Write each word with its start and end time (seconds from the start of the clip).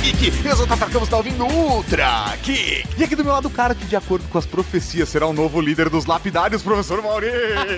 Geek. 0.00 0.32
Eu 0.46 0.56
sou 0.56 0.64
o 0.64 0.68
Tata 0.68 0.86
Campos, 0.86 1.10
tá 1.10 1.18
ouvindo 1.18 1.44
Ultra 1.44 2.34
Geek. 2.42 2.88
E 2.96 3.04
aqui 3.04 3.14
do 3.14 3.22
meu 3.22 3.34
lado, 3.34 3.48
o 3.48 3.50
cara 3.50 3.74
que, 3.74 3.84
de 3.84 3.94
acordo 3.94 4.26
com 4.28 4.38
as 4.38 4.46
profecias, 4.46 5.10
será 5.10 5.26
o 5.26 5.32
novo 5.32 5.60
líder 5.60 5.90
dos 5.90 6.06
lapidários, 6.06 6.62
professor 6.62 7.02
Mauri. 7.02 7.28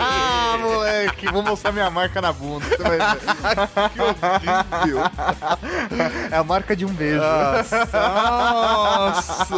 Ah, 0.00 0.56
moleque, 0.62 1.26
vou 1.32 1.42
mostrar 1.42 1.72
minha 1.72 1.90
marca 1.90 2.20
na 2.20 2.32
bunda. 2.32 2.64
Você 2.64 2.82
vai 2.82 2.98
ver. 2.98 3.18
que 3.92 4.00
horrível. 4.00 5.02
É 6.30 6.36
a 6.36 6.44
marca 6.44 6.76
de 6.76 6.84
um 6.84 6.92
beijo. 6.92 7.20
Nossa, 7.20 7.88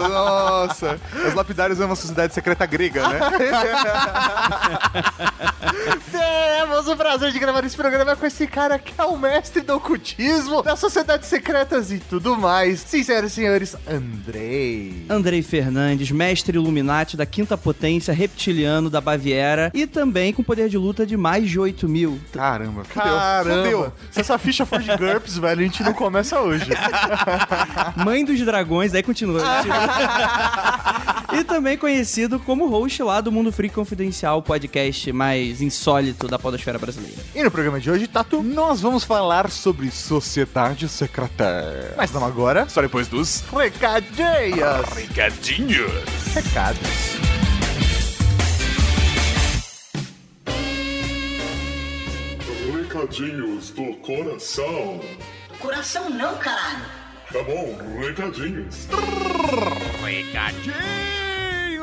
nossa. 0.08 1.00
Os 1.28 1.34
lapidários 1.34 1.80
é 1.80 1.84
uma 1.84 1.96
sociedade 1.96 2.32
secreta 2.32 2.64
grega, 2.64 3.06
né? 3.08 3.20
Temos 6.10 6.88
o 6.88 6.96
prazer 6.96 7.30
de 7.30 7.38
gravar 7.38 7.64
esse 7.64 7.76
programa 7.76 8.16
com 8.16 8.24
esse 8.24 8.46
cara 8.46 8.78
que 8.78 8.94
é 8.96 9.04
o 9.04 9.18
mestre 9.18 9.60
do 9.60 9.76
ocultismo, 9.76 10.62
das 10.62 10.78
sociedades 10.78 11.28
secretas 11.28 11.90
e 11.90 11.98
tudo 11.98 12.36
mais. 12.36 12.53
Sinceros 12.86 13.32
senhores, 13.32 13.76
Andrei. 13.86 15.04
Andrei 15.08 15.42
Fernandes, 15.42 16.10
mestre 16.10 16.56
Illuminati 16.56 17.16
da 17.16 17.26
quinta 17.26 17.56
potência 17.58 18.14
reptiliano 18.14 18.88
da 18.88 19.00
Baviera 19.00 19.70
e 19.74 19.86
também 19.86 20.32
com 20.32 20.42
poder 20.42 20.68
de 20.68 20.78
luta 20.78 21.04
de 21.06 21.16
mais 21.16 21.48
de 21.50 21.58
8 21.58 21.88
mil. 21.88 22.18
Caramba, 22.32 22.84
fudeu, 22.84 23.02
Caramba. 23.12 23.62
fudeu. 23.62 23.92
Se 24.10 24.20
essa 24.20 24.38
ficha 24.38 24.64
for 24.64 24.80
de 24.80 24.96
GURPS, 24.96 25.38
velho, 25.38 25.60
a 25.60 25.64
gente 25.64 25.82
não 25.82 25.92
começa 25.92 26.40
hoje. 26.40 26.70
Mãe 28.04 28.24
dos 28.24 28.40
dragões, 28.40 28.94
aí 28.94 29.02
continua. 29.02 29.42
e 31.32 31.42
também 31.44 31.76
conhecido 31.76 32.38
como 32.38 32.66
host 32.68 33.02
lá 33.02 33.20
do 33.20 33.32
Mundo 33.32 33.50
Freak 33.52 33.74
Confidencial, 33.74 34.38
o 34.38 34.42
podcast 34.42 35.12
mais 35.12 35.60
insólito 35.60 36.28
da 36.28 36.38
podosfera 36.38 36.78
brasileira. 36.78 37.16
E 37.34 37.42
no 37.42 37.50
programa 37.50 37.80
de 37.80 37.90
hoje, 37.90 38.06
Tatu, 38.06 38.42
Nós 38.42 38.80
vamos 38.80 39.02
falar 39.04 39.50
sobre 39.50 39.90
sociedade 39.90 40.88
secreta. 40.88 41.94
mas 41.96 42.12
não 42.12 42.24
agora, 42.24 42.43
Só 42.68 42.82
depois 42.82 43.08
dos 43.08 43.42
recadinhas. 43.50 44.86
recadinhos. 44.94 46.04
Recados. 46.34 47.14
Recadinhos 52.72 53.70
do 53.70 53.94
coração. 53.96 55.00
Coração 55.58 56.10
não, 56.10 56.36
caralho. 56.36 56.84
Tá 57.32 57.42
bom, 57.42 57.76
recadinhos. 57.98 58.86
Recadinhos, 60.04 60.76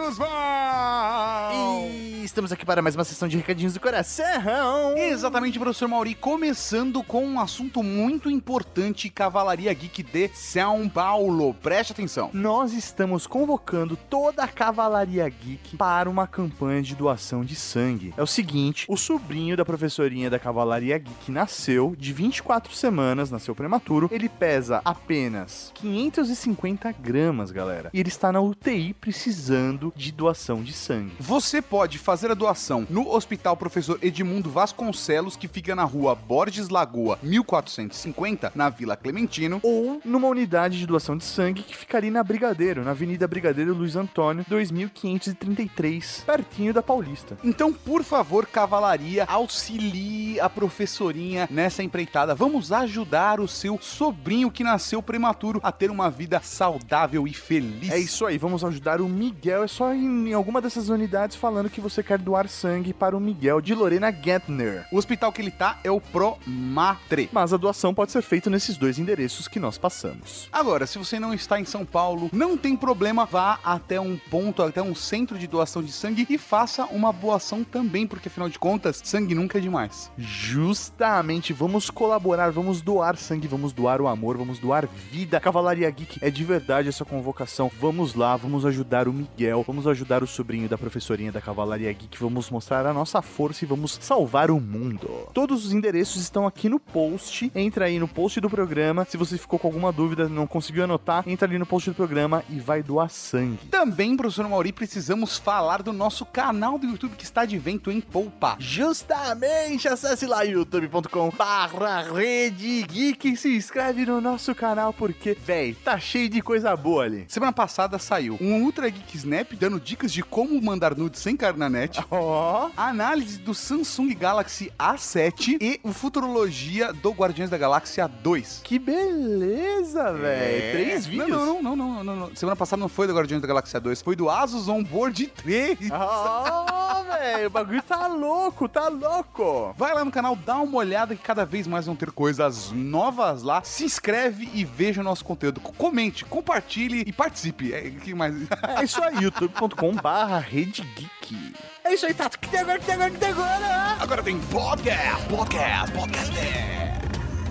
vão! 0.10 1.90
E 2.22 2.24
estamos 2.24 2.52
aqui 2.52 2.66
para 2.66 2.82
mais 2.82 2.96
uma 2.96 3.04
sessão 3.04 3.28
de 3.28 3.38
recadinhos 3.38 3.74
do 3.74 3.80
coração. 3.80 4.98
Exatamente, 4.98 5.60
professor 5.60 5.88
Mauri, 5.88 6.16
começando 6.16 7.04
com 7.04 7.26
um 7.26 7.40
assunto 7.40 7.84
muito 7.84 8.30
importante, 8.30 9.10
Cavalaria 9.10 9.74
Geek 9.74 10.04
de 10.04 10.30
São 10.30 10.90
Paulo. 10.90 11.54
Preste 11.54 11.92
atenção. 11.92 12.30
Nós 12.34 12.74
estamos 12.74 13.28
convocando 13.28 13.96
toda 13.96 14.44
a 14.44 14.48
Cavalaria 14.48 15.28
Geek 15.30 15.78
para 15.78 16.10
uma 16.10 16.26
campanha 16.26 16.82
de 16.82 16.96
doação 16.96 17.44
de 17.44 17.56
sangue. 17.56 18.14
É 18.18 18.24
o 18.24 18.28
seguinte, 18.28 18.86
o 18.88 18.98
sobrinho 18.98 19.58
da 19.58 19.66
professorinha 19.66 20.30
da 20.30 20.40
Cavalaria 20.40 20.98
Geek 20.98 21.32
nasceu 21.32 21.96
de 21.98 22.14
24 22.14 22.74
semanas, 22.74 23.30
nasceu 23.30 23.54
prematuro. 23.54 24.10
Ele 24.12 24.30
pesa 24.30 24.82
apenas 24.86 25.72
550 25.76 26.92
gramas, 26.94 27.52
galera. 27.52 27.90
E 27.94 28.00
ele 28.00 28.10
está 28.10 28.32
na 28.32 28.42
UTI 28.42 28.94
precisando 28.94 29.91
de 29.96 30.12
doação 30.12 30.64
de 30.64 30.74
sangue. 30.74 31.14
Você 31.20 31.62
pode 31.62 31.98
fazer 31.98 32.32
a 32.32 32.34
doação 32.34 32.86
no 32.90 33.14
Hospital 33.14 33.56
Professor 33.58 34.00
Edmundo 34.02 34.50
Vasconcelos, 34.50 35.36
que 35.36 35.48
fica 35.48 35.76
na 35.76 35.84
rua 35.84 36.16
Borges 36.16 36.70
Lagoa, 36.70 37.20
1450, 37.22 38.52
na 38.56 38.70
Vila 38.70 38.96
Clementino. 38.96 39.60
Ou 39.64 40.02
numa 40.04 40.28
unidade 40.28 40.80
de 40.80 40.86
doação 40.86 41.18
de 41.18 41.24
sangue 41.24 41.64
que 41.64 41.76
ficaria 41.76 42.12
na 42.12 42.24
Brigadeiro, 42.24 42.84
na 42.84 42.92
Avenida 42.92 43.28
Brigadeiro 43.28 43.74
Luiz 43.74 43.96
Antônio, 43.96 44.46
2533, 44.48 46.24
pertinho 46.26 46.74
da 46.74 46.82
Paulista. 46.84 47.38
Então, 47.44 47.74
por 47.74 48.04
favor, 48.04 48.46
Cavalaria, 48.46 49.26
auxilie 49.26 50.40
a 50.40 50.50
professorinha 50.50 51.48
nessa 51.52 51.84
empreitada. 51.84 52.36
Vamos 52.36 52.72
ajudar 52.72 53.40
o 53.40 53.48
seu 53.48 53.80
sobrinho 53.82 54.52
que 54.52 54.64
nasceu 54.64 55.02
prematuro 55.02 55.60
a 55.64 55.72
ter 55.72 55.90
uma 55.90 56.10
vida 56.10 56.40
saudável 56.44 57.28
e 57.28 57.34
feliz. 57.34 57.90
É 57.90 57.98
isso 57.98 58.26
aí, 58.26 58.38
vamos 58.38 58.64
ajudar 58.64 59.02
o 59.02 59.10
Miguel. 59.10 59.64
É 59.64 59.68
só 59.68 59.81
ir 59.90 60.06
em 60.06 60.34
alguma 60.34 60.62
dessas 60.62 60.90
unidades 60.90 61.36
falando 61.36 61.70
que 61.70 61.82
você 61.82 62.04
quer 62.04 62.18
doar 62.18 62.48
sangue 62.48 62.94
para 62.94 63.16
o 63.16 63.20
Miguel 63.20 63.62
de 63.62 63.74
Lorena 63.74 64.12
Gentner. 64.12 64.86
O 64.92 64.98
hospital 64.98 65.32
que 65.32 65.42
ele 65.42 65.52
tá 65.52 65.80
é 65.84 65.90
o 65.90 66.00
Promatre. 66.00 67.30
Mas 67.32 67.54
a 67.54 67.58
doação 67.58 67.94
pode 67.94 68.12
ser 68.12 68.22
feita 68.22 68.50
nesses 68.50 68.78
dois 68.78 69.00
endereços 69.00 69.48
que 69.48 69.60
nós 69.60 69.78
passamos. 69.78 70.48
Agora, 70.52 70.86
se 70.86 70.98
você 70.98 71.20
não 71.20 71.34
está 71.34 71.60
em 71.60 71.66
São 71.66 71.86
Paulo, 71.86 72.30
não 72.32 72.58
tem 72.58 72.76
problema, 72.76 73.26
vá 73.26 73.60
até 73.64 74.00
um 74.00 74.18
ponto, 74.18 74.62
até 74.62 74.82
um 74.82 74.96
centro 74.96 75.38
de 75.38 75.48
doação 75.48 75.82
de 75.82 75.92
sangue 75.92 76.26
e 76.30 76.38
faça 76.38 76.86
uma 76.86 77.12
boa 77.12 77.38
ação 77.38 77.64
também, 77.64 78.06
porque 78.06 78.28
afinal 78.28 78.50
de 78.50 78.60
contas, 78.60 79.02
sangue 79.04 79.36
nunca 79.36 79.58
é 79.58 79.62
demais. 79.62 80.12
Justamente, 80.18 81.54
vamos 81.54 81.90
colaborar, 81.90 82.52
vamos 82.52 82.82
doar 82.82 83.18
sangue, 83.18 83.48
vamos 83.48 83.74
doar 83.74 84.02
o 84.02 84.08
amor, 84.08 84.38
vamos 84.38 84.60
doar 84.60 84.88
vida. 84.88 85.40
Cavalaria 85.40 85.90
Geek 85.90 86.20
é 86.22 86.30
de 86.30 86.44
verdade 86.44 86.90
essa 86.90 87.06
convocação. 87.06 87.72
Vamos 87.80 88.14
lá, 88.14 88.36
vamos 88.36 88.66
ajudar 88.66 89.08
o 89.08 89.14
Miguel, 89.14 89.64
vamos 89.72 89.88
ajudar 89.88 90.22
o 90.22 90.28
sobrinho 90.28 90.68
da 90.68 90.78
professorinha 90.78 91.32
da 91.32 91.40
Cavalaria 91.40 91.94
Geek, 91.94 92.18
vamos 92.20 92.50
mostrar 92.50 92.86
a 92.86 92.94
nossa 92.94 93.22
força 93.22 93.64
e 93.64 93.68
vamos 93.68 93.98
salvar 94.02 94.52
o 94.52 94.60
mundo. 94.60 95.30
Todos 95.34 95.66
os 95.66 95.72
endereços 95.72 96.22
estão 96.22 96.46
aqui 96.46 96.68
no 96.68 96.78
post. 96.78 97.50
Entra 97.56 97.86
aí 97.86 97.98
no 97.98 98.06
post 98.06 98.42
do 98.42 98.50
programa. 98.50 99.06
Se 99.06 99.16
você 99.16 99.38
ficou 99.38 99.58
com 99.58 99.70
alguma 99.70 99.90
dúvida, 99.90 100.28
não 100.28 100.46
conseguiu 100.46 100.84
anotar, 100.84 101.24
entra 101.26 101.48
ali 101.48 101.58
no 101.58 101.66
post 101.66 101.90
do 101.90 101.96
programa 101.96 102.44
e 102.50 102.60
vai 102.60 102.84
doar 102.84 103.10
sangue. 103.10 103.70
Também, 103.70 104.18
professor 104.18 104.46
Mauri, 104.50 104.74
precisamos 104.74 105.38
falar 105.38 105.82
do 105.82 105.94
nosso 105.94 106.26
canal 106.26 106.78
do 106.78 106.86
YouTube 106.86 107.16
que 107.16 107.24
está 107.24 107.46
de 107.46 107.58
vento 107.58 107.90
em 107.90 108.02
Poupa. 108.02 108.58
Justamente, 108.60 109.88
acesse 109.88 110.28
lá 110.28 110.42
youtube.com 110.42 111.30
barra 111.30 112.02
Rede 112.12 112.84
Geek 112.84 113.30
e 113.30 113.38
se 113.38 113.56
inscreve 113.56 114.06
no 114.06 114.20
nosso 114.20 114.54
canal 114.54 114.92
porque, 114.92 115.34
véi, 115.34 115.76
tá 115.76 115.98
cheio 115.98 116.28
de 116.28 116.42
coisa 116.42 116.76
boa 116.76 117.06
ali. 117.06 117.24
Semana 117.30 117.54
passada 117.54 117.98
saiu 117.98 118.38
um 118.42 118.64
Ultra 118.64 118.90
Geek 118.90 119.16
Snap 119.16 119.61
dando 119.62 119.80
dicas 119.80 120.12
de 120.12 120.24
como 120.24 120.60
mandar 120.60 120.98
nudes 120.98 121.22
sem 121.22 121.38
cair 121.38 121.56
na 121.56 121.70
net. 121.70 122.04
Ó, 122.10 122.72
A 122.76 122.88
análise 122.88 123.38
do 123.38 123.54
Samsung 123.54 124.12
Galaxy 124.16 124.74
A7 124.80 125.58
e 125.62 125.80
o 125.84 125.94
Futurologia 125.94 126.92
do 126.92 127.12
Guardiões 127.12 127.48
da 127.52 127.60
Galáxia 127.60 128.08
2. 128.08 128.62
que 128.64 128.80
beleza, 128.80 130.12
véi. 130.14 130.72
Três 130.72 131.06
vídeos. 131.06 131.30
Não, 131.30 131.62
não, 131.62 131.76
não, 131.76 131.94
não, 131.94 132.04
não, 132.04 132.16
não. 132.16 132.36
Semana 132.36 132.56
passada 132.56 132.80
não 132.80 132.90
foi 132.90 133.06
do 133.06 133.14
Guardiões 133.14 133.40
da 133.40 133.48
Galáxia 133.48 133.80
2, 133.80 134.02
foi 134.02 134.16
do 134.16 134.32
Asus 134.32 134.68
Onboard 134.68 135.28
3. 135.28 135.78
Ó, 135.92 137.04
velho, 137.04 137.46
o 137.48 137.50
bagulho 137.52 137.84
tá 137.84 138.08
louco, 138.08 138.68
tá 138.68 138.88
louco. 138.88 139.76
Vai 139.78 139.94
lá 139.94 140.04
no 140.04 140.10
canal, 140.12 140.36
dá 140.36 140.58
uma 140.58 140.78
olhada 140.80 141.16
que 141.16 141.22
cada 141.22 141.46
vez 141.46 141.68
mais 141.68 141.86
vão 141.86 141.96
ter 141.96 142.10
coisas 142.12 142.72
novas 142.72 143.44
lá. 143.44 143.62
Se 143.64 143.84
inscreve 143.84 144.50
e 144.56 144.66
veja 144.66 145.02
o 145.02 145.04
nosso 145.04 145.24
conteúdo. 145.24 145.62
Comente, 145.62 146.26
compartilhe 146.26 147.04
e 147.06 147.14
participe. 147.14 147.74
É, 147.74 147.92
que 147.92 148.16
mais? 148.16 148.34
É 148.80 148.84
isso 148.84 149.04
aí, 149.04 149.30
youtube.com 149.52 149.96
barra 149.96 150.40
Rede 150.40 150.82
Geek. 150.96 151.54
É 151.84 151.94
isso 151.94 152.06
aí, 152.06 152.14
Tato. 152.14 152.40
Que 152.40 152.50
tem 152.50 152.62
agora, 152.62 152.80
que 152.80 152.86
tem 152.86 152.96
agora, 152.96 153.12
que 153.12 153.18
tem 153.18 153.30
agora? 153.30 153.98
Agora 154.00 154.24
tem 154.24 154.40
podcast, 154.40 155.28
podcast, 155.28 155.92
podcast. 155.92 156.32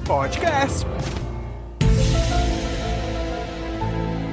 Podcast. 0.06 0.86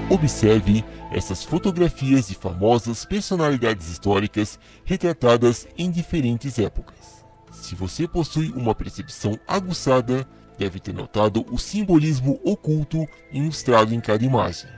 Observe 0.10 0.86
essas 1.12 1.44
fotografias 1.44 2.28
de 2.30 2.36
famosas 2.36 3.04
personalidades 3.04 3.90
históricas 3.90 4.58
retratadas 4.86 5.68
em 5.78 5.92
diferentes 5.92 6.58
épocas. 6.58 7.26
Se 7.52 7.76
você 7.76 8.08
possui 8.08 8.52
uma 8.52 8.74
percepção 8.74 9.38
aguçada, 9.48 10.26
deve 10.58 10.80
ter 10.80 10.94
notado 10.94 11.46
o 11.52 11.58
simbolismo 11.58 12.40
oculto 12.44 13.06
ilustrado 13.32 13.94
em 13.94 14.00
cada 14.00 14.24
imagem. 14.24 14.70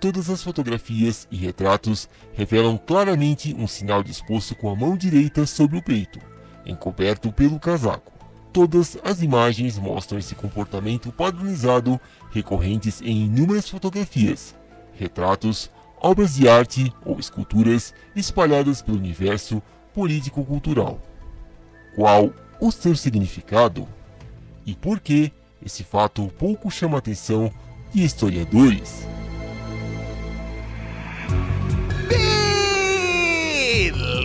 Todas 0.00 0.30
as 0.30 0.42
fotografias 0.42 1.28
e 1.30 1.36
retratos 1.36 2.08
revelam 2.32 2.78
claramente 2.78 3.54
um 3.54 3.66
sinal 3.66 4.02
disposto 4.02 4.54
com 4.54 4.70
a 4.70 4.74
mão 4.74 4.96
direita 4.96 5.44
sobre 5.44 5.76
o 5.76 5.82
peito, 5.82 6.18
encoberto 6.64 7.30
pelo 7.30 7.60
casaco. 7.60 8.10
Todas 8.50 8.96
as 9.04 9.20
imagens 9.20 9.78
mostram 9.78 10.18
esse 10.18 10.34
comportamento 10.34 11.12
padronizado 11.12 12.00
recorrentes 12.30 13.02
em 13.02 13.26
inúmeras 13.26 13.68
fotografias, 13.68 14.56
retratos, 14.94 15.70
obras 16.00 16.34
de 16.34 16.48
arte 16.48 16.90
ou 17.04 17.20
esculturas 17.20 17.92
espalhadas 18.16 18.80
pelo 18.80 18.96
universo 18.96 19.62
político-cultural. 19.92 20.98
Qual 21.94 22.32
o 22.58 22.72
seu 22.72 22.96
significado? 22.96 23.86
E 24.64 24.74
por 24.74 24.98
que 24.98 25.30
esse 25.64 25.84
fato 25.84 26.26
pouco 26.38 26.70
chama 26.70 26.96
a 26.96 27.00
atenção 27.00 27.52
de 27.92 28.02
historiadores? 28.02 29.06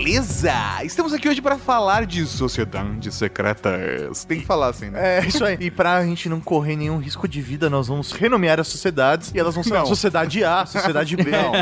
Beleza! 0.10 0.54
Estamos 0.84 1.14
aqui 1.14 1.28
hoje 1.28 1.42
para 1.42 1.58
falar 1.58 2.06
de 2.06 2.28
sociedades 2.28 3.16
secretas. 3.16 4.24
Tem 4.24 4.40
que 4.40 4.46
falar 4.46 4.68
assim, 4.68 4.92
né? 4.92 5.18
É, 5.18 5.26
isso 5.26 5.44
aí. 5.44 5.58
E 5.60 5.72
pra 5.72 6.06
gente 6.06 6.30
não 6.30 6.40
correr 6.40 6.76
nenhum 6.76 7.00
risco 7.00 7.28
de 7.28 7.42
vida, 7.42 7.72
nós 7.72 7.88
vamos 7.88 8.12
renomear 8.12 8.60
as 8.60 8.68
sociedades 8.68 9.32
e 9.34 9.40
elas 9.40 9.56
vão 9.56 9.64
ser 9.64 9.76
a 9.76 9.84
Sociedade 9.84 10.44
A, 10.44 10.64
Sociedade 10.68 11.18
B. 11.18 11.24
Não. 11.32 11.54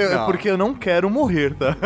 Eu- 0.00 0.18
Não. 0.18 0.26
Porque 0.26 0.48
eu 0.48 0.56
não 0.56 0.72
quero 0.72 1.10
morrer, 1.10 1.52
tá? 1.56 1.76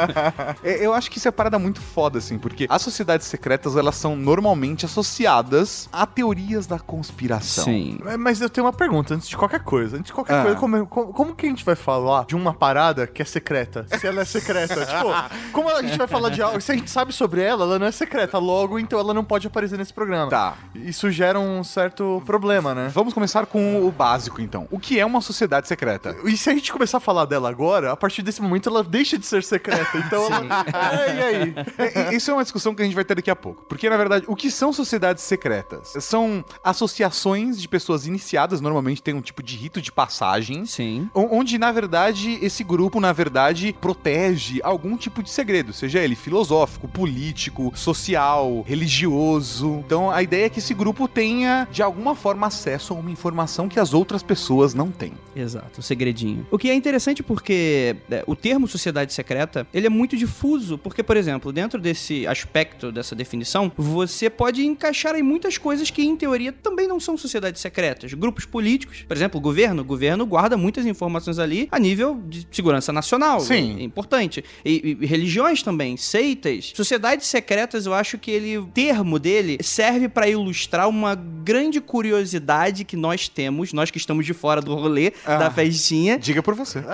É, 0.64 0.84
Eu 0.86 0.94
acho 0.94 1.10
que 1.10 1.18
isso 1.18 1.28
é 1.28 1.30
parada 1.30 1.58
muito 1.58 1.82
foda, 1.82 2.16
assim, 2.16 2.38
porque 2.38 2.66
as 2.70 2.80
sociedades 2.80 3.26
secretas, 3.26 3.76
elas 3.76 3.96
são 3.96 4.16
normalmente 4.16 4.86
associadas 4.86 5.90
a 5.92 6.06
teorias 6.06 6.66
da 6.66 6.78
conspiração. 6.78 7.64
Sim. 7.64 7.98
É, 8.06 8.16
Mas 8.16 8.40
eu 8.40 8.48
tenho 8.48 8.64
uma 8.66 8.72
pergunta, 8.72 9.12
antes 9.14 9.28
de 9.28 9.36
qualquer 9.36 9.60
coisa. 9.60 9.98
Antes 9.98 10.06
de 10.06 10.14
qualquer 10.14 10.38
Ah. 10.38 10.42
coisa, 10.42 10.56
como, 10.56 10.86
como, 10.86 11.12
como 11.12 11.34
que 11.36 11.44
a 11.44 11.48
gente 11.50 11.66
vai 11.66 11.76
falar 11.76 12.24
de 12.24 12.34
uma 12.34 12.54
parada 12.54 13.06
que 13.06 13.20
é 13.20 13.24
secreta? 13.26 13.84
Se 13.98 14.06
ela 14.06 14.22
é 14.22 14.24
secreta. 14.24 14.69
Tipo, 14.74 15.52
como 15.52 15.68
a 15.68 15.82
gente 15.82 15.96
vai 15.96 16.06
falar 16.06 16.30
de 16.30 16.42
algo? 16.42 16.60
Se 16.60 16.72
a 16.72 16.74
gente 16.74 16.90
sabe 16.90 17.12
sobre 17.12 17.42
ela, 17.42 17.64
ela 17.64 17.78
não 17.78 17.86
é 17.86 17.92
secreta. 17.92 18.38
Logo, 18.38 18.78
então 18.78 18.98
ela 18.98 19.14
não 19.14 19.24
pode 19.24 19.46
aparecer 19.46 19.78
nesse 19.78 19.92
programa. 19.92 20.30
Tá. 20.30 20.56
Isso 20.74 21.10
gera 21.10 21.38
um 21.38 21.62
certo 21.64 22.22
problema, 22.24 22.74
né? 22.74 22.90
Vamos 22.92 23.12
começar 23.14 23.46
com 23.46 23.84
o 23.86 23.90
básico, 23.90 24.40
então. 24.40 24.66
O 24.70 24.78
que 24.78 24.98
é 24.98 25.04
uma 25.06 25.20
sociedade 25.20 25.68
secreta? 25.68 26.16
E 26.24 26.36
se 26.36 26.50
a 26.50 26.54
gente 26.54 26.72
começar 26.72 26.98
a 26.98 27.00
falar 27.00 27.24
dela 27.24 27.48
agora, 27.48 27.92
a 27.92 27.96
partir 27.96 28.22
desse 28.22 28.40
momento 28.40 28.68
ela 28.68 28.82
deixa 28.82 29.18
de 29.18 29.26
ser 29.26 29.42
secreta. 29.42 29.98
Então 29.98 30.26
ela. 30.26 30.40
É, 30.90 31.14
e 31.14 31.22
aí? 31.22 31.54
É, 31.78 32.14
Isso 32.14 32.30
é 32.30 32.34
uma 32.34 32.42
discussão 32.42 32.74
que 32.74 32.82
a 32.82 32.84
gente 32.84 32.94
vai 32.94 33.04
ter 33.04 33.14
daqui 33.14 33.30
a 33.30 33.36
pouco. 33.36 33.64
Porque, 33.64 33.88
na 33.88 33.96
verdade, 33.96 34.24
o 34.28 34.34
que 34.34 34.50
são 34.50 34.72
sociedades 34.72 35.22
secretas? 35.22 35.92
São 36.00 36.44
associações 36.62 37.60
de 37.60 37.68
pessoas 37.68 38.06
iniciadas, 38.06 38.60
normalmente 38.60 39.02
tem 39.02 39.14
um 39.14 39.20
tipo 39.20 39.42
de 39.42 39.56
rito 39.56 39.80
de 39.80 39.92
passagem. 39.92 40.64
Sim. 40.66 41.08
Onde, 41.14 41.58
na 41.58 41.72
verdade, 41.72 42.38
esse 42.42 42.64
grupo, 42.64 43.00
na 43.00 43.12
verdade, 43.12 43.74
protege 43.80 44.59
algum 44.62 44.96
tipo 44.96 45.22
de 45.22 45.30
segredo, 45.30 45.72
seja 45.72 46.00
ele 46.00 46.14
filosófico, 46.14 46.88
político, 46.88 47.72
social, 47.74 48.64
religioso. 48.66 49.82
Então, 49.86 50.10
a 50.10 50.22
ideia 50.22 50.46
é 50.46 50.48
que 50.48 50.58
esse 50.58 50.74
grupo 50.74 51.06
tenha, 51.08 51.68
de 51.70 51.82
alguma 51.82 52.14
forma, 52.14 52.46
acesso 52.46 52.92
a 52.92 52.96
uma 52.96 53.10
informação 53.10 53.68
que 53.68 53.78
as 53.78 53.94
outras 53.94 54.22
pessoas 54.22 54.74
não 54.74 54.90
têm. 54.90 55.12
Exato, 55.34 55.80
o 55.80 55.82
segredinho. 55.82 56.46
O 56.50 56.58
que 56.58 56.70
é 56.70 56.74
interessante 56.74 57.22
porque 57.22 57.96
é, 58.10 58.24
o 58.26 58.34
termo 58.34 58.66
sociedade 58.66 59.12
secreta, 59.12 59.66
ele 59.72 59.86
é 59.86 59.90
muito 59.90 60.16
difuso, 60.16 60.78
porque, 60.78 61.02
por 61.02 61.16
exemplo, 61.16 61.52
dentro 61.52 61.80
desse 61.80 62.26
aspecto, 62.26 62.90
dessa 62.90 63.14
definição, 63.14 63.70
você 63.76 64.28
pode 64.28 64.64
encaixar 64.64 65.14
em 65.16 65.22
muitas 65.22 65.58
coisas 65.58 65.90
que, 65.90 66.02
em 66.02 66.16
teoria, 66.16 66.52
também 66.52 66.86
não 66.86 67.00
são 67.00 67.16
sociedades 67.16 67.60
secretas. 67.60 68.12
Grupos 68.14 68.44
políticos, 68.44 69.04
por 69.06 69.16
exemplo, 69.16 69.38
o 69.38 69.42
governo. 69.42 69.82
O 69.82 69.84
governo 69.84 70.26
guarda 70.26 70.56
muitas 70.56 70.86
informações 70.86 71.38
ali 71.38 71.68
a 71.70 71.78
nível 71.78 72.20
de 72.28 72.46
segurança 72.50 72.92
nacional. 72.92 73.40
Sim. 73.40 73.78
É 73.78 73.82
importante. 73.82 74.44
E, 74.64 74.96
e- 75.00 75.06
religiões 75.06 75.62
também, 75.62 75.96
seitas. 75.96 76.72
Sociedades 76.74 77.26
secretas, 77.26 77.86
eu 77.86 77.94
acho 77.94 78.18
que 78.18 78.30
ele, 78.30 78.58
o 78.58 78.66
termo 78.66 79.18
dele 79.18 79.58
serve 79.62 80.08
para 80.08 80.28
ilustrar 80.28 80.88
uma 80.88 81.14
grande 81.14 81.80
curiosidade 81.80 82.84
que 82.84 82.96
nós 82.96 83.28
temos, 83.28 83.72
nós 83.72 83.90
que 83.90 83.98
estamos 83.98 84.24
de 84.26 84.32
fora 84.34 84.60
do 84.60 84.74
rolê, 84.74 85.12
Ah. 85.24 85.36
da 85.36 85.50
festinha. 85.50 86.18
Diga 86.18 86.42
por 86.42 86.54
você. 86.54 86.82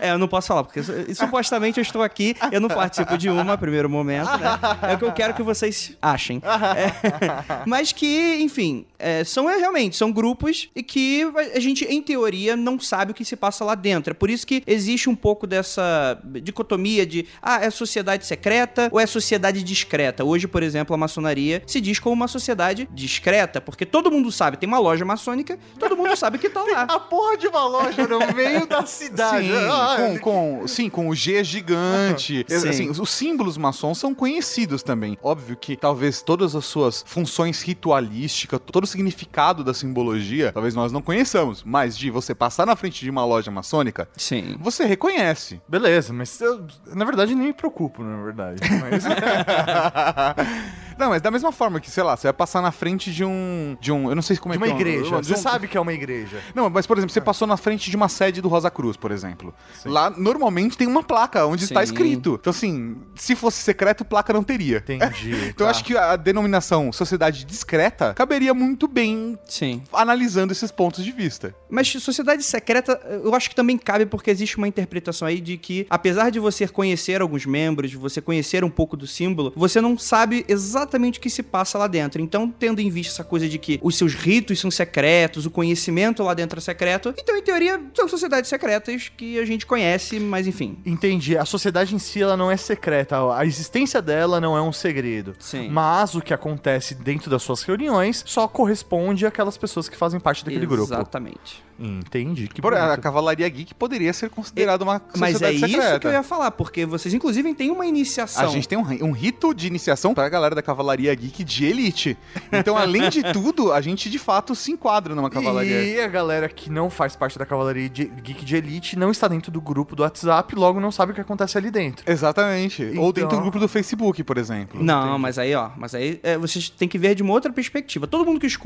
É, 0.00 0.10
eu 0.12 0.18
não 0.18 0.28
posso 0.28 0.48
falar, 0.48 0.64
porque 0.64 0.82
su- 0.82 0.92
supostamente 1.14 1.78
eu 1.78 1.82
estou 1.82 2.02
aqui, 2.02 2.34
eu 2.52 2.60
não 2.60 2.68
participo 2.68 3.16
de 3.18 3.28
uma, 3.28 3.56
primeiro 3.56 3.88
momento, 3.88 4.30
né? 4.38 4.58
É 4.90 4.94
o 4.94 4.98
que 4.98 5.04
eu 5.04 5.12
quero 5.12 5.34
que 5.34 5.42
vocês 5.42 5.96
achem. 6.00 6.40
É, 6.76 7.62
mas 7.66 7.92
que, 7.92 8.38
enfim, 8.40 8.84
é, 9.00 9.24
são 9.24 9.48
é, 9.48 9.56
realmente, 9.56 9.96
são 9.96 10.12
grupos 10.12 10.68
e 10.74 10.82
que 10.82 11.22
a 11.54 11.60
gente, 11.60 11.84
em 11.84 12.00
teoria, 12.02 12.56
não 12.56 12.78
sabe 12.78 13.12
o 13.12 13.14
que 13.14 13.24
se 13.24 13.36
passa 13.36 13.64
lá 13.64 13.74
dentro. 13.74 14.10
É 14.12 14.14
por 14.14 14.30
isso 14.30 14.46
que 14.46 14.62
existe 14.66 15.08
um 15.08 15.14
pouco 15.16 15.46
dessa 15.46 16.20
dicotomia 16.42 17.06
de, 17.06 17.26
ah, 17.42 17.64
é 17.64 17.70
sociedade 17.70 18.26
secreta 18.26 18.88
ou 18.92 19.00
é 19.00 19.06
sociedade 19.06 19.62
discreta. 19.62 20.24
Hoje, 20.24 20.46
por 20.46 20.62
exemplo, 20.62 20.94
a 20.94 20.98
maçonaria 20.98 21.62
se 21.66 21.80
diz 21.80 21.98
como 21.98 22.14
uma 22.14 22.28
sociedade 22.28 22.88
discreta, 22.92 23.60
porque 23.60 23.84
todo 23.86 24.10
mundo 24.10 24.30
sabe, 24.32 24.56
tem 24.56 24.68
uma 24.68 24.78
loja 24.78 25.04
maçônica, 25.04 25.58
todo 25.78 25.96
mundo 25.96 26.16
sabe 26.16 26.38
que 26.38 26.48
tá 26.48 26.62
lá. 26.70 26.82
A 26.82 26.98
porra 27.00 27.36
de 27.36 27.46
uma 27.48 27.64
loja 27.66 28.06
no 28.06 28.18
meio 28.34 28.66
da 28.66 28.84
cidade. 28.86 29.46
Sim, 29.48 29.54
Ah, 29.70 29.96
com, 29.96 30.18
com- 30.18 30.68
sim, 30.68 30.88
com 30.90 31.08
o 31.08 31.14
G 31.14 31.42
gigante. 31.44 32.44
Sim. 32.48 32.68
Assim, 32.68 32.90
os 32.90 33.10
símbolos 33.10 33.56
maçons 33.56 33.98
são 33.98 34.14
conhecidos 34.14 34.82
também. 34.82 35.16
Óbvio 35.22 35.56
que 35.56 35.76
talvez 35.76 36.20
todas 36.22 36.54
as 36.54 36.64
suas 36.64 37.04
funções 37.06 37.62
ritualísticas, 37.62 38.60
todo 38.70 38.84
o 38.84 38.86
significado 38.90 39.62
da 39.64 39.72
simbologia, 39.74 40.52
talvez 40.52 40.74
nós 40.74 40.92
não 40.92 41.00
conheçamos. 41.02 41.62
Mas 41.64 41.96
de 41.96 42.10
você 42.10 42.34
passar 42.34 42.66
na 42.66 42.76
frente 42.76 43.00
de 43.02 43.10
uma 43.10 43.24
loja 43.24 43.50
maçônica, 43.50 44.08
Sim. 44.16 44.56
você 44.60 44.84
reconhece. 44.84 45.60
Beleza, 45.68 46.12
mas 46.12 46.40
eu, 46.40 46.66
na 46.94 47.04
verdade, 47.04 47.34
nem 47.34 47.48
me 47.48 47.52
preocupo, 47.52 48.02
na 48.02 48.22
verdade. 48.22 48.60
Mas... 48.80 49.04
Não, 50.98 51.08
mas 51.08 51.22
da 51.22 51.30
mesma 51.30 51.50
forma 51.50 51.80
que, 51.80 51.90
sei 51.90 52.02
lá, 52.02 52.14
você 52.14 52.26
vai 52.26 52.32
passar 52.34 52.60
na 52.60 52.70
frente 52.70 53.10
de 53.10 53.24
um. 53.24 53.74
De 53.80 53.90
um. 53.90 54.10
Eu 54.10 54.14
não 54.14 54.20
sei 54.20 54.36
como 54.36 54.52
é 54.54 54.58
de 54.58 54.62
uma 54.62 54.66
que 54.66 54.72
é 54.72 54.74
um- 54.76 54.78
igreja. 54.80 55.20
de 55.22 55.26
Você 55.28 55.32
um- 55.32 55.36
sabe 55.38 55.66
que 55.66 55.74
é 55.74 55.80
uma 55.80 55.94
igreja. 55.94 56.38
Não, 56.54 56.68
mas 56.68 56.86
por 56.86 56.98
exemplo, 56.98 57.10
você 57.10 57.22
passou 57.22 57.48
na 57.48 57.56
frente 57.56 57.88
de 57.90 57.96
uma 57.96 58.06
sede 58.06 58.42
do 58.42 58.48
Rosa 58.48 58.70
Cruz, 58.70 58.98
por 58.98 59.10
exemplo. 59.10 59.54
Lá 59.86 60.10
normalmente 60.10 60.76
tem 60.76 60.86
uma 60.86 61.02
placa 61.02 61.46
onde 61.46 61.64
está 61.64 61.80
Sim. 61.80 61.84
escrito. 61.84 62.36
Então, 62.38 62.50
assim, 62.50 62.98
se 63.14 63.34
fosse 63.34 63.62
secreto, 63.62 64.04
placa 64.04 64.30
não 64.34 64.42
teria. 64.42 64.76
Entendi. 64.78 65.30
Então, 65.50 65.66
eu 65.66 65.72
tá. 65.72 65.78
acho 65.78 65.84
que 65.84 65.96
a 65.96 66.16
denominação 66.16 66.92
sociedade 66.92 67.44
discreta 67.46 68.12
caberia 68.14 68.52
muito 68.52 68.79
bem 68.88 69.38
Sim. 69.46 69.82
analisando 69.92 70.52
esses 70.52 70.70
pontos 70.70 71.04
de 71.04 71.12
vista. 71.12 71.54
Mas 71.68 71.88
sociedade 71.88 72.42
secreta, 72.42 73.00
eu 73.22 73.34
acho 73.34 73.48
que 73.48 73.54
também 73.54 73.78
cabe 73.78 74.06
porque 74.06 74.30
existe 74.30 74.56
uma 74.56 74.68
interpretação 74.68 75.26
aí 75.26 75.40
de 75.40 75.56
que, 75.56 75.86
apesar 75.88 76.30
de 76.30 76.38
você 76.38 76.66
conhecer 76.66 77.20
alguns 77.20 77.46
membros, 77.46 77.90
de 77.90 77.96
você 77.96 78.20
conhecer 78.20 78.64
um 78.64 78.70
pouco 78.70 78.96
do 78.96 79.06
símbolo, 79.06 79.52
você 79.56 79.80
não 79.80 79.96
sabe 79.98 80.44
exatamente 80.48 81.18
o 81.18 81.22
que 81.22 81.30
se 81.30 81.42
passa 81.42 81.78
lá 81.78 81.86
dentro. 81.86 82.20
Então, 82.20 82.50
tendo 82.50 82.80
em 82.80 82.90
vista 82.90 83.14
essa 83.14 83.24
coisa 83.24 83.48
de 83.48 83.58
que 83.58 83.78
os 83.82 83.96
seus 83.96 84.14
ritos 84.14 84.58
são 84.58 84.70
secretos, 84.70 85.46
o 85.46 85.50
conhecimento 85.50 86.22
lá 86.22 86.34
dentro 86.34 86.58
é 86.58 86.62
secreto, 86.62 87.14
então, 87.18 87.36
em 87.36 87.42
teoria, 87.42 87.80
são 87.94 88.08
sociedades 88.08 88.48
secretas 88.48 89.10
que 89.16 89.38
a 89.38 89.44
gente 89.44 89.66
conhece, 89.66 90.18
mas 90.18 90.46
enfim. 90.46 90.78
Entendi. 90.84 91.36
A 91.36 91.44
sociedade 91.44 91.94
em 91.94 91.98
si 91.98 92.22
ela 92.22 92.36
não 92.36 92.50
é 92.50 92.56
secreta. 92.56 93.16
A 93.34 93.44
existência 93.44 94.00
dela 94.02 94.40
não 94.40 94.56
é 94.56 94.62
um 94.62 94.72
segredo. 94.72 95.34
Sim. 95.38 95.68
Mas 95.68 96.14
o 96.14 96.20
que 96.20 96.34
acontece 96.34 96.94
dentro 96.94 97.30
das 97.30 97.42
suas 97.42 97.62
reuniões 97.62 98.22
só 98.26 98.46
corresponde 98.70 99.26
àquelas 99.26 99.56
pessoas 99.56 99.88
que 99.88 99.96
fazem 99.96 100.20
parte 100.20 100.44
daquele 100.44 100.64
grupo. 100.66 100.84
Exatamente. 100.94 101.62
Entendi. 101.78 102.46
Que 102.46 102.60
Por, 102.60 102.74
a. 102.74 102.96
Cavalaria 102.98 103.48
Geek 103.48 103.74
poderia 103.74 104.12
ser 104.12 104.28
considerada 104.28 104.84
uma 104.84 105.00
Mas 105.16 105.30
é 105.30 105.32
sociedade 105.50 105.56
isso 105.56 105.66
secreta. 105.82 105.98
que 105.98 106.06
eu 106.06 106.12
ia 106.12 106.22
falar, 106.22 106.50
porque 106.50 106.84
vocês, 106.84 107.14
inclusive, 107.14 107.54
têm 107.54 107.70
uma 107.70 107.86
iniciação. 107.86 108.44
A 108.44 108.48
gente 108.48 108.68
tem 108.68 108.76
um, 108.76 108.82
um 109.06 109.12
rito 109.12 109.54
de 109.54 109.66
iniciação 109.66 110.12
pra 110.12 110.28
galera 110.28 110.54
da 110.54 110.60
Cavalaria 110.62 111.14
Geek 111.14 111.42
de 111.42 111.64
elite. 111.64 112.18
Então, 112.52 112.76
além 112.76 113.08
de 113.08 113.22
tudo, 113.32 113.72
a 113.72 113.80
gente 113.80 114.10
de 114.10 114.18
fato 114.18 114.54
se 114.54 114.70
enquadra 114.70 115.14
numa 115.14 115.30
Cavalaria. 115.30 115.82
E 115.82 116.00
a 116.00 116.08
galera 116.08 116.48
que 116.50 116.70
não 116.70 116.90
faz 116.90 117.16
parte 117.16 117.38
da 117.38 117.46
Cavalaria 117.46 117.88
de- 117.88 118.04
Geek 118.04 118.44
de 118.44 118.56
Elite 118.56 118.98
não 118.98 119.10
está 119.10 119.26
dentro 119.26 119.50
do 119.50 119.60
grupo 119.60 119.96
do 119.96 120.02
WhatsApp, 120.02 120.54
logo 120.54 120.78
não 120.80 120.92
sabe 120.92 121.12
o 121.12 121.14
que 121.14 121.20
acontece 121.22 121.56
ali 121.56 121.70
dentro. 121.70 122.04
Exatamente. 122.10 122.82
Ou 122.82 122.90
Então- 122.90 123.12
dentro 123.12 123.36
do 123.38 123.40
grupo 123.42 123.58
do 123.58 123.66
Facebook, 123.68 124.22
por 124.22 124.36
exemplo. 124.36 124.82
Não, 124.82 125.18
mas 125.18 125.38
aí, 125.38 125.54
ó, 125.54 125.70
mas 125.78 125.94
aí 125.94 126.20
é, 126.22 126.36
vocês 126.36 126.68
têm 126.68 126.86
que 126.88 126.98
ver 126.98 127.14
de 127.14 127.22
uma 127.22 127.32
outra 127.32 127.50
perspectiva. 127.50 128.06
Todo 128.06 128.26
mundo 128.26 128.38
que 128.38 128.46
escuta 128.46 128.59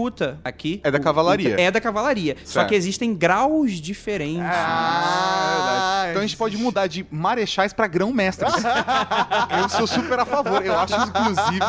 aqui 0.44 0.80
É 0.84 0.90
da 0.90 0.98
cavalaria. 1.00 1.56
é 1.60 1.70
da 1.70 1.80
cavalaria. 1.80 2.36
Só 2.44 2.60
Certo. 2.60 2.68
que 2.68 2.74
existem 2.74 3.14
graus 3.14 3.72
diferentes. 3.72 4.42
Ah, 4.44 6.06
Então 6.10 6.20
a 6.22 6.26
gente 6.26 6.36
pode 6.36 6.56
mudar 6.56 6.86
de 6.86 7.06
marechais 7.10 7.72
pra 7.72 7.86
grão-mestres. 7.86 8.52
eu 9.62 9.68
sou 9.68 9.86
super 9.86 10.18
a 10.18 10.24
favor. 10.24 10.64
Eu 10.64 10.78
acho, 10.78 10.94
inclusive, 10.94 11.60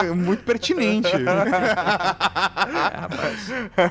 é, 0.00 0.10
muito 0.12 0.44
pertinente. 0.44 1.08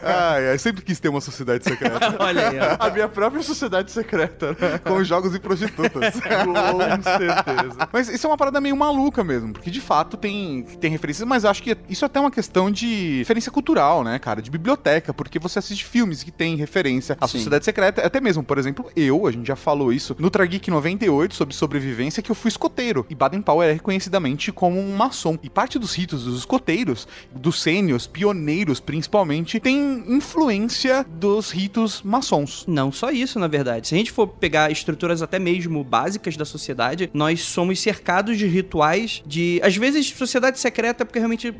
Ai, 0.03 0.49
ai, 0.49 0.57
sempre 0.57 0.83
quis 0.83 0.99
ter 0.99 1.09
uma 1.09 1.21
sociedade 1.21 1.63
secreta 1.63 2.15
Olha 2.19 2.49
aí, 2.49 2.57
ó. 2.59 2.77
A 2.87 2.89
minha 2.89 3.07
própria 3.07 3.41
sociedade 3.43 3.91
secreta, 3.91 4.55
né? 4.59 4.77
com 4.83 5.03
jogos 5.03 5.33
e 5.35 5.39
prostitutas. 5.39 6.13
Com 6.15 7.03
certeza. 7.03 7.89
Mas 7.91 8.09
isso 8.09 8.25
é 8.27 8.29
uma 8.29 8.37
parada 8.37 8.59
meio 8.61 8.75
maluca 8.75 9.23
mesmo, 9.23 9.53
porque 9.53 9.69
de 9.69 9.81
fato 9.81 10.17
tem, 10.17 10.63
tem 10.79 10.89
referências, 10.91 11.27
mas 11.27 11.43
eu 11.43 11.49
acho 11.49 11.61
que 11.63 11.77
isso 11.89 12.03
é 12.05 12.07
até 12.07 12.19
uma 12.19 12.31
questão 12.31 12.71
de 12.71 13.19
referência 13.19 13.51
cultural, 13.53 14.03
né, 14.03 14.19
cara? 14.19 14.41
De 14.41 14.51
biblioteca, 14.51 15.13
porque 15.13 15.39
você 15.39 15.59
assiste 15.59 15.85
filmes 15.85 16.23
que 16.23 16.31
tem 16.31 16.55
referência 16.55 17.15
à 17.21 17.27
Sim. 17.27 17.37
sociedade 17.37 17.63
secreta. 17.63 18.05
Até 18.05 18.19
mesmo, 18.19 18.43
por 18.43 18.57
exemplo, 18.57 18.91
eu, 18.95 19.25
a 19.25 19.31
gente 19.31 19.47
já 19.47 19.55
falou 19.55 19.93
isso 19.93 20.15
no 20.19 20.29
Trageek 20.29 20.69
98 20.69 21.35
sobre 21.35 21.55
sobrevivência, 21.55 22.21
que 22.21 22.31
eu 22.31 22.35
fui 22.35 22.49
escoteiro. 22.49 23.05
E 23.09 23.15
Baden-Powell 23.15 23.69
é 23.69 23.73
reconhecidamente 23.73 24.51
como 24.51 24.79
um 24.79 24.95
maçom. 24.95 25.37
E 25.41 25.49
parte 25.49 25.77
dos 25.79 25.95
ritos 25.95 26.25
dos 26.25 26.39
escoteiros, 26.39 27.07
dos 27.31 27.61
sênios, 27.61 28.07
pioneiros 28.07 28.79
principalmente, 28.79 29.59
tem 29.59 30.03
influência 30.07 31.05
dos 31.07 31.51
ritos 31.51 32.01
maçons. 32.01 32.65
Não 32.67 32.91
só 32.91 33.11
isso, 33.11 33.39
na 33.39 33.47
verdade. 33.47 33.87
Se 33.87 33.95
a 33.95 33.97
gente 33.97 34.11
for 34.11 34.27
pegar 34.27 34.71
estruturas 34.71 35.21
até 35.21 35.37
mesmo 35.39 35.83
básicas 35.83 36.35
da 36.35 36.45
sociedade, 36.45 37.09
nós 37.13 37.41
somos 37.41 37.79
cercados 37.79 38.37
de 38.37 38.47
rituais 38.47 39.21
de. 39.25 39.59
Às 39.63 39.75
vezes, 39.75 40.09
sociedade 40.09 40.59
secreta, 40.59 41.05
porque 41.05 41.19
realmente 41.19 41.53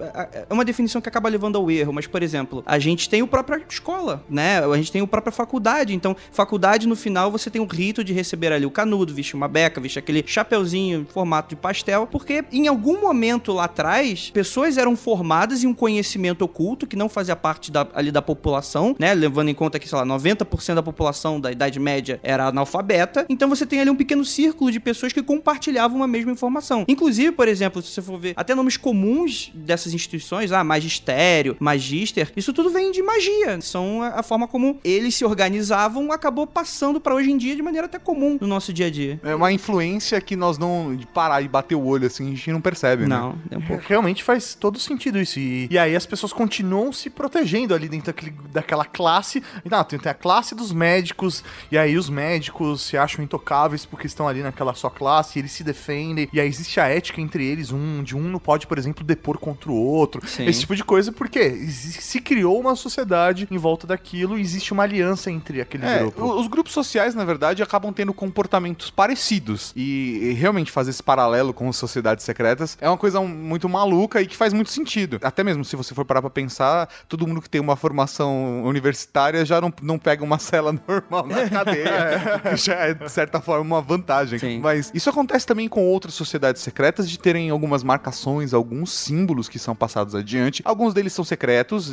é 0.50 0.53
uma 0.53 0.65
definição 0.65 1.01
que 1.01 1.09
acaba 1.09 1.29
levando 1.29 1.57
ao 1.57 1.69
erro. 1.77 1.93
Mas, 1.93 2.07
por 2.07 2.23
exemplo, 2.23 2.63
a 2.65 2.79
gente 2.79 3.09
tem 3.09 3.21
o 3.21 3.27
própria 3.27 3.63
escola, 3.67 4.23
né? 4.29 4.59
A 4.59 4.77
gente 4.77 4.91
tem 4.91 5.01
a 5.01 5.07
própria 5.07 5.31
faculdade. 5.31 5.93
Então, 5.93 6.15
faculdade, 6.31 6.87
no 6.87 6.95
final, 6.95 7.31
você 7.31 7.49
tem 7.49 7.61
o 7.61 7.65
rito 7.65 8.03
de 8.03 8.13
receber 8.13 8.51
ali 8.51 8.65
o 8.65 8.71
canudo, 8.71 9.13
vestir 9.13 9.35
uma 9.35 9.47
beca, 9.47 9.81
vestir 9.81 9.99
aquele 9.99 10.23
chapeuzinho 10.25 11.01
em 11.01 11.05
formato 11.05 11.49
de 11.49 11.55
pastel. 11.55 12.07
Porque 12.07 12.43
em 12.51 12.67
algum 12.67 13.01
momento 13.01 13.53
lá 13.53 13.65
atrás, 13.65 14.29
pessoas 14.31 14.77
eram 14.77 14.95
formadas 14.95 15.63
em 15.63 15.67
um 15.67 15.73
conhecimento 15.73 16.43
oculto 16.43 16.87
que 16.87 16.95
não 16.95 17.09
fazia 17.09 17.35
parte 17.35 17.71
da, 17.71 17.87
ali 17.93 18.11
da 18.11 18.21
população, 18.21 18.95
né? 18.99 19.13
Levando 19.13 19.49
em 19.49 19.53
conta 19.53 19.79
que, 19.79 19.87
sei 19.87 19.97
lá, 19.97 20.05
90% 20.05 20.75
da 20.75 20.83
população 20.83 21.39
da 21.39 21.51
Idade 21.51 21.79
Média 21.79 22.19
era 22.23 22.47
analfabeta. 22.47 23.25
Então 23.29 23.49
você 23.49 23.65
tem 23.65 23.79
ali 23.79 23.89
um 23.89 23.95
pequeno 23.95 24.23
círculo 24.25 24.71
de 24.71 24.79
pessoas 24.79 25.13
que 25.13 25.21
compartilhavam 25.21 25.97
uma 25.97 26.07
mesma 26.07 26.31
informação. 26.31 26.85
Inclusive, 26.87 27.31
por 27.31 27.47
exemplo, 27.47 27.81
se 27.81 27.89
você 27.89 28.01
for 28.01 28.19
ver 28.19 28.33
até 28.35 28.53
nomes 28.55 28.77
comuns 28.77 29.51
dessas 29.53 29.93
instituições, 29.93 30.51
ah, 30.51 30.63
magistério, 30.63 31.55
magister, 31.63 32.32
isso 32.36 32.53
tudo 32.53 32.70
vem 32.70 32.91
de 32.91 33.01
magia. 33.01 33.60
São 33.62 34.01
a, 34.01 34.20
a 34.20 34.24
forma 34.24 34.48
como 34.48 34.79
eles 34.84 35.15
se 35.15 35.25
organizavam, 35.25 36.12
acabou 36.12 36.46
passando 36.46 37.00
para 37.00 37.15
hoje 37.15 37.32
em 37.32 37.38
dia 37.38 37.55
de 37.55 37.62
maneira 37.62 37.88
até 37.88 37.98
comum 37.98 38.38
no 38.39 38.48
nosso 38.48 38.74
dia 38.74 38.88
a 38.88 38.91
dia. 38.91 39.20
É 39.24 39.34
uma 39.34 39.51
influência 39.51 40.20
que 40.20 40.36
nós 40.36 40.58
não. 40.58 40.96
de 40.96 41.08
parar 41.08 41.41
e 41.41 41.48
bater 41.48 41.75
o 41.75 41.86
olho 41.86 42.08
assim, 42.08 42.27
a 42.27 42.36
gente 42.36 42.51
não 42.51 42.62
percebe, 42.62 43.03
né? 43.03 43.10
Não, 43.10 43.36
é 43.50 43.58
um 43.58 43.62
pouco. 43.62 43.84
Realmente 43.88 44.24
faz 44.24 44.53
todo 44.53 44.79
sentido 44.79 45.20
isso. 45.20 45.39
E, 45.39 45.67
e 45.72 45.77
aí 45.77 45.96
as 45.96 46.05
pessoas 46.05 46.34
continuam 46.34 46.91
se 46.91 47.10
protegendo 47.10 47.74
ali 47.74 47.88
dentro 47.88 48.08
daquele, 48.08 48.36
daquela 48.51 48.86
classe. 48.86 49.41
Não, 49.63 49.84
tem, 49.84 49.98
tem 50.00 50.12
a 50.12 50.15
classe 50.15 50.53
dos 50.53 50.72
médicos, 50.72 51.43
e 51.72 51.77
aí 51.77 51.98
os 51.98 52.10
médicos 52.10 52.82
se 52.82 52.98
acham 52.98 53.24
intocáveis 53.24 53.86
porque 53.86 54.08
estão 54.08 54.27
ali 54.27 54.41
naquela 54.41 54.74
sua 54.74 54.91
classe, 54.91 55.38
e 55.38 55.41
eles 55.41 55.51
se 55.51 55.63
defendem, 55.63 56.27
e 56.34 56.39
aí 56.39 56.48
existe 56.48 56.79
a 56.79 56.88
ética 56.88 57.22
entre 57.22 57.46
eles, 57.46 57.72
um 57.72 58.03
de 58.03 58.15
um 58.15 58.24
não 58.24 58.39
pode, 58.39 58.67
por 58.67 58.77
exemplo, 58.77 59.03
depor 59.03 59.38
contra 59.38 59.72
o 59.72 59.75
outro. 59.75 60.25
Sim. 60.27 60.46
Esse 60.46 60.62
tipo 60.62 60.75
de 60.75 60.84
coisa, 60.84 61.12
porque 61.12 61.52
se 61.69 62.19
criou 62.22 62.60
uma 62.60 62.75
sociedade 62.75 63.48
em 63.50 63.57
volta 63.57 63.86
daquilo, 63.88 64.38
e 64.38 64.41
existe 64.41 64.74
uma 64.74 64.83
aliança 64.83 65.31
entre 65.31 65.62
aquele 65.62 65.86
É, 65.86 66.00
grupo. 66.00 66.24
os 66.39 66.48
grupos 66.48 66.74
sociais, 66.74 67.13
na 67.15 67.24
verdade, 67.25 67.62
acabam 67.63 67.91
tendo 67.93 68.13
comportamentos 68.13 68.89
parecidos. 68.89 69.72
E, 69.75 70.19
e 70.24 70.33
realmente 70.33 70.72
fazer 70.72 70.89
esse 70.91 71.03
paralelo 71.03 71.53
com 71.53 71.69
as 71.69 71.75
sociedades 71.75 72.24
secretas 72.25 72.77
é 72.81 72.88
uma 72.89 72.98
coisa 72.98 73.19
muito 73.22 73.67
maluca 73.69 74.22
e 74.22 74.27
que 74.27 74.36
faz 74.36 74.53
muito 74.53 74.69
sentido. 74.72 75.19
Até 75.22 75.43
mesmo 75.43 75.63
se 75.63 75.75
você 75.75 75.93
for 75.93 76.05
parar 76.05 76.22
pra 76.22 76.29
pensar, 76.29 76.89
todo 77.07 77.27
mundo 77.27 77.41
que 77.41 77.50
tem 77.50 77.62
uma 77.62 77.75
formação 77.75 78.63
universitária 78.63 79.45
já 79.45 79.62
não, 79.62 79.72
não 79.81 79.98
pega 80.00 80.24
uma 80.24 80.39
cela 80.39 80.72
normal 80.88 81.27
na 81.27 81.50
cadeia. 81.50 82.41
que 82.50 82.57
já 82.57 82.74
é, 82.75 82.93
de 82.93 83.12
certa 83.12 83.39
forma, 83.41 83.63
uma 83.63 83.81
vantagem. 83.81 84.39
Sim. 84.39 84.60
Mas 84.60 84.91
isso 84.93 85.10
acontece 85.10 85.45
também 85.45 85.67
com 85.67 85.86
outras 85.86 86.13
sociedades 86.13 86.62
secretas 86.62 87.10
de 87.10 87.17
terem 87.19 87.50
algumas 87.50 87.83
marcações, 87.83 88.53
alguns 88.53 88.91
símbolos 88.91 89.48
que 89.50 89.60
são 89.60 89.75
passados 89.75 90.15
adiante. 90.15 90.62
Alguns 90.65 90.93
deles 90.93 91.13
são 91.13 91.24
secretos 91.24 91.42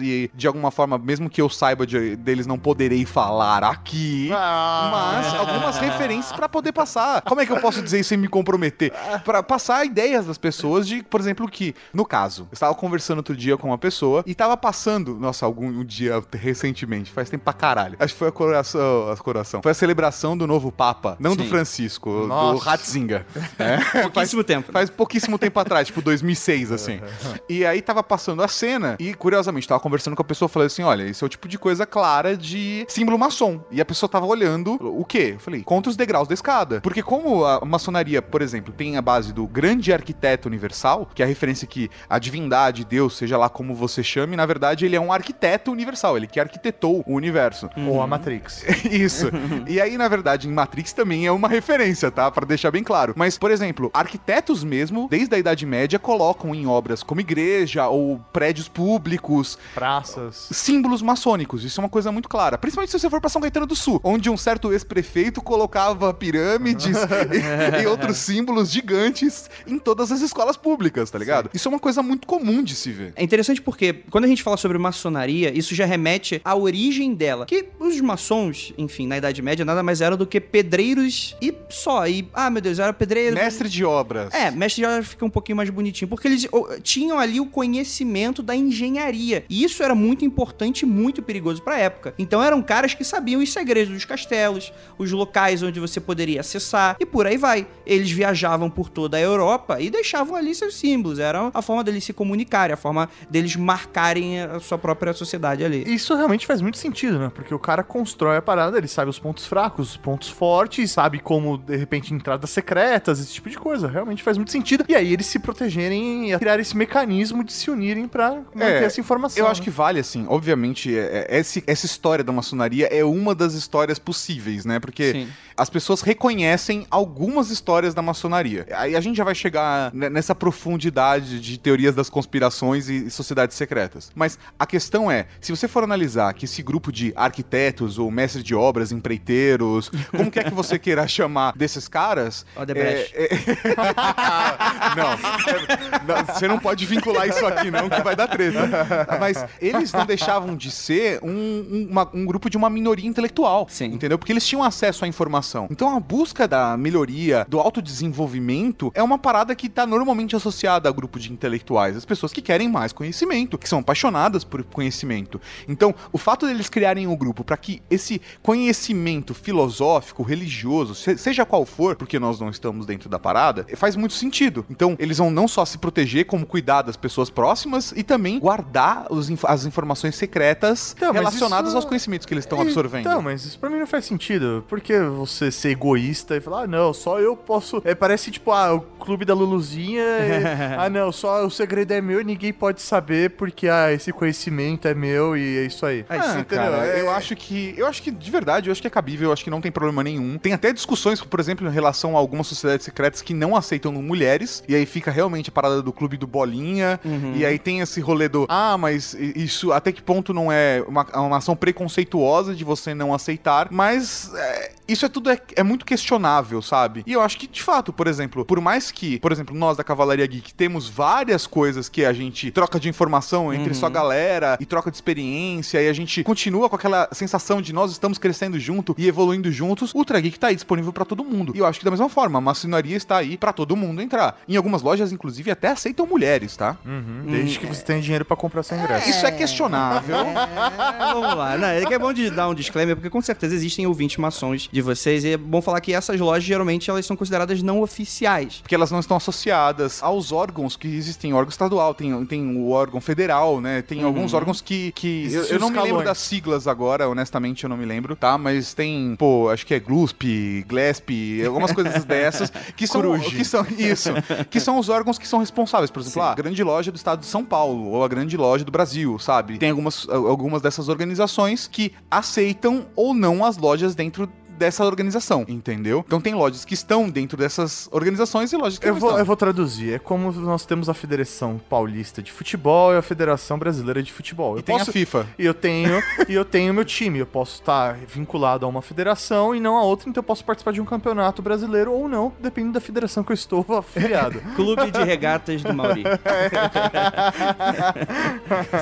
e, 0.03 0.31
de 0.35 0.47
alguma 0.47 0.71
forma, 0.71 0.99
mesmo 0.99 1.29
que 1.29 1.41
eu 1.41 1.49
saiba 1.49 1.87
de- 1.87 2.17
deles, 2.17 2.47
não 2.47 2.59
poderei 2.59 3.05
falar 3.05 3.65
aqui. 3.65 4.31
Ah. 4.33 4.91
Mas 5.23 5.35
algumas 5.35 5.79
referências 5.79 6.33
pra 6.33 6.49
poder 6.49 6.73
passar. 6.73 7.23
Como 7.23 7.41
é 7.41 7.47
que 7.47 7.53
eu 7.53 7.61
posso 7.61 7.83
dizer 7.83 8.01
isso 8.01 8.11
sem 8.11 8.19
me 8.19 8.29
comprometer? 8.29 8.93
Pra 9.25 9.43
passar 9.43 9.85
ideias 9.85 10.27
das 10.27 10.39
pessoas 10.39 10.87
de, 10.87 11.03
por 11.03 11.21
exemplo, 11.21 11.49
que, 11.49 11.75
no 11.93 12.05
caso, 12.05 12.43
eu 12.51 12.55
estava 12.55 12.75
conversando 12.75 13.19
outro 13.19 13.37
dia 13.37 13.57
com 13.57 13.69
uma 13.69 13.79
pessoa 13.79 14.23
e 14.27 14.35
tava 14.35 14.57
passando, 14.57 15.15
nossa, 15.19 15.45
algum 15.47 15.67
um 15.71 15.85
dia 15.85 16.23
recentemente, 16.33 17.11
faz 17.11 17.31
tempo 17.31 17.45
pra 17.45 17.53
caralho. 17.53 17.97
Acho 17.99 18.13
que 18.13 18.19
foi 18.19 18.29
a 18.29 18.33
coração, 18.33 19.11
a 19.11 19.17
coração. 19.17 19.63
Foi 19.63 19.71
a 19.73 19.75
celebração 19.75 20.37
do 20.37 20.47
novo 20.47 20.71
Papa, 20.73 21.17
não 21.21 21.35
do 21.37 21.43
Sim. 21.45 21.49
Francisco, 21.49 22.11
do 22.11 22.27
Nossa. 22.27 22.65
Ratzinger. 22.65 23.25
É, 23.59 24.03
Pouquíssimo 24.03 24.43
tempo. 24.43 24.73
Faz 24.73 24.89
pouquíssimo 24.91 25.39
tempo 25.39 25.59
atrás, 25.61 25.87
tipo 25.89 26.01
2006, 26.03 26.73
assim. 26.73 27.01
E 27.49 27.65
aí 27.67 27.83
tava 27.83 28.03
passando 28.03 28.43
a 28.43 28.49
cena 28.49 28.97
e, 28.99 29.13
curiosamente, 29.15 29.40
tava 29.67 29.81
conversando 29.81 30.17
com 30.17 30.23
a 30.23 30.25
pessoa, 30.25 30.49
falei 30.49 30.67
assim, 30.67 30.83
olha, 30.83 31.05
isso 31.05 31.25
é 31.25 31.27
o 31.27 31.29
tipo 31.29 31.49
de 31.49 31.59
coisa 31.59 31.87
clara 31.87 32.37
de 32.37 32.85
símbolo 32.89 33.19
maçom. 33.19 33.61
E 33.71 33.81
a 33.81 33.85
pessoa 33.85 34.09
tava 34.09 34.27
olhando, 34.27 34.75
o 34.81 35.05
quê? 35.05 35.33
Eu 35.35 35.41
falei, 35.41 35.63
contra 35.63 35.91
os 35.91 35.97
degraus 35.97 36.29
da 36.29 36.35
escada. 36.35 36.81
Porque 36.81 37.03
como 37.03 37.45
a 37.45 37.65
maçonaria, 37.65 38.21
por 38.21 38.43
exemplo, 38.43 38.73
tem 38.73 38.97
a 38.97 39.03
base 39.03 39.33
do 39.33 39.47
grande 39.47 39.93
arquiteto 39.93 40.49
universal, 40.49 41.09
que 41.15 41.23
é 41.23 41.25
a 41.25 41.29
referência 41.29 41.67
que 41.67 41.91
a 42.09 42.19
divindade, 42.19 42.85
Deus, 42.85 43.17
seja 43.17 43.37
lá 43.37 43.49
como 43.49 43.75
você 43.75 44.03
chame, 44.03 44.37
na 44.37 44.47
verdade 44.47 44.85
ele 44.85 44.97
é 44.97 45.01
um 45.01 45.13
arquiteto 45.13 45.71
universal, 45.71 46.17
ele 46.17 46.27
que 46.27 46.41
arquitetou 46.41 47.05
o 47.07 47.15
universo. 47.15 47.69
Ou 47.89 48.03
a 48.03 48.07
Matrix. 48.07 48.65
Isso. 48.91 49.31
e 49.67 49.81
aí, 49.81 49.97
na 49.97 50.09
verdade, 50.09 50.49
em 50.49 50.53
Matrix 50.53 50.93
também 50.93 51.27
é 51.27 51.33
uma 51.33 51.49
referência, 51.49 52.11
tá? 52.11 52.31
Pra 52.31 52.47
deixar 52.47 52.71
bem 52.71 52.83
claro. 52.83 53.15
Mas, 53.17 53.39
por 53.39 53.51
exemplo, 53.51 53.91
arquitetos 53.93 54.65
mesmo, 54.65 55.09
desde 55.11 55.35
a 55.35 55.39
Idade 55.39 55.67
Média, 55.67 55.99
colocam 55.99 56.55
em 56.55 56.67
obras 56.67 57.03
como 57.03 57.21
igreja 57.21 57.89
ou 57.89 58.21
prédios 58.33 58.69
públicos 58.69 59.30
Praças. 59.75 60.49
símbolos 60.51 61.03
maçônicos. 61.03 61.65
Isso 61.65 61.81
é 61.81 61.85
uma 61.85 61.89
coisa 61.89 62.11
muito 62.11 62.29
clara. 62.29 62.59
Principalmente 62.59 62.91
se 62.91 62.99
você 62.99 63.09
for 63.09 63.21
pra 63.21 63.31
São 63.31 63.41
Caetano 63.41 63.67
do 63.67 63.77
Sul, 63.77 64.01
onde 64.03 64.29
um 64.29 64.37
certo 64.37 64.73
ex-prefeito 64.73 65.41
colocava 65.41 66.13
pirâmides 66.13 66.97
e, 67.79 67.83
e 67.83 67.87
outros 67.87 68.17
símbolos 68.19 68.71
gigantes 68.71 69.49
em 69.67 69.79
todas 69.79 70.11
as 70.13 70.21
escolas 70.21 70.57
públicas, 70.57 71.11
tá 71.11 71.19
ligado? 71.19 71.51
Isso 71.55 71.69
é 71.69 71.71
uma 71.71 71.79
coisa 71.79 72.03
muito 72.03 72.27
comum 72.27 72.63
de 72.63 72.75
se 72.75 72.91
ver. 72.91 73.13
É 73.17 73.23
interessante 73.23 73.63
porque 73.63 73.93
quando 74.11 74.25
a 74.25 74.29
gente 74.29 74.43
fala 74.43 74.57
sobre 74.57 74.79
maçonaria, 74.79 75.57
isso 75.57 75.75
já 75.75 75.85
remete 75.85 76.41
à 76.45 76.55
origem 76.55 77.15
dela. 77.15 77.47
Que 77.47 77.67
os 77.79 78.01
maçons, 78.01 78.73
enfim, 78.77 79.07
na 79.07 79.19
Idade 79.19 79.41
Média, 79.43 79.65
nada 79.65 79.83
mais 79.83 80.01
eram 80.01 80.17
do 80.17 80.27
que 80.27 80.41
pedreiros 80.41 81.37
e 81.41 81.55
só. 81.69 82.07
E, 82.07 82.29
ah, 82.35 82.51
meu 82.51 82.61
Deus, 82.63 82.79
era 82.79 82.93
pedreiro. 82.93 83.35
Mestre 83.35 83.69
de 83.69 83.85
obras. 83.85 84.33
É, 84.35 84.51
mestre 84.51 84.83
já 84.83 85.03
fica 85.03 85.25
um 85.25 85.31
pouquinho 85.31 85.57
mais 85.57 85.71
bonitinho, 85.71 86.09
porque 86.09 86.29
eles 86.29 86.47
tinham 86.83 87.19
ali 87.19 87.41
o 87.41 87.47
conhecimento 87.47 88.43
da 88.43 88.55
engenharia. 88.55 89.20
E 89.21 89.65
isso 89.65 89.83
era 89.83 89.95
muito 89.95 90.25
importante 90.25 90.83
e 90.83 90.87
muito 90.87 91.23
perigoso 91.23 91.63
pra 91.63 91.79
época. 91.79 92.15
Então 92.19 92.43
eram 92.43 92.63
caras 92.63 92.95
que 92.95 93.05
sabiam 93.05 93.43
os 93.43 93.53
segredos 93.53 93.93
dos 93.93 94.05
castelos, 94.05 94.73
os 94.99 95.11
locais 95.13 95.63
onde 95.63 95.79
você 95.79 96.01
poderia 96.01 96.41
acessar 96.41 96.97
e 96.99 97.05
por 97.05 97.27
aí 97.27 97.37
vai. 97.37 97.67
Eles 97.85 98.11
viajavam 98.11 98.71
por 98.71 98.89
toda 98.89 99.17
a 99.17 99.21
Europa 99.21 99.81
e 99.81 99.91
deixavam 99.91 100.37
ali 100.37 100.55
seus 100.55 100.75
símbolos. 100.77 101.19
Era 101.19 101.51
a 101.53 101.63
forma 101.63 101.85
deles 101.85 102.05
se 102.05 102.13
comunicarem, 102.13 102.75
a 102.75 102.77
forma 102.77 103.09
deles 103.29 103.57
marcarem 103.57 104.41
a 104.41 104.61
sua 104.61 104.79
própria 104.79 105.13
sociedade 105.13 105.65
ali. 105.65 105.85
Isso 105.87 106.15
realmente 106.15 106.47
faz 106.47 106.61
muito 106.61 106.79
sentido, 106.79 107.19
né? 107.19 107.31
Porque 107.35 107.55
o 107.55 107.59
cara 107.59 107.83
constrói 107.83 108.37
a 108.37 108.43
parada, 108.43 108.79
ele 108.79 108.89
sabe 108.89 109.11
os 109.11 109.19
pontos 109.19 109.47
fracos, 109.47 109.91
os 109.91 109.97
pontos 109.97 110.29
fortes, 110.29 110.91
sabe 110.91 111.19
como, 111.19 111.59
de 111.59 111.77
repente, 111.77 112.15
entradas 112.15 112.51
secretas, 112.51 113.21
esse 113.21 113.33
tipo 113.33 113.51
de 113.51 113.59
coisa. 113.59 113.89
Realmente 113.89 114.23
faz 114.23 114.37
muito 114.37 114.51
sentido. 114.51 114.85
E 114.89 114.95
aí 114.95 115.13
eles 115.13 115.27
se 115.27 115.39
protegerem 115.39 116.33
e 116.33 116.39
criar 116.39 116.59
esse 116.61 116.77
mecanismo 116.77 117.45
de 117.45 117.53
se 117.53 117.71
unirem 117.71 118.07
pra 118.09 118.43
manter 118.55 118.83
É, 118.83 118.85
essa 118.85 119.01
informação. 119.11 119.45
Eu 119.45 119.51
acho 119.51 119.61
né? 119.61 119.65
que 119.65 119.71
vale, 119.71 119.99
assim, 120.01 120.25
obviamente, 120.29 120.97
é- 120.97 121.27
é- 121.29 121.39
esse- 121.39 121.65
essa 121.67 121.85
história 121.87 122.23
da 122.23 122.33
maçonaria 122.33 122.87
é 122.87 123.05
uma 123.05 123.35
das 123.35 123.55
histórias 123.55 123.99
possíveis, 123.99 124.65
né? 124.65 124.79
Porque 124.79 125.13
Sim. 125.13 125.29
as 125.57 125.69
pessoas 125.69 126.01
reconhecem 126.01 126.87
algumas 126.91 127.51
histórias 127.51 127.93
da 127.95 128.03
maçonaria. 128.03 128.67
Aí 128.73 128.95
a 128.95 129.01
gente 129.01 129.17
já 129.17 129.25
vai 129.25 129.35
chegar 129.35 129.93
ne- 129.93 130.09
nessa 130.09 130.35
profundidade 130.35 131.41
de 131.41 131.59
teorias 131.59 131.95
das 131.95 132.09
conspirações 132.09 132.89
e, 132.89 133.07
e 133.07 133.11
sociedades 133.11 133.57
secretas. 133.57 134.11
Mas 134.15 134.39
a 134.59 134.67
questão 134.67 135.11
é, 135.11 135.27
se 135.41 135.51
você 135.51 135.67
for 135.67 135.83
analisar 135.83 136.33
que 136.35 136.45
esse 136.45 136.63
grupo 136.63 136.93
de 136.93 137.13
arquitetos 137.17 137.99
ou 137.99 138.11
mestres 138.11 138.45
de 138.45 138.55
obras, 138.55 138.93
empreiteiros, 138.93 139.91
como 140.11 140.31
quer 140.31 140.45
que 140.45 140.55
você 140.55 140.79
queira 140.79 141.07
chamar 141.09 141.53
desses 141.57 141.89
caras... 141.89 142.47
Odebrecht. 142.57 143.13
é- 143.17 143.35
é- 143.35 143.37
não, 144.97 145.13
é- 145.13 146.01
não, 146.27 146.35
você 146.35 146.49
não 146.49 146.59
pode 146.59 146.87
vincular 146.87 147.29
isso 147.29 147.45
aqui 147.47 147.71
não, 147.71 147.89
que 147.89 148.01
vai 148.03 148.15
dar 148.15 148.29
treta. 148.29 148.69
Mas 149.21 149.45
eles 149.61 149.93
não 149.93 150.05
deixavam 150.07 150.57
de 150.57 150.71
ser 150.71 151.21
um, 151.23 151.31
um- 151.31 151.89
uma- 151.91 152.09
um 152.13 152.25
grupo 152.25 152.49
de 152.51 152.57
uma 152.57 152.69
minoria 152.71 153.09
intelectual, 153.09 153.67
Sim. 153.69 153.87
entendeu? 153.87 154.19
Porque 154.19 154.33
eles 154.33 154.47
tinham 154.47 154.63
acesso 154.63 155.05
à 155.05 155.09
informação. 155.09 155.67
Então 155.71 155.95
a 155.97 156.01
busca 156.01 156.47
da 156.49 156.77
melhoria, 156.77 157.47
do 157.49 157.59
autodesenvolvimento, 157.59 158.91
é 158.95 159.03
uma 159.03 159.19
parada 159.19 159.55
que 159.55 159.69
tá 159.69 159.87
normalmente 159.87 160.35
associada 160.37 160.89
a 160.89 160.93
grupo 160.93 161.19
de 161.19 161.33
intelectuais, 161.33 161.97
as 161.97 162.05
pessoas 162.05 162.33
que 162.33 162.43
querem 162.43 162.69
mais 162.69 162.93
conhecimento, 162.93 163.57
que 163.59 163.69
são 163.69 163.79
apaixonadas 163.81 164.45
por 164.45 164.63
conhecimento. 164.65 165.41
Então, 165.69 165.95
o 166.13 166.19
fato 166.19 166.47
deles 166.47 166.69
criarem 166.69 167.07
um 167.07 167.17
grupo 167.17 167.45
para 167.45 167.57
que 167.57 167.83
esse 167.91 168.21
conhecimento 168.43 169.35
filosófico, 169.35 170.23
religioso, 170.23 170.95
se- 170.95 171.17
seja 171.19 171.45
qual 171.47 171.65
for, 171.65 171.97
porque 171.97 172.19
nós 172.19 172.39
não 172.41 172.51
estamos 172.51 172.87
dentro 172.87 173.09
da 173.09 173.19
parada, 173.19 173.67
faz 173.77 173.97
muito 173.97 174.15
sentido. 174.15 174.65
Então, 174.69 174.97
eles 174.99 175.19
vão 175.19 175.31
não 175.31 175.49
só 175.49 175.65
se 175.65 175.79
proteger, 175.79 176.27
como 176.27 176.45
cuidar 176.47 176.83
das 176.83 176.97
pessoas 176.97 177.31
próximas 177.31 177.93
e 177.97 178.03
também 178.03 178.39
guardar 178.39 178.80
os 179.11 179.29
inf- 179.31 179.45
as 179.45 179.65
informações 179.65 180.15
secretas 180.17 180.95
Então, 180.97 181.13
relacionadas 181.13 181.69
isso- 181.69 181.77
aos 181.77 181.85
conhecimentos 181.85 182.27
que 182.27 182.35
eles 182.35 182.45
estão 182.45 182.61
absorvendo. 182.61 183.01
Então, 183.07 183.23
mas 183.23 183.45
isso 183.45 183.59
pra 183.59 183.69
mim 183.71 183.79
não 183.79 183.87
faz 183.87 184.05
sentido. 184.05 184.65
Por 184.69 184.81
que 184.81 184.99
você 185.01 185.51
ser 185.51 185.71
egoísta 185.71 186.37
e 186.37 186.41
falar, 186.41 186.63
ah, 186.63 186.67
não, 186.67 186.93
só 186.93 187.19
eu 187.21 187.37
posso. 187.37 187.81
É, 187.85 187.95
parece 187.95 188.31
tipo, 188.31 188.51
ah, 188.53 188.75
o 188.75 188.81
clube 188.81 189.25
da 189.25 189.35
Luluzinha. 189.35 190.03
e- 190.03 190.45
ah, 190.79 190.89
não, 190.91 191.11
só 191.13 191.45
o 191.47 191.51
segredo 191.51 191.93
é 191.93 192.01
meu 192.01 192.21
e 192.21 192.25
ninguém 192.25 192.53
pode 192.53 192.81
saber 192.83 193.31
porque, 193.31 193.69
ah, 193.69 193.93
esse 193.93 194.13
conhecimento 194.13 194.87
é 194.89 194.95
meu 194.95 195.37
e 195.37 195.59
é 195.59 195.63
isso 195.67 195.85
aí. 195.87 196.05
Ah, 196.09 196.39
entendeu? 196.41 196.45
cara, 196.71 196.87
É- 196.87 197.01
eu 197.01 197.11
acho 197.11 197.35
que. 197.37 197.75
Eu 197.77 197.87
acho 197.87 198.03
que, 198.03 198.11
de 198.11 198.31
verdade, 198.31 198.69
eu 198.69 198.73
acho 198.73 198.81
que 198.81 198.87
é 198.87 198.91
cabível, 198.91 199.29
eu 199.29 199.33
acho 199.33 199.45
que 199.45 199.51
não 199.51 199.61
tem 199.61 199.71
problema 199.73 200.03
nenhum. 200.03 200.39
Tem 200.39 200.53
até 200.53 200.73
discussões, 200.73 201.21
por 201.21 201.41
exemplo, 201.41 201.67
em 201.67 201.71
relação 201.71 202.17
a 202.17 202.19
algumas 202.19 202.47
sociedades 202.47 202.85
secretas 202.85 203.23
que 203.23 203.35
não 203.35 203.57
aceitam 203.57 203.93
mulheres. 203.93 204.63
E 204.69 204.75
aí 204.75 204.87
fica 204.87 205.11
realmente 205.11 205.49
a 205.51 205.53
parada 205.53 205.83
do 205.83 205.93
clube 205.93 206.17
do 206.17 206.27
bolinha. 206.27 206.99
E 207.35 207.45
aí 207.45 207.59
tem 207.59 207.81
esse 207.81 208.01
rolê 208.01 208.29
do. 208.29 208.47
Ah, 208.49 208.70
mas 208.77 209.15
i- 209.15 209.33
isso 209.37 209.73
até 209.73 209.93
que 209.93 210.03
ponto 210.03 210.33
não 210.35 210.51
é 210.51 210.83
uma, 210.87 211.05
uma 211.21 211.37
ação 211.39 211.55
preconceituosa 211.57 212.55
de 212.55 212.65
você 212.65 212.95
não 212.95 213.13
aceitar. 213.15 213.69
Mas 213.71 214.33
é, 214.35 214.73
isso 214.89 215.05
é 215.05 215.09
tudo 215.09 215.31
é, 215.31 215.41
é 215.57 215.63
muito 215.63 215.85
questionável, 215.85 216.61
sabe? 216.63 217.03
E 217.07 217.13
eu 217.13 217.21
acho 217.21 217.39
que, 217.39 217.47
de 217.47 217.63
fato, 217.63 217.93
por 217.93 218.07
exemplo, 218.07 218.45
por 218.45 218.61
mais 218.61 218.91
que, 218.91 219.19
por 219.21 219.33
exemplo, 219.33 219.55
nós 219.57 219.77
da 219.77 219.85
Cavalaria 219.85 220.27
Geek 220.27 220.53
temos 220.55 220.89
várias 220.89 221.47
coisas 221.47 221.89
que 221.89 222.05
a 222.05 222.13
gente 222.13 222.51
troca 222.51 222.79
de 222.79 222.89
informação 222.89 223.53
entre 223.53 223.75
sua 223.75 223.89
galera 223.91 224.57
e 224.61 224.67
troca 224.67 224.91
de 224.91 224.97
experiência 224.97 225.81
e 225.83 225.89
a 225.89 225.93
gente 225.93 226.23
continua 226.25 226.69
com 226.69 226.77
aquela 226.77 227.09
sensação 227.13 227.61
de 227.63 227.73
nós 227.73 227.91
estamos 227.93 228.19
crescendo 228.19 228.59
junto 228.59 228.95
e 228.99 229.07
evoluindo 229.09 229.51
juntos, 229.51 229.93
o 229.95 229.99
Ultra 229.99 230.21
Geek 230.21 230.39
tá 230.39 230.49
aí 230.49 230.55
disponível 230.55 230.93
pra 230.93 231.05
todo 231.05 231.25
mundo. 231.25 231.53
E 231.55 231.59
eu 231.59 231.67
acho 231.67 231.79
que 231.79 231.85
da 231.85 231.91
mesma 231.91 232.09
forma, 232.09 232.39
a 232.39 232.41
maçonaria 232.41 232.97
está 232.97 233.17
aí 233.19 233.37
pra 233.37 233.53
todo 233.53 233.77
mundo 233.77 234.01
entrar. 234.03 234.39
Em 234.49 234.57
algumas 234.57 234.83
lojas, 234.83 235.13
inclusive, 235.13 235.51
até 235.51 235.69
aceitam 235.69 236.07
mulheres, 236.07 236.57
tá? 236.57 236.77
Uhum, 236.85 237.25
desde 237.31 237.59
que 237.59 237.67
você 237.67 237.83
tenha 237.83 238.01
dinheiro 238.01 238.25
pra 238.25 238.37
comprar 238.37 238.60
seu 238.63 238.79
ingresso. 238.79 239.09
Isso 239.09 239.27
é 239.27 239.31
questionável. 239.31 240.17
É, 240.17 241.13
vamos 241.13 241.35
lá. 241.35 241.57
Não, 241.57 241.69
é 241.69 241.85
que 241.85 241.95
é 241.95 241.99
bom 241.99 242.13
de 242.13 242.31
dar 242.31 242.49
um 242.49 242.55
disclaimer, 242.55 242.97
porque 242.97 243.11
com 243.11 243.21
certeza 243.21 243.55
existem 243.55 243.87
ouvintes 243.87 244.17
maçons 244.17 244.69
de 244.71 244.83
vocês, 244.83 245.25
e 245.25 245.33
é 245.33 245.37
bom 245.37 245.61
falar 245.63 245.81
que 245.81 245.93
essas 245.93 246.19
lojas, 246.21 246.45
geralmente, 246.45 246.91
elas 246.91 247.07
são 247.07 247.17
consideradas 247.17 247.63
não 247.63 247.81
oficiais. 247.81 248.61
Porque 248.63 248.75
elas 248.75 248.91
não 248.91 249.01
estão 249.01 249.17
associadas 249.17 250.03
aos 250.03 250.33
órgãos 250.33 250.77
que 250.77 250.89
existem, 250.89 251.33
órgão 251.33 251.51
estadual, 251.51 251.95
tem, 251.95 252.25
tem 252.27 252.57
o 252.57 252.71
órgão 252.71 253.01
federal, 253.01 253.61
né? 253.61 253.83
Tem 253.83 254.03
alguns 254.03 254.35
órgãos 254.35 254.61
que. 254.61 254.93
que 254.93 255.33
eu, 255.33 255.45
eu 255.45 255.59
não 255.59 255.71
me 255.71 255.81
lembro 255.81 256.05
das 256.05 256.19
siglas 256.19 256.67
agora, 256.67 257.09
honestamente, 257.09 257.65
eu 257.65 257.71
não 257.71 257.77
me 257.77 257.85
lembro, 257.85 258.17
tá? 258.17 258.37
Mas 258.39 258.75
tem, 258.75 259.15
pô, 259.19 259.49
acho 259.51 259.67
que 259.67 259.75
é 259.75 259.81
GLUSP, 259.81 260.65
GLESP, 260.69 261.45
algumas 261.47 261.73
coisas 261.73 262.05
dessas, 262.05 262.53
que 262.77 262.87
são. 262.87 263.01
Coruja. 263.01 263.31
Que 263.31 263.45
são 263.45 263.67
isso. 263.79 264.11
Que 264.51 264.61
são 264.61 264.79
os 264.79 264.89
órgãos 264.89 265.19
que 265.19 265.27
são 265.27 265.39
responsáveis. 265.41 265.91
Por 265.91 266.01
exemplo, 266.01 266.23
ah, 266.23 266.33
a 266.33 266.35
grande 266.35 266.63
loja 266.63 266.91
do 266.91 266.97
estado 266.97 267.21
de 267.21 267.27
São 267.27 267.45
Paulo, 267.45 267.89
ou 267.89 268.05
a 268.05 268.09
grande 268.09 268.37
loja 268.37 268.50
do 268.65 268.73
Brasil, 268.73 269.19
sabe? 269.19 269.59
Tem 269.59 269.71
algumas, 269.71 270.09
algumas 270.09 270.63
dessas 270.63 270.89
organizações 270.89 271.67
que 271.67 271.93
aceitam 272.11 272.87
ou 272.95 273.15
não 273.15 273.45
as 273.45 273.57
lojas 273.57 273.95
dentro 273.95 274.31
dessa 274.61 274.85
organização, 274.85 275.45
entendeu? 275.49 276.05
Então 276.07 276.21
tem 276.21 276.35
lojas 276.35 276.67
que 276.67 276.75
estão 276.75 277.09
dentro 277.09 277.39
dessas 277.39 277.89
organizações 277.91 278.53
e 278.53 278.57
lojas 278.57 278.79
que 278.79 278.87
Eu 278.87 278.93
não 278.93 279.01
vou, 279.01 279.09
estão. 279.09 279.19
eu 279.19 279.25
vou 279.25 279.37
traduzir. 279.37 279.95
É 279.95 279.99
como 279.99 280.31
nós 280.33 280.67
temos 280.67 280.91
a 280.91 280.95
Federação 280.95 281.59
Paulista 281.71 282.23
de 282.23 282.31
Futebol 282.31 282.93
e 282.93 282.99
a 282.99 283.03
Federação 283.03 283.59
Brasileira 283.59 284.03
de 284.03 284.13
Futebol. 284.13 284.57
E 284.57 284.59
Eu 284.59 284.63
tem 284.63 284.77
posso, 284.77 284.91
a 284.91 284.93
FIFA. 284.93 285.27
E 285.39 285.47
eu 285.47 285.55
tenho, 285.55 286.03
e 286.29 286.35
eu 286.35 286.45
tenho 286.45 286.75
meu 286.75 286.85
time. 286.85 287.21
Eu 287.21 287.27
posso 287.27 287.55
estar 287.55 287.95
vinculado 288.07 288.67
a 288.67 288.69
uma 288.69 288.83
federação 288.83 289.55
e 289.55 289.61
não 289.61 289.79
a 289.79 289.83
outra, 289.83 290.11
então 290.11 290.21
eu 290.21 290.25
posso 290.25 290.45
participar 290.45 290.73
de 290.73 290.81
um 290.81 290.85
campeonato 290.85 291.41
brasileiro 291.41 291.91
ou 291.93 292.07
não, 292.07 292.31
dependendo 292.39 292.75
da 292.75 292.81
federação 292.81 293.25
que 293.25 293.33
eu 293.33 293.35
estou 293.35 293.65
afiliado. 293.75 294.41
Clube 294.55 294.91
de 294.91 295.03
Regatas 295.03 295.63
do 295.63 295.73
Mauri. 295.73 296.05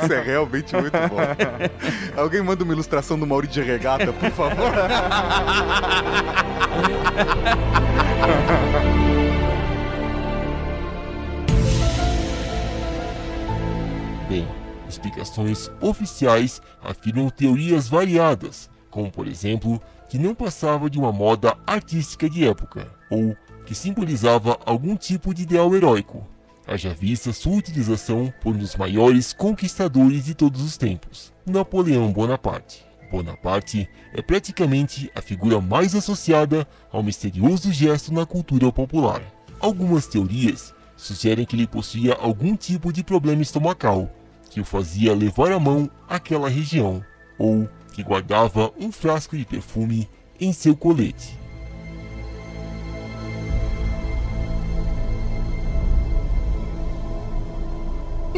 Isso 0.03 0.13
é 0.13 0.23
realmente 0.23 0.75
muito 0.75 0.93
bom. 1.09 1.19
Alguém 2.21 2.43
manda 2.43 2.65
uma 2.65 2.73
ilustração 2.73 3.17
do 3.19 3.27
Mauri 3.27 3.47
de 3.47 3.63
regata, 3.63 4.13
por 4.13 4.31
favor. 4.31 4.73
Bem, 14.29 14.47
explicações 14.89 15.71
oficiais 15.81 16.61
afirmam 16.83 17.31
teorias 17.31 17.89
variadas, 17.89 18.71
como 18.91 19.11
por 19.11 19.27
exemplo, 19.27 19.81
que 20.09 20.19
não 20.19 20.35
passava 20.35 20.89
de 20.89 20.99
uma 20.99 21.13
moda 21.13 21.57
artística 21.67 22.29
de 22.29 22.47
época, 22.47 22.91
ou 23.11 23.37
que 23.67 23.75
simbolizava 23.75 24.59
algum 24.65 24.97
tipo 24.97 25.35
de 25.35 25.43
ideal 25.43 25.75
heróico, 25.77 26.27
haja 26.67 26.95
vista 26.95 27.33
sua 27.33 27.57
utilização 27.57 28.33
por 28.41 28.55
um 28.55 28.59
dos 28.59 28.77
maiores 28.77 29.33
conquistadores 29.33 30.25
de 30.25 30.35
todos 30.35 30.63
os 30.63 30.79
tempos, 30.79 31.33
Napoleão 31.47 32.11
Bonaparte. 32.13 32.88
Bonaparte 33.11 33.89
é 34.13 34.21
praticamente 34.21 35.11
a 35.15 35.23
figura 35.23 35.61
mais 35.61 35.95
associada 35.95 36.67
ao 36.91 37.03
misterioso 37.03 37.73
gesto 37.73 38.13
na 38.13 38.27
cultura 38.27 38.71
popular. 38.71 39.23
Algumas 39.61 40.07
teorias 40.07 40.75
sugerem 40.97 41.47
que 41.47 41.57
ele 41.57 41.67
possuía 41.67 42.15
algum 42.15 42.57
tipo 42.57 42.93
de 42.93 43.03
problema 43.03 43.43
estomacal, 43.43 44.11
que 44.51 44.61
o 44.61 44.65
fazia 44.65 45.15
levar 45.15 45.53
a 45.53 45.61
mão 45.61 45.89
àquela 46.09 46.49
região, 46.49 47.03
ou 47.39 47.69
que 47.93 48.03
guardava 48.03 48.73
um 48.79 48.91
frasco 48.91 49.37
de 49.37 49.45
perfume 49.45 50.09
em 50.41 50.53
seu 50.53 50.77
colete. 50.77 51.38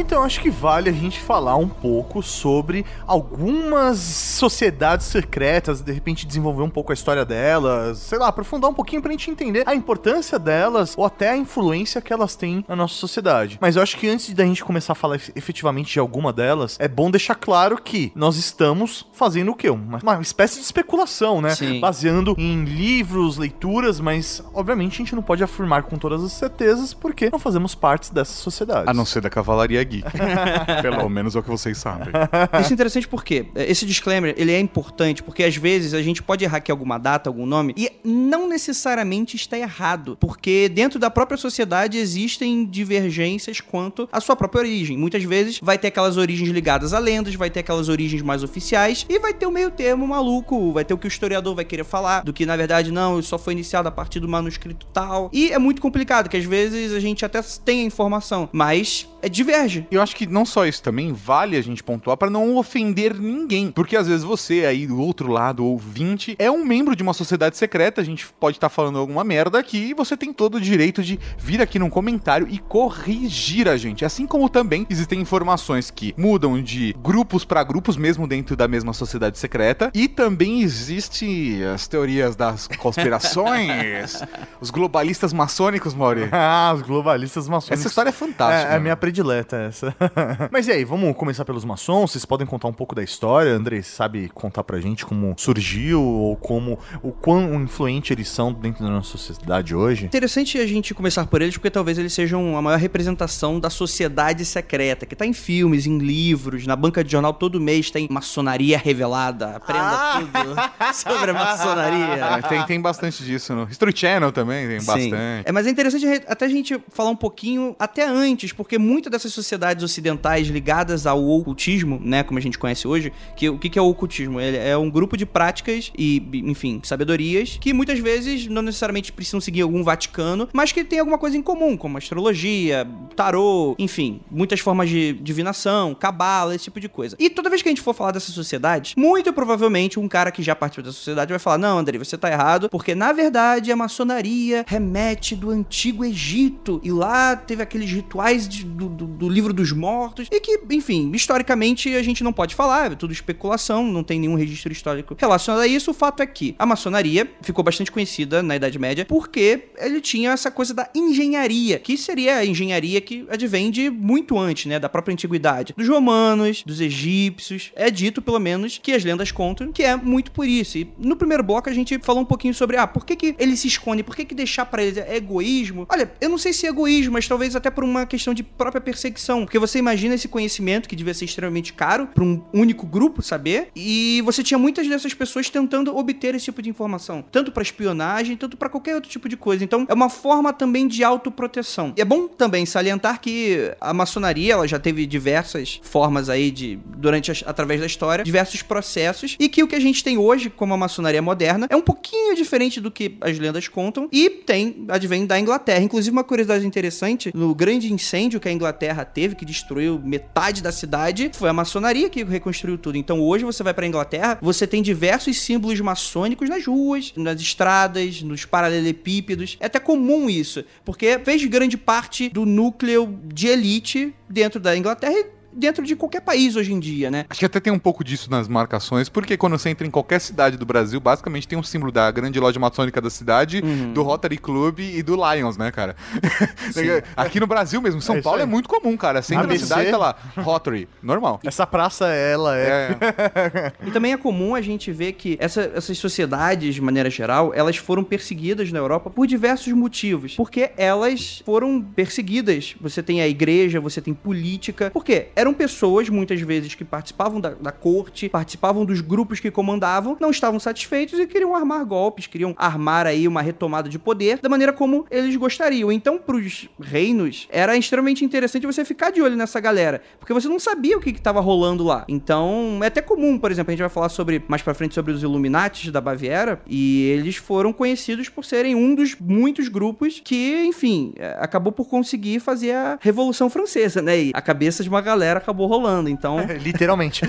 Então 0.01 0.23
acho 0.23 0.41
que 0.41 0.49
vale 0.49 0.89
a 0.89 0.93
gente 0.93 1.19
falar 1.19 1.55
um 1.55 1.67
pouco 1.67 2.21
sobre 2.23 2.85
algumas 3.07 3.99
sociedades 3.99 5.05
secretas, 5.05 5.81
de 5.81 5.91
repente 5.91 6.25
desenvolver 6.25 6.63
um 6.63 6.69
pouco 6.69 6.91
a 6.91 6.93
história 6.95 7.23
delas, 7.23 7.99
sei 7.99 8.17
lá, 8.17 8.27
aprofundar 8.27 8.69
um 8.69 8.73
pouquinho 8.73 9.01
pra 9.01 9.11
gente 9.11 9.29
entender 9.29 9.63
a 9.67 9.75
importância 9.75 10.37
delas 10.39 10.95
ou 10.97 11.05
até 11.05 11.29
a 11.29 11.37
influência 11.37 12.01
que 12.01 12.11
elas 12.11 12.35
têm 12.35 12.65
na 12.67 12.75
nossa 12.75 12.95
sociedade. 12.95 13.57
Mas 13.61 13.75
eu 13.75 13.81
acho 13.83 13.95
que 13.97 14.07
antes 14.09 14.33
da 14.33 14.43
gente 14.43 14.63
começar 14.63 14.93
a 14.93 14.95
falar 14.95 15.15
ef- 15.15 15.31
efetivamente 15.35 15.93
de 15.93 15.99
alguma 15.99 16.33
delas, 16.33 16.77
é 16.79 16.87
bom 16.87 17.09
deixar 17.11 17.35
claro 17.35 17.81
que 17.81 18.11
nós 18.15 18.37
estamos 18.37 19.05
fazendo 19.13 19.51
o 19.51 19.55
quê? 19.55 19.69
Uma, 19.69 19.99
uma 20.01 20.21
espécie 20.21 20.55
de 20.59 20.65
especulação, 20.65 21.41
né? 21.41 21.51
Sim. 21.55 21.79
Baseando 21.79 22.35
em 22.37 22.63
livros, 22.65 23.37
leituras, 23.37 23.99
mas 23.99 24.43
obviamente 24.53 24.95
a 24.95 24.97
gente 24.97 25.15
não 25.15 25.21
pode 25.23 25.43
afirmar 25.43 25.83
com 25.83 25.97
todas 25.97 26.23
as 26.23 26.31
certezas 26.31 26.93
porque 26.93 27.29
não 27.31 27.39
fazemos 27.39 27.75
parte 27.75 28.13
dessas 28.13 28.35
sociedades. 28.37 28.87
A 28.87 28.93
não 28.93 29.05
ser 29.05 29.21
da 29.21 29.29
Cavalaria 29.29 29.85
Geek. 29.91 30.07
Pelo 30.81 31.09
menos 31.09 31.35
é 31.35 31.39
o 31.39 31.43
que 31.43 31.49
vocês 31.49 31.77
sabem. 31.77 32.13
Isso 32.61 32.71
é 32.71 32.73
interessante 32.73 33.07
porque 33.07 33.47
esse 33.55 33.85
disclaimer, 33.85 34.33
ele 34.37 34.51
é 34.51 34.59
importante 34.59 35.21
porque 35.21 35.43
às 35.43 35.55
vezes 35.55 35.93
a 35.93 36.01
gente 36.01 36.23
pode 36.23 36.43
errar 36.45 36.57
aqui 36.57 36.71
alguma 36.71 36.97
data, 36.97 37.29
algum 37.29 37.45
nome 37.45 37.73
e 37.77 37.91
não 38.03 38.47
necessariamente 38.47 39.35
está 39.35 39.57
errado, 39.57 40.17
porque 40.19 40.69
dentro 40.69 40.99
da 40.99 41.09
própria 41.09 41.37
sociedade 41.37 41.97
existem 41.97 42.65
divergências 42.65 43.59
quanto 43.59 44.07
à 44.11 44.21
sua 44.21 44.35
própria 44.35 44.61
origem. 44.61 44.97
Muitas 44.97 45.23
vezes 45.23 45.59
vai 45.61 45.77
ter 45.77 45.87
aquelas 45.87 46.17
origens 46.17 46.49
ligadas 46.49 46.93
a 46.93 46.99
lendas, 46.99 47.35
vai 47.35 47.49
ter 47.49 47.59
aquelas 47.59 47.89
origens 47.89 48.21
mais 48.21 48.43
oficiais 48.43 49.05
e 49.09 49.19
vai 49.19 49.33
ter 49.33 49.45
o 49.45 49.51
meio 49.51 49.69
termo 49.71 50.07
maluco, 50.07 50.71
vai 50.71 50.85
ter 50.85 50.93
o 50.93 50.97
que 50.97 51.07
o 51.07 51.09
historiador 51.09 51.55
vai 51.55 51.65
querer 51.65 51.83
falar, 51.83 52.23
do 52.23 52.31
que 52.31 52.45
na 52.45 52.55
verdade 52.55 52.91
não, 52.91 53.19
isso 53.19 53.29
só 53.29 53.37
foi 53.37 53.53
iniciado 53.53 53.87
a 53.87 53.91
partir 53.91 54.19
do 54.19 54.27
manuscrito 54.27 54.85
tal. 54.93 55.29
E 55.33 55.51
é 55.51 55.59
muito 55.59 55.81
complicado, 55.81 56.29
que 56.29 56.37
às 56.37 56.45
vezes 56.45 56.93
a 56.93 56.99
gente 56.99 57.25
até 57.25 57.41
tem 57.63 57.81
a 57.81 57.83
informação, 57.83 58.49
mas 58.51 59.07
é, 59.21 59.29
diverge. 59.71 59.87
Eu 59.89 60.01
acho 60.01 60.15
que 60.15 60.27
não 60.27 60.45
só 60.45 60.65
isso 60.65 60.83
também 60.83 61.13
vale 61.13 61.55
a 61.55 61.61
gente 61.61 61.83
pontuar 61.83 62.17
pra 62.17 62.29
não 62.29 62.57
ofender 62.57 63.15
ninguém. 63.15 63.71
Porque 63.71 63.95
às 63.95 64.07
vezes 64.07 64.23
você 64.23 64.65
aí 64.65 64.85
do 64.85 64.99
outro 64.99 65.31
lado, 65.31 65.65
ouvinte, 65.65 66.35
é 66.37 66.51
um 66.51 66.63
membro 66.65 66.95
de 66.95 67.03
uma 67.03 67.13
sociedade 67.13 67.57
secreta, 67.57 68.01
a 68.01 68.03
gente 68.03 68.27
pode 68.39 68.57
estar 68.57 68.69
falando 68.69 68.97
alguma 68.97 69.23
merda 69.23 69.57
aqui 69.57 69.89
e 69.89 69.93
você 69.93 70.17
tem 70.17 70.33
todo 70.33 70.55
o 70.55 70.61
direito 70.61 71.01
de 71.01 71.19
vir 71.37 71.61
aqui 71.61 71.79
num 71.79 71.89
comentário 71.89 72.47
e 72.49 72.57
corrigir 72.57 73.67
a 73.67 73.77
gente. 73.77 74.03
Assim 74.03 74.27
como 74.27 74.49
também 74.49 74.85
existem 74.89 75.19
informações 75.19 75.89
que 75.89 76.13
mudam 76.17 76.61
de 76.61 76.95
grupos 77.01 77.45
pra 77.45 77.63
grupos 77.63 77.95
mesmo 77.95 78.27
dentro 78.27 78.55
da 78.55 78.67
mesma 78.67 78.93
sociedade 78.93 79.37
secreta 79.37 79.91
e 79.93 80.07
também 80.07 80.61
existe 80.61 81.61
as 81.73 81.87
teorias 81.87 82.35
das 82.35 82.67
conspirações, 82.67 84.21
os 84.59 84.69
globalistas 84.69 85.31
maçônicos, 85.31 85.93
Mauri. 85.93 86.29
Ah, 86.31 86.71
os 86.75 86.81
globalistas 86.81 87.47
maçônicos. 87.47 87.79
Essa 87.79 87.87
história 87.87 88.09
é 88.09 88.13
fantástica. 88.13 88.71
É, 88.71 88.73
é 88.73 88.77
a 88.77 88.79
minha 88.79 88.95
predileta 88.95 89.60
é 89.61 89.67
essa. 89.67 89.95
Mas 90.51 90.67
e 90.67 90.71
aí, 90.71 90.83
vamos 90.83 91.15
começar 91.15 91.45
pelos 91.45 91.63
maçons? 91.65 92.11
Vocês 92.11 92.25
podem 92.25 92.45
contar 92.47 92.67
um 92.67 92.73
pouco 92.73 92.93
da 92.95 93.03
história? 93.03 93.51
André, 93.51 93.81
sabe 93.81 94.29
contar 94.33 94.63
pra 94.63 94.79
gente 94.79 95.05
como 95.05 95.33
surgiu 95.37 96.01
ou 96.01 96.35
como 96.35 96.77
o 97.01 97.11
quão 97.11 97.61
influente 97.61 98.13
eles 98.13 98.27
são 98.29 98.51
dentro 98.53 98.83
da 98.83 98.89
nossa 98.89 99.17
sociedade 99.17 99.75
hoje? 99.75 100.05
Interessante 100.05 100.57
a 100.59 100.65
gente 100.67 100.93
começar 100.93 101.25
por 101.27 101.41
eles, 101.41 101.55
porque 101.55 101.69
talvez 101.69 101.97
eles 101.97 102.13
sejam 102.13 102.57
a 102.57 102.61
maior 102.61 102.77
representação 102.79 103.59
da 103.59 103.69
sociedade 103.69 104.43
secreta, 104.45 105.05
que 105.05 105.15
tá 105.15 105.25
em 105.25 105.33
filmes, 105.33 105.85
em 105.85 105.97
livros, 105.97 106.65
na 106.65 106.75
banca 106.75 107.03
de 107.03 107.11
jornal 107.11 107.33
todo 107.33 107.59
mês 107.59 107.89
tem 107.91 108.07
maçonaria 108.09 108.77
revelada. 108.77 109.55
Aprenda 109.55 109.81
Ah! 109.83 110.19
tudo 110.21 110.55
sobre 110.93 111.31
a 111.31 111.33
maçonaria. 111.33 112.25
Ah, 112.25 112.41
tem, 112.41 112.65
tem 112.65 112.81
bastante 112.81 113.23
disso 113.23 113.53
no 113.53 113.67
History 113.69 113.91
Channel 113.95 114.31
também, 114.31 114.67
tem 114.67 114.79
Sim. 114.79 114.85
bastante. 114.85 115.43
É, 115.45 115.51
mas 115.51 115.67
é 115.67 115.69
interessante 115.69 116.05
re- 116.05 116.23
até 116.27 116.45
a 116.45 116.49
gente 116.49 116.79
falar 116.89 117.09
um 117.09 117.15
pouquinho 117.15 117.75
até 117.79 118.07
antes, 118.07 118.51
porque 118.53 118.77
muitas 118.77 119.11
dessas 119.11 119.33
sociedades 119.33 119.50
ocidentais 119.83 120.47
ligadas 120.47 121.05
ao 121.05 121.23
ocultismo, 121.27 121.99
né, 122.03 122.23
como 122.23 122.37
a 122.39 122.41
gente 122.41 122.57
conhece 122.59 122.87
hoje, 122.87 123.11
que 123.35 123.49
o 123.49 123.57
que 123.57 123.77
é 123.77 123.81
o 123.81 123.85
ocultismo? 123.87 124.39
Ele 124.39 124.57
é 124.57 124.77
um 124.77 124.89
grupo 124.89 125.15
de 125.17 125.25
práticas 125.25 125.91
e, 125.97 126.21
enfim, 126.45 126.79
sabedorias 126.83 127.57
que 127.59 127.73
muitas 127.73 127.99
vezes 127.99 128.47
não 128.47 128.61
necessariamente 128.61 129.11
precisam 129.11 129.39
seguir 129.41 129.61
algum 129.61 129.83
Vaticano, 129.83 130.47
mas 130.53 130.71
que 130.71 130.83
tem 130.83 130.99
alguma 130.99 131.17
coisa 131.17 131.37
em 131.37 131.41
comum, 131.41 131.75
como 131.77 131.97
astrologia, 131.97 132.87
tarô, 133.15 133.75
enfim, 133.79 134.21
muitas 134.29 134.59
formas 134.59 134.89
de 134.89 135.13
divinação, 135.13 135.93
cabala, 135.95 136.55
esse 136.55 136.65
tipo 136.65 136.79
de 136.79 136.87
coisa. 136.89 137.15
E 137.19 137.29
toda 137.29 137.49
vez 137.49 137.61
que 137.61 137.69
a 137.69 137.71
gente 137.71 137.81
for 137.81 137.93
falar 137.93 138.11
dessas 138.11 138.33
sociedades, 138.33 138.93
muito 138.95 139.31
provavelmente 139.33 139.99
um 139.99 140.07
cara 140.07 140.31
que 140.31 140.41
já 140.43 140.55
participou 140.55 140.85
da 140.85 140.91
sociedade 140.91 141.29
vai 141.31 141.39
falar: 141.39 141.57
"Não, 141.57 141.77
André, 141.77 141.97
você 141.97 142.17
tá 142.17 142.29
errado, 142.31 142.69
porque 142.69 142.93
na 142.95 143.11
verdade 143.11 143.71
a 143.71 143.75
maçonaria 143.75 144.63
remete 144.67 145.35
do 145.35 145.49
antigo 145.49 146.03
Egito 146.05 146.79
e 146.83 146.91
lá 146.91 147.35
teve 147.35 147.61
aqueles 147.63 147.89
rituais 147.91 148.47
de- 148.47 148.63
do, 148.65 148.87
do- 148.89 149.07
do 149.07 149.27
livro 149.41 149.53
dos 149.53 149.71
mortos 149.71 150.27
e 150.31 150.39
que, 150.39 150.59
enfim, 150.69 151.11
historicamente 151.13 151.93
a 151.95 152.03
gente 152.03 152.23
não 152.23 152.31
pode 152.31 152.53
falar, 152.53 152.91
é 152.91 152.95
tudo 152.95 153.11
especulação, 153.11 153.83
não 153.85 154.03
tem 154.03 154.19
nenhum 154.19 154.35
registro 154.35 154.71
histórico 154.71 155.15
relacionado 155.17 155.61
a 155.61 155.67
isso. 155.67 155.91
O 155.91 155.93
fato 155.93 156.21
é 156.21 156.27
que 156.27 156.55
a 156.57 156.65
maçonaria 156.65 157.29
ficou 157.41 157.63
bastante 157.63 157.91
conhecida 157.91 158.43
na 158.43 158.55
Idade 158.55 158.77
Média 158.77 159.05
porque 159.05 159.69
ele 159.77 159.99
tinha 159.99 160.31
essa 160.31 160.51
coisa 160.51 160.73
da 160.73 160.89
engenharia, 160.93 161.79
que 161.79 161.97
seria 161.97 162.37
a 162.37 162.45
engenharia 162.45 163.01
que 163.01 163.25
advém 163.29 163.71
de 163.71 163.89
muito 163.89 164.37
antes, 164.37 164.67
né, 164.67 164.79
da 164.79 164.87
própria 164.87 165.13
antiguidade, 165.13 165.73
dos 165.75 165.87
romanos, 165.87 166.63
dos 166.63 166.79
egípcios. 166.79 167.71
É 167.75 167.89
dito, 167.89 168.21
pelo 168.21 168.39
menos, 168.39 168.79
que 168.81 168.91
as 168.91 169.03
lendas 169.03 169.31
contam 169.31 169.71
que 169.71 169.83
é 169.83 169.95
muito 169.95 170.31
por 170.31 170.47
isso. 170.47 170.77
E 170.77 170.87
no 170.97 171.15
primeiro 171.15 171.43
bloco 171.43 171.69
a 171.69 171.73
gente 171.73 171.97
falou 171.99 172.21
um 172.21 172.25
pouquinho 172.25 172.53
sobre, 172.53 172.77
ah, 172.77 172.85
por 172.85 173.05
que 173.05 173.15
que 173.15 173.35
eles 173.39 173.59
se 173.59 173.67
escondem? 173.67 174.03
Por 174.03 174.15
que 174.15 174.25
que 174.25 174.35
deixar 174.35 174.65
pra 174.65 174.83
eles 174.83 174.97
é 174.97 175.15
egoísmo? 175.15 175.87
Olha, 175.89 176.11
eu 176.21 176.29
não 176.29 176.37
sei 176.37 176.53
se 176.53 176.65
é 176.65 176.69
egoísmo, 176.69 177.13
mas 177.13 177.27
talvez 177.27 177.55
até 177.55 177.71
por 177.71 177.83
uma 177.83 178.05
questão 178.05 178.33
de 178.33 178.43
própria 178.43 178.81
perseguição, 178.81 179.30
porque 179.41 179.57
você 179.57 179.79
imagina 179.79 180.15
esse 180.15 180.27
conhecimento 180.27 180.87
que 180.89 180.95
devia 180.95 181.13
ser 181.13 181.25
extremamente 181.25 181.71
caro 181.73 182.07
pra 182.07 182.23
um 182.23 182.41
único 182.53 182.85
grupo 182.85 183.21
saber, 183.21 183.69
e 183.75 184.21
você 184.25 184.43
tinha 184.43 184.57
muitas 184.57 184.87
dessas 184.87 185.13
pessoas 185.13 185.49
tentando 185.49 185.95
obter 185.95 186.35
esse 186.35 186.45
tipo 186.45 186.61
de 186.61 186.69
informação, 186.69 187.23
tanto 187.31 187.51
pra 187.51 187.63
espionagem, 187.63 188.35
tanto 188.35 188.57
pra 188.57 188.67
qualquer 188.69 188.95
outro 188.95 189.09
tipo 189.09 189.29
de 189.29 189.37
coisa. 189.37 189.63
Então, 189.63 189.85
é 189.89 189.93
uma 189.93 190.09
forma 190.09 190.51
também 190.51 190.87
de 190.87 191.03
autoproteção. 191.03 191.93
E 191.97 192.01
é 192.01 192.05
bom 192.05 192.27
também 192.27 192.65
salientar 192.65 193.21
que 193.21 193.71
a 193.79 193.93
maçonaria, 193.93 194.53
ela 194.53 194.67
já 194.67 194.79
teve 194.79 195.05
diversas 195.05 195.79
formas 195.83 196.29
aí 196.29 196.51
de 196.51 196.77
durante 196.97 197.31
as- 197.31 197.43
através 197.45 197.79
da 197.79 197.85
história, 197.85 198.23
diversos 198.23 198.61
processos 198.61 199.35
e 199.39 199.47
que 199.47 199.63
o 199.63 199.67
que 199.67 199.75
a 199.75 199.79
gente 199.79 200.03
tem 200.03 200.17
hoje 200.17 200.49
como 200.49 200.73
a 200.73 200.77
maçonaria 200.77 201.21
moderna 201.21 201.67
é 201.69 201.75
um 201.75 201.81
pouquinho 201.81 202.35
diferente 202.35 202.79
do 202.81 202.91
que 202.91 203.15
as 203.21 203.37
lendas 203.39 203.67
contam 203.67 204.07
e 204.11 204.29
tem 204.29 204.85
advém 204.87 205.25
da 205.25 205.39
Inglaterra. 205.39 205.81
Inclusive 205.83 206.11
uma 206.11 206.23
curiosidade 206.23 206.65
interessante, 206.65 207.31
no 207.33 207.53
grande 207.53 207.91
incêndio 207.93 208.39
que 208.39 208.47
a 208.49 208.51
Inglaterra 208.51 209.05
teve 209.05 209.20
que 209.29 209.45
destruiu 209.45 209.99
metade 210.03 210.61
da 210.61 210.71
cidade, 210.71 211.31
foi 211.33 211.49
a 211.49 211.53
maçonaria 211.53 212.09
que 212.09 212.23
reconstruiu 212.23 212.77
tudo. 212.77 212.97
Então 212.97 213.21
hoje 213.21 213.45
você 213.45 213.63
vai 213.63 213.73
pra 213.73 213.85
Inglaterra, 213.85 214.37
você 214.41 214.65
tem 214.65 214.81
diversos 214.81 215.39
símbolos 215.39 215.79
maçônicos 215.79 216.49
nas 216.49 216.65
ruas, 216.65 217.13
nas 217.15 217.39
estradas, 217.39 218.21
nos 218.21 218.45
paralelepípedos. 218.45 219.57
É 219.59 219.67
até 219.67 219.79
comum 219.79 220.29
isso, 220.29 220.63
porque 220.83 221.19
fez 221.19 221.43
grande 221.45 221.77
parte 221.77 222.29
do 222.29 222.45
núcleo 222.45 223.19
de 223.25 223.47
elite 223.47 224.13
dentro 224.29 224.59
da 224.59 224.75
Inglaterra 224.75 225.13
e 225.13 225.40
dentro 225.53 225.85
de 225.85 225.95
qualquer 225.95 226.21
país 226.21 226.55
hoje 226.55 226.73
em 226.73 226.79
dia, 226.79 227.09
né? 227.11 227.25
Acho 227.29 227.39
que 227.39 227.45
até 227.45 227.59
tem 227.59 227.71
um 227.73 227.79
pouco 227.79 228.03
disso 228.03 228.29
nas 228.29 228.47
marcações, 228.47 229.09
porque 229.09 229.35
quando 229.37 229.57
você 229.57 229.69
entra 229.69 229.85
em 229.85 229.91
qualquer 229.91 230.19
cidade 230.19 230.57
do 230.57 230.65
Brasil, 230.65 230.99
basicamente 230.99 231.47
tem 231.47 231.57
um 231.57 231.63
símbolo 231.63 231.91
da 231.91 232.09
grande 232.11 232.39
loja 232.39 232.59
maçônica 232.59 232.99
da 233.01 233.09
cidade, 233.09 233.61
Uhum. 233.63 233.93
do 233.93 234.01
Rotary 234.03 234.37
Club 234.37 234.79
e 234.79 235.01
do 235.03 235.15
Lions, 235.15 235.57
né, 235.57 235.71
cara? 235.71 235.95
Aqui 237.15 237.39
no 237.39 237.47
Brasil 237.47 237.81
mesmo, 237.81 237.99
em 237.99 238.01
São 238.01 238.15
É 238.17 238.21
Paulo 238.21 238.37
aí. 238.39 238.43
é 238.43 238.45
muito 238.45 238.67
comum, 238.69 238.95
cara. 238.97 239.21
Você 239.21 239.33
entra 239.33 239.47
na 239.47 239.53
ABC. 239.53 239.65
cidade, 239.65 239.91
tá 239.91 239.97
lá, 239.97 240.15
Rotary, 240.37 240.87
normal. 241.01 241.39
Essa 241.43 241.65
praça, 241.67 242.07
ela 242.07 242.57
é. 242.57 242.97
É, 243.01 243.73
E 243.87 243.91
também 243.91 244.13
é 244.13 244.17
comum 244.17 244.55
a 244.55 244.61
gente 244.61 244.91
ver 244.91 245.13
que 245.13 245.37
essa- 245.39 245.71
essas 245.75 245.97
sociedades, 245.97 246.75
de 246.75 246.81
maneira 246.81 247.09
geral, 247.09 247.51
elas 247.53 247.77
foram 247.77 248.03
perseguidas 248.03 248.71
na 248.71 248.79
Europa 248.79 249.09
por 249.09 249.27
diversos 249.27 249.71
motivos. 249.73 250.35
Porque 250.35 250.71
elas 250.77 251.41
foram 251.45 251.81
perseguidas. 251.81 252.75
Você 252.81 253.01
tem 253.03 253.21
a 253.21 253.27
igreja, 253.27 253.79
você 253.79 254.01
tem 254.01 254.13
política. 254.13 254.89
Por 254.91 255.03
quê? 255.03 255.27
Eram 255.41 255.55
pessoas, 255.55 256.07
muitas 256.07 256.39
vezes, 256.39 256.75
que 256.75 256.85
participavam 256.85 257.41
da, 257.41 257.49
da 257.49 257.71
corte, 257.71 258.29
participavam 258.29 258.85
dos 258.85 259.01
grupos 259.01 259.39
que 259.39 259.49
comandavam, 259.49 260.15
não 260.21 260.29
estavam 260.29 260.59
satisfeitos 260.59 261.17
e 261.19 261.25
queriam 261.25 261.55
armar 261.55 261.83
golpes, 261.83 262.27
queriam 262.27 262.53
armar 262.59 263.07
aí 263.07 263.27
uma 263.27 263.41
retomada 263.41 263.89
de 263.89 263.97
poder 263.97 264.37
da 264.37 264.47
maneira 264.47 264.71
como 264.71 265.03
eles 265.09 265.35
gostariam. 265.35 265.91
Então, 265.91 266.19
pros 266.19 266.69
reinos, 266.79 267.47
era 267.49 267.75
extremamente 267.75 268.23
interessante 268.23 268.67
você 268.67 268.85
ficar 268.85 269.09
de 269.09 269.19
olho 269.19 269.35
nessa 269.35 269.59
galera, 269.59 270.03
porque 270.19 270.31
você 270.31 270.47
não 270.47 270.59
sabia 270.59 270.95
o 270.95 271.01
que 271.01 271.09
estava 271.09 271.39
rolando 271.39 271.83
lá. 271.83 272.05
Então, 272.07 272.79
é 272.83 272.85
até 272.85 273.01
comum, 273.01 273.39
por 273.39 273.49
exemplo, 273.49 273.71
a 273.71 273.73
gente 273.73 273.81
vai 273.81 273.89
falar 273.89 274.09
sobre 274.09 274.43
mais 274.47 274.61
pra 274.61 274.75
frente 274.75 274.93
sobre 274.93 275.11
os 275.11 275.23
Illuminatis 275.23 275.91
da 275.91 275.99
Baviera, 275.99 276.61
e 276.67 277.07
eles 277.17 277.37
foram 277.37 277.73
conhecidos 277.73 278.29
por 278.29 278.45
serem 278.45 278.75
um 278.75 278.93
dos 278.93 279.15
muitos 279.19 279.69
grupos 279.69 280.21
que, 280.23 280.63
enfim, 280.65 281.13
é, 281.17 281.35
acabou 281.39 281.71
por 281.73 281.89
conseguir 281.89 282.39
fazer 282.39 282.73
a 282.73 282.99
Revolução 283.01 283.49
Francesa, 283.49 284.03
né? 284.03 284.25
E 284.25 284.31
a 284.35 284.41
cabeça 284.41 284.83
de 284.83 284.89
uma 284.89 285.01
galera 285.01 285.30
acabou 285.37 285.67
rolando. 285.67 286.09
Então, 286.09 286.37
Literalmente. 286.61 287.23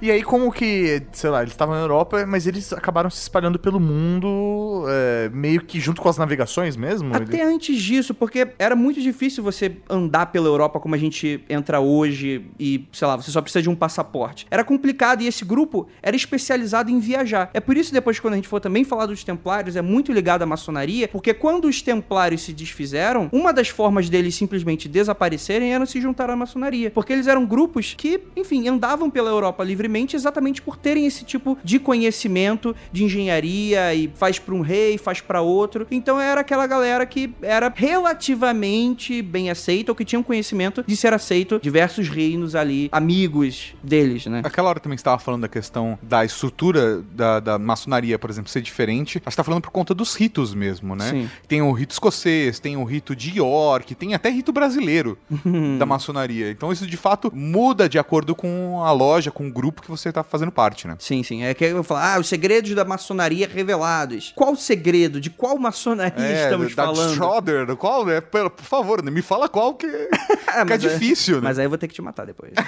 e 0.00 0.10
aí, 0.10 0.22
como 0.22 0.50
que, 0.52 1.02
sei 1.12 1.30
lá, 1.30 1.42
eles 1.42 1.52
estavam 1.52 1.74
na 1.74 1.80
Europa, 1.80 2.24
mas 2.26 2.46
eles 2.46 2.72
acabaram 2.72 3.10
se 3.10 3.20
espalhando 3.20 3.58
pelo 3.58 3.80
mundo, 3.80 4.84
é, 4.88 5.28
meio 5.32 5.62
que 5.62 5.80
junto 5.80 6.00
com 6.00 6.08
as 6.08 6.18
navegações 6.18 6.76
mesmo? 6.76 7.14
Até 7.14 7.42
antes 7.42 7.80
disso, 7.80 8.14
porque 8.14 8.48
era 8.58 8.74
muito 8.76 9.00
difícil 9.00 9.42
você 9.42 9.76
andar 9.88 10.26
pela 10.26 10.46
Europa 10.46 10.80
como 10.80 10.94
a 10.94 10.98
gente 10.98 11.44
entra 11.48 11.80
hoje 11.80 12.46
e, 12.58 12.86
sei 12.92 13.06
lá, 13.06 13.16
você 13.16 13.30
só 13.30 13.40
precisa 13.40 13.62
de 13.62 13.68
um 13.68 13.74
passaporte. 13.74 14.46
Era 14.50 14.64
complicado 14.64 15.22
e 15.22 15.26
esse 15.26 15.44
grupo 15.44 15.88
era 16.02 16.16
especializado 16.16 16.90
em 16.90 16.98
viajar. 16.98 17.50
É 17.52 17.60
por 17.60 17.76
isso, 17.76 17.92
depois, 17.92 18.18
quando 18.18 18.34
a 18.34 18.36
gente 18.36 18.48
for 18.48 18.60
também 18.60 18.84
falar 18.84 19.06
dos 19.06 19.24
templários, 19.24 19.76
é 19.76 19.82
muito 19.82 20.12
ligado 20.12 20.42
à 20.42 20.46
maçonaria, 20.46 21.08
porque 21.08 21.34
quando 21.34 21.66
os 21.66 21.82
templários 21.82 22.42
se 22.42 22.52
desfizeram, 22.52 23.28
uma 23.32 23.52
das 23.52 23.68
formas 23.68 24.08
deles 24.08 24.34
simplesmente 24.34 24.88
desaparecerem 24.88 25.74
era 25.74 25.86
se 25.86 26.00
juntar 26.00 26.30
à 26.30 26.36
maçonaria. 26.36 26.69
Porque 26.90 27.12
eles 27.12 27.26
eram 27.26 27.44
grupos 27.44 27.94
que, 27.96 28.20
enfim, 28.36 28.68
andavam 28.68 29.10
pela 29.10 29.30
Europa 29.30 29.64
livremente 29.64 30.16
exatamente 30.16 30.62
por 30.62 30.76
terem 30.76 31.06
esse 31.06 31.24
tipo 31.24 31.58
de 31.64 31.78
conhecimento 31.78 32.74
de 32.92 33.04
engenharia 33.04 33.94
e 33.94 34.10
faz 34.14 34.38
para 34.38 34.54
um 34.54 34.60
rei, 34.60 34.98
faz 34.98 35.20
para 35.20 35.40
outro. 35.40 35.86
Então 35.90 36.20
era 36.20 36.40
aquela 36.40 36.66
galera 36.66 37.04
que 37.06 37.32
era 37.42 37.72
relativamente 37.74 39.22
bem 39.22 39.50
aceita 39.50 39.92
ou 39.92 39.96
que 39.96 40.04
tinha 40.04 40.18
um 40.18 40.22
conhecimento 40.22 40.84
de 40.86 40.96
ser 40.96 41.12
aceito 41.12 41.58
diversos 41.62 42.08
reinos 42.08 42.54
ali, 42.54 42.88
amigos 42.92 43.74
deles, 43.82 44.26
né? 44.26 44.42
Aquela 44.44 44.68
hora 44.68 44.80
também 44.80 44.96
que 44.96 45.00
você 45.00 45.08
estava 45.08 45.18
falando 45.18 45.42
da 45.42 45.48
questão 45.48 45.98
da 46.02 46.24
estrutura 46.24 47.02
da, 47.12 47.40
da 47.40 47.58
maçonaria, 47.58 48.18
por 48.18 48.30
exemplo, 48.30 48.50
ser 48.50 48.60
diferente. 48.60 49.18
Acho 49.24 49.30
que 49.30 49.36
tá 49.36 49.44
falando 49.44 49.62
por 49.62 49.70
conta 49.70 49.94
dos 49.94 50.14
ritos 50.14 50.54
mesmo, 50.54 50.94
né? 50.94 51.10
Sim. 51.10 51.30
Tem 51.48 51.62
o 51.62 51.72
rito 51.72 51.92
escocês, 51.92 52.58
tem 52.58 52.76
o 52.76 52.84
rito 52.84 53.14
de 53.16 53.38
York, 53.38 53.94
tem 53.94 54.14
até 54.14 54.30
rito 54.30 54.52
brasileiro 54.52 55.18
da 55.78 55.86
maçonaria. 55.86 56.50
Então 56.60 56.70
isso 56.70 56.86
de 56.86 56.96
fato 56.98 57.32
muda 57.34 57.88
de 57.88 57.98
acordo 57.98 58.36
com 58.36 58.84
a 58.84 58.92
loja, 58.92 59.30
com 59.30 59.48
o 59.48 59.50
grupo 59.50 59.80
que 59.80 59.88
você 59.90 60.12
tá 60.12 60.22
fazendo 60.22 60.52
parte, 60.52 60.86
né? 60.86 60.94
Sim, 60.98 61.22
sim. 61.22 61.42
É 61.42 61.54
que 61.54 61.64
eu 61.64 61.76
vou 61.76 61.82
falar, 61.82 62.16
ah, 62.16 62.20
os 62.20 62.28
segredos 62.28 62.74
da 62.74 62.84
maçonaria 62.84 63.48
revelados. 63.50 64.30
Qual 64.36 64.54
segredo? 64.54 65.18
De 65.22 65.30
qual 65.30 65.56
maçonaria 65.56 66.44
estamos 66.44 66.74
da 66.74 66.84
falando? 66.84 67.14
Schroeder, 67.14 67.76
qual, 67.76 68.04
né? 68.04 68.20
Por, 68.20 68.52
favor, 68.58 69.02
me 69.02 69.22
fala 69.22 69.48
qual 69.48 69.72
que, 69.72 69.86
Ah, 70.46 70.52
que 70.52 70.58
é 70.60 70.64
mas 70.64 70.84
é- 70.84 70.88
difícil, 70.88 71.36
né? 71.36 71.44
Mas 71.44 71.58
aí 71.58 71.64
eu 71.64 71.70
vou 71.70 71.78
ter 71.78 71.88
que 71.88 71.94
te 71.94 72.02
matar 72.02 72.26
depois. 72.26 72.52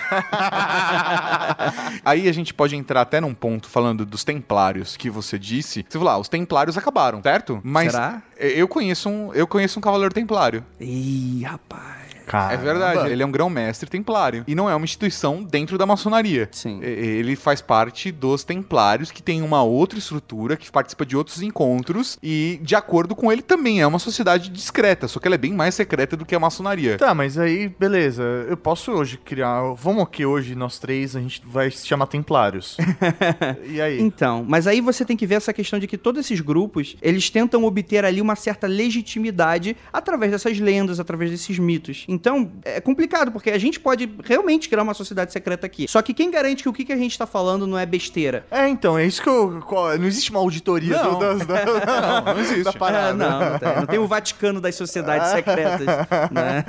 Aí 2.03 2.29
a 2.29 2.33
gente 2.33 2.55
pode 2.55 2.75
entrar 2.75 3.03
até 3.03 3.21
num 3.21 3.35
ponto 3.35 3.69
falando 3.69 4.07
dos 4.07 4.25
templários 4.25 4.97
que 4.97 5.11
você 5.11 5.39
disse. 5.39 5.85
Você 5.87 5.99
falou, 5.99 6.15
ah, 6.15 6.19
os 6.19 6.29
templários 6.31 6.79
acabaram, 6.79 7.23
certo? 7.23 7.61
Mas 7.63 7.93
Será? 7.93 8.23
eu 8.39 8.67
conheço 8.67 9.11
um, 9.11 9.35
eu 9.35 9.47
conheço 9.47 9.79
um 9.79 9.83
cavaleiro 9.83 10.15
templário. 10.15 10.65
Ih, 10.81 11.43
rapaz. 11.45 12.02
Cara, 12.33 12.55
É 12.55 12.57
verdade, 12.57 13.11
ele 13.11 13.23
é 13.23 13.27
um 13.27 13.31
grão-mestre 13.31 13.91
templário. 13.91 14.43
E 14.49 14.55
não 14.55 14.69
é 14.69 14.75
uma 14.75 14.85
instituição 14.85 15.43
dentro 15.43 15.77
da 15.77 15.85
maçonaria. 15.85 16.49
Sim. 16.51 16.81
Ele 16.83 17.37
faz 17.37 17.61
parte 17.61 18.11
dos 18.11 18.43
templários, 18.43 19.11
que 19.11 19.23
tem 19.23 19.43
uma 19.43 19.63
outra 19.63 19.99
estrutura, 19.99 20.57
que 20.57 20.73
participa 20.73 21.05
de 21.05 21.15
outros 21.15 21.43
encontros. 21.43 22.19
E, 22.23 22.59
de 22.63 22.75
acordo 22.75 23.15
com 23.15 23.31
ele, 23.31 23.43
também 23.43 23.83
é 23.83 23.87
uma 23.87 23.99
sociedade 23.99 24.49
discreta, 24.49 25.07
só 25.09 25.21
que 25.21 25.29
ela 25.29 25.35
é 25.35 25.39
bem 25.39 25.53
mais 25.53 25.75
secreta 25.75 26.17
do 26.17 26.25
que 26.25 26.35
a 26.35 26.41
maçonaria. 26.41 26.97
Tá, 26.97 27.15
mas 27.15 27.37
aí, 27.37 27.69
beleza. 27.69 28.23
Eu 28.49 28.57
posso 28.57 28.93
hoje 28.93 29.19
criar. 29.19 29.75
Vamos 29.75 30.03
aqui 30.03 30.25
hoje, 30.25 30.55
nós 30.55 30.79
três, 30.79 31.15
a 31.15 31.21
gente 31.21 31.43
vai 31.45 31.71
se 31.71 31.87
chamar 31.87 32.07
Templários. 32.07 32.79
e 33.69 33.79
aí? 33.79 34.01
Então, 34.01 34.43
mas 34.49 34.67
aí 34.67 34.81
você 34.81 35.05
tem 35.05 35.19
que 35.19 35.27
ver 35.27 35.35
essa 35.35 35.53
questão 35.53 35.79
de 35.79 35.87
que 35.87 35.99
todos 35.99 36.25
esses 36.25 36.41
grupos, 36.41 36.97
eles 37.03 37.29
tentam 37.29 37.63
obter 37.65 38.07
ali 38.07 38.23
uma 38.23 38.37
certa 38.37 38.67
legitimidade 38.67 39.77
através 39.93 40.33
dessas 40.33 40.59
lendas, 40.59 40.99
através 40.99 41.31
desses 41.31 41.59
mitos. 41.59 42.07
Então, 42.09 42.22
é 42.65 42.81
complicado, 42.81 43.31
porque 43.33 43.51
a 43.51 43.59
gente 43.59 43.79
pode 43.81 44.11
realmente 44.25 44.69
criar 44.69 44.83
uma 44.83 44.95
sociedade 44.95 45.33
secreta 45.33 45.67
aqui. 45.67 45.87
Só 45.89 46.01
que 46.03 46.13
quem 46.15 46.31
garante 46.31 46.63
que 46.63 46.69
o 46.69 46.73
que 46.73 46.85
que 46.85 46.93
a 46.93 46.97
gente 46.97 47.17
tá 47.19 47.27
falando 47.27 47.67
não 47.67 47.79
é 47.79 47.85
besteira? 47.87 48.45
É, 48.51 48.69
então, 48.69 48.99
é 48.99 49.05
isso 49.07 49.23
que 49.23 49.29
eu. 49.29 49.63
Não 49.99 50.07
existe 50.07 50.31
uma 50.31 50.41
auditoria 50.41 51.03
Não. 51.03 51.19
da, 51.19 51.35
Não, 52.25 52.35
não 52.35 52.39
existe. 52.41 52.65
da 52.65 52.73
parada. 52.73 53.11
É, 53.11 53.13
não, 53.29 53.41
não 53.53 53.59
tem, 53.59 53.77
não 53.77 53.87
tem 53.87 53.99
o 53.99 54.07
Vaticano 54.07 54.61
das 54.61 54.75
sociedades 54.75 55.29
secretas, 55.33 55.87
né? 56.31 56.65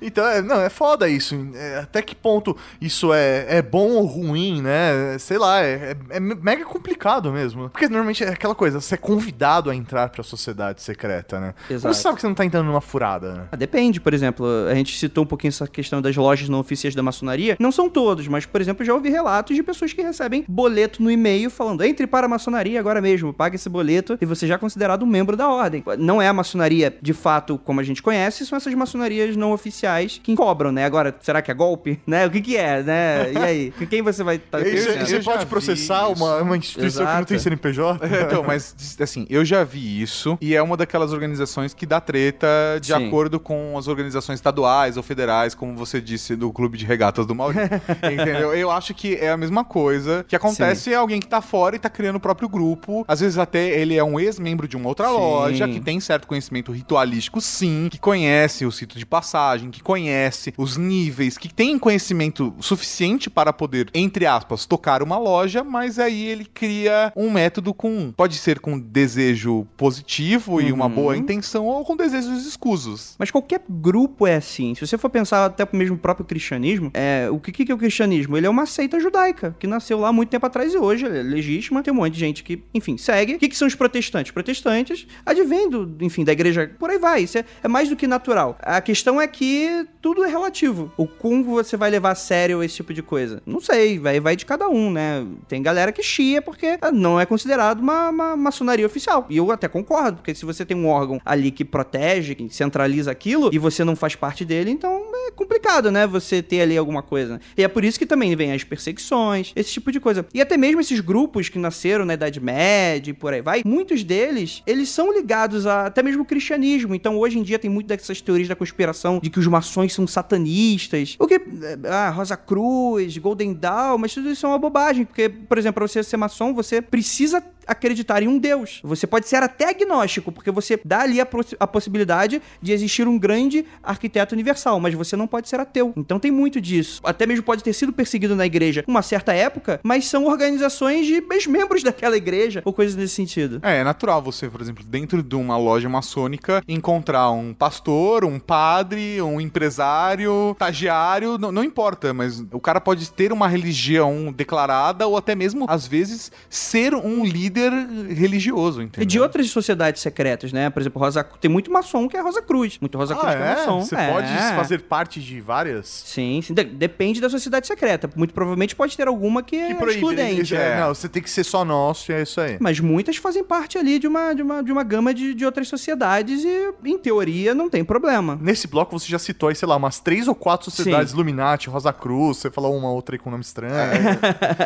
Então, 0.00 0.26
é, 0.26 0.42
não, 0.42 0.60
é 0.60 0.68
foda 0.68 1.08
isso. 1.08 1.34
É, 1.54 1.78
até 1.78 2.02
que 2.02 2.14
ponto 2.14 2.56
isso 2.80 3.12
é, 3.12 3.46
é 3.58 3.62
bom 3.62 3.90
ou 3.92 4.06
ruim, 4.06 4.60
né? 4.62 5.16
Sei 5.18 5.38
lá, 5.38 5.62
é, 5.62 5.96
é- 6.10 6.16
é 6.16 6.20
mega 6.20 6.64
complicado 6.64 7.32
mesmo. 7.32 7.68
Porque 7.70 7.88
normalmente 7.88 8.24
é 8.24 8.28
aquela 8.30 8.54
coisa, 8.54 8.80
você 8.80 8.94
é 8.94 8.98
convidado 8.98 9.70
a 9.70 9.74
entrar 9.74 10.08
pra 10.08 10.22
sociedade 10.22 10.82
secreta, 10.82 11.38
né? 11.40 11.54
Como 11.66 11.76
Exato. 11.78 11.94
você 11.94 12.00
sabe 12.02 12.14
que 12.16 12.20
você 12.22 12.26
não 12.28 12.34
tá 12.34 12.44
entrando 12.44 12.66
numa 12.66 12.80
furada, 12.80 13.32
né? 13.34 13.48
Ah, 13.52 13.56
Depende, 13.56 14.00
por 14.00 14.14
exemplo, 14.14 14.46
a 14.70 14.74
gente 14.74 14.87
citou 14.96 15.24
um 15.24 15.26
pouquinho 15.26 15.48
essa 15.48 15.66
questão 15.66 16.00
das 16.00 16.16
lojas 16.16 16.48
não 16.48 16.60
oficiais 16.60 16.94
da 16.94 17.02
maçonaria. 17.02 17.56
Não 17.58 17.72
são 17.72 17.88
todos, 17.88 18.28
mas, 18.28 18.46
por 18.46 18.60
exemplo, 18.60 18.82
eu 18.82 18.86
já 18.86 18.94
ouvi 18.94 19.08
relatos 19.08 19.56
de 19.56 19.62
pessoas 19.62 19.92
que 19.92 20.02
recebem 20.02 20.44
boleto 20.48 21.02
no 21.02 21.10
e-mail 21.10 21.50
falando: 21.50 21.82
entre 21.82 22.06
para 22.06 22.26
a 22.26 22.28
maçonaria 22.28 22.78
agora 22.78 23.00
mesmo, 23.00 23.32
pague 23.32 23.56
esse 23.56 23.68
boleto 23.68 24.18
e 24.20 24.26
você 24.26 24.46
já 24.46 24.54
é 24.54 24.58
considerado 24.58 25.02
um 25.02 25.06
membro 25.06 25.36
da 25.36 25.48
ordem. 25.48 25.82
Não 25.98 26.20
é 26.20 26.28
a 26.28 26.32
maçonaria 26.32 26.96
de 27.00 27.12
fato 27.12 27.58
como 27.58 27.80
a 27.80 27.82
gente 27.82 28.02
conhece, 28.02 28.46
são 28.46 28.56
essas 28.56 28.74
maçonarias 28.74 29.36
não 29.36 29.52
oficiais 29.52 30.20
que 30.22 30.34
cobram, 30.34 30.72
né? 30.72 30.84
Agora, 30.84 31.14
será 31.20 31.42
que 31.42 31.50
é 31.50 31.54
golpe? 31.54 31.98
Né? 32.08 32.26
O 32.26 32.30
que 32.30 32.40
que 32.40 32.56
é, 32.56 32.82
né? 32.82 33.32
E 33.32 33.36
aí? 33.36 33.70
Com 33.72 33.86
quem 33.86 34.00
você 34.00 34.24
vai 34.24 34.36
estar 34.48 34.58
aí, 34.58 34.80
você, 34.80 35.20
pode 35.20 35.44
processar 35.44 36.08
uma, 36.08 36.40
uma 36.40 36.56
instituição 36.56 37.04
que 37.04 37.12
não 37.12 37.24
tem 37.24 37.36
Exato. 37.36 37.50
CNPJ? 37.50 38.06
então, 38.26 38.42
mas 38.42 38.74
assim, 38.98 39.26
eu 39.28 39.44
já 39.44 39.62
vi 39.62 40.00
isso 40.00 40.38
e 40.40 40.54
é 40.54 40.62
uma 40.62 40.74
daquelas 40.74 41.12
organizações 41.12 41.74
que 41.74 41.84
dá 41.84 42.00
treta 42.00 42.48
de 42.80 42.88
Sim. 42.88 43.08
acordo 43.08 43.38
com 43.38 43.76
as 43.76 43.88
organizações 43.88 44.38
estaduais 44.38 44.67
ou 44.96 45.02
federais, 45.02 45.54
como 45.54 45.74
você 45.74 46.00
disse 46.00 46.34
do 46.36 46.52
clube 46.52 46.76
de 46.78 46.84
regatas 46.86 47.26
do 47.26 47.34
Maurício. 47.34 47.68
Entendeu? 48.02 48.54
Eu 48.54 48.70
acho 48.70 48.94
que 48.94 49.14
é 49.14 49.30
a 49.30 49.36
mesma 49.36 49.64
coisa 49.64 50.24
que 50.28 50.36
acontece 50.36 50.92
é 50.92 50.96
alguém 50.96 51.20
que 51.20 51.26
tá 51.26 51.40
fora 51.40 51.76
e 51.76 51.78
tá 51.78 51.88
criando 51.88 52.16
o 52.16 52.20
próprio 52.20 52.48
grupo. 52.48 53.04
Às 53.08 53.20
vezes 53.20 53.38
até 53.38 53.68
ele 53.80 53.96
é 53.96 54.04
um 54.04 54.18
ex-membro 54.18 54.66
de 54.68 54.76
uma 54.76 54.88
outra 54.88 55.08
Sim. 55.08 55.14
loja 55.14 55.68
que 55.68 55.80
tem 55.80 55.98
certo 56.00 56.26
conhecimento 56.26 56.72
ritualístico, 56.72 57.40
sim, 57.40 57.88
que 57.90 57.98
conhece 57.98 58.64
o 58.66 58.72
cito 58.72 58.98
de 58.98 59.06
passagem, 59.06 59.70
que 59.70 59.82
conhece 59.82 60.52
os 60.56 60.76
níveis, 60.76 61.38
que 61.38 61.52
tem 61.52 61.78
conhecimento 61.78 62.54
suficiente 62.60 63.30
para 63.30 63.52
poder, 63.52 63.88
entre 63.94 64.26
aspas, 64.26 64.66
tocar 64.66 65.02
uma 65.02 65.18
loja, 65.18 65.62
mas 65.64 65.98
aí 65.98 66.26
ele 66.26 66.44
cria 66.44 67.12
um 67.16 67.30
método 67.30 67.72
com, 67.74 68.12
pode 68.16 68.36
ser 68.36 68.60
com 68.60 68.78
desejo 68.78 69.66
positivo 69.76 70.60
e 70.60 70.72
uma 70.72 70.86
Uhum. 70.86 70.94
boa 70.94 71.16
intenção 71.16 71.66
ou 71.66 71.84
com 71.84 71.96
desejos 71.96 72.46
escusos. 72.46 73.14
Mas 73.18 73.30
qualquer 73.30 73.60
grupo 73.68 74.26
é 74.26 74.36
assim. 74.36 74.57
Se 74.74 74.86
você 74.86 74.98
for 74.98 75.10
pensar 75.10 75.44
até 75.44 75.66
mesmo 75.72 75.96
o 75.96 75.98
próprio 75.98 76.26
cristianismo, 76.26 76.90
é, 76.94 77.28
o 77.30 77.38
que, 77.38 77.52
que 77.52 77.70
é 77.70 77.74
o 77.74 77.78
cristianismo? 77.78 78.36
Ele 78.36 78.46
é 78.46 78.50
uma 78.50 78.66
seita 78.66 78.98
judaica, 78.98 79.54
que 79.58 79.66
nasceu 79.66 79.98
lá 79.98 80.12
muito 80.12 80.30
tempo 80.30 80.46
atrás 80.46 80.74
e 80.74 80.78
hoje 80.78 81.06
é 81.06 81.22
legítima. 81.22 81.82
Tem 81.82 81.92
um 81.92 81.96
monte 81.96 82.14
de 82.14 82.20
gente 82.20 82.42
que, 82.42 82.62
enfim, 82.74 82.96
segue. 82.96 83.34
O 83.34 83.38
que, 83.38 83.48
que 83.48 83.56
são 83.56 83.68
os 83.68 83.74
protestantes? 83.74 84.32
Protestantes 84.32 85.06
advêm 85.24 85.68
enfim, 86.00 86.24
da 86.24 86.32
igreja. 86.32 86.70
Por 86.78 86.90
aí 86.90 86.98
vai. 86.98 87.22
Isso 87.22 87.38
é, 87.38 87.44
é 87.62 87.68
mais 87.68 87.88
do 87.88 87.96
que 87.96 88.06
natural. 88.06 88.56
A 88.60 88.80
questão 88.80 89.20
é 89.20 89.26
que 89.26 89.86
tudo 90.00 90.24
é 90.24 90.28
relativo. 90.28 90.90
O 90.96 91.06
como 91.06 91.44
você 91.44 91.76
vai 91.76 91.90
levar 91.90 92.12
a 92.12 92.14
sério 92.14 92.62
esse 92.62 92.76
tipo 92.76 92.94
de 92.94 93.02
coisa? 93.02 93.42
Não 93.44 93.60
sei, 93.60 93.98
vai, 93.98 94.20
vai 94.20 94.36
de 94.36 94.46
cada 94.46 94.68
um, 94.68 94.90
né? 94.90 95.26
Tem 95.46 95.62
galera 95.62 95.92
que 95.92 96.02
chia 96.02 96.40
porque 96.40 96.78
ah, 96.80 96.92
não 96.92 97.20
é 97.20 97.26
considerado 97.26 97.80
uma, 97.80 98.08
uma 98.10 98.36
maçonaria 98.36 98.86
oficial. 98.86 99.26
E 99.28 99.36
eu 99.36 99.50
até 99.50 99.68
concordo, 99.68 100.18
porque 100.18 100.34
se 100.34 100.44
você 100.44 100.64
tem 100.64 100.76
um 100.76 100.88
órgão 100.88 101.20
ali 101.24 101.50
que 101.50 101.64
protege, 101.64 102.34
que 102.34 102.48
centraliza 102.50 103.10
aquilo, 103.10 103.50
e 103.52 103.58
você 103.58 103.84
não 103.84 103.96
faz 103.96 104.14
parte 104.14 104.44
dele, 104.48 104.70
então 104.70 105.07
é 105.28 105.30
complicado, 105.30 105.90
né? 105.90 106.06
Você 106.06 106.42
ter 106.42 106.60
ali 106.60 106.76
alguma 106.76 107.02
coisa. 107.02 107.40
E 107.56 107.62
é 107.62 107.68
por 107.68 107.84
isso 107.84 107.98
que 107.98 108.06
também 108.06 108.34
vem 108.34 108.52
as 108.52 108.64
perseguições, 108.64 109.52
esse 109.54 109.72
tipo 109.72 109.92
de 109.92 110.00
coisa. 110.00 110.26
E 110.34 110.40
até 110.40 110.56
mesmo 110.56 110.80
esses 110.80 111.00
grupos 111.00 111.48
que 111.48 111.58
nasceram 111.58 112.04
na 112.04 112.14
Idade 112.14 112.40
Média 112.40 113.10
e 113.10 113.14
por 113.14 113.32
aí 113.32 113.40
vai, 113.40 113.62
muitos 113.64 114.02
deles, 114.02 114.62
eles 114.66 114.88
são 114.88 115.12
ligados 115.12 115.66
a 115.66 115.86
até 115.86 116.02
mesmo 116.02 116.22
o 116.22 116.24
cristianismo. 116.24 116.94
Então 116.94 117.16
hoje 117.16 117.38
em 117.38 117.42
dia 117.42 117.58
tem 117.58 117.70
muito 117.70 117.86
dessas 117.86 118.20
teorias 118.20 118.48
da 118.48 118.56
conspiração 118.56 119.20
de 119.22 119.30
que 119.30 119.38
os 119.38 119.46
maçons 119.46 119.92
são 119.92 120.06
satanistas. 120.06 121.16
O 121.18 121.26
que. 121.26 121.40
Ah, 121.84 122.10
Rosa 122.10 122.36
Cruz, 122.36 123.16
Golden 123.18 123.52
Dawn, 123.52 123.98
mas 123.98 124.14
tudo 124.14 124.30
isso 124.30 124.46
é 124.46 124.48
uma 124.48 124.58
bobagem. 124.58 125.04
Porque, 125.04 125.28
por 125.28 125.58
exemplo, 125.58 125.74
para 125.74 125.88
você 125.88 126.02
ser 126.02 126.16
maçom, 126.16 126.54
você 126.54 126.80
precisa 126.80 127.42
acreditar 127.68 128.22
em 128.22 128.28
um 128.28 128.38
Deus. 128.38 128.80
Você 128.82 129.06
pode 129.06 129.28
ser 129.28 129.42
até 129.42 129.68
agnóstico, 129.68 130.32
porque 130.32 130.50
você 130.50 130.80
dá 130.82 131.02
ali 131.02 131.20
a, 131.20 131.28
a 131.60 131.66
possibilidade 131.66 132.40
de 132.62 132.72
existir 132.72 133.06
um 133.06 133.18
grande 133.18 133.64
arquiteto 133.82 134.34
universal, 134.34 134.80
mas 134.80 134.94
você 134.94 135.14
não 135.18 135.26
pode 135.26 135.48
ser 135.48 135.60
ateu. 135.60 135.92
Então 135.96 136.18
tem 136.18 136.30
muito 136.30 136.60
disso. 136.60 137.00
Até 137.04 137.26
mesmo 137.26 137.42
pode 137.44 137.62
ter 137.62 137.72
sido 137.72 137.92
perseguido 137.92 138.34
na 138.36 138.46
igreja 138.46 138.84
uma 138.86 139.02
certa 139.02 139.32
época, 139.34 139.80
mas 139.82 140.06
são 140.06 140.26
organizações 140.26 141.06
de 141.06 141.22
ex-membros 141.30 141.82
daquela 141.84 142.16
igreja, 142.16 142.62
ou 142.64 142.72
coisas 142.72 142.96
nesse 142.96 143.14
sentido. 143.14 143.60
É, 143.62 143.78
é 143.78 143.84
natural 143.84 144.22
você, 144.22 144.48
por 144.48 144.60
exemplo, 144.60 144.84
dentro 144.84 145.22
de 145.22 145.34
uma 145.36 145.56
loja 145.58 145.88
maçônica, 145.88 146.62
encontrar 146.68 147.30
um 147.30 147.52
pastor, 147.52 148.24
um 148.24 148.38
padre, 148.38 149.20
um 149.20 149.40
empresário, 149.40 150.52
estagiário, 150.52 151.38
não, 151.38 151.50
não 151.52 151.64
importa, 151.64 152.12
mas 152.14 152.40
o 152.52 152.60
cara 152.60 152.80
pode 152.80 153.10
ter 153.10 153.32
uma 153.32 153.48
religião 153.48 154.32
declarada 154.34 155.06
ou 155.06 155.16
até 155.16 155.34
mesmo, 155.34 155.66
às 155.68 155.86
vezes, 155.86 156.30
ser 156.48 156.94
um 156.94 157.24
líder 157.24 157.72
religioso, 158.18 158.82
entendeu? 158.82 159.02
E 159.02 159.06
de 159.06 159.20
outras 159.20 159.48
sociedades 159.50 160.02
secretas, 160.02 160.52
né? 160.52 160.70
Por 160.70 160.80
exemplo, 160.80 161.00
Rosa, 161.00 161.24
tem 161.40 161.50
muito 161.50 161.70
maçom 161.72 162.08
que 162.08 162.16
é 162.16 162.20
Rosa 162.20 162.42
Cruz. 162.42 162.78
Muito 162.80 162.96
Rosa 162.98 163.14
Cruz 163.14 163.28
Ah, 163.32 163.36
que 163.36 163.42
é 163.42 163.46
é? 163.46 163.54
maçom. 163.56 163.80
Você 163.80 163.94
É. 163.94 164.12
pode 164.12 164.28
fazer 164.56 164.82
parte 164.82 165.07
de 165.14 165.40
várias? 165.40 165.86
Sim, 166.06 166.40
sim. 166.42 166.54
De- 166.54 166.64
depende 166.64 167.20
da 167.20 167.28
sociedade 167.30 167.66
secreta. 167.66 168.08
Muito 168.16 168.34
provavelmente 168.34 168.74
pode 168.76 168.96
ter 168.96 169.08
alguma 169.08 169.42
que, 169.42 169.56
é 169.56 169.70
excludente. 169.94 170.54
É, 170.54 170.80
Não, 170.80 170.88
você 170.94 171.08
tem 171.08 171.22
que 171.22 171.30
ser 171.30 171.44
só 171.44 171.64
nosso 171.64 172.10
e 172.12 172.14
é 172.14 172.22
isso 172.22 172.40
aí. 172.40 172.56
Mas 172.60 172.78
muitas 172.80 173.16
fazem 173.16 173.42
parte 173.44 173.78
ali 173.78 173.98
de 173.98 174.06
uma, 174.06 174.34
de 174.34 174.42
uma, 174.42 174.62
de 174.62 174.70
uma 174.72 174.82
gama 174.82 175.12
de, 175.14 175.34
de 175.34 175.44
outras 175.44 175.68
sociedades 175.68 176.44
e, 176.44 176.72
em 176.84 176.98
teoria, 176.98 177.54
não 177.54 177.68
tem 177.70 177.84
problema. 177.84 178.38
Nesse 178.40 178.66
bloco 178.68 178.98
você 178.98 179.08
já 179.08 179.18
citou 179.18 179.48
aí, 179.48 179.54
sei 179.54 179.66
lá, 179.68 179.76
umas 179.76 180.00
três 180.00 180.28
ou 180.28 180.34
quatro 180.34 180.70
sociedades 180.70 181.12
Illuminati, 181.12 181.68
Rosa 181.70 181.92
Cruz, 181.92 182.38
você 182.38 182.50
falou 182.50 182.76
uma 182.76 182.90
outra 182.90 183.14
aí 183.14 183.18
com 183.18 183.30
nome 183.30 183.42
estranho. 183.42 183.72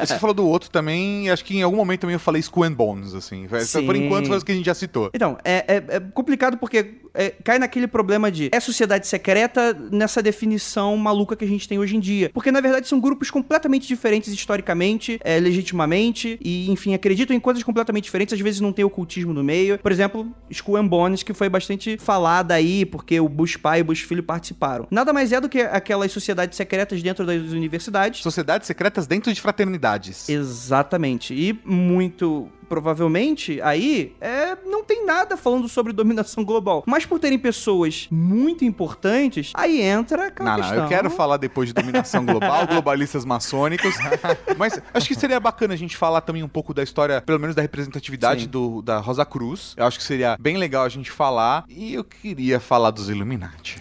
Você 0.05 0.19
falou 0.19 0.35
do 0.35 0.47
outro 0.47 0.71
também, 0.71 1.31
acho 1.31 1.45
que 1.45 1.57
em 1.57 1.63
algum 1.63 1.77
momento 1.77 2.01
também 2.01 2.15
eu 2.15 2.21
falei 2.21 2.41
Skull 2.41 2.65
and 2.65 2.73
Bones, 2.73 3.15
assim. 3.15 3.47
Sim. 3.61 3.87
Por 3.87 3.97
enquanto 3.97 4.27
foi 4.29 4.37
as 4.37 4.43
que 4.43 4.53
a 4.53 4.55
gente 4.55 4.67
já 4.67 4.75
citou. 4.75 5.11
Então, 5.15 5.37
é, 5.45 5.65
é- 5.77 5.97
é 5.97 6.01
complicado 6.01 6.57
porque 6.57 6.95
é, 7.15 7.31
cai 7.45 7.59
naquele 7.59 7.87
problema 7.87 8.31
de 8.31 8.49
é 8.53 8.61
sociedade 8.61 9.07
secreta 9.07 9.75
nessa 9.91 10.22
definição 10.23 10.97
maluca 10.97 11.37
que 11.37 11.45
a 11.45 11.49
gente 11.49 11.69
tem 11.69 11.79
hoje 11.79 11.97
em 11.97 12.01
dia. 12.01 12.31
Porque, 12.33 12.51
na 12.51 12.61
verdade, 12.61 12.89
são 12.89 13.01
grupos 13.01 13.31
completamente 13.31 13.87
diferentes 13.87 14.33
historicamente, 14.33 15.19
é, 15.23 15.39
legitimamente, 15.39 16.39
e, 16.43 16.71
enfim, 16.71 16.95
acreditam 16.95 17.35
em 17.37 17.41
coisas 17.41 17.63
completamente 17.63 18.05
diferentes, 18.05 18.35
às 18.35 18.41
vezes 18.41 18.61
não 18.61 18.73
tem 18.73 18.85
ocultismo 18.85 19.33
no 19.33 19.43
meio. 19.43 19.79
Por 19.79 19.93
exemplo, 19.93 20.33
Skull 20.51 20.77
and 20.77 20.87
Bones, 20.87 21.23
que 21.23 21.33
foi 21.33 21.49
bastante 21.49 21.97
falada 21.99 22.55
aí, 22.55 22.85
porque 22.85 23.19
o 23.21 23.29
Bush 23.29 23.57
pai 23.57 23.81
e 23.81 23.83
o 23.83 23.85
Bush 23.85 24.03
filho 24.03 24.23
participaram. 24.23 24.87
Nada 24.91 25.13
mais 25.13 25.33
é 25.33 25.41
do 25.41 25.49
que 25.49 25.61
aquelas 25.61 26.13
sociedades 26.13 26.57
secretas 26.57 27.03
dentro 27.03 27.27
das 27.27 27.53
universidades. 27.53 28.21
Sociedades 28.23 28.67
secretas 28.67 29.07
dentro 29.07 29.33
de 29.33 29.41
fraternidades. 29.41 30.29
Exatamente. 30.29 31.35
E 31.35 31.59
muito 31.65 32.49
provavelmente 32.73 33.61
aí 33.61 34.17
é, 34.19 34.57
não 34.65 34.83
tem 34.83 35.05
nada 35.05 35.37
falando 35.37 35.69
sobre 35.69 35.93
dominação 35.93 36.43
global. 36.43 36.83
Mas 36.87 37.05
por 37.05 37.19
terem 37.21 37.39
pessoas 37.39 38.09
muito 38.11 38.65
importantes, 38.65 39.53
aí 39.53 39.83
entra 39.83 40.29
aquela 40.29 40.53
Não, 40.53 40.57
não, 40.57 40.65
questão. 40.65 40.83
eu 40.85 40.89
quero 40.89 41.11
falar 41.11 41.37
depois 41.37 41.69
de 41.69 41.75
dominação 41.75 42.25
global, 42.25 42.67
globalistas 42.67 43.27
maçônicos. 43.27 43.95
Mas 44.57 44.81
acho 44.95 45.07
que 45.07 45.15
seria 45.15 45.39
bacana 45.39 45.75
a 45.75 45.77
gente 45.77 45.99
falar 45.99 46.23
também 46.23 46.43
um 46.43 46.49
pouco 46.49 46.73
da 46.73 46.83
história, 46.83 47.21
pelo 47.21 47.39
menos 47.39 47.55
da 47.55 47.61
representatividade 47.61 48.45
Sim. 48.45 48.49
do, 48.49 48.81
da 48.81 49.01
Rosa 49.01 49.27
Cruz. 49.27 49.75
Eu 49.77 49.85
acho 49.85 49.99
que 49.99 50.05
seria 50.05 50.39
bem 50.41 50.57
legal 50.57 50.85
a 50.85 50.89
gente 50.89 51.11
falar. 51.11 51.67
E 51.69 51.93
eu 51.93 52.03
queria 52.03 52.59
falar 52.59 52.91
dos 52.91 53.11
Illuminati. 53.11 53.81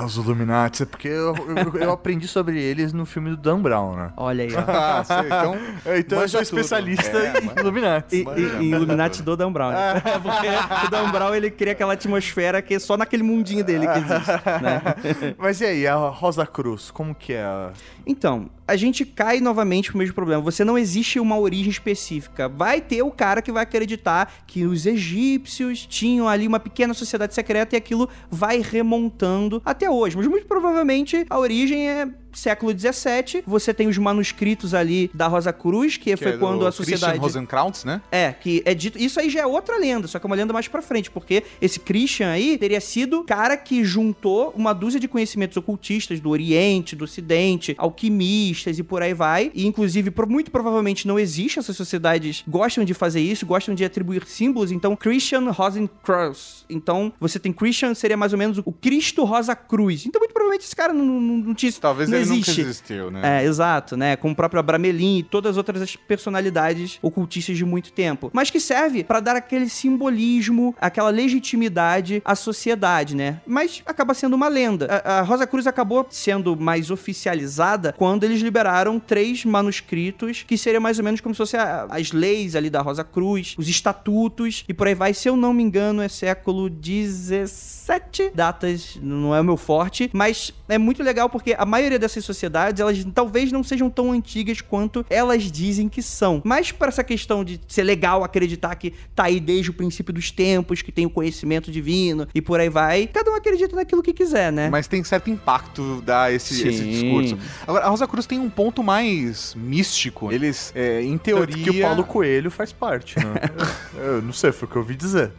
Ah, 0.00 0.04
os 0.04 0.16
Illuminati, 0.16 0.82
é 0.82 0.86
porque 0.86 1.08
eu, 1.08 1.34
eu, 1.34 1.80
eu 1.80 1.90
aprendi 1.92 2.28
sobre 2.28 2.60
eles 2.60 2.92
no 2.92 3.04
filme 3.04 3.30
do 3.30 3.36
Dan 3.36 3.60
Brown, 3.60 3.96
né? 3.96 4.12
Olha 4.16 4.44
aí, 4.44 4.50
ó. 4.54 4.60
Ah, 4.70 5.02
sei, 5.04 5.16
então. 5.26 5.56
Então 5.98 6.20
eu 6.20 6.28
sou 6.28 6.40
tudo. 6.44 6.58
especialista 6.60 7.18
É, 7.18 7.40
em 7.40 7.60
Illuminati. 7.60 8.16
E, 8.16 8.40
e, 8.40 8.62
e 8.66 8.70
Illuminati 8.70 9.22
do 9.22 9.36
Dan 9.36 9.50
Brown. 9.52 9.70
né? 9.72 10.00
Porque 10.22 10.86
o 10.86 10.90
Dan 10.90 11.10
Brown, 11.10 11.34
ele 11.34 11.50
cria 11.50 11.72
aquela 11.72 11.94
atmosfera 11.94 12.62
que 12.62 12.74
é 12.74 12.78
só 12.78 12.96
naquele 12.96 13.22
mundinho 13.22 13.64
dele 13.64 13.86
que 13.88 13.98
existe, 13.98 14.32
né? 14.62 15.34
Mas 15.38 15.60
e 15.60 15.64
aí, 15.64 15.86
a 15.86 15.94
Rosa 15.96 16.46
Cruz, 16.46 16.90
como 16.90 17.14
que 17.14 17.32
é? 17.32 17.42
a- 17.42 17.70
Então, 18.06 18.48
a 18.68 18.76
gente 18.76 19.06
cai 19.06 19.40
novamente 19.40 19.90
pro 19.90 19.98
mesmo 19.98 20.14
problema. 20.14 20.42
Você 20.42 20.62
não 20.62 20.76
existe 20.76 21.18
uma 21.18 21.38
origem 21.38 21.70
específica. 21.70 22.48
Vai 22.50 22.82
ter 22.82 23.02
o 23.02 23.10
cara 23.10 23.40
que 23.40 23.50
vai 23.50 23.62
acreditar 23.62 24.44
que 24.46 24.66
os 24.66 24.84
egípcios 24.84 25.86
tinham 25.86 26.28
ali 26.28 26.46
uma 26.46 26.60
pequena 26.60 26.92
sociedade 26.92 27.34
secreta 27.34 27.74
e 27.74 27.78
aquilo 27.78 28.08
vai 28.30 28.60
remontando 28.60 29.62
até 29.64 29.88
hoje. 29.90 30.18
Mas 30.18 30.26
muito 30.26 30.46
provavelmente 30.46 31.24
a 31.30 31.38
origem 31.38 31.88
é 31.88 32.08
século 32.32 32.72
XVII. 32.72 33.42
Você 33.46 33.72
tem 33.74 33.88
os 33.88 33.98
manuscritos 33.98 34.74
ali 34.74 35.10
da 35.12 35.26
Rosa 35.26 35.52
Cruz, 35.52 35.96
que, 35.96 36.10
que 36.10 36.16
foi 36.16 36.28
é 36.28 36.32
do 36.32 36.38
quando 36.38 36.66
a 36.66 36.72
Christian 36.72 36.96
sociedade... 36.96 37.18
Rosenkrantz, 37.18 37.84
né? 37.84 38.00
É, 38.10 38.32
que 38.32 38.62
é 38.64 38.74
dito. 38.74 38.98
Isso 38.98 39.20
aí 39.20 39.30
já 39.30 39.40
é 39.40 39.46
outra 39.46 39.78
lenda, 39.78 40.06
só 40.06 40.18
que 40.18 40.26
é 40.26 40.28
uma 40.28 40.36
lenda 40.36 40.52
mais 40.52 40.68
pra 40.68 40.82
frente, 40.82 41.10
porque 41.10 41.42
esse 41.60 41.80
Christian 41.80 42.30
aí 42.30 42.58
teria 42.58 42.80
sido 42.80 43.20
o 43.20 43.24
cara 43.24 43.56
que 43.56 43.84
juntou 43.84 44.52
uma 44.56 44.72
dúzia 44.72 45.00
de 45.00 45.08
conhecimentos 45.08 45.56
ocultistas 45.56 46.20
do 46.20 46.30
Oriente, 46.30 46.94
do 46.94 47.04
Ocidente, 47.04 47.74
alquimistas 47.78 48.78
e 48.78 48.82
por 48.82 49.02
aí 49.02 49.14
vai. 49.14 49.50
E, 49.54 49.66
inclusive, 49.66 50.12
muito 50.28 50.50
provavelmente 50.50 51.06
não 51.06 51.18
existe. 51.18 51.58
Essas 51.58 51.76
sociedades 51.76 52.44
gostam 52.46 52.84
de 52.84 52.94
fazer 52.94 53.20
isso, 53.20 53.46
gostam 53.46 53.74
de 53.74 53.84
atribuir 53.84 54.26
símbolos. 54.26 54.72
Então, 54.72 54.94
Christian 54.96 55.50
Rosencrantz. 55.50 56.64
Então, 56.68 57.12
você 57.18 57.38
tem 57.38 57.52
Christian, 57.52 57.94
seria 57.94 58.16
mais 58.16 58.32
ou 58.32 58.38
menos 58.38 58.58
o 58.64 58.72
Cristo 58.72 59.24
Rosa 59.24 59.54
Cruz. 59.54 60.06
Então, 60.06 60.20
muito 60.20 60.32
provavelmente 60.32 60.64
esse 60.64 60.76
cara 60.76 60.92
não, 60.92 61.04
não, 61.04 61.20
não 61.38 61.54
tinha. 61.54 61.72
Talvez 61.72 62.08
não 62.08 62.18
ele 62.18 62.27
existe. 62.32 62.50
nunca 62.50 62.60
existiu, 62.62 63.10
né? 63.10 63.40
É, 63.40 63.44
exato, 63.44 63.96
né? 63.96 64.16
Como 64.16 64.32
o 64.32 64.36
próprio 64.36 64.60
Abramelin 64.60 65.18
e 65.18 65.22
todas 65.22 65.52
as 65.52 65.56
outras 65.56 65.96
personalidades 65.96 66.98
ocultistas 67.02 67.56
de 67.56 67.64
muito 67.64 67.92
tempo. 67.92 68.30
Mas 68.32 68.50
que 68.50 68.60
serve 68.60 69.04
pra 69.04 69.20
dar 69.20 69.36
aquele 69.36 69.68
simbolismo, 69.68 70.74
aquela 70.80 71.10
legitimidade 71.10 72.22
à 72.24 72.34
sociedade, 72.34 73.14
né? 73.16 73.40
Mas 73.46 73.82
acaba 73.86 74.14
sendo 74.14 74.34
uma 74.34 74.48
lenda. 74.48 75.02
A, 75.04 75.18
a 75.18 75.22
Rosa 75.22 75.46
Cruz 75.46 75.66
acabou 75.66 76.06
sendo 76.10 76.56
mais 76.56 76.90
oficializada 76.90 77.94
quando 77.96 78.24
eles 78.24 78.40
liberaram 78.40 78.98
três 79.00 79.44
manuscritos, 79.44 80.44
que 80.46 80.56
seria 80.58 80.80
mais 80.80 80.98
ou 80.98 81.04
menos 81.04 81.20
como 81.20 81.34
se 81.34 81.38
fosse 81.38 81.56
a- 81.56 81.86
as 81.90 82.12
leis 82.12 82.54
ali 82.56 82.70
da 82.70 82.80
Rosa 82.82 83.04
Cruz, 83.04 83.54
os 83.58 83.68
estatutos 83.68 84.64
e 84.68 84.74
por 84.74 84.86
aí 84.86 84.94
vai. 84.94 85.14
Se 85.14 85.28
eu 85.28 85.36
não 85.36 85.52
me 85.52 85.62
engano, 85.62 86.02
é 86.02 86.08
século 86.08 86.68
XVII. 86.68 88.30
Datas 88.34 88.98
não 89.02 89.34
é 89.34 89.40
o 89.40 89.44
meu 89.44 89.56
forte, 89.56 90.10
mas 90.12 90.52
é 90.68 90.76
muito 90.78 91.02
legal 91.02 91.28
porque 91.28 91.54
a 91.58 91.64
maioria 91.64 91.98
dessas 92.08 92.24
sociedades, 92.24 92.80
elas 92.80 93.04
talvez 93.14 93.52
não 93.52 93.62
sejam 93.62 93.88
tão 93.90 94.12
antigas 94.12 94.60
quanto 94.60 95.04
elas 95.08 95.50
dizem 95.50 95.88
que 95.88 96.02
são. 96.02 96.40
Mas 96.44 96.72
para 96.72 96.88
essa 96.88 97.04
questão 97.04 97.44
de 97.44 97.60
ser 97.68 97.82
legal 97.82 98.24
acreditar 98.24 98.74
que 98.74 98.92
tá 99.14 99.24
aí 99.24 99.38
desde 99.38 99.70
o 99.70 99.74
princípio 99.74 100.12
dos 100.12 100.30
tempos, 100.30 100.82
que 100.82 100.90
tem 100.90 101.06
o 101.06 101.10
conhecimento 101.10 101.70
divino 101.70 102.26
e 102.34 102.40
por 102.40 102.58
aí 102.58 102.68
vai, 102.68 103.06
cada 103.06 103.30
um 103.30 103.34
acredita 103.34 103.76
naquilo 103.76 104.02
que 104.02 104.12
quiser, 104.12 104.50
né? 104.52 104.68
Mas 104.70 104.86
tem 104.86 105.04
certo 105.04 105.30
impacto 105.30 106.02
dar 106.02 106.32
esse, 106.32 106.66
esse 106.66 106.84
discurso. 106.84 107.38
Agora, 107.66 107.84
a 107.84 107.88
Rosa 107.88 108.06
Cruz 108.06 108.26
tem 108.26 108.38
um 108.38 108.50
ponto 108.50 108.82
mais 108.82 109.54
místico. 109.54 110.32
Eles, 110.32 110.72
é, 110.74 111.02
em 111.02 111.12
Tanto 111.18 111.22
teoria. 111.22 111.64
que 111.64 111.70
o 111.70 111.82
Paulo 111.82 112.04
Coelho 112.04 112.50
faz 112.50 112.72
parte, 112.72 113.18
né? 113.18 113.34
eu 113.96 114.22
não 114.22 114.32
sei, 114.32 114.52
foi 114.52 114.66
o 114.66 114.70
que 114.70 114.76
eu 114.76 114.82
ouvi 114.82 114.96
dizer. 114.96 115.32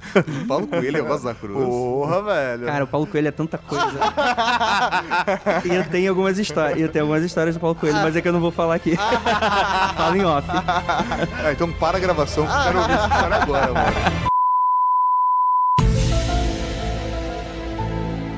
Paulo 0.47 0.67
Coelho 0.67 0.97
é 0.97 1.01
a 1.01 1.07
Rosa 1.07 1.33
Cruz. 1.33 1.65
Porra, 1.65 2.21
velho. 2.21 2.65
Cara, 2.65 2.83
o 2.83 2.87
Paulo 2.87 3.07
Coelho 3.07 3.27
é 3.27 3.31
tanta 3.31 3.57
coisa. 3.57 3.99
e 5.65 5.75
eu 5.75 5.85
tenho 5.89 6.09
algumas 6.09 6.37
histórias. 6.37 6.58
Eu 6.75 6.89
tenho 6.89 7.05
algumas 7.05 7.23
histórias 7.23 7.55
do 7.55 7.59
Paulo 7.59 7.75
Coelho, 7.75 7.97
mas 7.97 8.15
é 8.15 8.21
que 8.21 8.27
eu 8.27 8.33
não 8.33 8.39
vou 8.39 8.51
falar 8.51 8.75
aqui. 8.75 8.95
Fala 9.95 10.17
em 10.17 10.25
off. 10.25 10.47
Ah, 10.49 11.51
então 11.51 11.71
para 11.73 11.97
a 11.97 11.99
gravação, 11.99 12.45
que 12.45 12.51
eu 12.51 12.63
quero 12.63 12.79
ouvir 12.79 12.93
essa 12.93 13.07
história 13.07 13.35
agora, 13.37 13.73
mano. 13.73 14.29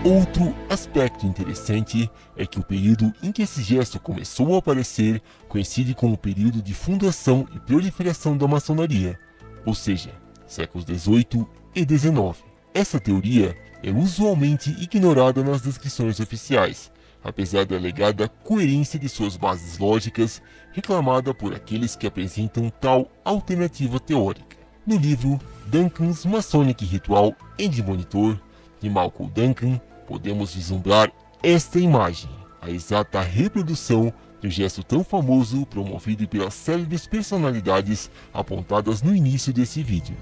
Outro 0.03 0.55
aspecto 0.67 1.27
interessante 1.27 2.09
é 2.35 2.43
que 2.43 2.59
o 2.59 2.63
período 2.63 3.13
em 3.21 3.31
que 3.31 3.43
esse 3.43 3.61
gesto 3.61 3.99
começou 3.99 4.55
a 4.55 4.57
aparecer 4.57 5.21
coincide 5.47 5.93
com 5.93 6.11
o 6.11 6.17
período 6.17 6.59
de 6.59 6.73
fundação 6.73 7.47
e 7.53 7.59
proliferação 7.59 8.35
da 8.35 8.47
maçonaria, 8.47 9.19
ou 9.63 9.75
seja, 9.75 10.09
séculos 10.47 10.85
18 10.85 11.47
e 11.75 11.85
19. 11.85 12.39
Essa 12.73 12.99
teoria 12.99 13.55
é 13.83 13.91
usualmente 13.91 14.71
ignorada 14.81 15.43
nas 15.43 15.61
descrições 15.61 16.19
oficiais, 16.19 16.90
apesar 17.23 17.65
da 17.65 17.75
alegada 17.75 18.27
coerência 18.27 18.99
de 18.99 19.07
suas 19.07 19.37
bases 19.37 19.77
lógicas 19.77 20.41
reclamada 20.71 21.33
por 21.33 21.53
aqueles 21.53 21.95
que 21.95 22.07
apresentam 22.07 22.69
tal 22.69 23.11
alternativa 23.23 23.99
teórica. 23.99 24.57
No 24.85 24.97
livro 24.97 25.39
Duncan's 25.67 26.25
Masonic 26.25 26.83
Ritual 26.85 27.35
and 27.59 27.83
Monitor, 27.85 28.39
de 28.79 28.89
Malcolm 28.89 29.31
Duncan, 29.33 29.79
podemos 30.07 30.55
vislumbrar 30.55 31.11
esta 31.43 31.79
imagem, 31.79 32.29
a 32.61 32.69
exata 32.69 33.21
reprodução 33.21 34.11
do 34.41 34.49
gesto 34.49 34.83
tão 34.83 35.03
famoso 35.03 35.65
promovido 35.67 36.27
pelas 36.27 36.55
célebres 36.55 37.05
personalidades 37.05 38.09
apontadas 38.33 39.01
no 39.01 39.15
início 39.15 39.53
desse 39.53 39.83
vídeo. 39.83 40.17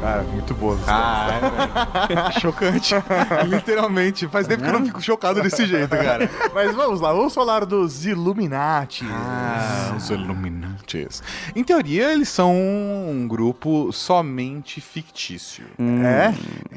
Cara, 0.00 0.22
muito 0.22 0.54
boa. 0.54 0.78
Ah, 0.86 1.28
é. 2.08 2.40
Chocante. 2.40 2.94
Literalmente. 3.46 4.26
Faz 4.28 4.46
tempo 4.46 4.62
que 4.62 4.68
eu 4.68 4.72
não 4.72 4.86
fico 4.86 5.00
chocado 5.02 5.42
desse 5.42 5.66
jeito, 5.66 5.90
cara. 5.90 6.28
Mas 6.54 6.74
vamos 6.74 7.00
lá, 7.00 7.12
vamos 7.12 7.34
falar 7.34 7.66
dos 7.66 8.06
Illuminati. 8.06 9.04
Ah, 9.10 9.92
os 9.96 10.08
Illuminantes. 10.08 11.22
Em 11.54 11.62
teoria, 11.62 12.12
eles 12.12 12.28
são 12.30 12.52
um 12.56 13.26
grupo 13.28 13.92
somente 13.92 14.80
fictício. 14.80 15.64
É? 15.78 16.32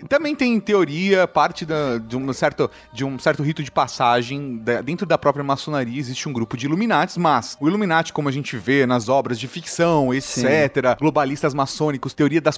Também 0.07 0.35
tem, 0.35 0.53
em 0.55 0.59
teoria, 0.59 1.25
parte 1.27 1.65
da- 1.65 1.97
de, 1.99 2.17
um 2.17 2.33
certo, 2.33 2.69
de 2.91 3.05
um 3.05 3.17
certo 3.17 3.41
rito 3.41 3.63
de 3.63 3.71
passagem. 3.71 4.57
da- 4.57 4.81
dentro 4.81 5.05
da 5.05 5.17
própria 5.17 5.43
maçonaria 5.43 5.99
existe 5.99 6.27
um 6.27 6.33
grupo 6.33 6.57
de 6.57 6.65
Illuminates, 6.65 7.17
mas 7.17 7.55
o 7.59 7.67
Illuminati, 7.67 8.11
como 8.11 8.27
a 8.27 8.31
gente 8.31 8.57
vê 8.57 8.85
nas 8.85 9.07
obras 9.09 9.39
de 9.39 9.47
ficção, 9.47 10.13
etc., 10.13 10.97
globalistas 10.99 11.53
maçônicos, 11.53 12.13
teoria 12.13 12.41
das 12.41 12.57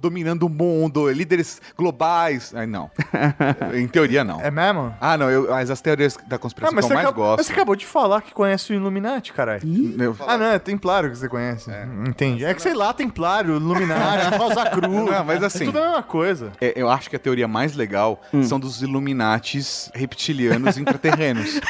dominando 0.00 0.44
o 0.44 0.48
mundo, 0.48 1.10
líderes 1.10 1.60
globais. 1.76 2.52
Ai, 2.54 2.66
não. 2.66 2.90
em 3.74 3.86
teoria, 3.88 4.22
não. 4.24 4.40
É 4.40 4.50
mesmo? 4.50 4.94
Ah, 5.00 5.16
não, 5.16 5.30
eu, 5.30 5.48
mas 5.50 5.70
as 5.70 5.80
teorias 5.80 6.16
da 6.26 6.38
conspiração 6.38 6.76
que 6.78 6.84
eu 6.84 6.88
mais 6.94 7.06
acabou, 7.06 7.24
gosto. 7.24 7.36
mas 7.38 7.46
você 7.46 7.52
acabou 7.52 7.76
de 7.76 7.86
falar 7.86 8.20
que 8.22 8.32
conhece 8.32 8.72
o 8.72 8.74
Illuminati, 8.76 9.32
caralho. 9.32 9.62
Eu- 9.98 10.16
Ah, 10.26 10.36
não, 10.38 10.46
é 10.46 10.58
Templário 10.58 11.10
que 11.10 11.16
você 11.18 11.28
conhece. 11.28 11.70
Entendi. 12.06 12.44
É 12.44 12.52
que 12.54 12.62
sei 12.62 12.74
lá, 12.74 12.92
Templário, 12.92 13.56
Illuminati, 13.56 14.34
Rosa 14.36 14.66
Cruz. 14.70 15.10
Não, 15.10 15.24
mas 15.24 15.42
assim- 15.42 15.64
É 15.64 15.66
tudo 15.66 15.78
a 15.78 15.86
mesma 15.86 16.02
coisa. 16.02 16.52
É, 16.60 16.72
eu 16.76 16.88
acho 16.90 17.08
que 17.10 17.16
a 17.16 17.18
teoria 17.18 17.48
mais 17.48 17.74
legal 17.74 18.20
são 18.44 18.58
dos 18.60 18.82
Illuminates 18.82 19.90
reptilianos 19.94 20.76
intraterrenos. 20.78 21.60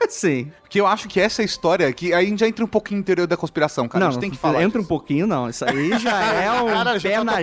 Sim. 0.08 0.50
Porque 0.62 0.78
eu 0.78 0.86
acho 0.86 1.08
que 1.08 1.18
essa 1.18 1.42
história 1.42 1.88
aqui, 1.88 2.12
aí 2.12 2.36
já 2.36 2.46
entra 2.46 2.62
um 2.62 2.68
pouquinho 2.68 3.00
em 3.00 3.02
teoria 3.02 3.26
da 3.26 3.38
conspiração, 3.38 3.88
cara. 3.88 4.04
não, 4.04 4.08
a 4.08 4.12
gente 4.12 4.20
tem 4.20 4.30
que 4.30 4.36
falar. 4.36 4.62
entra 4.62 4.78
um 4.78 4.82
disso. 4.82 4.88
pouquinho, 4.88 5.26
não. 5.26 5.48
Isso 5.48 5.64
aí 5.64 5.98
já 5.98 6.20
é 6.34 6.52
um 6.60 6.66
Cara, 6.66 6.98
já 6.98 7.08
pé 7.08 7.14
tá 7.14 7.24
no 7.24 7.32
na. 7.32 7.38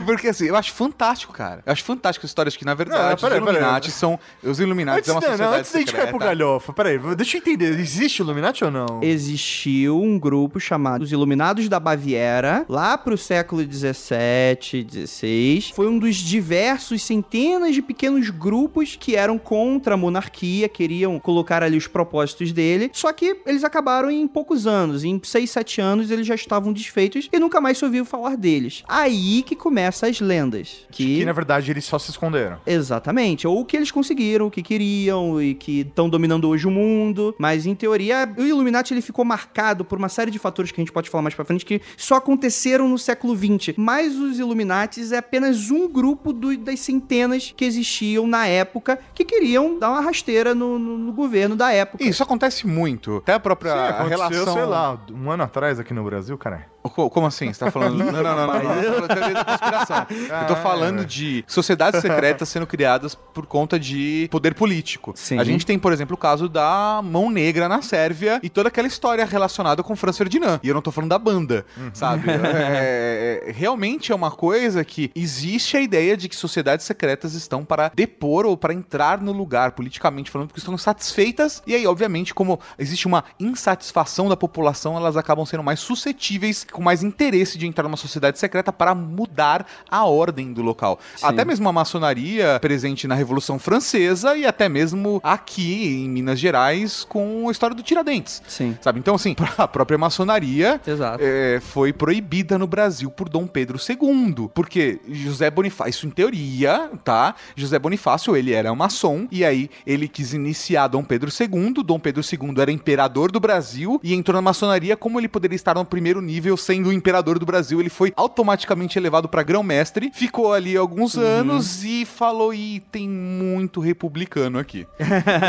Porque 0.06 0.28
assim, 0.28 0.46
eu 0.46 0.56
acho 0.56 0.72
fantástico, 0.72 1.32
cara. 1.32 1.62
Eu 1.66 1.72
acho 1.72 1.84
fantástico 1.84 2.24
as 2.24 2.30
histórias 2.30 2.56
que, 2.56 2.64
na 2.64 2.72
verdade, 2.72 3.00
Não, 3.00 3.16
peraí, 3.16 3.38
os 3.38 3.44
peraí. 3.44 3.58
Illuminati 3.58 3.90
são. 3.90 4.18
Os 4.42 4.60
Illuminati 4.60 4.98
Antes, 5.00 5.08
é 5.10 5.12
uma 5.12 5.20
não, 5.20 5.28
sociedade 5.28 5.50
não, 5.50 5.58
antes 5.58 5.72
da 5.72 5.78
gente 5.78 5.92
cair 5.92 6.08
pro 6.08 6.18
galhofa, 6.18 6.72
peraí, 6.72 6.98
deixa 7.14 7.36
eu 7.36 7.40
entender. 7.40 7.78
Existe 7.78 8.20
Illuminati 8.20 8.64
ou 8.64 8.70
não? 8.70 9.00
Existiu 9.02 10.00
um 10.00 10.18
grupo 10.18 10.58
chamado 10.58 11.02
os 11.02 11.12
Iluminados 11.12 11.68
da 11.68 11.78
Baviera, 11.78 12.64
lá 12.66 12.96
pro 12.96 13.18
século 13.18 13.62
17, 13.62 14.84
16. 14.84 15.70
Foi 15.74 15.86
um 15.86 15.98
dos 15.98 16.16
diversos 16.16 17.02
centenas 17.02 17.74
de 17.74 17.82
pequenos 17.82 18.30
grupos 18.30 18.96
que 18.98 19.16
eram 19.16 19.38
contra 19.38 19.94
a 19.94 19.96
monarquia, 19.96 20.39
queriam 20.72 21.18
colocar 21.18 21.62
ali 21.62 21.76
os 21.76 21.86
propósitos 21.86 22.52
dele. 22.52 22.90
Só 22.92 23.12
que 23.12 23.36
eles 23.46 23.64
acabaram 23.64 24.10
em 24.10 24.26
poucos 24.26 24.66
anos, 24.66 25.04
em 25.04 25.20
6, 25.22 25.50
7 25.50 25.80
anos 25.80 26.10
eles 26.10 26.26
já 26.26 26.34
estavam 26.34 26.72
desfeitos 26.72 27.28
e 27.32 27.38
nunca 27.38 27.60
mais 27.60 27.78
se 27.78 27.84
ouviu 27.84 28.04
falar 28.04 28.36
deles. 28.36 28.82
Aí 28.88 29.42
que 29.42 29.54
começa 29.56 30.06
as 30.06 30.20
lendas. 30.20 30.86
Que, 30.90 31.18
Que 31.18 31.24
na 31.24 31.32
verdade 31.32 31.70
eles 31.70 31.84
só 31.84 31.98
se 31.98 32.10
esconderam. 32.10 32.58
Exatamente. 32.66 33.46
Ou 33.46 33.60
o 33.60 33.64
que 33.64 33.76
eles 33.76 33.90
conseguiram, 33.90 34.46
o 34.46 34.50
que 34.50 34.62
queriam 34.62 35.40
e 35.42 35.54
que 35.54 35.80
estão 35.80 36.08
dominando 36.08 36.48
hoje 36.48 36.66
o 36.66 36.70
mundo. 36.70 37.34
Mas, 37.38 37.66
em 37.66 37.74
teoria, 37.74 38.32
o 38.36 38.42
Illuminati 38.42 38.94
ele 38.94 39.02
ficou 39.02 39.24
marcado 39.24 39.84
por 39.84 39.98
uma 39.98 40.08
série 40.08 40.30
de 40.30 40.38
fatores 40.38 40.70
que 40.72 40.80
a 40.80 40.82
gente 40.82 40.92
pode 40.92 41.10
falar 41.10 41.22
mais 41.22 41.34
pra 41.34 41.44
frente 41.44 41.64
que 41.64 41.80
só 41.96 42.16
aconteceram 42.16 42.88
no 42.88 42.98
século 42.98 43.36
XX. 43.36 43.74
Mas 43.76 44.16
os 44.16 44.38
Illuminatis 44.38 45.12
é 45.12 45.18
apenas 45.18 45.70
um 45.70 45.88
grupo 45.88 46.32
do- 46.32 46.56
das 46.56 46.80
centenas 46.80 47.52
que 47.56 47.64
existiam 47.64 48.26
na 48.26 48.46
época 48.46 48.98
que 49.14 49.24
queriam 49.24 49.78
dar 49.78 49.90
uma 49.90 50.00
rasteira 50.00 50.29
no, 50.54 50.78
no- 50.78 50.98
no 50.98 51.12
governo 51.12 51.56
da 51.56 51.72
época. 51.72 52.02
Isso 52.02 52.22
acontece 52.22 52.66
muito. 52.66 53.18
Até 53.18 53.34
a 53.34 53.40
própria 53.40 53.72
Sim, 53.72 53.78
aconteceu, 53.78 54.08
relação. 54.08 54.54
sei 54.54 54.64
lá, 54.64 54.98
um 55.12 55.30
ano 55.30 55.42
atrás 55.42 55.78
aqui 55.78 55.92
no 55.94 56.04
Brasil, 56.04 56.36
cara. 56.38 56.66
Co- 56.82 57.10
Como 57.10 57.26
assim? 57.26 57.52
Você 57.52 57.62
tá 57.64 57.70
falando. 57.70 57.98
Não, 58.10 58.10
não, 58.10 58.22
não, 58.22 58.46
não. 58.46 58.62
não. 58.64 58.74
Eu 58.82 58.92
tô 58.92 58.94
falando 58.94 59.08
teoria 59.08 59.34
da 59.34 59.44
conspiração. 59.44 60.06
Eu 60.10 60.46
tô 60.46 60.52
Ah, 60.54 60.56
falando 60.56 61.02
é. 61.02 61.04
de 61.04 61.44
sociedades 61.46 62.00
secretas 62.00 62.48
sendo 62.48 62.66
criadas 62.66 63.14
por 63.14 63.44
conta 63.46 63.78
de 63.78 64.28
poder 64.30 64.54
político. 64.54 65.12
Sim. 65.14 65.38
A 65.38 65.44
gente 65.44 65.66
tem, 65.66 65.78
por 65.78 65.92
exemplo, 65.92 66.14
o 66.14 66.18
caso 66.18 66.48
da 66.48 67.00
Mão 67.04 67.28
Negra 67.30 67.68
na 67.68 67.82
Sérvia 67.82 68.40
e 68.42 68.48
toda 68.48 68.68
aquela 68.68 68.88
história 68.88 69.24
relacionada 69.26 69.82
com 69.82 69.94
Franz 69.94 70.16
Ferdinand. 70.16 70.58
E 70.62 70.68
eu 70.68 70.74
não 70.74 70.80
tô 70.82 70.90
falando 70.90 71.10
da 71.10 71.18
banda, 71.18 71.66
sabe? 71.92 72.24
É, 72.72 73.44
é, 73.48 73.52
realmente 73.52 74.12
é 74.12 74.14
uma 74.14 74.30
coisa 74.30 74.84
que 74.84 75.10
existe 75.14 75.76
a 75.76 75.80
ideia 75.80 76.16
de 76.16 76.28
que 76.28 76.36
sociedades 76.36 76.84
secretas 76.86 77.34
estão 77.34 77.64
para 77.64 77.90
depor 77.94 78.44
ou 78.46 78.56
para 78.56 78.72
entrar 78.74 79.20
no 79.20 79.32
lugar, 79.32 79.72
politicamente 79.72 80.19
falando, 80.28 80.48
porque 80.48 80.58
estão 80.58 80.74
insatisfeitas. 80.74 81.62
E 81.64 81.74
aí, 81.74 81.86
obviamente, 81.86 82.34
como 82.34 82.58
existe 82.76 83.06
uma 83.06 83.22
insatisfação 83.38 84.28
da 84.28 84.36
população, 84.36 84.96
elas 84.96 85.16
acabam 85.16 85.46
sendo 85.46 85.62
mais 85.62 85.78
suscetíveis, 85.78 86.66
com 86.70 86.82
mais 86.82 87.04
interesse 87.04 87.56
de 87.56 87.66
entrar 87.66 87.84
numa 87.84 87.96
sociedade 87.96 88.40
secreta 88.40 88.72
para 88.72 88.92
mudar 88.92 89.64
a 89.88 90.04
ordem 90.04 90.52
do 90.52 90.62
local. 90.62 90.98
Sim. 91.14 91.26
Até 91.26 91.44
mesmo 91.44 91.68
a 91.68 91.72
maçonaria 91.72 92.58
presente 92.60 93.06
na 93.06 93.14
Revolução 93.14 93.58
Francesa 93.58 94.36
e 94.36 94.44
até 94.44 94.68
mesmo 94.68 95.20
aqui 95.22 96.02
em 96.04 96.08
Minas 96.08 96.40
Gerais 96.40 97.04
com 97.04 97.48
a 97.48 97.52
história 97.52 97.76
do 97.76 97.82
Tiradentes. 97.82 98.42
Sim. 98.48 98.76
Sabe? 98.80 98.98
Então, 98.98 99.14
assim, 99.14 99.36
a 99.56 99.68
própria 99.68 99.98
maçonaria 99.98 100.80
é, 101.20 101.60
foi 101.60 101.92
proibida 101.92 102.58
no 102.58 102.66
Brasil 102.66 103.10
por 103.10 103.28
Dom 103.28 103.46
Pedro 103.46 103.78
II. 103.78 104.50
Porque 104.54 105.00
José 105.08 105.50
Bonifácio, 105.50 105.90
isso 105.90 106.06
em 106.06 106.10
teoria, 106.10 106.90
tá? 107.04 107.34
José 107.54 107.78
Bonifácio, 107.78 108.36
ele 108.36 108.52
era 108.52 108.72
um 108.72 108.76
maçom, 108.76 109.28
e 109.30 109.44
aí 109.44 109.70
ele 109.86 110.08
quis 110.10 110.34
iniciar 110.34 110.88
Dom 110.88 111.02
Pedro 111.02 111.30
II. 111.30 111.82
Dom 111.84 111.98
Pedro 111.98 112.22
II 112.22 112.60
era 112.60 112.70
imperador 112.70 113.30
do 113.32 113.40
Brasil 113.40 114.00
e 114.02 114.14
entrou 114.14 114.34
na 114.34 114.42
maçonaria. 114.42 114.96
Como 114.96 115.18
ele 115.18 115.28
poderia 115.28 115.56
estar 115.56 115.74
no 115.74 115.84
primeiro 115.84 116.20
nível 116.20 116.56
sendo 116.56 116.88
o 116.88 116.92
imperador 116.92 117.38
do 117.38 117.46
Brasil? 117.46 117.80
Ele 117.80 117.88
foi 117.88 118.12
automaticamente 118.16 118.98
elevado 118.98 119.28
para 119.28 119.42
grão-mestre, 119.42 120.10
ficou 120.12 120.52
ali 120.52 120.76
alguns 120.76 121.16
anos 121.16 121.84
e 121.84 122.04
falou: 122.04 122.52
ih, 122.52 122.80
tem 122.92 123.08
muito 123.08 123.80
republicano 123.80 124.58
aqui. 124.58 124.86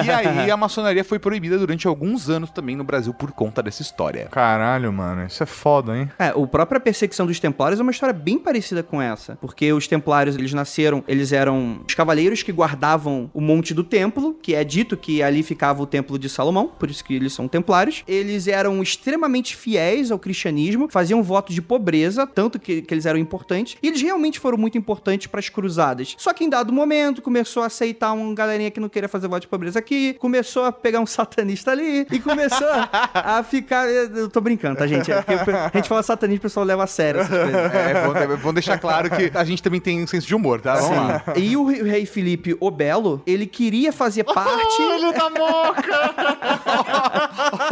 e 0.06 0.10
aí 0.10 0.50
a 0.50 0.56
maçonaria 0.58 1.04
foi 1.04 1.20
proibida 1.20 1.58
durante 1.58 1.88
alguns 1.88 2.30
anos 2.30 2.52
também 2.52 2.76
no 2.76 2.84
Brasil 2.84 3.14
por 3.14 3.32
conta 3.32 3.62
dessa 3.64 3.82
história. 3.82 4.28
Caralho, 4.32 4.92
mano, 4.94 5.26
isso 5.26 5.42
é 5.44 5.46
foda, 5.46 5.98
hein? 5.98 6.10
É, 6.18 6.28
a 6.28 6.48
própria 6.48 6.80
perseguição 6.80 7.26
dos 7.26 7.40
templários 7.40 7.80
é 7.80 7.84
uma 7.84 7.92
história 7.92 8.14
bem 8.14 8.38
parecida 8.38 8.84
com 8.84 9.02
essa. 9.02 9.38
Porque 9.42 9.72
os 9.74 9.88
templários, 9.88 10.36
eles 10.36 10.54
nasceram, 10.54 11.04
eles 11.08 11.32
eram 11.32 11.82
os 11.88 11.94
cavaleiros 11.94 12.44
que 12.44 12.52
guardavam 12.52 13.30
o 13.34 13.42
monte 13.42 13.74
do 13.74 13.84
templo, 13.84 14.34
que 14.42 14.51
é 14.54 14.64
dito 14.64 14.98
que 14.98 15.22
ali 15.22 15.44
ficava 15.44 15.82
o 15.82 15.86
templo 15.86 16.18
de 16.18 16.30
Salomão, 16.30 16.68
por 16.68 16.90
isso 16.90 17.04
que 17.04 17.16
eles 17.16 17.34
são 17.34 17.48
templários. 17.48 18.04
Eles 18.08 18.48
eram 18.48 18.82
extremamente 18.82 19.56
fiéis 19.56 20.12
ao 20.12 20.20
cristianismo, 20.20 20.88
faziam 20.90 21.22
voto 21.24 21.54
de 21.54 21.62
pobreza, 21.62 22.26
tanto 22.28 22.60
que, 22.60 22.82
que 22.82 22.94
eles 22.94 23.06
eram 23.06 23.20
importantes, 23.20 23.78
e 23.82 23.88
eles 23.88 24.02
realmente 24.02 24.40
foram 24.40 24.58
muito 24.58 24.78
importantes 24.78 25.28
para 25.28 25.40
as 25.40 25.50
cruzadas. 25.50 26.16
Só 26.18 26.34
que 26.34 26.44
em 26.44 26.50
dado 26.50 26.72
momento 26.74 27.22
começou 27.22 27.64
a 27.64 27.68
aceitar 27.68 28.14
um 28.14 28.34
galerinha 28.34 28.72
que 28.72 28.80
não 28.80 28.90
queria 28.90 29.10
fazer 29.10 29.28
voto 29.28 29.42
de 29.42 29.48
pobreza 29.48 29.80
aqui, 29.80 30.14
começou 30.16 30.66
a 30.66 30.72
pegar 30.72 31.00
um 31.00 31.06
satanista 31.08 31.72
ali, 31.72 32.06
e 32.12 32.20
começou 32.20 32.68
a 33.14 33.44
ficar. 33.44 33.88
Eu 33.90 34.30
tô 34.30 34.42
brincando, 34.42 34.78
tá, 34.78 34.88
gente? 34.88 35.12
É 35.12 35.22
porque 35.22 35.52
a 35.52 35.72
gente 35.74 35.90
fala 35.90 36.04
satanismo, 36.04 36.40
o 36.40 36.42
pessoal 36.42 36.66
leva 36.66 36.84
a 36.84 36.88
sério 36.88 37.22
essas 37.22 37.38
coisas. 37.38 37.72
É, 37.82 38.06
bom, 38.06 38.16
é 38.16 38.38
bom 38.38 38.54
deixar 38.54 38.78
claro 38.78 39.10
que 39.10 39.32
a 39.34 39.44
gente 39.44 39.62
também 39.64 39.80
tem 39.80 40.04
um 40.04 40.08
senso 40.08 40.28
de 40.28 40.36
humor, 40.36 40.62
tá? 40.62 40.76
Vamos 40.76 40.98
lá. 40.98 41.24
E 41.36 41.56
o 41.56 41.66
rei 41.66 42.06
Felipe 42.06 42.56
o 42.60 42.70
Belo, 42.70 43.22
ele 43.26 43.46
queria 43.46 43.92
fazer 43.92 44.24
parte. 44.24 44.41
Olha 44.46 45.14
da 45.14 45.30
moca! 45.30 46.12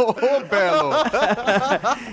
Ô, 0.00 0.14
Belo! 0.48 0.92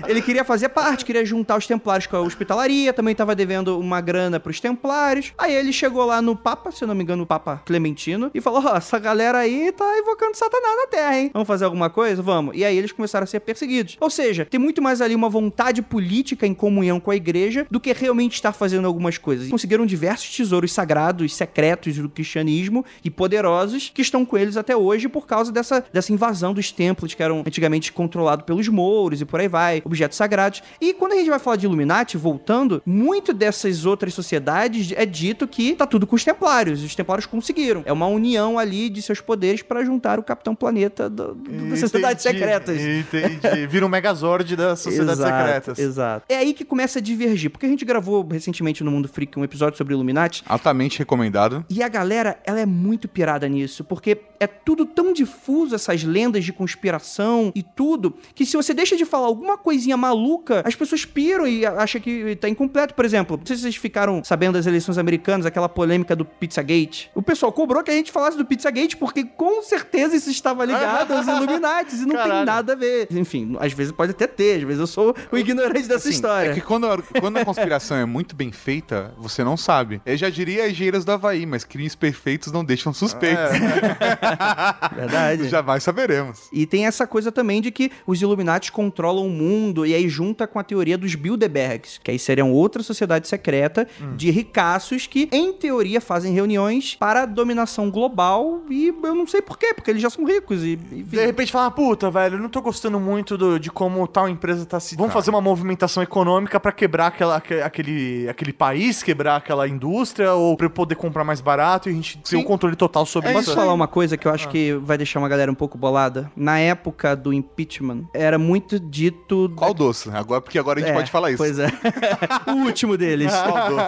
ele 0.07 0.21
queria 0.21 0.43
fazer 0.43 0.69
parte, 0.69 1.05
queria 1.05 1.25
juntar 1.25 1.57
os 1.57 1.67
templários 1.67 2.07
com 2.07 2.15
a 2.15 2.21
hospitalaria, 2.21 2.93
também 2.93 3.15
tava 3.15 3.35
devendo 3.35 3.79
uma 3.79 4.01
grana 4.01 4.39
pros 4.39 4.59
templários. 4.59 5.33
Aí 5.37 5.53
ele 5.53 5.73
chegou 5.73 6.05
lá 6.05 6.21
no 6.21 6.35
Papa, 6.35 6.71
se 6.71 6.83
eu 6.83 6.87
não 6.87 6.95
me 6.95 7.03
engano, 7.03 7.23
o 7.23 7.27
Papa 7.27 7.61
Clementino, 7.65 8.31
e 8.33 8.41
falou: 8.41 8.63
Ó, 8.65 8.77
essa 8.77 8.99
galera 8.99 9.39
aí 9.39 9.71
tá 9.71 9.97
invocando 9.97 10.35
Satanás 10.35 10.77
na 10.77 10.87
terra, 10.87 11.19
hein? 11.19 11.31
Vamos 11.33 11.47
fazer 11.47 11.65
alguma 11.65 11.89
coisa? 11.89 12.21
Vamos. 12.21 12.55
E 12.55 12.63
aí 12.63 12.77
eles 12.77 12.91
começaram 12.91 13.23
a 13.23 13.27
ser 13.27 13.39
perseguidos. 13.41 13.97
Ou 13.99 14.09
seja, 14.09 14.45
tem 14.45 14.59
muito 14.59 14.81
mais 14.81 15.01
ali 15.01 15.15
uma 15.15 15.29
vontade 15.29 15.81
política 15.81 16.45
em 16.45 16.53
comunhão 16.53 16.99
com 16.99 17.11
a 17.11 17.15
igreja 17.15 17.65
do 17.69 17.79
que 17.79 17.91
realmente 17.93 18.33
estar 18.33 18.53
fazendo 18.53 18.85
algumas 18.87 19.17
coisas. 19.17 19.49
Conseguiram 19.49 19.85
diversos 19.85 20.35
tesouros 20.35 20.71
sagrados, 20.71 21.35
secretos 21.35 21.97
do 21.97 22.09
cristianismo 22.09 22.85
e 23.03 23.09
poderosos 23.09 23.91
que 23.93 24.01
estão 24.01 24.25
com 24.25 24.37
eles 24.37 24.46
até 24.55 24.75
hoje 24.75 25.09
por 25.09 25.25
causa 25.25 25.51
dessa, 25.51 25.83
dessa 25.91 26.13
invasão 26.13 26.53
dos 26.53 26.71
templos 26.71 27.13
que 27.13 27.23
eram 27.23 27.43
antigamente 27.45 27.91
controlados 27.91 28.45
pelos 28.45 28.67
mouros 28.67 29.19
e 29.21 29.25
por 29.25 29.39
aí 29.39 29.47
vai, 29.47 29.81
objetos 29.83 30.17
sagrados. 30.17 30.61
E 30.79 30.93
quando 30.93 31.13
a 31.13 31.15
gente 31.15 31.29
vai 31.29 31.39
falar 31.39 31.57
de 31.57 31.65
Illuminati, 31.65 32.15
voltando, 32.17 32.81
muito 32.85 33.33
dessas 33.33 33.85
outras 33.85 34.13
sociedades 34.13 34.93
é 34.95 35.05
dito 35.05 35.47
que 35.47 35.73
tá 35.73 35.85
tudo 35.85 36.05
com 36.05 36.15
os 36.15 36.23
templários. 36.23 36.83
Os 36.83 36.95
templários 36.95 37.25
conseguiram. 37.25 37.81
É 37.85 37.91
uma 37.91 38.07
união 38.07 38.59
ali 38.59 38.89
de 38.89 39.01
seus 39.01 39.19
poderes 39.19 39.61
para 39.61 39.83
juntar 39.83 40.19
o 40.19 40.23
Capitão 40.23 40.55
Planeta 40.55 41.09
do, 41.09 41.33
do, 41.33 41.69
das 41.69 41.79
sociedades 41.79 42.21
secretas. 42.21 42.77
Entendi. 42.79 43.67
Vira 43.67 43.85
um 43.85 43.89
megazord 43.89 44.55
das 44.55 44.79
sociedades 44.79 45.19
Exato, 45.19 45.45
secretas. 45.45 45.79
Exato. 45.79 46.25
É 46.29 46.37
aí 46.37 46.53
que 46.53 46.63
começa 46.63 46.99
a 46.99 47.01
divergir, 47.01 47.49
porque 47.49 47.65
a 47.65 47.69
gente 47.69 47.85
gravou 47.85 48.27
recentemente 48.29 48.83
no 48.83 48.91
Mundo 48.91 49.07
Freak 49.07 49.37
um 49.39 49.43
episódio 49.43 49.77
sobre 49.77 49.93
Illuminati 49.93 50.43
Altamente 50.45 50.99
recomendado. 50.99 51.65
e 51.69 51.81
a 51.81 51.87
galera, 51.87 52.37
ela 52.45 52.59
é 52.59 52.65
muito 52.65 53.07
pirada 53.07 53.47
nisso, 53.47 53.83
porque 53.83 54.17
é 54.39 54.47
tudo 54.47 54.85
tão 54.85 55.13
difuso, 55.13 55.75
essas 55.75 56.03
lendas 56.03 56.43
de 56.43 56.53
conspiração 56.53 57.51
e 57.55 57.63
tudo, 57.63 58.13
que 58.35 58.45
se 58.45 58.55
você 58.55 58.73
deixa 58.73 58.95
de 58.95 59.05
falar 59.05 59.27
alguma 59.27 59.57
coisinha 59.57 59.97
maluca, 59.97 60.61
as 60.65 60.75
pessoas 60.75 61.05
piram 61.05 61.47
e 61.47 61.65
acham 61.65 61.99
que 62.01 62.35
tá 62.35 62.47
incompleto. 62.49 62.93
Por 62.93 63.05
exemplo, 63.05 63.37
não 63.37 63.45
sei 63.45 63.55
se 63.55 63.63
vocês 63.63 63.75
ficaram 63.75 64.23
sabendo 64.23 64.53
das 64.53 64.65
eleições 64.65 64.97
americanas, 64.97 65.45
aquela 65.45 65.69
polêmica 65.69 66.15
do 66.15 66.25
Pizzagate. 66.25 67.09
O 67.15 67.21
pessoal 67.21 67.51
cobrou 67.51 67.83
que 67.83 67.91
a 67.91 67.93
gente 67.93 68.11
falasse 68.11 68.37
do 68.37 68.45
Pizzagate, 68.45 68.95
porque 68.97 69.23
com 69.23 69.61
certeza 69.63 70.15
isso 70.15 70.29
estava 70.29 70.65
ligado 70.65 71.13
aos 71.13 71.25
Illuminatis 71.27 72.01
e 72.01 72.05
não 72.05 72.15
tem 72.15 72.17
Caralho. 72.17 72.45
nada 72.45 72.73
a 72.73 72.75
ver. 72.75 73.07
Enfim, 73.11 73.55
às 73.59 73.73
vezes 73.73 73.91
pode 73.91 74.11
até 74.11 74.27
ter, 74.27 74.57
às 74.57 74.63
vezes 74.63 74.79
eu 74.79 74.87
sou 74.87 75.15
o 75.31 75.37
ignorante 75.37 75.87
dessa 75.87 76.07
Assim, 76.07 76.09
história. 76.09 76.51
É 76.51 76.53
que 76.53 76.61
quando 76.61 76.87
a, 76.87 76.97
quando 77.19 77.37
a 77.37 77.45
conspiração 77.45 77.97
é 77.97 78.05
muito 78.05 78.35
bem 78.35 78.51
feita, 78.51 79.13
você 79.17 79.43
não 79.43 79.57
sabe. 79.57 80.01
Eu 80.05 80.15
já 80.15 80.29
diria 80.29 80.69
engenheiros 80.69 81.03
do 81.03 81.11
Havaí, 81.11 81.45
mas 81.45 81.63
crimes 81.63 81.95
perfeitos 81.95 82.51
não 82.51 82.63
deixam 82.63 82.93
suspeitos. 82.93 83.37
Verdade. 84.95 85.49
Jamais 85.49 85.83
saberemos. 85.83 86.47
E 86.51 86.65
tem 86.65 86.85
essa 86.85 87.05
coisa 87.07 87.31
também 87.31 87.61
de 87.61 87.71
que 87.71 87.91
os 88.05 88.21
Illuminati 88.21 88.71
controlam 88.71 89.25
o 89.25 89.29
mundo, 89.29 89.85
e 89.85 89.93
aí 89.93 90.07
junta 90.09 90.47
com 90.47 90.59
a 90.59 90.63
teoria 90.63 90.97
dos 90.97 91.15
Bilderbergs, 91.15 91.99
que 92.03 92.11
aí 92.11 92.19
seriam 92.19 92.51
outra 92.51 92.81
sociedade 92.83 93.27
secreta 93.27 93.87
de 94.15 94.29
ricaços 94.31 95.07
que, 95.07 95.29
em 95.31 95.53
teoria, 95.53 96.01
fazem 96.01 96.33
reuniões 96.33 96.95
para 96.95 97.23
a 97.23 97.25
dominação 97.25 97.89
global, 97.89 98.61
e 98.69 98.87
eu 99.03 99.15
não 99.15 99.27
sei 99.27 99.41
por 99.41 99.57
quê, 99.57 99.73
porque 99.73 99.91
eles 99.91 100.01
já 100.01 100.09
são 100.09 100.25
ricos 100.25 100.63
e... 100.63 100.73
enfim. 100.73 101.03
De 101.03 101.25
repente 101.25 101.51
fala, 101.51 101.69
puta, 101.71 102.09
velho, 102.09 102.35
eu 102.35 102.39
não 102.41 102.49
tô 102.49 102.61
gostando 102.61 102.99
muito 102.99 103.37
do- 103.37 103.59
de 103.59 103.69
como 103.71 104.07
tal 104.07 104.27
empresa 104.27 104.65
tá 104.65 104.79
se. 104.79 104.95
Vamos 104.95 105.13
fazer 105.13 105.29
uma 105.29 105.41
movimentação 105.41 106.01
econômica 106.03 106.59
pra 106.59 106.71
quebrar 106.71 107.07
aquela, 107.07 107.37
aque- 107.37 107.61
aquele, 107.61 108.27
aquele 108.29 108.53
país, 108.53 109.03
quebrar 109.03 109.35
aquela 109.37 109.67
indústria, 109.67 110.33
ou 110.33 110.55
pra 110.57 110.65
eu 110.65 110.69
poder 110.69 110.95
comprar 110.95 111.23
mais 111.23 111.41
barato 111.41 111.89
e 111.89 111.91
a 111.91 111.95
gente 111.95 112.17
ter 112.17 112.29
Sim. 112.29 112.37
o 112.37 112.43
controle 112.43 112.75
total 112.75 113.05
sobre 113.05 113.31
Posso 113.31 113.49
isso. 113.51 113.55
falar 113.55 113.73
uma 113.73 113.87
coisa 113.87 114.16
que 114.17 114.27
eu 114.27 114.33
acho 114.33 114.49
que 114.49 114.73
vai 114.73 114.97
deixar 114.97 115.19
uma 115.19 115.29
galera 115.29 115.51
um 115.51 115.55
pouco 115.55 115.77
bolada? 115.77 116.31
Na 116.35 116.59
época 116.59 117.15
do 117.15 117.31
impeachment, 117.33 118.05
era 118.13 118.37
muito 118.37 118.79
dito... 118.79 119.51
Qual 119.55 119.73
doce? 119.73 120.09
Agora, 120.11 120.41
porque 120.41 120.59
agora 120.59 120.79
a 120.79 120.81
gente 120.81 120.91
É, 120.91 120.95
pode 120.95 121.11
falar 121.11 121.31
isso. 121.31 121.37
Pois 121.37 121.59
é. 121.59 121.67
o 122.47 122.65
último 122.65 122.97
deles. 122.97 123.31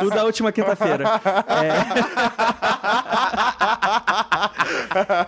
o 0.06 0.10
da 0.10 0.24
última 0.24 0.52
quinta-feira. 0.52 1.06
É... 1.48 2.70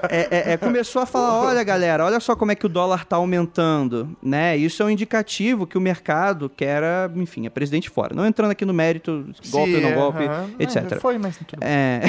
É, 0.10 0.28
é, 0.32 0.54
é, 0.54 0.58
começou 0.58 1.02
a 1.02 1.06
falar, 1.06 1.42
olha 1.42 1.64
galera, 1.64 2.06
olha 2.06 2.20
só 2.20 2.36
como 2.36 2.52
é 2.52 2.56
que 2.56 2.66
o 2.66 2.70
dólar 2.70 3.06
tá 3.06 3.16
aumentando, 3.16 4.16
né? 4.22 4.58
Isso 4.58 4.82
é 4.82 4.86
um 4.86 4.90
indicativo 4.90 5.66
que 5.66 5.78
o 5.78 5.82
mercado 5.82 6.50
quer, 6.50 6.84
enfim, 7.16 7.46
é 7.46 7.50
presidente 7.50 7.90
fora. 7.90 8.16
Não 8.16 8.26
entrando 8.26 8.52
aqui 8.52 8.66
no 8.66 8.74
mérito, 8.74 9.26
golpe 9.50 9.76
ou 9.76 9.82
não 9.82 9.94
golpe, 9.94 10.24
aham. 10.26 10.50
etc. 10.60 10.92
É, 10.92 11.00
foi, 11.00 11.18
mas. 11.18 11.40
É. 11.62 12.02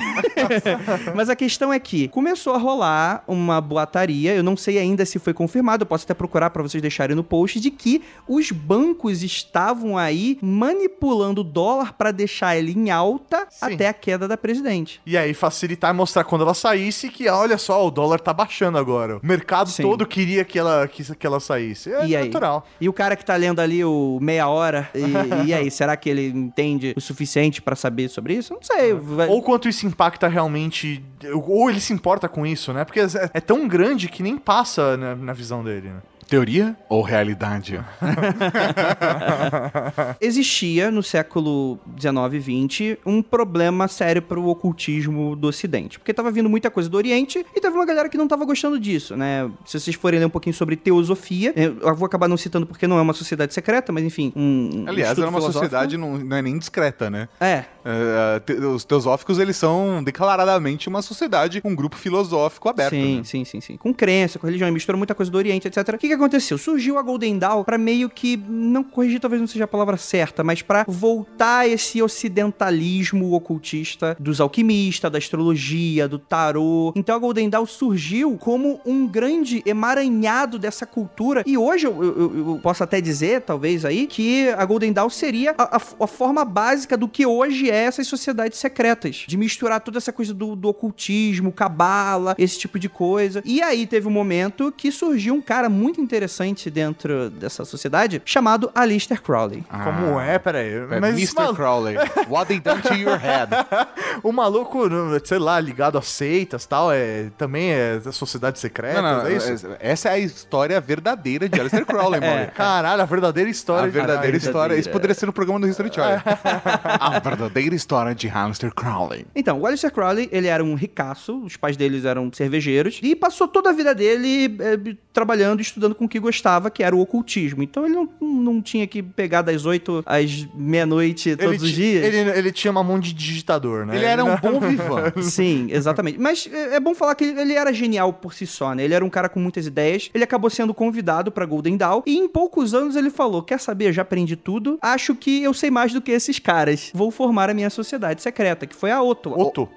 Mas 1.15 1.29
a 1.29 1.37
questão 1.37 1.73
é 1.73 1.79
que 1.79 2.09
começou 2.09 2.55
a 2.55 2.59
rolar 2.59 2.82
uma 3.27 3.61
boataria, 3.61 4.35
eu 4.35 4.43
não 4.43 4.57
sei 4.57 4.79
ainda 4.79 5.05
se 5.05 5.19
foi 5.19 5.33
confirmado, 5.35 5.83
eu 5.83 5.87
posso 5.87 6.05
até 6.05 6.15
procurar 6.15 6.51
pra 6.51 6.63
vocês 6.63 6.81
deixarem 6.81 7.15
no 7.17 7.25
post, 7.25 7.61
de 7.61 7.71
que 7.71 8.03
os 8.29 8.51
bancos 8.51 9.23
estavam 9.23 9.97
aí 9.99 10.39
manipulando 10.43 11.41
o 11.41 11.45
dólar 11.45 11.93
pra 11.95 12.11
deixar 12.11 12.57
ele 12.57 12.73
em 12.73 12.91
alta 12.91 13.47
Sim. 13.51 13.75
até 13.75 13.89
a 13.89 13.93
queda 13.93 14.27
da 14.27 14.37
presidente. 14.37 15.01
E 15.07 15.17
aí 15.17 15.35
facilitar 15.35 15.93
e 15.93 15.97
mostrar 15.97 16.25
quando 16.25 16.43
ela 16.43 16.55
saísse 16.55 17.09
que, 17.09 17.29
olha 17.29 17.59
só, 17.59 17.87
o 17.87 17.91
dólar 17.91 18.21
tá 18.21 18.33
baixando 18.33 18.79
agora. 18.79 19.19
O 19.19 19.27
mercado 19.27 19.71
Sim. 19.71 19.83
todo 19.83 20.07
queria 20.07 20.45
que 20.45 20.59
ela, 20.59 20.87
que, 20.89 21.03
que 21.15 21.27
ela 21.27 21.41
saísse. 21.41 21.93
É 21.93 22.07
E 22.07 22.17
aí? 22.17 22.25
natural. 22.27 22.67
E 22.81 22.89
o 22.89 22.93
cara 22.93 23.17
que 23.17 23.25
tá 23.25 23.37
lendo 23.37 23.61
ali 23.61 23.85
o 23.85 24.19
meia 24.21 24.49
hora, 24.49 24.91
e, 24.95 25.49
e 25.49 25.55
aí, 25.55 25.71
será 25.73 25.97
que 25.97 26.09
ele 26.09 26.29
entende 26.29 26.95
o 26.97 27.01
suficiente 27.01 27.61
pra 27.61 27.77
saber 27.77 28.09
sobre 28.09 28.35
isso? 28.35 28.55
Não 28.55 28.63
sei. 28.63 28.95
vai- 28.95 29.29
Ou 29.29 29.43
quanto 29.43 29.69
isso 29.69 29.87
impacta 29.87 30.29
realmente. 30.29 31.03
Ou 31.47 31.71
ele 31.71 31.81
se 31.81 31.93
importa 31.93 32.29
com 32.29 32.45
isso, 32.47 32.72
né? 32.73 32.85
Porque 32.85 33.01
é, 33.01 33.07
é 33.35 33.41
tão 33.41 33.67
grande 33.69 34.09
que 34.09 34.23
nem 34.23 34.37
passa 34.37 34.97
na, 34.97 35.33
visão 35.33 35.63
dele, 35.63 35.89
né? 35.89 36.01
Teoria 36.29 36.77
ou 36.89 37.03
realidade? 37.03 37.79
Existia 40.21 40.91
no 40.91 41.03
século 41.03 41.79
19 41.87 42.37
e 42.37 42.41
20 42.41 42.99
um 43.05 43.23
problema 43.23 43.89
sério 43.89 44.23
pro 44.23 44.47
ocultismo 44.47 45.37
do 45.37 45.49
Ocidente. 45.49 45.99
Porque 45.99 46.15
tava 46.15 46.31
vindo 46.31 46.49
muita 46.49 46.71
coisa 46.71 46.89
do 46.89 46.97
Oriente 46.97 47.45
e 47.55 47.61
teve 47.61 47.75
uma 47.75 47.85
galera 47.85 48.09
que 48.09 48.17
não 48.17 48.29
tava 48.29 48.45
gostando 48.45 48.79
disso, 48.79 49.17
né? 49.17 49.51
Se 49.67 49.79
vocês 49.79 49.97
forem 49.97 50.21
ler 50.21 50.27
um 50.27 50.31
pouquinho 50.31 50.55
sobre 50.55 50.77
teosofia, 50.77 51.53
eu 51.57 51.95
vou 51.95 52.07
acabar 52.07 52.29
não 52.29 52.37
citando 52.37 52.67
porque 52.67 52.87
não 52.87 52.99
é 52.99 53.03
uma 53.03 53.13
sociedade 53.13 53.53
secreta, 53.53 53.93
mas 53.93 54.05
enfim. 54.05 54.33
Um, 54.37 54.85
Aliás, 54.87 55.19
era 55.19 55.29
uma 55.29 55.39
filosófico. 55.39 55.65
sociedade, 55.65 55.97
não, 55.97 56.19
não 56.19 56.37
é 56.37 56.43
nem 56.43 56.59
discreta, 56.59 57.11
né? 57.11 57.29
É, 57.41 57.65
É, 57.85 58.41
te- 58.41 58.53
os 58.55 58.85
teosóficos, 58.85 59.39
eles 59.39 59.57
são 59.57 60.03
declaradamente 60.03 60.89
uma 60.89 61.03
sociedade, 61.03 61.61
um 61.65 61.75
grupo 61.75 61.97
filosófico 61.97 62.69
aberto. 62.69 62.91
Sim, 62.91 63.19
né? 63.19 63.25
sim, 63.25 63.45
sim, 63.45 63.61
sim. 63.61 63.77
Com 63.77 63.93
crença, 63.93 64.39
com 64.39 64.47
religião, 64.47 64.71
mistura 64.73 64.97
muita 64.97 65.15
coisa 65.15 65.31
do 65.31 65.39
Oriente, 65.39 65.67
etc. 65.69 65.89
O 65.95 65.99
que, 65.99 66.09
que 66.17 66.23
aconteceu? 66.23 66.57
Surgiu 66.59 66.99
a 66.99 67.03
Golden 67.03 67.39
Dawn 67.39 67.65
pra 67.65 67.77
meio 67.79 68.09
que, 68.09 68.37
não 68.49 68.83
corrigir 68.83 69.21
talvez 69.21 69.41
não 69.41 69.47
seja 69.47 69.65
a 69.65 69.69
palavra 69.69 69.97
certa, 69.97 70.43
mas 70.45 70.63
pra 70.63 70.85
voltar 70.89 71.69
esse 71.69 72.01
ocidentalismo 72.03 73.33
ocultista 73.35 74.17
dos 74.19 74.41
alquimistas, 74.41 75.11
da 75.11 75.19
astrologia, 75.19 76.07
do 76.09 76.19
tarô. 76.19 76.93
Então 76.97 77.15
a 77.15 77.19
Golden 77.19 77.49
Dawn 77.49 77.67
surgiu 77.67 78.37
como 78.39 78.81
um 78.85 79.07
grande 79.07 79.63
emaranhado 79.67 80.59
dessa 80.59 80.85
cultura. 80.87 81.43
E 81.47 81.57
hoje 81.57 81.87
eu, 81.87 82.03
eu- 82.03 82.49
eu 82.53 82.61
posso 82.63 82.83
até 82.83 83.01
dizer, 83.01 83.43
talvez 83.43 83.85
aí, 83.85 84.07
que 84.07 84.49
a 84.51 84.65
Golden 84.65 84.93
Dawn 84.93 85.09
seria 85.11 85.55
a, 85.57 85.77
a- 85.77 85.81
a 86.01 86.07
forma 86.07 86.45
básica 86.45 86.97
do 86.97 87.09
que 87.09 87.25
hoje 87.27 87.71
é 87.71 87.85
essas 87.85 88.07
sociedades 88.07 88.59
secretas. 88.59 89.25
De 89.27 89.37
misturar 89.37 89.81
toda 89.81 89.99
essa 89.99 90.13
coisa 90.13 90.35
do, 90.35 90.55
do 90.57 90.69
ocultismo, 90.69 91.53
cabala, 91.53 92.35
esse 92.39 92.59
tipo 92.59 92.79
de 92.79 92.89
coisa. 92.89 93.43
E 93.45 93.63
aí 93.63 93.87
teve 93.87 94.07
um 94.09 94.11
momento 94.11 94.73
que 94.77 94.91
surgiu 94.91 95.35
um 95.35 95.41
cara 95.41 95.69
muito 95.69 96.01
interessante 96.03 96.71
dentro 96.71 97.31
dessa 97.31 97.65
sociedade, 97.65 98.21
chamado 98.25 98.71
Aleister 98.75 99.21
Crowley. 99.23 99.65
Como 99.71 100.21
é? 100.21 100.39
Pera 100.39 100.59
aí. 100.59 100.73
É, 100.75 101.01
Mas 101.01 101.15
Mr. 101.15 101.35
malu- 101.37 101.55
Crowley, 101.55 101.97
what 102.29 102.47
they 102.49 102.61
done 102.61 102.83
to 102.83 102.95
your 102.95 103.17
head? 103.19 103.51
o 104.23 104.33
maluco, 104.33 104.81
sei 105.25 105.39
lá, 105.39 105.59
ligado 105.61 105.97
a 105.99 106.03
seitas 106.03 106.65
e 106.65 106.69
tal, 106.69 106.93
é, 106.93 107.31
também 107.39 107.71
é 107.73 107.99
da 107.99 108.13
sociedade 108.13 108.59
secreta, 108.59 109.01
Não, 109.01 109.19
não, 109.19 109.27
é 109.27 109.33
isso? 109.35 109.67
é- 109.67 109.77
essa 109.81 110.09
é 110.09 110.13
a 110.13 110.19
história 110.19 110.81
verdadeira 110.81 111.49
de 111.49 111.59
Aleister 111.59 111.87
Crowley, 111.87 112.21
mano. 112.21 112.51
Caralho, 112.55 113.03
a 113.03 113.07
verdadeira 113.07 113.49
história. 113.51 113.85
A 113.85 113.87
de- 113.87 113.93
verdadeira 113.93 114.37
história. 114.37 114.75
Isso 114.75 114.91
poderia 114.91 115.15
ser 115.15 115.27
no 115.27 115.33
programa 115.33 115.61
do 115.61 115.69
History 115.69 115.91
Channel. 115.93 116.21
a 116.85 117.19
verdadeira 117.19 117.75
história 117.75 118.15
de 118.15 118.29
Aleister 118.29 118.73
Crowley. 118.75 119.27
Então, 119.35 119.61
o 119.61 119.67
Aleister 119.67 119.91
Crowley, 119.93 120.29
ele 120.33 120.47
era 120.49 120.63
um 120.65 120.75
ricaço, 120.75 121.43
os 121.45 121.57
pais 121.57 121.77
deles 121.77 122.05
eram 122.05 122.31
cervejeiros, 122.33 122.99
e 123.03 123.15
passou 123.15 123.47
toda 123.49 123.71
a 123.71 123.73
vida 123.73 123.95
dele 123.95 124.57
eh, 124.61 124.97
trabalhando 125.13 125.61
e 125.61 125.63
com 125.95 126.05
o 126.07 126.09
que 126.09 126.19
gostava, 126.19 126.71
que 126.71 126.83
era 126.83 126.95
o 126.95 127.01
ocultismo. 127.01 127.63
Então 127.63 127.85
ele 127.85 127.95
não, 127.95 128.09
não 128.21 128.61
tinha 128.63 128.87
que 128.87 129.03
pegar 129.03 129.43
das 129.43 129.65
8 129.65 130.03
às 130.07 130.47
meia-noite 130.55 131.37
todos 131.37 131.55
Ele, 131.55 131.65
os 131.65 131.71
dias. 131.71 132.05
Ele, 132.05 132.31
ele 132.31 132.53
tinha 132.53 132.71
uma 132.71 132.83
mão 132.83 132.99
de 132.99 133.13
digitador, 133.13 133.87
né? 133.87 133.97
Ele 133.97 134.05
era 134.05 134.25
um 134.25 134.37
bom 134.37 134.61
vivan. 134.61 135.13
Sim, 135.23 135.69
exatamente. 135.71 136.19
Mas 136.19 136.49
é 136.53 136.73
é 136.73 136.81
bom 136.81 136.95
falar 136.95 137.15
que 137.15 137.25
ele, 137.25 137.41
ele 137.41 137.53
era 137.53 137.73
genial 137.73 138.13
por 138.13 138.33
si 138.35 138.47
só, 138.47 138.75
né? 138.75 138.85
Ele 138.85 138.95
era 138.95 139.05
um 139.05 139.11
cara 139.11 139.29
com 139.29 139.39
muitas 139.39 139.67
ideias. 139.67 140.11
Ele 140.15 140.25
acabou 140.25 140.49
sendo 140.51 140.73
convidado 140.73 141.31
pra 141.31 141.45
Golden 141.45 141.77
Dawn 141.77 142.03
e 142.07 142.17
em 142.17 142.29
poucos 142.29 142.73
anos 142.75 142.97
ele 142.97 143.11
falou: 143.11 143.43
"Quer 143.43 143.61
saber? 143.61 143.89
Eu 143.89 143.93
já 143.93 144.03
aprendi 144.03 144.37
tudo. 144.37 144.79
Acho 144.81 145.15
que 145.15 145.43
eu 145.43 145.53
sei 145.53 145.71
mais 145.71 145.93
do 145.93 146.01
que 146.01 146.11
esses 146.11 146.39
caras. 146.39 146.91
Vou 146.95 147.11
formar 147.11 147.51
a 147.51 147.55
minha 147.55 147.71
sociedade 147.71 148.23
secreta, 148.23 148.67
que 148.67 148.75
foi 148.75 148.91
a 148.91 149.03
Otto. 149.03 149.33
Otto. 149.39 149.69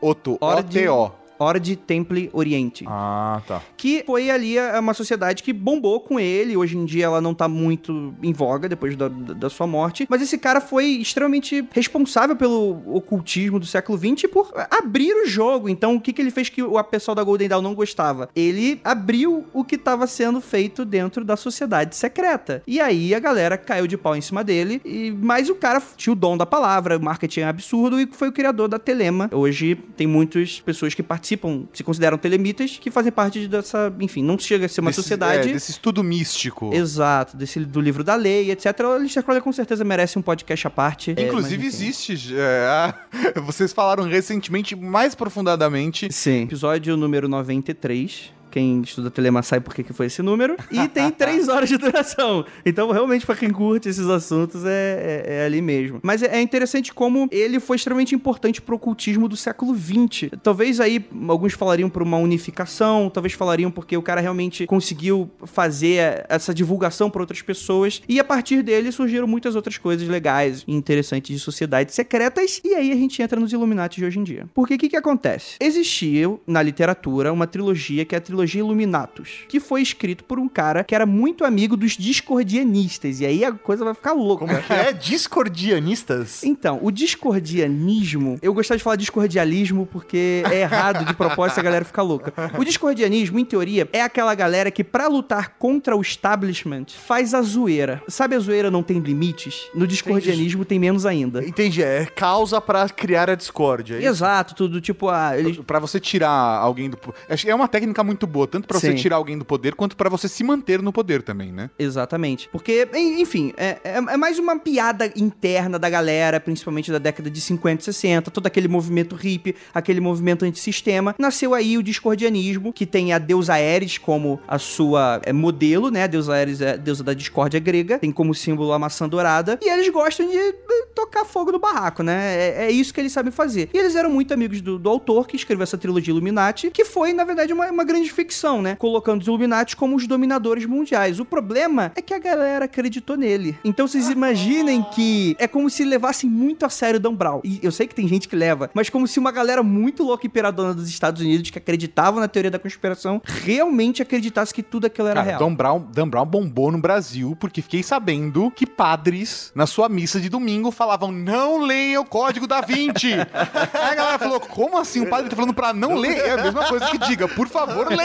De- 0.69 0.87
O-T-O. 0.89 1.24
Ord 1.39 1.75
Temple 1.77 2.29
Oriente. 2.33 2.85
Ah, 2.87 3.41
tá. 3.47 3.61
Que 3.77 4.03
foi 4.05 4.29
ali 4.29 4.55
uma 4.79 4.93
sociedade 4.93 5.43
que 5.43 5.51
bombou 5.53 5.99
com 5.99 6.19
ele. 6.19 6.55
Hoje 6.57 6.77
em 6.77 6.85
dia 6.85 7.05
ela 7.05 7.21
não 7.21 7.33
tá 7.33 7.47
muito 7.47 8.13
em 8.21 8.31
voga 8.33 8.67
depois 8.69 8.95
da, 8.95 9.07
da- 9.07 9.49
sua 9.49 9.67
morte. 9.67 10.05
Mas 10.09 10.21
esse 10.21 10.37
cara 10.37 10.59
foi 10.59 10.85
extremamente 10.85 11.65
responsável 11.71 12.35
pelo 12.35 12.81
ocultismo 12.95 13.59
do 13.59 13.65
século 13.65 13.97
XX 13.97 14.23
e 14.23 14.27
por 14.27 14.51
abrir 14.71 15.13
o 15.13 15.27
jogo. 15.27 15.69
Então, 15.69 15.95
o 15.95 16.01
que, 16.01 16.11
que 16.11 16.21
ele 16.21 16.31
fez 16.31 16.49
que 16.49 16.61
o 16.63 16.77
a 16.77 16.83
pessoal 16.83 17.15
da 17.15 17.23
Golden 17.23 17.47
Dawn 17.47 17.61
não 17.61 17.73
gostava? 17.75 18.29
Ele 18.35 18.81
abriu 18.83 19.45
o 19.53 19.63
que 19.63 19.75
estava 19.75 20.07
sendo 20.07 20.41
feito 20.41 20.83
dentro 20.83 21.23
da 21.23 21.35
sociedade 21.37 21.95
secreta. 21.95 22.61
E 22.67 22.79
aí 22.81 23.13
a 23.13 23.19
galera 23.19 23.57
caiu 23.57 23.87
de 23.87 23.97
pau 23.97 24.15
em 24.15 24.21
cima 24.21 24.43
dele. 24.43 24.81
E, 24.83 25.11
mas 25.21 25.49
o 25.49 25.55
cara 25.55 25.81
tinha 25.95 26.11
o 26.13 26.15
dom 26.15 26.35
da 26.35 26.45
palavra, 26.45 26.97
o 26.97 27.01
marketing 27.01 27.41
é 27.41 27.47
absurdo 27.47 27.99
e 27.99 28.07
foi 28.07 28.29
o 28.29 28.31
criador 28.31 28.67
da 28.67 28.79
Telema. 28.79 29.29
Hoje 29.31 29.75
tem 29.95 30.07
muitas 30.07 30.59
pessoas 30.59 30.93
que 30.93 31.03
participam, 31.03 31.24
se 31.27 31.83
consideram 31.83 32.17
telemitas, 32.17 32.77
que 32.79 32.91
fazem 32.91 33.11
parte 33.11 33.47
dessa. 33.47 33.93
Enfim, 33.99 34.23
não 34.23 34.37
chega 34.37 34.65
a 34.65 34.69
ser 34.69 34.81
uma 34.81 34.91
Desse- 34.91 35.01
sociedade. 35.01 35.49
é, 35.49 35.53
desse 35.53 35.71
estudo 35.71 36.03
místico. 36.03 36.71
Exato, 36.73 37.35
desse, 37.35 37.59
do 37.59 37.81
livro 37.81 38.03
da 38.03 38.15
lei, 38.15 38.51
etc. 38.51 38.79
O 38.81 38.91
Alistair 38.93 39.23
Crowley 39.23 39.41
com 39.41 39.51
certeza 39.51 39.83
merece 39.83 40.19
um 40.19 40.21
podcast 40.21 40.67
à 40.67 40.69
parte. 40.69 41.13
É, 41.17 41.27
Inclusive 41.27 41.65
existe. 41.65 42.35
é, 42.35 42.65
a- 42.67 42.95
vocês 43.41 43.73
falaram 43.73 44.03
recentemente, 44.03 44.75
mais 44.75 45.15
profundamente. 45.15 46.11
Sim. 46.11 46.43
Episódio 46.43 46.95
número 46.97 47.27
93. 47.27 48.31
Quem 48.55 48.79
estuda 48.83 49.11
Telema 49.11 49.43
sabe 49.43 49.65
por 49.65 49.73
que 49.75 49.83
foi 49.91 50.05
esse 50.05 50.21
número. 50.21 50.55
E 50.71 50.87
tem 50.87 51.11
três 51.11 51.49
horas 51.49 51.67
de 51.67 51.75
duração. 51.77 52.45
Então, 52.65 52.89
realmente, 52.89 53.25
pra 53.25 53.35
quem 53.35 53.49
curte 53.49 53.89
esses 53.89 54.07
assuntos, 54.07 54.63
é, 54.63 55.23
é- 55.27 55.33
é 55.41 55.45
ali 55.45 55.61
mesmo. 55.61 55.99
Mas 56.01 56.23
é, 56.23 56.37
é 56.37 56.41
interessante 56.41 56.93
como 56.93 57.27
ele 57.33 57.59
foi 57.59 57.75
extremamente 57.75 58.15
importante 58.15 58.61
pro 58.61 58.77
ocultismo 58.77 59.27
do 59.27 59.35
século 59.35 59.75
XX. 59.75 60.29
Talvez 60.41 60.79
aí 60.79 61.05
alguns 61.27 61.51
falariam 61.51 61.89
por 61.89 62.01
uma 62.01 62.15
unificação, 62.15 63.09
talvez 63.13 63.33
falariam 63.33 63.69
porque 63.69 63.97
o 63.97 64.01
cara 64.01 64.21
realmente 64.21 64.65
conseguiu 64.67 65.29
fazer 65.43 66.25
essa 66.29 66.53
divulgação 66.53 67.09
para 67.09 67.21
outras 67.21 67.41
pessoas. 67.41 68.01
E 68.07 68.21
a 68.21 68.23
partir 68.23 68.63
dele 68.63 68.89
surgiram 68.89 69.27
muitas 69.27 69.53
outras 69.57 69.77
coisas 69.77 70.07
legais 70.07 70.63
e 70.65 70.73
interessantes 70.73 71.35
de 71.35 71.43
sociedades 71.43 71.93
secretas. 71.93 72.61
E 72.63 72.73
aí 72.73 72.89
a 72.89 72.95
gente 72.95 73.21
entra 73.21 73.37
nos 73.37 73.51
Illuminati 73.51 73.99
de 73.99 74.05
hoje 74.05 74.17
em 74.17 74.23
dia. 74.23 74.45
Porque 74.53 74.75
o 74.75 74.77
que, 74.77 74.87
que 74.87 74.95
acontece? 74.95 75.57
Existia 75.59 76.33
na 76.47 76.61
literatura 76.63 77.33
uma 77.33 77.45
trilogia 77.45 78.05
que 78.05 78.15
é 78.15 78.17
a 78.17 78.21
trilogia 78.21 78.44
Illuminatus, 78.53 79.45
que 79.47 79.59
foi 79.59 79.81
escrito 79.81 80.23
por 80.23 80.37
um 80.39 80.47
cara 80.47 80.83
que 80.83 80.93
era 80.93 81.05
muito 81.05 81.43
amigo 81.43 81.75
dos 81.75 81.93
discordianistas. 81.97 83.21
E 83.21 83.25
aí 83.25 83.43
a 83.43 83.51
coisa 83.51 83.83
vai 83.83 83.93
ficar 83.93 84.13
louca. 84.13 84.45
Como 84.45 84.61
que 84.61 84.73
é? 84.73 84.93
Discordianistas? 84.93 86.43
Então, 86.43 86.79
o 86.81 86.91
discordianismo, 86.91 88.37
eu 88.41 88.53
gostava 88.53 88.77
de 88.77 88.83
falar 88.83 88.95
discordialismo 88.95 89.85
porque 89.85 90.43
é 90.51 90.61
errado 90.61 91.05
de 91.05 91.13
propósito 91.13 91.59
a 91.59 91.63
galera 91.63 91.85
fica 91.85 92.01
louca. 92.01 92.33
O 92.57 92.63
discordianismo, 92.63 93.39
em 93.39 93.45
teoria, 93.45 93.87
é 93.93 94.01
aquela 94.01 94.33
galera 94.35 94.69
que 94.71 94.83
pra 94.83 95.07
lutar 95.07 95.55
contra 95.57 95.95
o 95.95 96.01
establishment 96.01 96.85
faz 96.89 97.33
a 97.33 97.41
zoeira. 97.41 98.01
Sabe 98.07 98.35
a 98.35 98.39
zoeira 98.39 98.69
não 98.69 98.83
tem 98.83 98.99
limites? 98.99 99.67
No 99.73 99.87
discordianismo 99.87 100.65
tem 100.65 100.79
menos 100.79 101.05
ainda. 101.05 101.45
Entendi, 101.45 101.81
é 101.81 102.05
causa 102.05 102.59
pra 102.59 102.87
criar 102.89 103.29
a 103.29 103.35
discórdia. 103.35 103.95
é? 103.95 104.05
Exato, 104.05 104.55
tudo 104.55 104.81
tipo, 104.81 105.09
ah, 105.09 105.37
eles 105.37 105.57
Pra 105.65 105.79
você 105.79 105.99
tirar 105.99 106.29
alguém 106.29 106.89
do. 106.89 106.97
que 106.97 107.49
é 107.49 107.55
uma 107.55 107.67
técnica 107.67 108.03
muito 108.03 108.27
boa, 108.35 108.45
tanto 108.47 108.67
pra 108.67 108.77
você 108.79 108.93
tirar 108.93 109.15
alguém 109.15 109.37
do 109.37 109.45
poder, 109.45 109.75
quanto 109.75 109.95
pra 109.95 110.09
você 110.09 110.27
se 110.27 110.43
manter 110.43 110.81
no 110.81 110.91
poder 110.91 111.21
também, 111.23 111.51
né? 111.53 111.69
Exatamente. 111.79 112.49
Porque, 112.51 112.87
en- 112.93 113.21
enfim, 113.21 113.53
é, 113.55 113.77
é- 113.83 113.97
é 113.97 114.17
mais 114.17 114.37
uma 114.37 114.59
piada 114.59 115.09
interna 115.15 115.79
da 115.79 115.89
galera, 115.89 116.39
principalmente 116.39 116.91
da 116.91 116.97
década 116.97 117.29
de 117.31 117.39
50 117.39 117.81
e 117.81 117.85
60, 117.85 118.29
todo 118.31 118.45
aquele 118.45 118.67
movimento 118.67 119.15
hippie, 119.15 119.55
aquele 119.73 120.01
movimento 120.01 120.43
antissistema. 120.43 121.15
Nasceu 121.17 121.53
aí 121.53 121.77
o 121.77 121.83
discordianismo, 121.83 122.73
que 122.73 122.85
tem 122.85 123.13
a 123.13 123.17
deusa 123.17 123.53
Ares 123.53 123.97
como 123.97 124.39
a 124.47 124.59
sua 124.59 125.21
é, 125.23 125.31
modelo, 125.31 125.89
né? 125.89 126.03
A 126.03 126.07
deusa 126.07 126.35
Ares 126.35 126.59
é 126.61 126.73
a 126.73 126.75
deusa 126.75 127.03
da 127.03 127.13
discórdia 127.13 127.59
grega, 127.59 127.97
tem 127.99 128.11
como 128.11 128.35
símbolo 128.35 128.73
a 128.73 128.79
maçã 128.79 129.07
dourada, 129.07 129.57
e 129.63 129.69
eles 129.69 129.87
gostam 129.89 130.27
de 130.29 130.37
eh, 130.37 130.53
tocar 130.93 131.23
fogo 131.25 131.51
no 131.51 131.59
barraco, 131.59 132.03
né? 132.03 132.35
É, 132.35 132.65
é 132.65 132.71
isso 132.71 132.93
que 132.93 132.99
eles 132.99 133.11
sabem 133.13 133.31
fazer. 133.31 133.69
E 133.73 133.77
eles 133.77 133.95
eram 133.95 134.09
muito 134.09 134.33
amigos 134.33 134.59
do, 134.61 134.77
do 134.77 134.89
autor 134.89 135.27
que 135.27 135.35
escreveu 135.35 135.63
essa 135.63 135.77
trilogia 135.77 136.11
Illuminati, 136.11 136.69
que 136.71 136.83
foi, 136.83 137.13
na 137.13 137.23
verdade, 137.23 137.53
uma, 137.53 137.69
uma 137.71 137.83
grande 137.83 138.09
ficção, 138.15 138.61
né? 138.61 138.75
Colocando 138.75 139.21
os 139.21 139.27
Illuminati 139.27 139.75
como 139.75 139.95
os 139.95 140.07
dominadores 140.07 140.65
mundiais. 140.65 141.19
O 141.19 141.25
problema 141.25 141.91
é 141.95 142.01
que 142.01 142.13
a 142.13 142.19
galera 142.19 142.65
acreditou 142.65 143.17
nele. 143.17 143.57
Então 143.63 143.87
vocês 143.87 144.09
imaginem 144.09 144.83
que 144.93 145.35
é 145.37 145.47
como 145.47 145.69
se 145.69 145.83
levassem 145.83 146.29
muito 146.29 146.65
a 146.65 146.69
sério 146.69 146.99
Dan 146.99 147.13
Brown. 147.13 147.41
E 147.43 147.59
eu 147.61 147.71
sei 147.71 147.87
que 147.87 147.95
tem 147.95 148.07
gente 148.07 148.27
que 148.27 148.35
leva, 148.35 148.69
mas 148.73 148.89
como 148.89 149.07
se 149.07 149.19
uma 149.19 149.31
galera 149.31 149.61
muito 149.61 150.03
louca 150.03 150.25
e 150.25 150.27
imperadona 150.27 150.73
dos 150.73 150.89
Estados 150.89 151.21
Unidos 151.21 151.49
que 151.49 151.57
acreditava 151.57 152.19
na 152.19 152.27
teoria 152.27 152.51
da 152.51 152.59
conspiração 152.59 153.21
realmente 153.25 154.01
acreditasse 154.01 154.53
que 154.53 154.63
tudo 154.63 154.85
aquilo 154.87 155.07
era 155.07 155.19
Cara, 155.21 155.37
real. 155.37 155.39
Dan 155.39 155.53
Brown, 155.53 155.87
Dan 155.91 156.07
Brown 156.07 156.25
bombou 156.25 156.71
no 156.71 156.77
Brasil 156.77 157.35
porque 157.39 157.61
fiquei 157.61 157.83
sabendo 157.83 158.51
que 158.51 158.65
padres, 158.65 159.51
na 159.53 159.67
sua 159.67 159.89
missa 159.89 160.19
de 160.19 160.29
domingo, 160.29 160.71
falavam 160.71 161.11
não 161.11 161.59
leia 161.59 161.99
o 161.99 162.05
Código 162.05 162.47
da 162.47 162.61
Vinci. 162.61 163.13
Aí 163.73 163.91
a 163.91 163.95
galera 163.95 164.19
falou, 164.19 164.39
como 164.39 164.77
assim? 164.77 165.01
O 165.01 165.09
padre 165.09 165.29
tá 165.29 165.35
falando 165.35 165.53
pra 165.53 165.73
não 165.73 165.95
ler? 165.95 166.17
É 166.17 166.31
a 166.31 166.43
mesma 166.43 166.65
coisa 166.67 166.85
que 166.89 166.97
diga, 166.97 167.27
por 167.27 167.47
favor, 167.47 167.87
leia. 167.89 168.04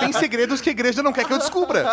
Tem 0.00 0.12
segredos 0.12 0.60
que 0.60 0.68
a 0.68 0.72
igreja 0.72 1.02
não 1.02 1.12
quer 1.12 1.24
que 1.24 1.32
eu 1.32 1.38
descubra. 1.38 1.84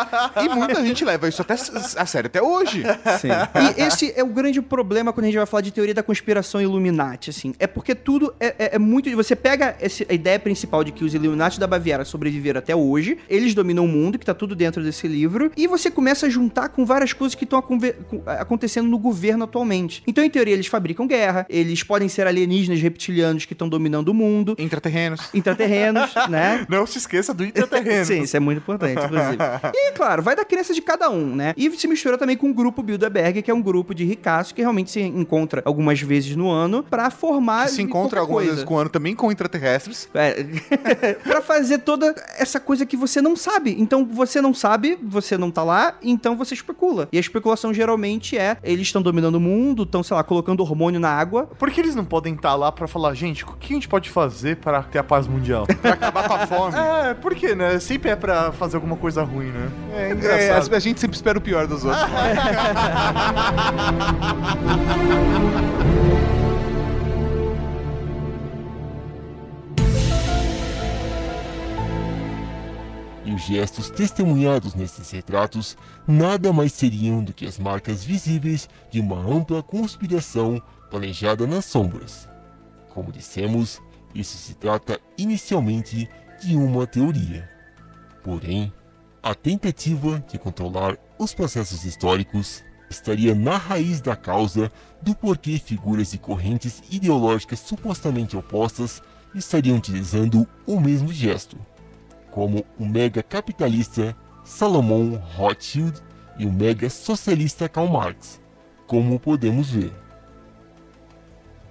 E 0.44 0.50
muita 0.50 0.84
gente 0.86 1.04
leva 1.06 1.28
isso 1.28 1.42
até 1.42 1.54
a 1.54 2.06
sério 2.06 2.28
até 2.28 2.42
hoje. 2.42 2.84
Sim. 3.20 3.30
E 3.78 3.82
esse 3.84 4.14
é 4.16 4.24
o 4.24 4.28
grande 4.28 4.62
problema 4.62 5.12
quando 5.14 5.26
a 5.26 5.28
gente 5.28 5.38
vai 5.38 5.46
falar 5.46 5.62
de 5.62 5.72
teoria 5.72 5.94
da 5.94 6.04
conspiração 6.04 6.62
Illuminati, 6.62 7.30
assim. 7.30 7.54
É 7.60 7.68
porque 7.68 7.94
tudo 7.96 8.34
é, 8.40 8.48
é- 8.60 8.76
é 8.76 8.80
muito... 8.80 9.10
Você 9.16 9.36
pega 9.36 9.76
esse- 9.82 10.06
a 10.10 10.14
ideia 10.14 10.40
principal 10.40 10.84
de 10.84 10.92
que 10.92 11.04
os 11.04 11.14
Illuminati 11.14 11.60
da 11.60 11.68
Baviera 11.68 12.04
sobreviveram 12.06 12.60
até 12.60 12.76
hoje, 12.76 13.18
eles 13.30 13.54
dominam 13.54 13.86
o 13.86 13.88
mundo, 13.88 14.18
que 14.20 14.26
tá 14.26 14.34
tudo 14.34 14.56
dentro 14.56 14.84
desse 14.84 15.08
livro, 15.08 15.52
e 15.56 15.68
você 15.68 15.90
começa 15.92 16.26
a 16.26 16.30
juntar 16.30 16.70
com 16.70 16.86
várias 16.86 17.14
coisas 17.14 17.36
que 17.36 17.44
estão 17.44 17.64
acontecendo 18.26 18.88
no 18.90 18.98
governo 18.98 19.44
atualmente. 19.46 20.04
Então, 20.08 20.24
em 20.24 20.30
teoria, 20.30 20.54
eles 20.54 20.68
fabricam 20.68 21.08
guerra, 21.08 21.46
eles 21.50 21.84
podem 21.84 22.08
ser 22.10 22.28
alienígenas 22.28 22.80
reptilianos 22.82 23.46
que 23.46 23.54
estão 23.54 23.68
dominando 23.70 24.10
o 24.10 24.14
mundo, 24.14 24.56
Intraterrenos. 24.58 25.30
intraterrenos, 25.34 26.12
né? 26.30 26.66
Não 26.70 26.86
se 26.86 26.98
esqueça 26.98 27.27
do 27.34 27.44
intraterreno. 27.44 28.06
Sim, 28.06 28.22
isso 28.22 28.36
é 28.36 28.40
muito 28.40 28.60
importante, 28.60 29.04
inclusive. 29.04 29.38
E 29.74 29.92
claro, 29.92 30.22
vai 30.22 30.36
da 30.36 30.46
crença 30.46 30.74
de 30.74 30.82
cada 30.82 31.10
um, 31.10 31.36
né? 31.36 31.54
E 31.58 31.70
se 31.72 31.88
mistura 31.88 32.18
também 32.18 32.36
com 32.38 32.50
o 32.50 32.54
grupo 32.54 32.82
Bilderberg, 32.82 33.42
que 33.42 33.52
é 33.52 33.54
um 33.54 33.62
grupo 33.62 33.94
de 33.94 34.04
ricaços 34.06 34.52
que 34.52 34.62
realmente 34.62 34.92
se 34.92 35.02
encontra 35.02 35.62
algumas 35.66 36.00
vezes 36.02 36.36
no 36.36 36.50
ano 36.50 36.84
pra 36.84 37.10
formar. 37.10 37.66
Que 37.66 37.72
se 37.72 37.82
encontra 37.82 38.20
algumas 38.20 38.44
coisa. 38.44 38.52
vezes 38.52 38.66
com 38.66 38.76
o 38.76 38.78
ano 38.78 38.90
também 38.90 39.16
com 39.16 39.32
intraterrestres. 39.32 40.10
É, 40.14 40.44
pra 41.24 41.42
fazer 41.42 41.80
toda 41.80 42.14
essa 42.38 42.60
coisa 42.60 42.86
que 42.86 42.98
você 42.98 43.22
não 43.22 43.36
sabe. 43.36 43.76
Então, 43.80 44.06
você 44.06 44.42
não 44.42 44.54
sabe, 44.54 44.98
você 45.02 45.38
não 45.38 45.52
tá 45.52 45.64
lá, 45.64 45.96
então 46.02 46.36
você 46.36 46.54
especula. 46.54 47.08
E 47.12 47.18
a 47.18 47.20
especulação 47.20 47.74
geralmente 47.74 48.38
é: 48.38 48.58
eles 48.64 48.88
estão 48.88 49.02
dominando 49.02 49.36
o 49.36 49.40
mundo, 49.40 49.84
estão, 49.84 50.04
sei 50.04 50.16
lá, 50.16 50.24
colocando 50.24 50.62
hormônio 50.62 51.00
na 51.00 51.10
água. 51.10 51.48
Por 51.58 51.72
que 51.72 51.80
eles 51.80 51.96
não 51.96 52.06
podem 52.06 52.34
estar 52.34 52.56
lá 52.56 52.72
pra 52.72 52.88
falar, 52.88 53.14
gente, 53.14 53.44
o 53.44 53.54
que 53.54 53.74
a 53.74 53.76
gente 53.76 53.88
pode 53.88 54.10
fazer 54.10 54.58
para 54.58 54.84
ter 54.84 55.00
a 55.00 55.04
paz 55.04 55.28
mundial? 55.28 55.66
Pra 55.82 55.94
acabar 55.94 56.28
com 56.28 56.34
a 56.34 56.48
fome. 56.48 56.76
é, 56.76 57.14
por 57.22 57.36
quê, 57.36 57.54
né? 57.56 57.80
Sempre 57.80 58.12
é 58.12 58.16
pra 58.16 58.52
fazer 58.52 58.76
alguma 58.78 58.96
coisa 58.98 59.24
ruim, 59.24 59.52
né? 59.52 59.70
É 59.94 60.10
É, 60.10 60.12
engraçado. 60.14 60.74
a, 60.74 60.78
a 60.78 60.80
gente 60.80 61.00
sempre 61.00 61.16
espera 61.16 61.38
o 61.38 61.42
pior 61.42 61.68
dos 61.68 61.84
outros. 61.84 62.04
E 73.26 73.34
os 73.34 73.42
gestos 73.42 73.90
testemunhados 73.90 74.74
nesses 74.74 75.12
retratos 75.12 75.76
nada 76.08 76.54
mais 76.54 76.72
seriam 76.72 77.22
do 77.24 77.34
que 77.34 77.46
as 77.46 77.60
marcas 77.60 78.04
visíveis 78.04 78.70
de 78.90 79.02
uma 79.02 79.20
ampla 79.20 79.62
conspiração 79.62 80.62
planejada 80.90 81.46
nas 81.46 81.66
sombras. 81.66 82.30
Como 82.94 83.12
dissemos, 83.12 83.82
isso 84.16 84.38
se 84.38 84.54
trata 84.56 84.98
inicialmente 85.18 86.10
de 86.42 86.56
uma 86.56 86.86
teoria. 86.86 87.50
Porém, 88.24 88.72
a 89.22 89.34
tentativa 89.34 90.24
de 90.28 90.38
controlar 90.38 90.98
os 91.18 91.34
processos 91.34 91.84
históricos 91.86 92.64
estaria 92.90 93.36
na 93.36 93.58
raiz 93.58 94.00
da 94.00 94.16
causa 94.16 94.72
do 95.02 95.16
porquê 95.16 95.60
figuras 95.60 96.14
e 96.14 96.18
correntes 96.18 96.82
ideológicas 96.90 97.60
supostamente 97.60 98.38
opostas 98.38 99.02
estariam 99.36 99.78
utilizando 99.78 100.48
o 100.66 100.80
mesmo 100.80 101.12
gesto 101.12 101.58
como 102.38 102.64
o 102.78 102.86
mega 102.86 103.24
capitalista 103.24 104.16
Salomon 104.44 105.16
Rothschild 105.36 106.00
e 106.38 106.46
o 106.46 106.54
mega 106.54 106.88
socialista 106.88 107.68
Karl 107.68 107.88
Marx, 107.88 108.40
como 108.86 109.20
podemos 109.20 109.72
ver. 109.72 109.92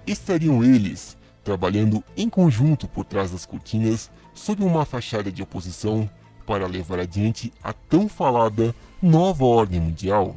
Estariam 0.05 0.61
eles 0.61 1.15
trabalhando 1.41 2.03
em 2.17 2.29
conjunto 2.29 2.85
por 2.85 3.05
trás 3.05 3.31
das 3.31 3.45
cortinas 3.45 4.11
sob 4.37 4.63
uma 4.63 4.85
fachada 4.85 5.31
de 5.31 5.41
oposição 5.43 6.09
para 6.45 6.67
levar 6.67 6.99
adiante 6.99 7.51
a 7.61 7.73
tão 7.73 8.07
falada 8.07 8.73
nova 9.01 9.43
ordem 9.43 9.81
mundial? 9.81 10.35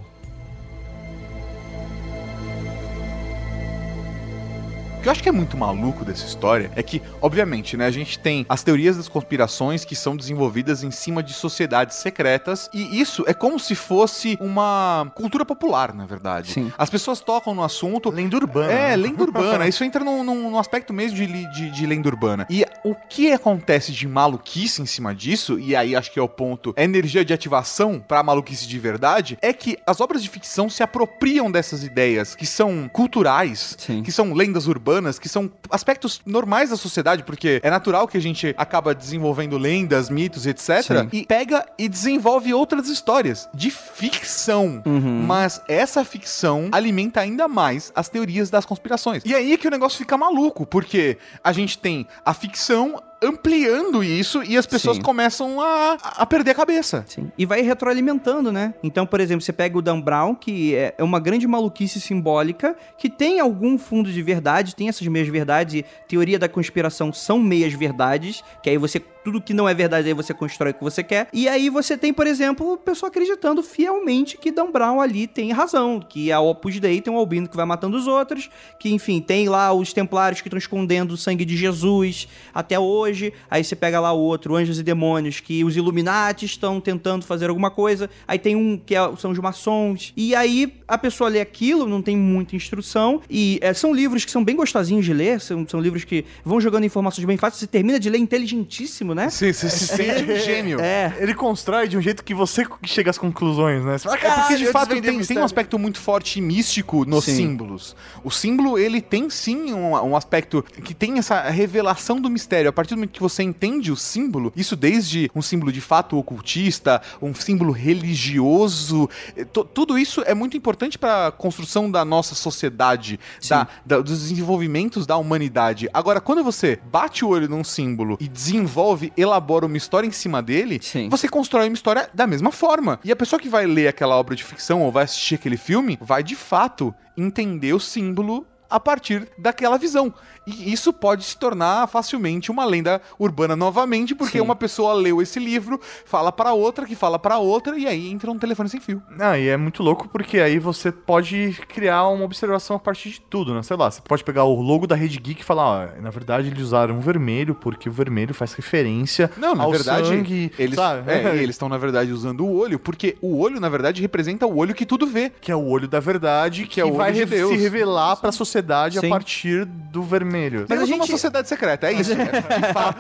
O 5.01 5.03
que 5.03 5.09
eu 5.09 5.13
acho 5.13 5.23
que 5.23 5.31
é 5.31 5.33
muito 5.33 5.57
maluco 5.57 6.05
dessa 6.05 6.27
história 6.27 6.71
é 6.77 6.83
que, 6.83 7.01
obviamente, 7.23 7.75
né, 7.75 7.87
a 7.87 7.91
gente 7.91 8.19
tem 8.19 8.45
as 8.47 8.63
teorias 8.63 8.99
das 8.99 9.09
conspirações 9.09 9.83
que 9.83 9.97
são 9.97 10.15
desenvolvidas 10.15 10.85
em 10.85 10.91
cima 10.91 11.23
de 11.23 11.33
sociedades 11.33 11.97
secretas, 11.97 12.69
e 12.71 13.01
isso 13.01 13.25
é 13.27 13.33
como 13.33 13.59
se 13.59 13.75
fosse 13.75 14.37
uma 14.39 15.11
cultura 15.15 15.43
popular, 15.47 15.95
na 15.95 16.05
verdade. 16.05 16.53
Sim. 16.53 16.71
As 16.77 16.91
pessoas 16.91 17.19
tocam 17.21 17.55
no 17.55 17.65
assunto. 17.65 18.11
Lenda 18.11 18.37
urbana. 18.37 18.71
É, 18.71 18.95
lenda 18.95 19.23
urbana. 19.23 19.67
Isso 19.67 19.83
entra 19.83 20.05
num, 20.05 20.23
num- 20.23 20.51
num 20.51 20.59
aspecto 20.59 20.93
mesmo 20.93 21.17
de, 21.17 21.27
de, 21.51 21.71
de 21.71 21.87
lenda 21.87 22.07
urbana. 22.07 22.47
E 22.51 22.63
o 22.85 22.95
que 22.95 23.33
acontece 23.33 23.93
de 23.93 24.07
maluquice 24.07 24.83
em 24.83 24.87
cima 24.87 25.15
disso, 25.15 25.59
e 25.59 25.75
aí 25.75 25.97
acho 25.97 26.13
que 26.13 26.19
é 26.19 26.23
o 26.23 26.29
ponto, 26.29 26.75
é 26.77 26.85
energia 26.85 27.25
de 27.25 27.33
ativação 27.33 28.05
pra 28.07 28.23
maluquice 28.23 28.69
de 28.69 28.79
verdade, 28.79 29.39
é 29.41 29.55
que 29.55 29.79
as 29.87 29.99
obras 29.99 30.23
de 30.23 30.29
ficção 30.29 30.69
se 30.69 30.83
apropriam 30.83 31.51
dessas 31.51 31.83
ideias 31.85 32.35
que 32.35 32.45
são 32.45 32.87
culturais, 32.93 33.77
Sim. 33.79 34.03
que 34.03 34.13
são 34.13 34.35
lendas 34.35 34.67
urbanas, 34.67 34.90
que 35.19 35.29
são 35.29 35.51
aspectos 35.71 36.21
normais 36.25 36.71
da 36.71 36.77
sociedade, 36.77 37.23
porque 37.23 37.61
é 37.63 37.71
natural 37.71 38.09
que 38.09 38.17
a 38.17 38.21
gente 38.21 38.55
acaba 38.57 38.95
desenvolvendo 38.95 39.57
lendas, 39.57 40.11
mitos, 40.11 40.47
etc. 40.47 40.83
Sim. 40.83 41.09
E 41.13 41.27
pega 41.27 41.65
e 41.79 41.89
desenvolve 41.89 42.53
outras 42.55 42.89
histórias 42.89 43.49
de 43.55 43.71
ficção. 43.71 44.83
Uhum. 44.87 45.25
Mas 45.27 45.61
essa 45.69 46.05
ficção 46.05 46.69
alimenta 46.73 47.21
ainda 47.21 47.47
mais 47.47 47.93
as 47.95 48.09
teorias 48.09 48.51
das 48.51 48.65
conspirações. 48.65 49.23
E 49.25 49.35
aí 49.35 49.57
que 49.57 49.69
o 49.69 49.71
negócio 49.71 49.99
fica 49.99 50.17
maluco, 50.17 50.67
porque 50.67 51.19
a 51.43 51.53
gente 51.53 51.79
tem 51.79 52.07
a 52.25 52.35
ficção 52.35 53.03
ampliando 53.23 54.05
isso 54.05 54.43
e 54.43 54.57
as 54.57 54.67
pessoas 54.67 54.97
Sim. 54.97 55.03
começam 55.03 55.61
a, 55.61 55.97
a 56.03 56.27
perder 56.27 56.53
a 56.53 56.55
cabeça. 56.55 57.05
Sim. 57.09 57.31
E 57.37 57.47
vai 57.47 57.63
retroalimentando, 57.63 58.53
né? 58.53 58.75
Então, 58.83 59.07
por 59.07 59.21
exemplo, 59.21 59.43
você 59.43 59.53
pega 59.53 59.77
o 59.77 59.83
Dan 59.83 60.01
Brown, 60.01 60.35
que 60.35 60.75
é 60.75 60.91
é 61.01 61.03
uma 61.03 61.19
grande 61.19 61.47
maluquice 61.47 62.01
simbólica, 62.01 62.77
que 62.99 63.09
tem 63.09 63.41
algum 63.41 63.79
fundo 63.79 64.13
de 64.13 64.23
verdade, 64.23 64.77
tem 64.77 64.89
essas 64.89 65.07
meias 65.07 65.29
verdades, 65.29 65.75
e 65.75 65.85
teoria 66.07 66.39
da 66.39 66.49
conspiração 66.49 67.13
são 67.13 67.39
meias 67.39 67.73
verdades, 67.73 68.45
que 68.63 68.69
aí 68.69 68.77
você. 68.77 69.03
Tudo 69.25 69.41
que 69.41 69.53
não 69.53 69.69
é 69.69 69.75
verdade, 69.75 70.09
aí 70.09 70.15
você 70.15 70.33
constrói 70.33 70.71
o 70.71 70.75
que 70.75 70.83
você 70.83 71.03
quer. 71.03 71.29
E 71.33 71.49
aí 71.49 71.69
você 71.69 71.97
tem, 71.97 72.13
por 72.13 72.27
exemplo, 72.27 72.73
o 72.73 72.77
pessoal 72.77 73.09
acreditando 73.09 73.63
fielmente 73.63 74.39
que 74.39 74.51
Dan 74.51 74.71
Brown 74.71 75.01
ali 75.01 75.27
tem 75.27 75.53
razão, 75.53 76.01
que 76.01 76.33
a 76.33 76.41
Opus 76.41 76.81
Dei 76.81 77.01
tem 77.01 77.13
um 77.13 77.17
albino 77.17 77.49
que 77.49 77.57
vai 77.57 77.67
matando 77.67 77.97
os 77.97 78.07
outros, 78.07 78.49
que, 78.79 78.93
enfim, 78.93 79.21
tem 79.21 79.49
lá 79.49 79.73
os 79.73 79.93
templários 79.93 80.41
que 80.41 80.49
estão 80.49 80.59
escondendo 80.59 81.13
o 81.13 81.17
sangue 81.17 81.45
de 81.45 81.57
Jesus 81.57 82.29
até 82.55 82.79
hoje. 82.79 83.33
Aí 83.51 83.63
você 83.63 83.77
pega 83.77 84.01
lá 84.01 84.13
o 84.13 84.19
outro, 84.19 84.57
Anjos 84.57 84.79
e 84.79 84.83
Demônios, 84.83 85.39
que 85.41 85.65
os 85.65 85.77
Illuminati 85.77 86.47
estão 86.47 86.81
tentando 86.81 87.25
fazer 87.25 87.49
alguma 87.51 87.71
coisa. 87.71 88.09
Aí 88.27 88.39
tem 88.39 88.57
um 88.57 88.79
que 88.79 88.95
é- 88.95 89.17
são 89.19 89.31
os 89.33 89.39
maçons. 89.39 90.13
E 90.17 90.35
aí 90.35 90.73
a 90.89 90.97
pessoa 90.97 91.29
lê 91.29 91.41
aquilo, 91.41 91.87
não 91.87 92.01
tem 92.01 92.17
muita 92.17 92.57
instrução. 92.57 93.21
E 93.29 93.59
é, 93.61 93.75
são 93.75 93.93
livros 93.93 94.25
que 94.25 94.31
são 94.31 94.43
bem 94.43 94.57
gostosinhos 94.57 95.05
de 95.05 95.13
ler, 95.13 95.41
são, 95.41 95.67
são 95.69 95.81
livros 95.81 96.05
que 96.05 96.25
vão 96.45 96.61
jogando 96.61 96.85
informações 96.85 97.25
bem 97.27 97.37
fáceis. 97.37 97.61
Você 97.61 97.67
termina 97.67 98.01
de 98.01 98.09
ler 98.09 98.19
inteligentíssimo, 98.19 99.10
né? 99.15 99.29
Você 99.31 99.53
você 99.53 99.69
se 99.71 99.87
sente 99.87 100.23
um 100.31 100.37
gênio. 100.37 100.81
É. 100.81 101.15
Ele 101.19 101.35
constrói 101.35 101.89
de 101.89 101.97
um 101.97 102.01
jeito 102.03 102.23
que 102.25 102.35
você 102.35 102.67
chega 102.85 103.11
às 103.11 103.19
conclusões, 103.19 103.85
né? 103.85 103.99
Você 103.99 104.05
fala, 104.05 104.17
É 104.17 104.19
porque 104.21 104.35
"Caralho, 104.35 104.59
de 104.59 104.67
fato 104.67 104.89
tem, 104.91 105.03
tem 105.03 105.15
um 105.15 105.19
mistério." 105.19 105.45
aspecto 105.45 105.79
muito 105.79 105.99
forte 105.99 106.39
e 106.39 106.43
místico 106.43 107.05
nos 107.05 107.25
Sim. 107.25 107.37
símbolos. 107.37 107.97
O 108.25 108.31
símbolo, 108.31 108.79
ele 108.79 109.01
tem 109.01 109.29
sim 109.31 109.73
um, 109.73 109.93
um 109.95 110.17
aspecto 110.17 110.63
que 110.85 110.95
tem 110.95 111.19
essa 111.19 111.41
revelação 111.51 112.21
do 112.21 112.29
mistério. 112.31 112.69
A 112.69 112.73
partir 112.73 112.91
do 112.95 112.99
momento 112.99 113.11
que 113.13 113.21
você 113.21 113.43
entende 113.43 113.91
o 113.93 113.97
símbolo, 113.97 114.53
isso 114.57 114.77
desde 114.77 115.31
um 115.35 115.43
símbolo 115.43 115.73
de 115.73 115.81
fato 115.81 116.17
ocultista, 116.19 117.01
um 117.21 117.35
símbolo 117.35 117.73
religioso, 117.73 119.09
eh, 119.37 119.45
tudo 119.45 119.99
isso 119.99 120.23
é 120.27 120.35
muito 120.35 120.57
importante 120.57 120.99
para 120.99 121.29
a 121.29 121.33
construção 121.33 121.91
da 121.91 122.05
nossa 122.05 122.35
sociedade, 122.35 123.19
da, 123.49 123.67
da- 123.85 124.01
dos 124.01 124.21
desenvolvimentos 124.21 125.07
da 125.07 125.17
humanidade. 125.17 125.89
Agora, 125.93 126.21
quando 126.21 126.43
você 126.45 126.79
bate 126.91 127.25
o 127.25 127.29
olho 127.29 127.49
num 127.49 127.65
símbolo 127.65 128.17
e 128.21 128.29
desenvolve, 128.29 129.00
elabora 129.17 129.67
uma 129.67 129.77
história 129.77 130.07
em 130.07 130.13
cima 130.13 130.43
dele, 130.43 130.79
Sim. 130.83 131.09
você 131.09 131.29
constrói 131.29 131.69
uma 131.69 131.75
história 131.75 132.09
da 132.13 132.27
mesma 132.27 132.53
forma. 132.53 133.01
E 133.05 133.13
a 133.13 133.17
pessoa 133.17 133.41
que 133.41 133.49
vai 133.49 133.67
ler 133.67 133.89
aquela 133.89 134.17
obra 134.17 134.35
de 134.35 134.45
ficção 134.45 134.83
ou 134.83 134.93
vai 134.93 135.05
assistir 135.05 135.37
aquele 135.37 135.57
filme 135.57 135.99
vai 136.01 136.23
de 136.23 136.37
fato 136.37 136.95
entender 137.17 137.73
o 137.73 137.81
símbolo 137.81 138.47
a 138.71 138.79
partir 138.79 139.29
daquela 139.37 139.77
visão. 139.77 140.13
E 140.47 140.73
isso 140.73 140.93
pode 140.93 141.25
se 141.25 141.37
tornar 141.39 141.87
facilmente 141.87 142.51
uma 142.51 142.65
lenda 142.65 143.01
urbana 143.19 143.55
novamente, 143.55 144.15
porque 144.15 144.39
Sim. 144.39 144.45
uma 144.45 144.57
pessoa 144.57 144.95
leu 144.95 145.21
esse 145.21 145.39
livro, 145.39 145.79
fala 146.05 146.33
pra 146.33 146.53
outra, 146.53 146.87
que 146.87 146.97
fala 146.97 147.19
pra 147.19 147.39
outra, 147.39 147.79
e 147.79 147.87
aí 147.87 148.09
entra 148.11 148.31
um 148.31 148.39
telefone 148.39 148.69
sem 148.69 148.81
fio. 148.81 149.03
Ah, 149.19 149.39
e 149.39 149.49
é 149.49 149.57
muito 149.57 149.83
louco 149.83 150.09
porque 150.09 150.41
aí 150.41 150.59
você 150.59 150.91
pode 150.91 151.53
criar 151.69 152.09
uma 152.09 152.25
observação 152.25 152.77
a 152.77 152.79
partir 152.79 153.11
de 153.11 153.21
tudo, 153.21 153.55
né? 153.55 153.63
Sei 153.63 153.77
lá, 153.77 153.91
você 153.91 154.01
pode 154.01 154.25
pegar 154.25 154.45
o 154.45 154.61
logo 154.61 154.87
da 154.87 154.95
Rede 154.97 155.19
Geek 155.19 155.43
e 155.43 155.45
falar, 155.45 155.91
ó, 155.97 156.01
na 156.01 156.11
verdade 156.11 156.49
eles 156.49 156.63
usaram 156.63 156.97
o 156.99 157.01
vermelho 157.01 157.55
porque 157.55 157.89
o 157.89 157.93
vermelho 157.93 158.33
faz 158.35 158.53
referência 158.55 159.31
Não, 159.37 159.55
na 159.55 159.65
ao 159.65 159.71
verdade, 159.71 160.09
sangue, 160.09 160.51
eles 160.59 160.75
sabe? 160.77 161.11
é, 161.11 161.37
eles 161.43 161.51
estão 161.57 161.69
na 161.69 161.79
verdade 161.79 162.13
usando 162.13 162.45
o 162.47 162.57
olho, 162.59 162.79
porque 162.79 163.17
o 163.21 163.39
olho 163.39 163.61
na 163.61 163.69
verdade 163.69 164.01
representa 164.01 164.47
o 164.47 164.57
olho 164.57 164.75
que 164.75 164.87
tudo 164.87 165.07
vê. 165.07 165.31
que 165.41 165.53
é 165.53 165.57
o 165.57 165.67
olho 165.67 165.87
da 165.87 166.01
verdade, 166.01 166.67
que, 166.67 166.81
é 166.81 166.85
o 166.85 166.89
olho 166.89 166.97
vai 166.97 167.13
de 167.13 167.21
re- 167.21 167.27
Deus. 167.27 167.51
se 167.51 167.57
revelar 167.57 168.17
pra 168.17 168.33
sociedade 168.33 168.60
Sim. 169.01 169.07
a 169.07 169.11
partir 169.11 169.65
do 169.65 170.03
vermelho. 170.03 170.61
Mas 170.61 170.69
Temos 170.69 170.83
a 170.85 170.87
gente- 170.87 170.97
uma 171.01 171.07
sociedade 171.07 171.49
secreta, 171.49 171.89
é 171.89 171.93
isso. 171.93 172.13
é, 172.13 172.17
de 172.25 172.73
fato, 172.73 172.97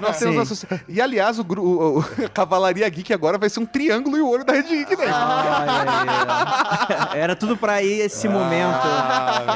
nós 0.00 0.18
temos 0.18 0.36
uma 0.36 0.44
sociedade. 0.44 0.82
E 0.88 1.00
aliás, 1.00 1.38
o, 1.38 1.44
gru- 1.44 1.62
o, 1.62 1.98
o 2.00 2.04
Cavalaria 2.32 2.88
Geek 2.88 3.12
agora 3.12 3.38
vai 3.38 3.48
ser 3.48 3.60
um 3.60 3.66
triângulo 3.66 4.16
e 4.16 4.20
o 4.20 4.28
olho 4.28 4.44
da 4.44 4.52
Rede 4.52 4.68
Geek 4.68 4.96
dele. 4.96 5.10
Ah, 5.14 7.10
é. 7.14 7.18
Era 7.20 7.34
tudo 7.36 7.56
pra 7.56 7.82
ir 7.82 8.00
esse 8.00 8.28
momento. 8.28 8.78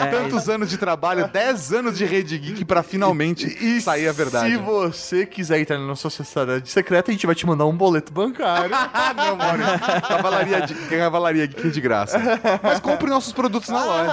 É, 0.02 0.06
Tantos 0.06 0.48
anos 0.48 0.68
de 0.70 0.76
trabalho, 0.78 1.28
10 1.28 1.72
anos 1.72 1.98
de 1.98 2.04
Rede 2.04 2.36
Geek 2.38 2.64
pra 2.64 2.82
finalmente 2.82 3.80
sair 3.80 4.08
a 4.08 4.12
verdade. 4.12 4.50
Se 4.50 4.56
você 4.56 5.26
quiser 5.26 5.60
entrar 5.60 5.78
na 5.78 5.86
nossa 5.86 6.08
sociedade 6.10 6.68
secreta, 6.68 7.10
a 7.10 7.12
gente 7.12 7.26
vai 7.26 7.34
te 7.34 7.46
mandar 7.46 7.66
um 7.66 7.76
boleto 7.76 8.12
bancário. 8.12 8.74
Ah, 8.74 9.12
não, 9.14 9.36
mano. 9.36 9.62
Cavalaria, 10.08 10.60
de, 10.62 10.74
Cavalaria 10.74 11.46
Geek 11.46 11.66
é 11.66 11.70
de 11.70 11.80
graça. 11.80 12.18
Mas 12.62 12.80
compre 12.80 13.08
nossos 13.10 13.32
produtos 13.32 13.68
na 13.68 13.84
loja. 13.84 14.12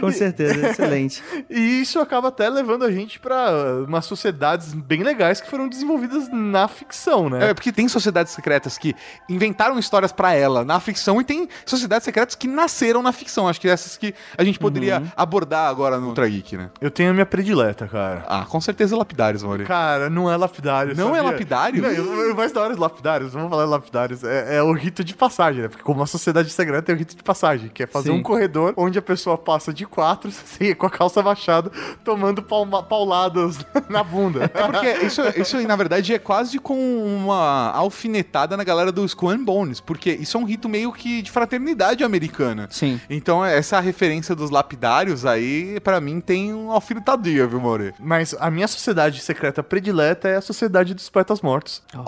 com 0.00 0.10
certeza, 0.10 0.66
excelente. 0.70 1.22
E 1.48 1.80
isso 1.80 1.98
acaba 1.98 2.28
até 2.28 2.48
levando 2.48 2.84
a 2.84 2.90
gente 2.90 3.18
pra 3.18 3.50
umas 3.86 4.04
sociedades 4.04 4.72
bem 4.72 5.02
legais 5.02 5.40
que 5.40 5.48
foram 5.48 5.68
desenvolvidas 5.68 6.28
na 6.30 6.68
ficção, 6.68 7.28
né? 7.28 7.50
É, 7.50 7.54
porque 7.54 7.72
tem 7.72 7.88
sociedades 7.88 8.32
secretas 8.32 8.78
que 8.78 8.94
inventaram 9.28 9.78
histórias 9.78 10.12
pra 10.12 10.32
ela 10.34 10.64
na 10.64 10.80
ficção 10.80 11.20
e 11.20 11.24
tem 11.24 11.48
sociedades 11.64 12.04
secretas 12.04 12.34
que 12.34 12.46
nasceram 12.46 13.02
na 13.02 13.12
ficção. 13.12 13.48
Acho 13.48 13.60
que 13.60 13.68
essas 13.68 13.96
que 13.96 14.14
a 14.36 14.44
gente 14.44 14.58
poderia 14.58 15.02
abordar 15.16 15.68
agora 15.68 15.98
no 15.98 16.08
Ultra 16.08 16.28
Geek, 16.28 16.56
né? 16.56 16.70
Eu 16.80 16.90
tenho 16.90 17.10
a 17.10 17.12
minha 17.12 17.26
predileta, 17.26 17.86
cara. 17.86 18.24
Ah, 18.28 18.44
com 18.48 18.60
certeza 18.60 18.96
lapidários, 18.96 19.42
Mauri. 19.42 19.64
Cara, 19.64 20.10
não 20.10 20.30
é 20.30 20.36
lapidário. 20.36 20.94
Não 20.96 21.14
é 21.14 21.18
sabia? 21.18 21.32
lapidário? 21.32 21.82
Não, 21.82 21.90
eu, 21.90 22.28
eu 22.28 22.34
mais 22.34 22.52
da 22.52 22.62
hora 22.62 22.74
de 22.74 22.80
lapidários, 22.80 23.32
vamos 23.32 23.50
falar 23.50 23.64
lapidários. 23.64 24.24
É, 24.24 24.56
é 24.56 24.62
o 24.62 24.72
rito 24.72 25.02
de 25.04 25.14
passagem, 25.14 25.62
né? 25.62 25.68
Porque 25.68 25.82
como 25.82 26.00
uma 26.00 26.06
sociedade 26.06 26.50
secreta 26.50 26.82
tem 26.82 26.94
o 26.94 26.98
rito 26.98 27.16
de 27.16 27.22
passagem, 27.22 27.68
que 27.68 27.82
é 27.82 27.86
fazer 27.86 28.10
Sim. 28.10 28.16
um 28.16 28.22
corredor 28.22 28.74
onde 28.76 28.98
a 28.98 29.02
pessoa 29.02 29.29
passa 29.38 29.72
de 29.72 29.86
quatro, 29.86 30.28
assim, 30.30 30.74
com 30.74 30.86
a 30.86 30.90
calça 30.90 31.22
baixada, 31.22 31.70
tomando 32.04 32.42
palma- 32.42 32.82
pauladas 32.82 33.58
na 33.88 34.02
bunda. 34.02 34.44
É 34.44 34.48
porque 34.48 35.06
isso, 35.06 35.22
isso 35.36 35.56
aí, 35.56 35.66
na 35.66 35.76
verdade, 35.76 36.14
é 36.14 36.18
quase 36.18 36.58
com 36.58 36.76
uma 37.04 37.70
alfinetada 37.72 38.56
na 38.56 38.64
galera 38.64 38.92
do 38.92 39.04
Skull 39.04 39.30
Bones, 39.44 39.80
porque 39.80 40.10
isso 40.10 40.36
é 40.36 40.40
um 40.40 40.44
rito 40.44 40.68
meio 40.68 40.92
que 40.92 41.22
de 41.22 41.30
fraternidade 41.30 42.02
americana. 42.04 42.68
Sim. 42.70 43.00
Então, 43.08 43.44
essa 43.44 43.80
referência 43.80 44.34
dos 44.34 44.50
lapidários 44.50 45.24
aí, 45.26 45.78
pra 45.80 46.00
mim, 46.00 46.20
tem 46.20 46.52
um 46.54 46.70
alfinetadinha, 46.70 47.46
viu, 47.46 47.60
Mauri? 47.60 47.94
Mas 47.98 48.34
a 48.38 48.50
minha 48.50 48.68
sociedade 48.68 49.20
secreta 49.20 49.62
predileta 49.62 50.28
é 50.28 50.36
a 50.36 50.40
sociedade 50.40 50.94
dos 50.94 51.08
poetas 51.08 51.40
mortos. 51.40 51.82
Oh! 51.94 52.00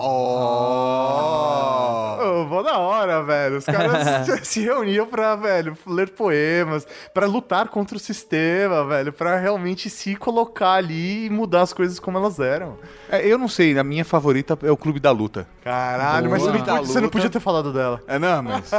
Oh, 2.25 2.45
mó 2.45 2.61
da 2.61 2.77
hora, 2.77 3.23
velho. 3.23 3.57
Os 3.57 3.65
caras 3.65 4.25
se- 4.25 4.45
se 4.45 4.59
reuniam 4.61 5.05
pra, 5.05 5.35
velho, 5.35 5.77
ler 5.85 6.09
poemas, 6.09 6.87
pra 7.13 7.27
lutar 7.27 7.67
contra 7.67 7.95
o 7.95 7.99
sistema, 7.99 8.85
velho, 8.85 9.13
pra 9.13 9.37
realmente 9.37 9.89
se 9.89 10.15
colocar 10.15 10.73
ali 10.73 11.25
e 11.25 11.29
mudar 11.29 11.61
as 11.61 11.71
coisas 11.71 11.99
como 11.99 12.17
elas 12.17 12.39
eram. 12.39 12.77
É, 13.09 13.25
eu 13.25 13.37
não 13.37 13.47
sei, 13.47 13.77
a 13.77 13.83
minha 13.83 14.03
favorita 14.03 14.57
é 14.63 14.71
o 14.71 14.77
Clube 14.77 14.99
da 14.99 15.11
Luta. 15.11 15.47
Caralho, 15.63 16.29
mas 16.29 16.41
você 16.41 16.51
não, 16.51 16.59
Boa. 16.59 16.65
podia, 16.77 16.87
você 16.87 17.01
não 17.01 17.09
podia 17.09 17.29
ter 17.29 17.39
falado 17.39 17.71
dela. 17.71 18.01
É, 18.07 18.17
não, 18.17 18.43
mas. 18.43 18.69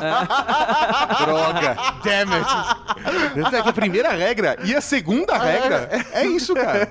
Droga! 1.20 1.76
Damn 2.02 2.32
it! 2.34 3.56
É 3.56 3.62
que 3.62 3.68
a 3.68 3.72
primeira 3.72 4.10
regra 4.10 4.58
e 4.64 4.74
a 4.74 4.80
segunda 4.80 5.38
regra 5.38 5.88
é 6.12 6.26
isso, 6.26 6.54
cara. 6.54 6.86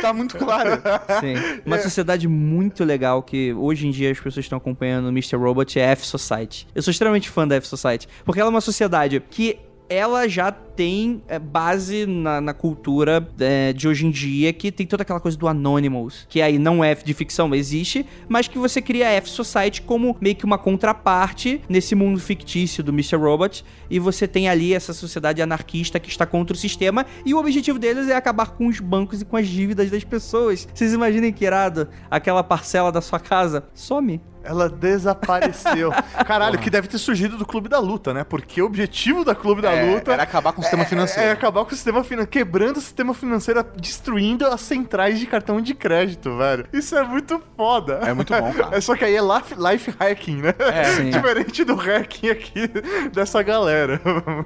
Tá 0.00 0.12
muito 0.12 0.36
claro. 0.36 0.80
Sim. 1.20 1.60
Uma 1.64 1.78
sociedade 1.78 2.26
muito 2.26 2.84
legal 2.84 3.22
que 3.22 3.52
hoje 3.52 3.86
em 3.86 3.90
dia 3.90 4.10
as 4.10 4.18
pessoas 4.18 4.44
estão 4.44 4.58
acompanhando 4.58 5.08
Mr. 5.08 5.36
Robot 5.36 5.78
é 5.78 5.88
a 5.88 5.90
F-Society. 5.90 6.66
Eu 6.74 6.82
sou 6.82 6.90
extremamente 6.90 7.28
fã 7.28 7.46
da 7.46 7.56
F-Society, 7.56 8.08
porque 8.24 8.40
ela 8.40 8.48
é 8.48 8.52
uma 8.52 8.60
sociedade 8.60 9.22
que 9.30 9.60
ela 9.88 10.28
já 10.28 10.50
tem 10.50 11.22
é, 11.26 11.38
base 11.38 12.06
na, 12.06 12.40
na 12.40 12.54
cultura 12.54 13.26
é, 13.40 13.72
de 13.72 13.88
hoje 13.88 14.06
em 14.06 14.10
dia, 14.10 14.52
que 14.52 14.70
tem 14.70 14.86
toda 14.86 15.02
aquela 15.02 15.18
coisa 15.18 15.36
do 15.36 15.48
Anonymous, 15.48 16.26
que 16.28 16.40
aí 16.40 16.58
não 16.58 16.84
é 16.84 16.94
de 16.94 17.14
ficção, 17.14 17.52
existe, 17.54 18.06
mas 18.28 18.46
que 18.46 18.58
você 18.58 18.80
cria 18.80 19.08
a 19.08 19.12
F-Society 19.12 19.82
como 19.82 20.16
meio 20.20 20.36
que 20.36 20.44
uma 20.44 20.58
contraparte 20.58 21.60
nesse 21.68 21.94
mundo 21.94 22.20
fictício 22.20 22.84
do 22.84 22.92
Mr. 22.92 23.16
Robot, 23.16 23.64
e 23.90 23.98
você 23.98 24.28
tem 24.28 24.48
ali 24.48 24.74
essa 24.74 24.92
sociedade 24.92 25.42
anarquista 25.42 25.98
que 25.98 26.10
está 26.10 26.26
contra 26.26 26.54
o 26.54 26.58
sistema, 26.58 27.06
e 27.24 27.34
o 27.34 27.38
objetivo 27.38 27.78
deles 27.78 28.08
é 28.08 28.14
acabar 28.14 28.50
com 28.50 28.66
os 28.66 28.78
bancos 28.78 29.22
e 29.22 29.24
com 29.24 29.36
as 29.36 29.48
dívidas 29.48 29.90
das 29.90 30.04
pessoas. 30.04 30.68
Vocês 30.72 30.92
imaginem 30.92 31.32
que 31.32 31.44
irado, 31.44 31.88
aquela 32.10 32.44
parcela 32.44 32.92
da 32.92 33.00
sua 33.00 33.18
casa 33.18 33.64
some. 33.74 34.20
Ela 34.42 34.68
desapareceu. 34.68 35.90
Caralho, 36.26 36.58
que 36.58 36.70
deve 36.70 36.88
ter 36.88 36.98
surgido 36.98 37.36
do 37.36 37.44
Clube 37.46 37.68
da 37.68 37.78
Luta, 37.78 38.14
né? 38.14 38.24
Porque 38.24 38.62
o 38.62 38.66
objetivo 38.66 39.24
da 39.24 39.34
Clube 39.34 39.60
da 39.62 39.72
É, 39.72 39.94
Luta 39.94 40.12
era 40.12 40.22
acabar 40.22 40.52
com 40.52 40.60
o 40.60 40.64
sistema 40.64 40.82
é- 40.82 40.86
financeiro. 40.86 41.28
É 41.28 41.32
acabar 41.32 41.64
com 41.64 41.72
o 41.72 41.74
sistema 41.74 42.02
financeiro, 42.04 42.30
quebrando 42.30 42.76
o 42.76 42.80
sistema 42.80 43.12
financeiro, 43.14 43.64
destruindo 43.76 44.46
as 44.46 44.60
centrais 44.60 45.18
de 45.18 45.26
cartão 45.26 45.60
de 45.60 45.74
crédito, 45.74 46.36
velho. 46.36 46.66
Isso 46.72 46.96
é 46.96 47.02
muito 47.02 47.42
foda. 47.56 48.00
É 48.04 48.12
muito 48.14 48.32
bom, 48.32 48.52
cara. 48.52 48.68
É 48.78 48.80
só 48.80 48.94
que 48.94 49.04
aí 49.04 49.16
é 49.16 49.20
life, 49.20 49.54
life 49.58 49.94
hacking, 49.98 50.36
né? 50.36 50.54
É, 50.58 50.84
sim. 50.94 51.10
Diferente 51.10 51.64
do 51.64 51.74
hacking 51.74 52.28
aqui 52.30 52.68
dessa 53.12 53.42
galera. 53.42 54.00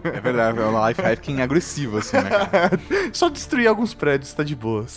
É 0.04 0.20
verdade, 0.20 0.58
é 0.58 0.62
uma 0.62 0.88
life 0.88 1.02
hacking 1.02 1.40
agressivo, 1.42 1.98
assim, 1.98 2.16
né, 2.16 2.30
cara? 2.30 2.80
Só 3.12 3.28
destruir 3.28 3.66
alguns 3.66 3.92
prédios, 3.94 4.32
tá 4.32 4.42
de 4.42 4.54
boas. 4.56 4.94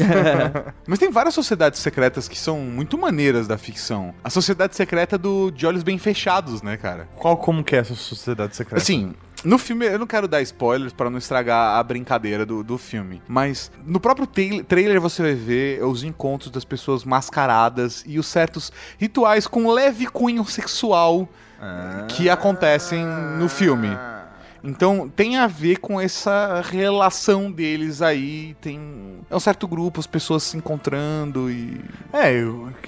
Mas 0.88 1.00
tem 1.00 1.12
várias 1.12 1.34
sociedades 1.34 1.80
secretas 1.80 2.28
que 2.28 2.38
são 2.38 2.60
muito 2.60 2.98
maneiras 2.98 3.48
da 3.48 3.58
ficção. 3.58 4.14
A 4.24 4.30
sociedade 4.30 4.76
secreta 4.76 4.85
do 5.18 5.52
De 5.52 5.66
Olhos 5.66 5.84
Bem 5.84 5.98
Fechados, 5.98 6.62
né, 6.62 6.78
cara? 6.78 7.08
Qual 7.16 7.38
como 7.38 7.64
que 7.64 7.76
é 7.76 7.80
essa 7.80 7.96
sociedade 7.96 8.56
secreta? 8.56 8.82
Assim, 8.82 9.14
no 9.44 9.58
filme, 9.58 9.86
eu 9.86 10.00
não 10.00 10.08
quero 10.08 10.28
dar 10.28 10.42
spoilers 10.42 10.92
pra 10.92 11.10
não 11.10 11.18
estragar 11.18 11.78
a 11.78 11.84
brincadeira 11.84 12.46
do, 12.46 12.64
do 12.64 12.78
filme, 12.78 13.22
mas 13.28 13.72
no 13.86 14.00
próprio 14.00 14.28
trailer 14.28 15.00
você 15.00 15.22
vai 15.22 15.34
ver 15.36 15.84
os 15.84 16.04
encontros 16.04 16.50
das 16.50 16.66
pessoas 16.66 17.04
mascaradas 17.04 18.04
e 18.08 18.18
os 18.18 18.26
certos 18.26 18.72
rituais 18.98 19.46
com 19.46 19.70
leve 19.70 20.08
cunho 20.08 20.44
sexual 20.46 21.30
que 22.10 22.30
acontecem 22.30 23.06
no 23.38 23.48
filme. 23.50 23.90
Então 24.66 25.08
tem 25.08 25.38
a 25.38 25.48
ver 25.48 25.78
com 25.78 26.02
essa 26.02 26.62
relação 26.62 27.52
deles 27.52 28.02
aí, 28.02 28.56
tem 28.60 29.20
é 29.30 29.36
um 29.36 29.40
certo 29.40 29.68
grupo, 29.68 30.00
as 30.00 30.08
pessoas 30.08 30.44
se 30.44 30.58
encontrando 30.58 31.50
e 31.50 31.80
É, 32.12 32.34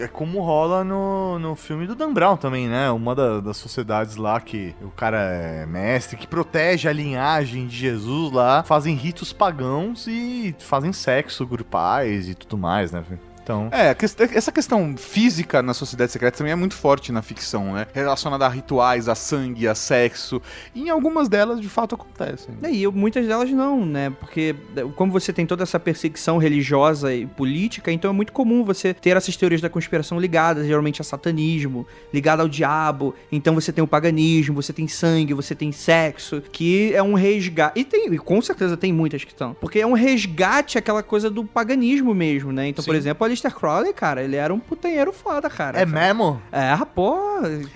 é 0.04 0.08
como 0.08 0.42
rola 0.42 0.84
no, 0.84 1.38
no 1.40 1.56
filme 1.56 1.86
do 1.86 1.96
Dan 1.96 2.14
Brown 2.14 2.36
também, 2.38 2.68
né? 2.68 2.90
Uma 2.92 3.14
da- 3.16 3.40
das 3.42 3.58
sociedades 3.58 4.16
lá 4.16 4.40
que 4.40 4.74
o 4.82 4.90
cara 4.90 5.20
é 5.20 5.66
mestre, 5.66 6.18
que 6.18 6.28
protege 6.28 6.88
a 6.90 6.94
linhagem 6.94 7.68
de 7.68 7.76
Jesus 7.78 8.32
lá, 8.32 8.64
fazem 8.64 8.96
ritos 8.96 9.32
pagãos 9.34 10.08
e 10.08 10.56
fazem 10.60 10.92
sexo 10.94 11.46
grupais 11.46 12.28
e 12.30 12.34
tudo 12.36 12.58
mais, 12.58 12.92
né? 12.92 13.04
Então. 13.48 13.70
É, 13.72 13.96
essa 14.36 14.52
questão 14.52 14.94
física 14.98 15.62
na 15.62 15.74
sociedade 15.74 16.12
secreta 16.12 16.38
também 16.38 16.52
é 16.52 16.56
muito 16.56 16.74
forte 16.76 17.14
na 17.14 17.22
ficção, 17.22 17.72
né? 17.72 17.88
Relacionada 17.94 18.46
a 18.46 18.50
rituais, 18.50 19.08
a 19.08 19.16
sangue, 19.16 19.66
a 19.70 19.74
sexo. 19.74 20.42
E 20.76 20.82
em 20.84 20.90
algumas 20.90 21.30
delas, 21.30 21.62
de 21.62 21.70
fato, 21.70 21.96
acontecem. 21.96 22.54
E 22.70 22.84
eu- 22.84 22.92
muitas 22.92 23.26
delas 23.26 23.50
não, 23.52 23.86
né? 23.86 24.10
Porque 24.20 24.54
eh, 24.76 24.84
como 24.98 25.14
você 25.14 25.32
tem 25.32 25.46
toda 25.46 25.64
essa 25.64 25.80
perseguição 25.80 26.38
religiosa 26.38 27.14
e 27.14 27.26
política, 27.26 27.90
então 27.90 28.12
é 28.12 28.14
muito 28.14 28.34
comum 28.34 28.66
você 28.66 28.94
ter 28.94 29.16
essas 29.16 29.38
teorias 29.38 29.62
da 29.62 29.70
conspiração 29.70 30.20
ligadas, 30.20 30.68
geralmente 30.68 31.00
a 31.02 31.06
satanismo, 31.06 31.88
ligada 32.14 32.42
ao 32.42 32.50
diabo. 32.50 33.16
Então 33.32 33.56
você 33.56 33.72
tem 33.72 33.82
o 33.82 33.88
paganismo, 33.88 34.62
você 34.62 34.74
tem 34.74 34.90
sangue, 34.90 35.34
você 35.34 35.56
tem 35.56 35.72
sexo, 35.72 36.42
que 36.52 36.94
é 36.94 37.02
um 37.02 37.14
resgate. 37.14 37.80
E 37.80 37.86
tem, 37.86 38.14
e 38.14 38.18
com 38.18 38.42
certeza 38.42 38.76
tem 38.76 38.92
muitas 38.92 39.24
que 39.24 39.32
estão. 39.32 39.54
Porque 39.54 39.80
é 39.80 39.88
um 39.88 39.94
resgate 39.94 40.78
aquela 40.78 41.02
coisa 41.02 41.30
do 41.30 41.46
paganismo 41.46 42.14
mesmo, 42.14 42.52
né? 42.52 42.68
Então, 42.68 42.84
por 42.84 42.92
Sim. 42.92 42.98
exemplo, 42.98 43.26
a 43.26 43.37
Aleister 43.38 43.54
Crowley, 43.54 43.94
cara, 43.94 44.24
ele 44.24 44.36
era 44.36 44.54
um 44.54 44.60
putanheiro 44.60 45.14
foda, 45.14 45.50
cara. 45.50 45.80
É 45.80 45.86
mesmo? 45.86 46.42
É, 46.52 46.76
pô. 46.96 47.18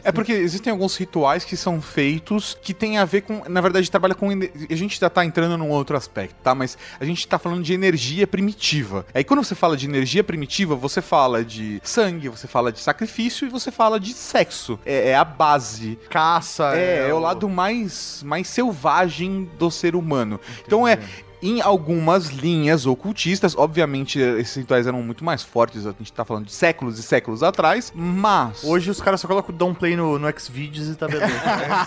É 0.04 0.12
porque 0.12 0.34
existem 0.34 0.72
alguns 0.72 0.98
rituais 0.98 1.44
que 1.44 1.56
são 1.56 1.82
feitos 1.82 2.58
que 2.62 2.74
tem 2.74 2.98
a 2.98 3.06
ver 3.06 3.22
com. 3.22 3.44
Na 3.48 3.62
verdade, 3.62 3.90
trabalha 3.90 4.16
com. 4.16 4.30
A 4.30 4.76
gente 4.76 5.00
já 5.00 5.10
tá 5.10 5.24
entrando 5.24 5.58
num 5.58 5.70
outro 5.70 5.96
aspecto, 5.96 6.36
tá? 6.44 6.56
Mas 6.56 6.78
a 7.00 7.06
gente 7.06 7.28
tá 7.28 7.38
falando 7.38 7.64
de 7.64 7.74
energia 7.74 8.26
primitiva. 8.26 9.06
Aí 9.14 9.24
quando 9.24 9.44
você 9.44 9.56
fala 9.56 9.78
de 9.78 9.86
energia 9.86 10.24
primitiva, 10.24 10.76
você 10.76 11.02
fala 11.02 11.44
de 11.44 11.80
sangue, 11.84 12.30
você 12.30 12.48
fala 12.48 12.72
de 12.72 12.80
sacrifício 12.80 13.48
e 13.48 13.50
você 13.50 13.72
fala 13.72 14.00
de 14.00 14.14
sexo. 14.14 14.80
É, 14.86 15.10
é 15.10 15.16
a 15.16 15.24
base. 15.24 15.98
Caça. 16.10 16.76
É, 16.76 17.10
é 17.10 17.14
o 17.14 17.20
lado 17.20 17.48
mais, 17.48 18.24
mais 18.26 18.48
selvagem 18.48 19.50
do 19.58 19.70
ser 19.70 19.96
humano. 19.96 20.40
Então 20.66 20.88
é. 20.88 21.00
Em 21.42 21.60
algumas 21.60 22.28
linhas 22.28 22.86
ocultistas, 22.86 23.56
obviamente 23.58 24.20
esses 24.20 24.56
rituais 24.56 24.86
eram 24.86 25.02
muito 25.02 25.24
mais 25.26 25.42
fortes, 25.42 25.88
a 25.88 25.94
gente 25.98 26.14
tá 26.14 26.24
falando 26.24 26.46
de 26.46 26.52
séculos 26.52 27.00
e 27.00 27.04
séculos 27.04 27.42
atrás, 27.42 27.92
mas. 27.96 28.64
Hoje 28.64 28.92
os 28.92 29.02
caras 29.02 29.20
só 29.20 29.28
colocam 29.28 29.54
o 29.54 29.58
downplay 29.58 29.96
no, 29.96 30.20
no 30.20 30.40
Xvideos 30.40 30.88
e 30.88 30.96
tá 30.96 31.08
beleza. 31.08 31.34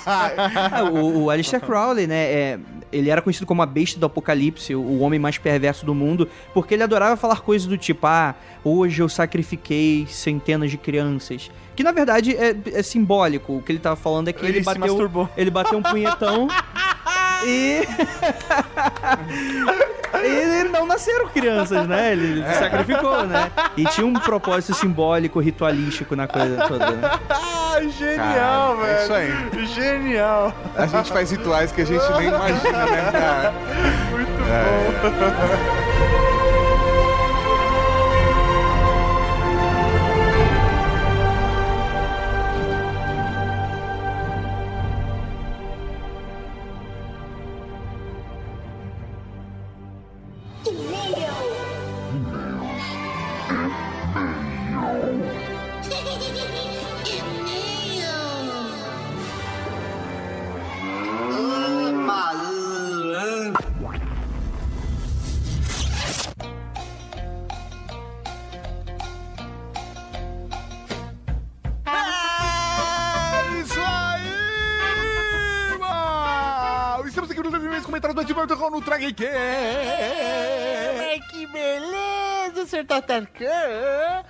Ah, 0.07 0.83
o, 0.93 1.25
o 1.25 1.31
Aleister 1.31 1.61
Crowley, 1.61 2.07
né, 2.07 2.25
é, 2.25 2.59
ele 2.93 3.11
era 3.11 3.23
conhecido 3.23 3.47
como 3.47 3.63
a 3.63 3.67
besta 3.67 3.99
do 3.99 4.07
apocalipse, 4.07 4.75
o, 4.75 4.81
o 4.81 5.01
homem 5.01 5.21
mais 5.21 5.39
perverso 5.39 5.87
do 5.87 5.95
mundo, 5.95 6.29
porque 6.53 6.75
ele 6.75 6.83
adorava 6.83 7.17
falar 7.17 7.41
coisas 7.41 7.69
do 7.69 7.79
tipo, 7.79 8.07
ah, 8.07 8.35
hoje 8.65 9.03
eu 9.03 9.09
sacrifiquei 9.09 10.07
centenas 10.09 10.71
de 10.71 10.79
crianças. 10.79 11.51
Que 11.77 11.83
na 11.83 11.93
verdade 11.93 12.37
é, 12.37 12.57
é 12.73 12.83
simbólico. 12.83 13.57
O 13.57 13.63
que 13.63 13.73
ele 13.73 13.81
tava 13.81 13.97
falando 13.97 14.29
é 14.29 14.33
que 14.33 14.45
ele, 14.45 14.59
Ele 14.59 14.65
bateu. 14.65 15.29
Ele 15.37 15.51
bateu 15.51 15.79
um 15.79 15.83
punhetão 15.83 16.47
e. 17.45 17.87
e 20.23 20.27
ele 20.27 20.69
não 20.69 20.87
nasceram 20.87 21.29
crianças, 21.29 21.87
né? 21.87 22.13
Ele 22.13 22.43
É. 22.43 22.53
sacrificou, 22.55 23.27
né? 23.27 23.51
E 23.77 23.85
tinha 23.87 24.07
um 24.07 24.13
propósito 24.15 24.75
simbólico, 24.75 25.41
ritualístico 25.41 26.15
na 26.15 26.27
coisa 26.29 26.57
toda, 26.69 26.91
né? 26.91 27.11
ah, 27.31 27.81
genial, 27.99 28.77
Cara, 28.77 28.79
velho. 28.87 28.87
é 28.87 29.03
isso 29.03 29.15
aí. 29.15 29.33
Genial. 29.67 30.53
A 30.77 30.87
gente 30.87 31.11
faz 31.13 31.31
rituais 31.31 31.73
que 31.73 31.81
a 31.83 31.87
gente 31.87 32.05
nem 32.19 32.29
imagina, 32.29 32.87
né, 32.87 33.11
cara? 33.13 33.55
É 34.47 36.34
again. 79.15 79.84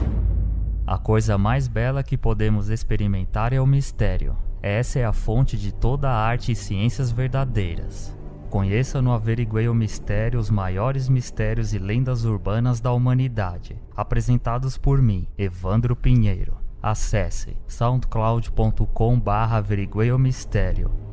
A 0.86 0.98
coisa 0.98 1.38
mais 1.38 1.68
bela 1.68 2.04
que 2.04 2.18
podemos 2.18 2.70
experimentar 2.70 3.52
é 3.52 3.60
o 3.60 3.66
mistério. 3.66 4.38
Essa 4.62 5.00
é 5.00 5.06
a 5.06 5.14
fonte 5.14 5.58
de 5.58 5.74
toda 5.74 6.10
a 6.10 6.16
arte 6.16 6.52
e 6.52 6.56
ciências 6.56 7.12
verdadeiras. 7.12 8.16
Conheça 8.50 9.02
no 9.02 9.12
Averiguei 9.12 9.68
o 9.68 9.74
Mistério 9.74 10.40
os 10.40 10.50
maiores 10.50 11.08
mistérios 11.08 11.74
e 11.74 11.80
lendas 11.80 12.26
urbanas 12.26 12.80
da 12.80 12.92
humanidade, 12.92 13.78
apresentados 13.96 14.78
por 14.78 15.02
mim, 15.02 15.28
Evandro 15.38 15.96
Pinheiro. 15.96 16.58
Acesse 16.82 17.56
soundcloud.com 17.68 19.20
barra 19.20 19.64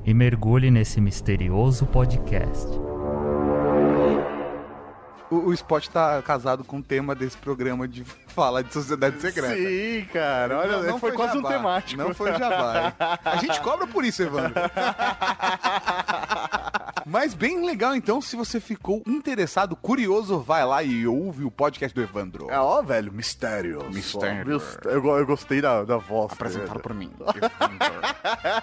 e 0.07 0.15
mergulhe 0.15 0.71
nesse 0.71 1.01
misterioso 1.01 1.85
podcast. 1.87 2.96
O, 5.31 5.37
o 5.37 5.53
Spot 5.53 5.89
tá 5.89 6.23
casado 6.23 6.65
com 6.65 6.79
o 6.79 6.83
tema 6.83 7.15
desse 7.15 7.37
programa 7.37 7.89
de 7.89 8.05
falar 8.37 8.63
de 8.63 8.73
sociedade 8.73 9.19
secreta. 9.19 9.57
Sim, 9.57 10.07
cara, 10.13 10.59
olha, 10.59 10.99
foi, 10.99 11.13
quase 11.13 11.35
jabá. 11.35 11.49
um 11.49 11.53
temático. 11.53 12.03
Não 12.03 12.15
foi 12.15 12.33
jabá. 12.37 12.87
hein? 12.87 12.93
A 13.25 13.37
gente 13.37 13.59
cobra 13.63 13.87
por 13.87 14.05
isso, 14.05 14.23
Evandro. 14.23 14.53
Mas 17.09 17.35
bem 17.35 17.65
legal, 17.65 17.95
então, 17.95 18.21
se 18.21 18.35
você 18.35 18.59
ficou 18.59 19.01
interessado, 19.07 19.77
curioso, 19.77 20.41
vai 20.41 20.67
lá 20.67 20.83
e 20.83 21.07
ouve 21.07 21.45
o 21.45 21.51
podcast 21.53 21.95
do 21.95 22.03
Evandro. 22.03 22.51
É, 22.51 22.59
ó, 22.59 22.83
velho, 22.83 23.13
mistério. 23.13 23.89
Mistério. 23.91 24.61
Eu, 24.85 25.05
eu 25.17 25.25
gostei 25.27 25.61
da, 25.61 25.85
da 25.85 25.97
voz. 25.97 26.33
Apresentado 26.33 26.81
por 26.81 26.93
mim. 26.93 27.11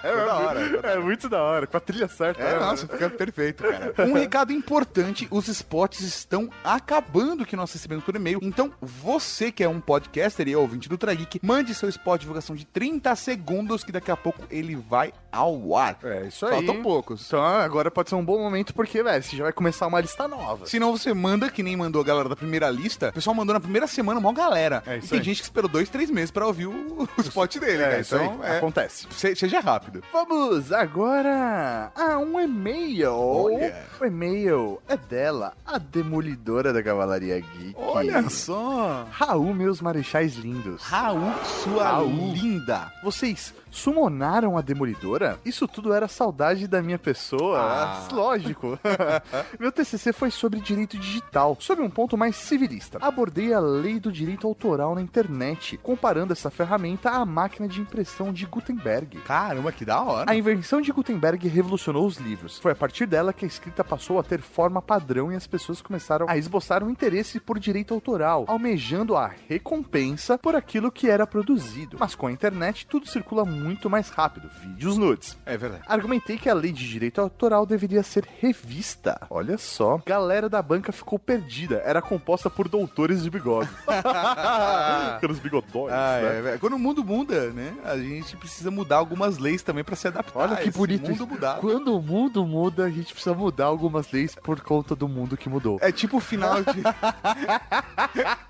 É, 0.04 0.26
da 0.26 0.36
hora, 0.36 0.60
ficou 0.60 0.82
da 0.82 0.92
É 0.92 0.98
muito 1.00 1.30
da 1.30 1.42
hora, 1.42 1.66
com 1.66 1.78
a 1.78 1.80
trilha 1.80 2.08
certa. 2.10 2.42
É, 2.42 2.54
né? 2.54 2.60
nossa, 2.60 2.86
fica 2.86 3.10
perfeito, 3.10 3.64
cara. 3.64 3.94
Um 4.06 4.14
recado 4.14 4.52
importante: 4.52 5.26
os 5.32 5.48
spots 5.48 6.02
estão 6.02 6.50
acabando 6.64 7.46
que 7.46 7.56
nós 7.56 7.72
recebemos 7.72 8.04
por 8.04 8.14
e-mail. 8.16 8.40
Então, 8.42 8.74
você 8.82 9.52
que 9.54 9.63
é 9.64 9.70
um 9.70 9.80
podcaster 9.82 10.48
e 10.48 10.54
é 10.54 10.58
ouvinte 10.58 10.88
do 10.90 10.98
Trageek, 10.98 11.40
mande 11.44 11.74
seu 11.74 11.90
spot 11.90 12.16
de 12.20 12.22
divulgação 12.22 12.56
de 12.56 12.66
30 12.66 13.16
segundos, 13.16 13.84
que 13.84 13.92
daqui 13.92 14.12
a 14.12 14.18
pouco 14.18 14.42
ele 14.52 14.76
vai 14.76 15.12
ao 15.32 15.76
ar. 15.76 15.98
É, 16.04 16.28
isso 16.28 16.46
aí. 16.46 16.52
Faltam 16.58 16.82
poucos. 16.82 17.26
Então 17.28 17.44
agora 17.44 17.90
pode 17.90 18.10
ser 18.10 18.16
um 18.16 18.24
bom 18.24 18.38
momento, 18.40 18.74
porque, 18.74 19.02
velho, 19.02 19.24
você 19.24 19.36
já 19.36 19.44
vai 19.44 19.54
começar 19.54 19.88
uma 19.88 20.00
lista 20.00 20.28
nova. 20.28 20.66
Se 20.66 20.80
não, 20.80 20.96
você 20.96 21.14
manda, 21.14 21.50
que 21.50 21.64
nem 21.64 21.76
mandou 21.76 22.02
a 22.02 22.06
galera 22.06 22.30
da 22.30 22.36
primeira 22.36 22.70
lista. 22.70 23.10
O 23.10 23.14
pessoal 23.14 23.36
mandou 23.36 23.54
na 23.54 23.60
primeira 23.60 23.88
semana, 23.88 24.20
mó 24.20 24.32
galera. 24.32 24.84
É 24.86 24.98
isso 24.98 25.08
e 25.08 25.10
tem 25.10 25.20
aí. 25.20 25.26
gente 25.26 25.38
que 25.38 25.44
esperou 25.44 25.70
dois, 25.70 25.90
três 25.90 26.10
meses 26.12 26.30
pra 26.32 26.46
ouvir 26.46 26.68
o, 26.68 27.08
o 27.18 27.22
spot 27.22 27.58
dele, 27.58 27.84
É, 27.84 28.00
isso 28.02 28.16
Então, 28.16 28.40
aí. 28.44 28.52
é, 28.54 28.58
Acontece. 28.58 29.08
se- 29.12 29.36
seja 29.36 29.60
rápido. 29.60 30.04
Vamos 30.12 30.72
agora 30.72 31.92
a 31.96 32.18
um 32.20 32.40
e-mail. 32.40 33.12
Olha. 33.14 33.84
O 34.00 34.06
e-mail 34.06 34.82
é 34.88 34.98
dela, 34.98 35.54
a 35.66 35.78
demolidora 35.78 36.72
da 36.74 36.82
Cavalaria 36.84 37.40
Geek. 37.40 37.74
Olha 37.78 38.30
só. 38.30 39.08
Raul, 39.12 39.53
meus 39.54 39.82
marechais 39.82 40.36
lindos. 40.36 40.82
Raul, 40.84 41.34
sua 41.64 41.84
Raul. 41.84 42.34
linda. 42.34 42.92
Vocês 43.04 43.54
sumonaram 43.74 44.58
a 44.58 44.62
Demolidora? 44.62 45.40
Isso 45.44 45.68
tudo 45.68 45.92
era 45.94 46.08
saudade 46.08 46.68
da 46.68 46.82
minha 46.82 47.00
pessoa? 47.00 47.60
Ah. 47.60 48.08
Lógico. 48.12 48.80
Meu 49.60 49.72
TCC 49.72 50.14
foi 50.14 50.30
sobre 50.30 50.60
direito 50.60 50.98
digital, 50.98 51.58
sobre 51.60 51.84
um 51.84 51.90
ponto 51.90 52.16
mais 52.16 52.36
civilista. 52.36 53.00
Abordei 53.02 53.52
a 53.52 53.60
lei 53.60 54.00
do 54.00 54.12
direito 54.12 54.46
autoral 54.46 54.94
na 54.94 55.02
internet, 55.02 55.78
comparando 55.78 56.34
essa 56.34 56.52
ferramenta 56.52 57.10
à 57.10 57.26
máquina 57.26 57.68
de 57.68 57.82
impressão 57.82 58.32
de 58.32 58.46
Gutenberg. 58.46 59.18
Caramba, 59.22 59.72
que 59.72 59.84
da 59.84 60.02
hora. 60.02 60.32
A 60.32 60.36
invenção 60.36 60.80
de 60.80 60.92
Gutenberg 60.92 61.48
revolucionou 61.48 62.06
os 62.06 62.18
livros. 62.18 62.60
Foi 62.60 62.72
a 62.72 62.76
partir 62.76 63.08
dela 63.08 63.34
que 63.34 63.44
a 63.44 63.48
escrita 63.48 63.84
passou 63.84 64.20
a 64.20 64.24
ter 64.24 64.42
forma 64.42 64.82
padrão 64.82 65.32
e 65.32 65.36
as 65.36 65.48
pessoas 65.48 65.82
começaram 65.82 66.28
a 66.30 66.38
esboçar 66.38 66.84
um 66.84 66.90
interesse 66.90 67.40
por 67.40 67.58
direito 67.58 67.94
autoral, 67.94 68.46
almejando 68.48 69.16
a 69.16 69.32
recompensa 69.50 70.38
por 70.38 70.56
aquilo 70.56 70.92
que 70.92 71.10
era 71.10 71.26
produzido. 71.26 71.98
Mas 72.00 72.14
com 72.14 72.28
a 72.28 72.32
internet 72.32 72.86
tudo 72.86 73.08
circula 73.08 73.44
muito 73.44 73.63
mais 73.90 74.10
rápido. 74.10 74.50
Vídeos 74.62 74.98
nudes. 74.98 75.38
É 75.46 75.58
verdade. 75.58 75.84
Argumentei 75.88 76.38
que 76.38 76.50
a 76.50 76.54
lei 76.54 76.72
de 76.72 76.88
direito 76.88 77.20
autoral 77.22 77.66
deveria 77.66 78.04
ser 78.04 78.28
revista. 78.40 79.20
Olha 79.30 79.58
só. 79.58 80.02
Galera 80.06 80.50
da 80.50 80.62
banca 80.62 80.92
ficou 80.92 81.18
perdida. 81.20 81.82
Era 81.86 82.02
composta 82.02 82.50
por 82.50 82.68
doutores 82.68 83.24
de 83.24 83.30
bigode. 83.30 83.70
Aqueles 85.16 85.40
bigodões, 85.40 85.94
Ah, 85.94 86.20
né? 86.22 86.54
é. 86.56 86.58
Quando 86.58 86.74
o 86.76 86.80
mundo 86.80 87.04
muda, 87.04 87.52
né? 87.52 87.74
A 87.84 87.98
gente 87.98 88.36
precisa 88.38 88.70
mudar 88.72 88.98
algumas 88.98 89.38
leis 89.38 89.62
também 89.62 89.84
pra 89.84 89.96
se 89.96 90.08
adaptar. 90.08 90.40
Olha 90.40 90.56
que 90.58 90.72
bonito. 90.72 91.10
Mundo 91.10 91.28
mudado. 91.28 91.62
Quando 91.62 91.96
o 91.98 92.02
mundo 92.02 92.46
muda, 92.46 92.86
a 92.86 92.90
gente 92.90 93.14
precisa 93.14 93.36
mudar 93.36 93.66
algumas 93.66 94.12
leis 94.12 94.36
por 94.36 94.60
conta 94.62 94.96
do 94.96 95.08
mundo 95.08 95.38
que 95.38 95.50
mudou. 95.50 95.78
É 95.82 95.92
tipo 95.92 96.18
o 96.18 96.20
final 96.20 96.56
de. 96.64 96.84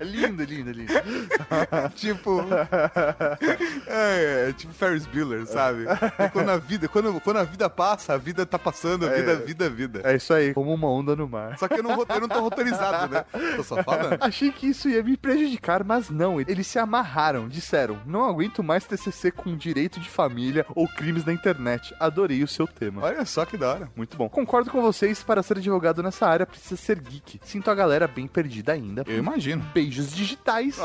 lindo, 0.00 0.42
lindo, 0.44 0.70
lindo. 0.72 0.92
tipo. 1.94 2.40
É, 3.86 4.48
é 4.48 4.52
tipo 4.52 4.72
Ferris 4.72 5.03
Bueller, 5.06 5.46
sabe? 5.46 5.84
É 6.18 6.28
quando 6.28 6.48
a 6.50 6.56
vida, 6.56 6.88
quando, 6.88 7.20
quando 7.20 7.36
a 7.38 7.44
vida 7.44 7.68
passa, 7.70 8.14
a 8.14 8.16
vida 8.16 8.44
tá 8.46 8.58
passando, 8.58 9.06
a 9.06 9.10
vida, 9.10 9.32
É. 9.32 9.36
vida, 9.36 9.70
vida. 9.70 10.00
É 10.04 10.16
isso 10.16 10.32
aí, 10.32 10.52
como 10.54 10.72
uma 10.72 10.88
onda 10.88 11.14
no 11.16 11.28
mar. 11.28 11.58
Só 11.58 11.68
que 11.68 11.74
eu 11.74 11.82
não, 11.82 11.92
eu 11.92 12.20
não 12.20 12.28
tô 12.28 12.40
roteirizado, 12.40 13.12
né? 13.14 13.24
Tô 13.56 13.62
só 13.64 13.82
falando. 13.82 14.16
Achei 14.20 14.50
que 14.52 14.66
isso 14.68 14.88
ia 14.88 15.02
me 15.02 15.16
prejudicar, 15.16 15.84
mas 15.84 16.10
não. 16.10 16.40
Eles 16.40 16.66
se 16.66 16.78
amarraram, 16.78 17.48
disseram: 17.48 17.98
não 18.06 18.24
aguento 18.24 18.62
mais 18.62 18.84
TCC 18.84 19.30
com 19.30 19.56
direito 19.56 20.00
de 20.00 20.08
família 20.08 20.64
ou 20.74 20.86
crimes 20.88 21.24
na 21.24 21.32
internet. 21.32 21.94
Adorei 22.00 22.42
o 22.42 22.48
seu 22.48 22.66
tema. 22.66 23.02
Olha 23.02 23.24
só 23.24 23.44
que 23.44 23.56
da 23.56 23.72
hora. 23.72 23.88
Muito 23.96 24.16
bom. 24.16 24.28
Concordo 24.28 24.70
com 24.70 24.80
vocês, 24.82 25.22
para 25.22 25.42
ser 25.42 25.58
advogado 25.58 26.02
nessa 26.02 26.26
área 26.26 26.46
precisa 26.46 26.76
ser 26.76 26.98
geek. 27.00 27.40
Sinto 27.44 27.70
a 27.70 27.74
galera 27.74 28.06
bem 28.06 28.26
perdida 28.26 28.72
ainda. 28.72 29.04
Eu 29.06 29.18
imagino. 29.18 29.64
Beijos 29.74 30.12
digitais. 30.14 30.78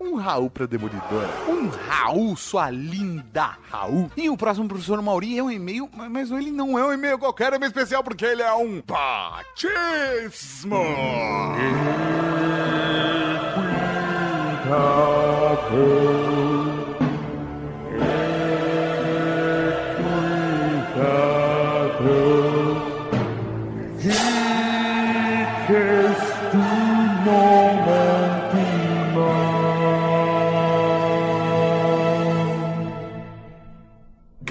Um 0.00 0.16
Raul 0.16 0.50
pra 0.50 0.66
Demolidora. 0.66 1.28
Um 1.48 1.68
Raul, 1.68 2.36
sua 2.36 2.70
linda 2.70 3.53
Raul. 3.70 4.10
E 4.16 4.28
o 4.30 4.36
próximo 4.36 4.68
professor 4.68 5.00
Mauri 5.02 5.38
é 5.38 5.42
um 5.42 5.50
e-mail, 5.50 5.88
mas- 5.92 6.30
ele 6.30 6.50
não 6.50 6.78
é 6.78 6.84
um 6.84 6.92
e-mail 6.92 7.18
qualquer, 7.18 7.48
é 7.48 7.52
um 7.52 7.56
e-mail 7.56 7.68
especial 7.70 8.02
porque 8.02 8.24
ele 8.24 8.42
é 8.42 8.52
um 8.54 8.82
batismo. 8.86 10.76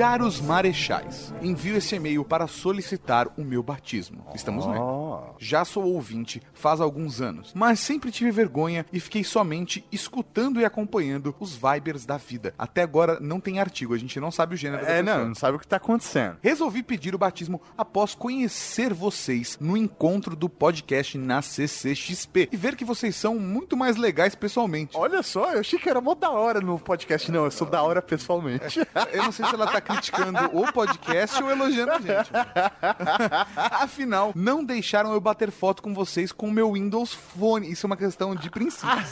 Caros 0.03 0.41
Marechais, 0.41 1.33
envio 1.41 1.77
esse 1.77 1.95
e-mail 1.95 2.25
para 2.25 2.45
solicitar 2.45 3.29
o 3.37 3.41
meu 3.41 3.63
batismo. 3.63 4.27
Estamos 4.35 4.65
vendo. 4.65 4.81
Oh. 4.81 5.33
Já 5.39 5.63
sou 5.63 5.85
ouvinte 5.85 6.41
faz 6.53 6.81
alguns 6.81 7.21
anos, 7.21 7.53
mas 7.55 7.79
sempre 7.79 8.11
tive 8.11 8.29
vergonha 8.29 8.85
e 8.91 8.99
fiquei 8.99 9.23
somente 9.23 9.85
escutando 9.93 10.59
e 10.59 10.65
acompanhando 10.65 11.33
os 11.39 11.55
Vibers 11.55 12.05
da 12.05 12.17
vida. 12.17 12.53
Até 12.57 12.81
agora 12.81 13.17
não 13.21 13.39
tem 13.39 13.61
artigo, 13.61 13.93
a 13.93 13.97
gente 13.97 14.19
não 14.19 14.29
sabe 14.29 14.55
o 14.55 14.57
gênero 14.57 14.85
É, 14.85 15.01
não, 15.01 15.29
não 15.29 15.35
sabe 15.35 15.55
o 15.55 15.59
que 15.59 15.65
tá 15.65 15.77
acontecendo. 15.77 16.35
Resolvi 16.41 16.83
pedir 16.83 17.15
o 17.15 17.17
batismo 17.17 17.61
após 17.77 18.13
conhecer 18.13 18.93
vocês 18.93 19.57
no 19.61 19.77
encontro 19.77 20.35
do 20.35 20.49
podcast 20.49 21.17
na 21.17 21.41
CCXP 21.41 22.49
e 22.51 22.57
ver 22.57 22.75
que 22.75 22.83
vocês 22.83 23.15
são 23.15 23.39
muito 23.39 23.77
mais 23.77 23.95
legais 23.95 24.35
pessoalmente. 24.35 24.97
Olha 24.97 25.23
só, 25.23 25.53
eu 25.53 25.61
achei 25.61 25.79
que 25.79 25.89
era 25.89 26.01
mó 26.01 26.13
da 26.13 26.29
hora 26.29 26.59
no 26.59 26.77
podcast. 26.77 27.31
Não, 27.31 27.45
eu 27.45 27.51
sou 27.51 27.65
da 27.65 27.81
hora 27.81 28.01
pessoalmente. 28.01 28.81
Eu 29.13 29.23
não 29.23 29.31
sei 29.31 29.45
se 29.45 29.53
ela 29.53 29.67
tá 29.67 29.79
criticando 29.93 30.39
o 30.53 30.71
podcast 30.71 31.41
ou 31.41 31.49
elogiando 31.49 31.91
a 31.91 31.99
gente. 31.99 32.31
Afinal, 33.55 34.31
não 34.35 34.63
deixaram 34.63 35.13
eu 35.13 35.21
bater 35.21 35.51
foto 35.51 35.81
com 35.81 35.93
vocês 35.93 36.31
com 36.31 36.47
o 36.47 36.51
meu 36.51 36.73
Windows 36.73 37.13
Phone. 37.13 37.69
Isso 37.69 37.85
é 37.85 37.87
uma 37.87 37.97
questão 37.97 38.35
de 38.35 38.49
princípios. 38.49 39.11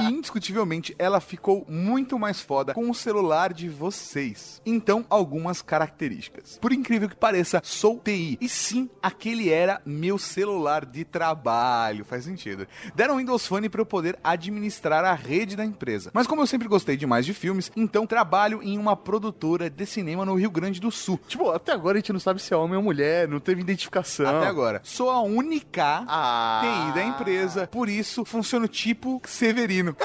e 0.00 0.04
indiscutivelmente, 0.06 0.94
ela 0.98 1.20
ficou 1.20 1.64
muito 1.68 2.18
mais 2.18 2.40
foda 2.40 2.74
com 2.74 2.90
o 2.90 2.94
celular 2.94 3.52
de 3.52 3.68
vocês. 3.68 4.60
Então, 4.64 5.04
algumas 5.08 5.62
características. 5.62 6.58
Por 6.60 6.72
incrível 6.72 7.08
que 7.08 7.16
pareça, 7.16 7.60
sou 7.64 7.98
TI. 7.98 8.38
E 8.40 8.48
sim, 8.48 8.90
aquele 9.02 9.50
era 9.50 9.80
meu 9.84 10.18
celular 10.18 10.84
de 10.84 11.04
trabalho. 11.04 12.04
Faz 12.04 12.24
sentido. 12.24 12.66
Deram 12.94 13.16
Windows 13.16 13.46
Phone 13.46 13.68
para 13.68 13.80
eu 13.80 13.86
poder 13.86 14.18
administrar 14.22 15.04
a 15.04 15.14
rede 15.14 15.56
da 15.56 15.64
empresa. 15.64 16.10
Mas 16.12 16.26
como 16.26 16.42
eu 16.42 16.46
sempre 16.46 16.68
gostei 16.68 16.96
demais 16.96 17.24
de 17.24 17.34
filmes, 17.34 17.70
então 17.76 18.06
trabalho 18.06 18.62
em 18.62 18.78
uma 18.78 18.96
produtora 19.30 19.68
de 19.68 19.84
cinema 19.86 20.24
no 20.24 20.34
Rio 20.36 20.50
Grande 20.50 20.80
do 20.80 20.90
Sul. 20.90 21.18
tipo, 21.26 21.50
até 21.50 21.72
agora 21.72 21.96
a 21.96 22.00
gente 22.00 22.12
não 22.12 22.20
sabe 22.20 22.40
se 22.40 22.54
é 22.54 22.56
homem 22.56 22.76
ou 22.76 22.82
mulher, 22.82 23.26
não 23.26 23.40
teve 23.40 23.60
identificação. 23.60 24.26
Até 24.38 24.46
agora. 24.46 24.80
Sou 24.84 25.10
a 25.10 25.20
única 25.20 26.04
Ah. 26.06 26.60
TI 26.62 26.94
da 26.94 27.02
empresa, 27.04 27.66
por 27.66 27.88
isso 27.88 28.24
funciono 28.24 28.68
tipo 28.68 29.20
Severino. 29.24 29.96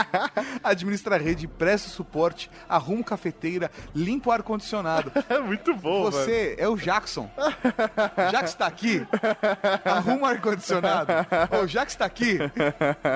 Administra 0.64 1.16
a 1.16 1.18
rede, 1.18 1.46
presta 1.46 1.90
suporte, 1.90 2.50
arrumo 2.68 3.04
cafeteira, 3.04 3.70
limpo 3.94 4.30
o 4.30 4.32
ar-condicionado. 4.32 5.12
É 5.28 5.38
muito 5.40 5.74
bom. 5.74 6.04
Você 6.04 6.54
é 6.58 6.66
o 6.66 6.76
Jackson. 6.76 7.28
Já 8.30 8.38
que 8.42 8.48
está 8.48 8.66
aqui, 8.66 9.06
arruma 9.84 10.22
o 10.22 10.26
ar-condicionado. 10.26 11.12
Já 11.66 11.84
que 11.84 11.92
está 11.92 12.06
aqui, 12.06 12.38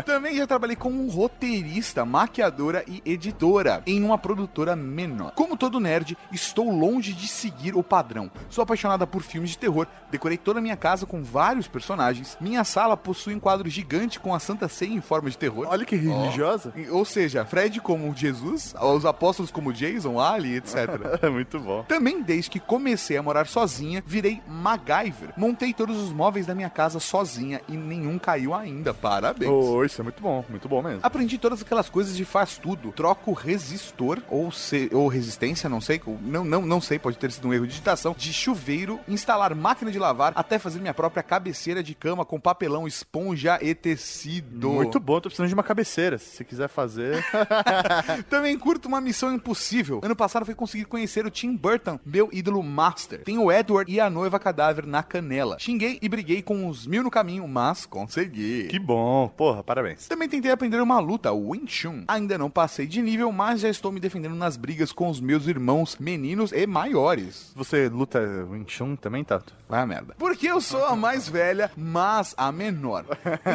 também 0.04 0.36
já 0.36 0.46
trabalhei 0.46 0.76
como 0.76 1.08
roteirista, 1.08 2.04
maquiadora 2.04 2.84
e 2.86 3.02
editora 3.06 3.82
em 3.86 4.02
uma 4.04 4.18
produtora 4.18 4.76
menor. 4.76 5.32
Como 5.46 5.56
todo 5.56 5.78
nerd, 5.78 6.18
estou 6.32 6.68
longe 6.76 7.12
de 7.12 7.28
seguir 7.28 7.76
o 7.76 7.80
padrão. 7.80 8.28
Sou 8.50 8.62
apaixonada 8.62 9.06
por 9.06 9.22
filmes 9.22 9.50
de 9.50 9.58
terror, 9.58 9.86
decorei 10.10 10.36
toda 10.36 10.58
a 10.58 10.62
minha 10.62 10.76
casa 10.76 11.06
com 11.06 11.22
vários 11.22 11.68
personagens. 11.68 12.36
Minha 12.40 12.64
sala 12.64 12.96
possui 12.96 13.32
um 13.32 13.38
quadro 13.38 13.70
gigante 13.70 14.18
com 14.18 14.34
a 14.34 14.40
Santa 14.40 14.68
Ceia 14.68 14.92
em 14.92 15.00
forma 15.00 15.30
de 15.30 15.38
terror. 15.38 15.68
Olha 15.70 15.84
que 15.84 15.94
religiosa. 15.94 16.74
Ou 16.90 17.04
seja, 17.04 17.44
Fred 17.44 17.80
como 17.80 18.12
Jesus, 18.12 18.74
os 18.74 19.06
apóstolos 19.06 19.52
como 19.52 19.72
Jason, 19.72 20.18
Ali, 20.18 20.56
etc. 20.56 20.88
É 21.22 21.30
muito 21.30 21.60
bom. 21.60 21.84
Também 21.84 22.22
desde 22.22 22.50
que 22.50 22.58
comecei 22.58 23.16
a 23.16 23.22
morar 23.22 23.46
sozinha, 23.46 24.02
virei 24.04 24.42
MacGyver. 24.48 25.32
Montei 25.36 25.72
todos 25.72 25.96
os 25.96 26.12
móveis 26.12 26.44
da 26.44 26.56
minha 26.56 26.68
casa 26.68 26.98
sozinha 26.98 27.60
e 27.68 27.76
nenhum 27.76 28.18
caiu 28.18 28.52
ainda. 28.52 28.92
Parabéns. 28.92 29.48
Oh, 29.48 29.84
isso 29.84 30.00
é 30.00 30.04
muito 30.04 30.20
bom, 30.20 30.44
muito 30.48 30.68
bom 30.68 30.82
mesmo. 30.82 31.00
Aprendi 31.04 31.38
todas 31.38 31.62
aquelas 31.62 31.88
coisas 31.88 32.16
de 32.16 32.24
faz 32.24 32.58
tudo. 32.58 32.90
Troco 32.90 33.32
resistor 33.32 34.20
ou, 34.28 34.50
se, 34.50 34.90
ou 34.92 35.06
resistência, 35.36 35.68
não 35.68 35.80
sei, 35.80 36.00
não, 36.22 36.44
não, 36.44 36.62
não 36.62 36.80
sei, 36.80 36.98
pode 36.98 37.18
ter 37.18 37.30
sido 37.30 37.48
um 37.48 37.52
erro 37.52 37.66
de 37.66 37.72
digitação, 37.72 38.14
de 38.16 38.32
chuveiro, 38.32 38.98
instalar 39.06 39.54
máquina 39.54 39.90
de 39.90 39.98
lavar, 39.98 40.32
até 40.34 40.58
fazer 40.58 40.80
minha 40.80 40.94
própria 40.94 41.22
cabeceira 41.22 41.82
de 41.82 41.94
cama 41.94 42.24
com 42.24 42.40
papelão, 42.40 42.86
esponja 42.86 43.58
e 43.60 43.74
tecido. 43.74 44.70
Muito 44.70 44.98
bom, 44.98 45.20
tô 45.20 45.28
precisando 45.28 45.48
de 45.48 45.54
uma 45.54 45.62
cabeceira. 45.62 46.18
Se 46.18 46.36
você 46.36 46.44
quiser 46.44 46.68
fazer. 46.68 47.24
Também 48.30 48.58
curto 48.58 48.88
uma 48.88 49.00
missão 49.00 49.32
impossível. 49.32 50.00
Ano 50.02 50.16
passado 50.16 50.46
foi 50.46 50.54
conseguir 50.54 50.86
conhecer 50.86 51.26
o 51.26 51.30
Tim 51.30 51.54
Burton, 51.54 52.00
meu 52.04 52.28
ídolo 52.32 52.62
master. 52.62 53.22
Tem 53.22 53.38
o 53.38 53.52
Edward 53.52 53.92
e 53.92 54.00
a 54.00 54.08
noiva 54.08 54.38
cadáver 54.38 54.86
na 54.86 55.02
canela. 55.02 55.58
Xinguei 55.58 55.98
e 56.00 56.08
briguei 56.08 56.42
com 56.42 56.68
os 56.68 56.86
mil 56.86 57.02
no 57.02 57.10
caminho, 57.10 57.46
mas 57.46 57.84
consegui. 57.84 58.68
que 58.68 58.78
bom, 58.78 59.28
porra, 59.28 59.62
parabéns. 59.62 60.08
Também 60.08 60.28
tentei 60.28 60.50
aprender 60.50 60.80
uma 60.80 60.98
luta, 60.98 61.32
o 61.32 61.50
Wing 61.50 61.66
Chun. 61.66 62.04
Ainda 62.08 62.38
não 62.38 62.50
passei 62.50 62.86
de 62.86 63.02
nível, 63.02 63.30
mas 63.30 63.60
já 63.60 63.68
estou 63.68 63.92
me 63.92 64.00
defendendo 64.00 64.34
nas 64.34 64.56
brigas 64.56 64.92
com 64.92 65.08
os 65.08 65.20
meus 65.26 65.46
irmãos 65.48 65.96
meninos 65.98 66.52
e 66.52 66.66
maiores. 66.66 67.52
Você 67.56 67.88
luta 67.88 68.20
Wing 68.48 68.64
Chun 68.68 68.94
também, 68.94 69.24
Tato? 69.24 69.52
Vai 69.68 69.82
a 69.82 69.86
merda. 69.86 70.14
Porque 70.16 70.46
eu 70.46 70.60
sou 70.60 70.86
a 70.86 70.94
mais 70.94 71.28
velha, 71.28 71.70
mas 71.76 72.34
a 72.36 72.52
menor. 72.52 73.04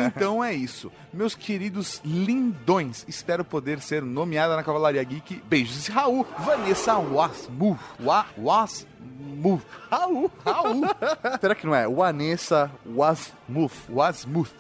Então 0.07 0.43
é 0.43 0.53
isso. 0.53 0.91
Meus 1.13 1.34
queridos 1.36 2.01
lindões, 2.03 3.05
espero 3.07 3.45
poder 3.45 3.80
ser 3.80 4.01
nomeada 4.01 4.55
na 4.55 4.63
Cavalaria 4.63 5.03
Geek. 5.03 5.41
Beijos, 5.47 5.88
Raul, 5.88 6.28
Vanessa 6.39 6.97
Wasmu. 6.97 7.80
Wa, 7.99 8.26
was, 8.38 8.86
Wasmuth. 9.41 9.62
Raul. 9.89 10.32
Raul. 10.45 10.84
Será 11.41 11.56
que 11.56 11.66
não 11.66 11.76
é? 11.76 11.88
Vanessa 11.88 12.72
Wasmuth. 12.86 13.74
Wasmuth. 13.89 14.54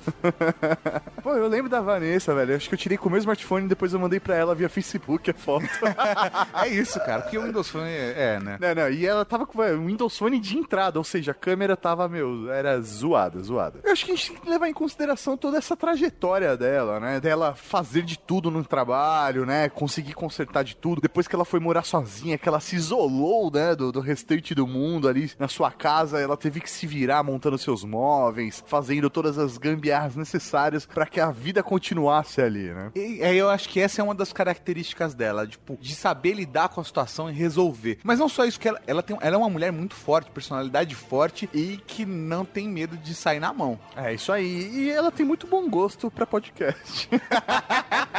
Pô, 1.23 1.33
eu 1.33 1.47
lembro 1.47 1.69
da 1.69 1.79
Vanessa, 1.79 2.33
velho. 2.33 2.55
Acho 2.55 2.67
que 2.67 2.75
eu 2.75 2.79
tirei 2.79 2.97
com 2.97 3.07
o 3.07 3.11
meu 3.11 3.19
smartphone 3.19 3.65
e 3.65 3.69
depois 3.69 3.93
eu 3.93 3.99
mandei 3.99 4.19
pra 4.19 4.35
ela 4.35 4.55
via 4.55 4.67
Facebook 4.67 5.29
a 5.29 5.33
foto. 5.33 5.65
é 6.65 6.67
isso, 6.67 6.99
cara. 6.99 7.21
Porque 7.21 7.37
o 7.37 7.43
Windows 7.43 7.69
Phone 7.69 7.87
é, 7.87 8.35
é, 8.35 8.39
né? 8.39 8.57
não, 8.59 8.75
não. 8.75 8.89
E 8.89 9.05
ela 9.05 9.23
tava 9.23 9.45
com 9.45 9.59
o 9.59 9.85
Windows 9.85 10.17
Phone 10.17 10.39
de 10.39 10.57
entrada, 10.57 10.97
ou 10.99 11.03
seja, 11.03 11.31
a 11.31 11.35
câmera 11.35 11.77
tava, 11.77 12.09
meu, 12.09 12.51
era 12.51 12.79
zoada, 12.81 13.39
zoada. 13.41 13.79
Eu 13.83 13.91
acho 13.91 14.05
que 14.05 14.11
a 14.11 14.15
gente 14.15 14.31
tem 14.31 14.41
que 14.41 14.49
levar 14.49 14.67
em 14.67 14.73
consideração 14.73 15.37
toda 15.37 15.57
essa 15.57 15.77
trajetória 15.77 16.57
dela, 16.57 16.99
né? 16.99 17.19
Dela 17.19 17.53
fazer 17.53 18.01
de 18.01 18.17
tudo 18.17 18.49
no 18.49 18.63
trabalho, 18.65 19.45
né? 19.45 19.69
Conseguir 19.69 20.13
consertar 20.13 20.63
de 20.63 20.75
tudo. 20.75 21.01
Depois 21.01 21.27
que 21.27 21.35
ela 21.35 21.45
foi 21.45 21.59
morar 21.59 21.83
sozinha, 21.83 22.37
que 22.37 22.49
ela 22.49 22.59
se 22.59 22.75
isolou, 22.75 23.51
né? 23.51 23.75
Do, 23.75 23.91
do 23.91 23.99
restante 23.99 24.30
do 24.39 24.65
mundo 24.65 25.07
ali 25.07 25.31
na 25.37 25.47
sua 25.47 25.71
casa, 25.71 26.19
ela 26.19 26.37
teve 26.37 26.61
que 26.61 26.69
se 26.69 26.87
virar 26.87 27.23
montando 27.23 27.57
seus 27.57 27.83
móveis, 27.83 28.63
fazendo 28.65 29.09
todas 29.09 29.37
as 29.37 29.57
gambiarras 29.57 30.15
necessárias 30.15 30.85
para 30.85 31.05
que 31.05 31.19
a 31.19 31.31
vida 31.31 31.61
continuasse 31.61 32.41
ali, 32.41 32.73
né? 32.73 32.91
E 32.95 33.21
aí 33.23 33.37
eu 33.37 33.49
acho 33.49 33.67
que 33.67 33.79
essa 33.79 34.01
é 34.01 34.03
uma 34.03 34.15
das 34.15 34.31
características 34.31 35.13
dela, 35.13 35.45
tipo, 35.45 35.77
de 35.81 35.93
saber 35.93 36.33
lidar 36.33 36.69
com 36.69 36.79
a 36.79 36.83
situação 36.83 37.29
e 37.29 37.33
resolver. 37.33 37.99
Mas 38.03 38.19
não 38.19 38.29
só 38.29 38.45
isso, 38.45 38.59
que 38.59 38.67
ela, 38.67 38.81
ela, 38.87 39.03
tem, 39.03 39.17
ela 39.19 39.35
é 39.35 39.37
uma 39.37 39.49
mulher 39.49 39.71
muito 39.71 39.95
forte, 39.95 40.31
personalidade 40.31 40.95
forte 40.95 41.49
e 41.53 41.77
que 41.85 42.05
não 42.05 42.45
tem 42.45 42.69
medo 42.69 42.97
de 42.97 43.13
sair 43.13 43.39
na 43.39 43.51
mão. 43.51 43.79
É 43.95 44.13
isso 44.13 44.31
aí. 44.31 44.69
E 44.71 44.89
ela 44.89 45.11
tem 45.11 45.25
muito 45.25 45.47
bom 45.47 45.69
gosto 45.69 46.09
para 46.09 46.25
podcast. 46.25 47.09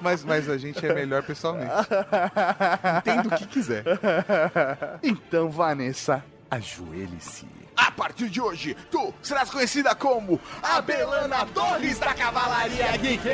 mas, 0.00 0.24
mas 0.24 0.48
a 0.48 0.56
gente 0.56 0.84
é 0.84 0.94
melhor 0.94 1.22
pessoalmente. 1.22 1.72
Entendo 2.98 3.28
o 3.28 3.36
que 3.36 3.46
quiser. 3.46 3.84
Então, 5.02 5.50
Vanessa, 5.50 6.24
ajoelhe-se. 6.50 7.46
A 7.76 7.90
partir 7.90 8.28
de 8.28 8.40
hoje, 8.40 8.76
tu 8.90 9.14
serás 9.22 9.50
conhecida 9.50 9.94
como 9.94 10.38
a 10.62 10.80
Belana 10.82 11.46
Torres 11.46 11.98
da 11.98 12.12
Cavalaria 12.12 12.96
Geek. 12.98 13.28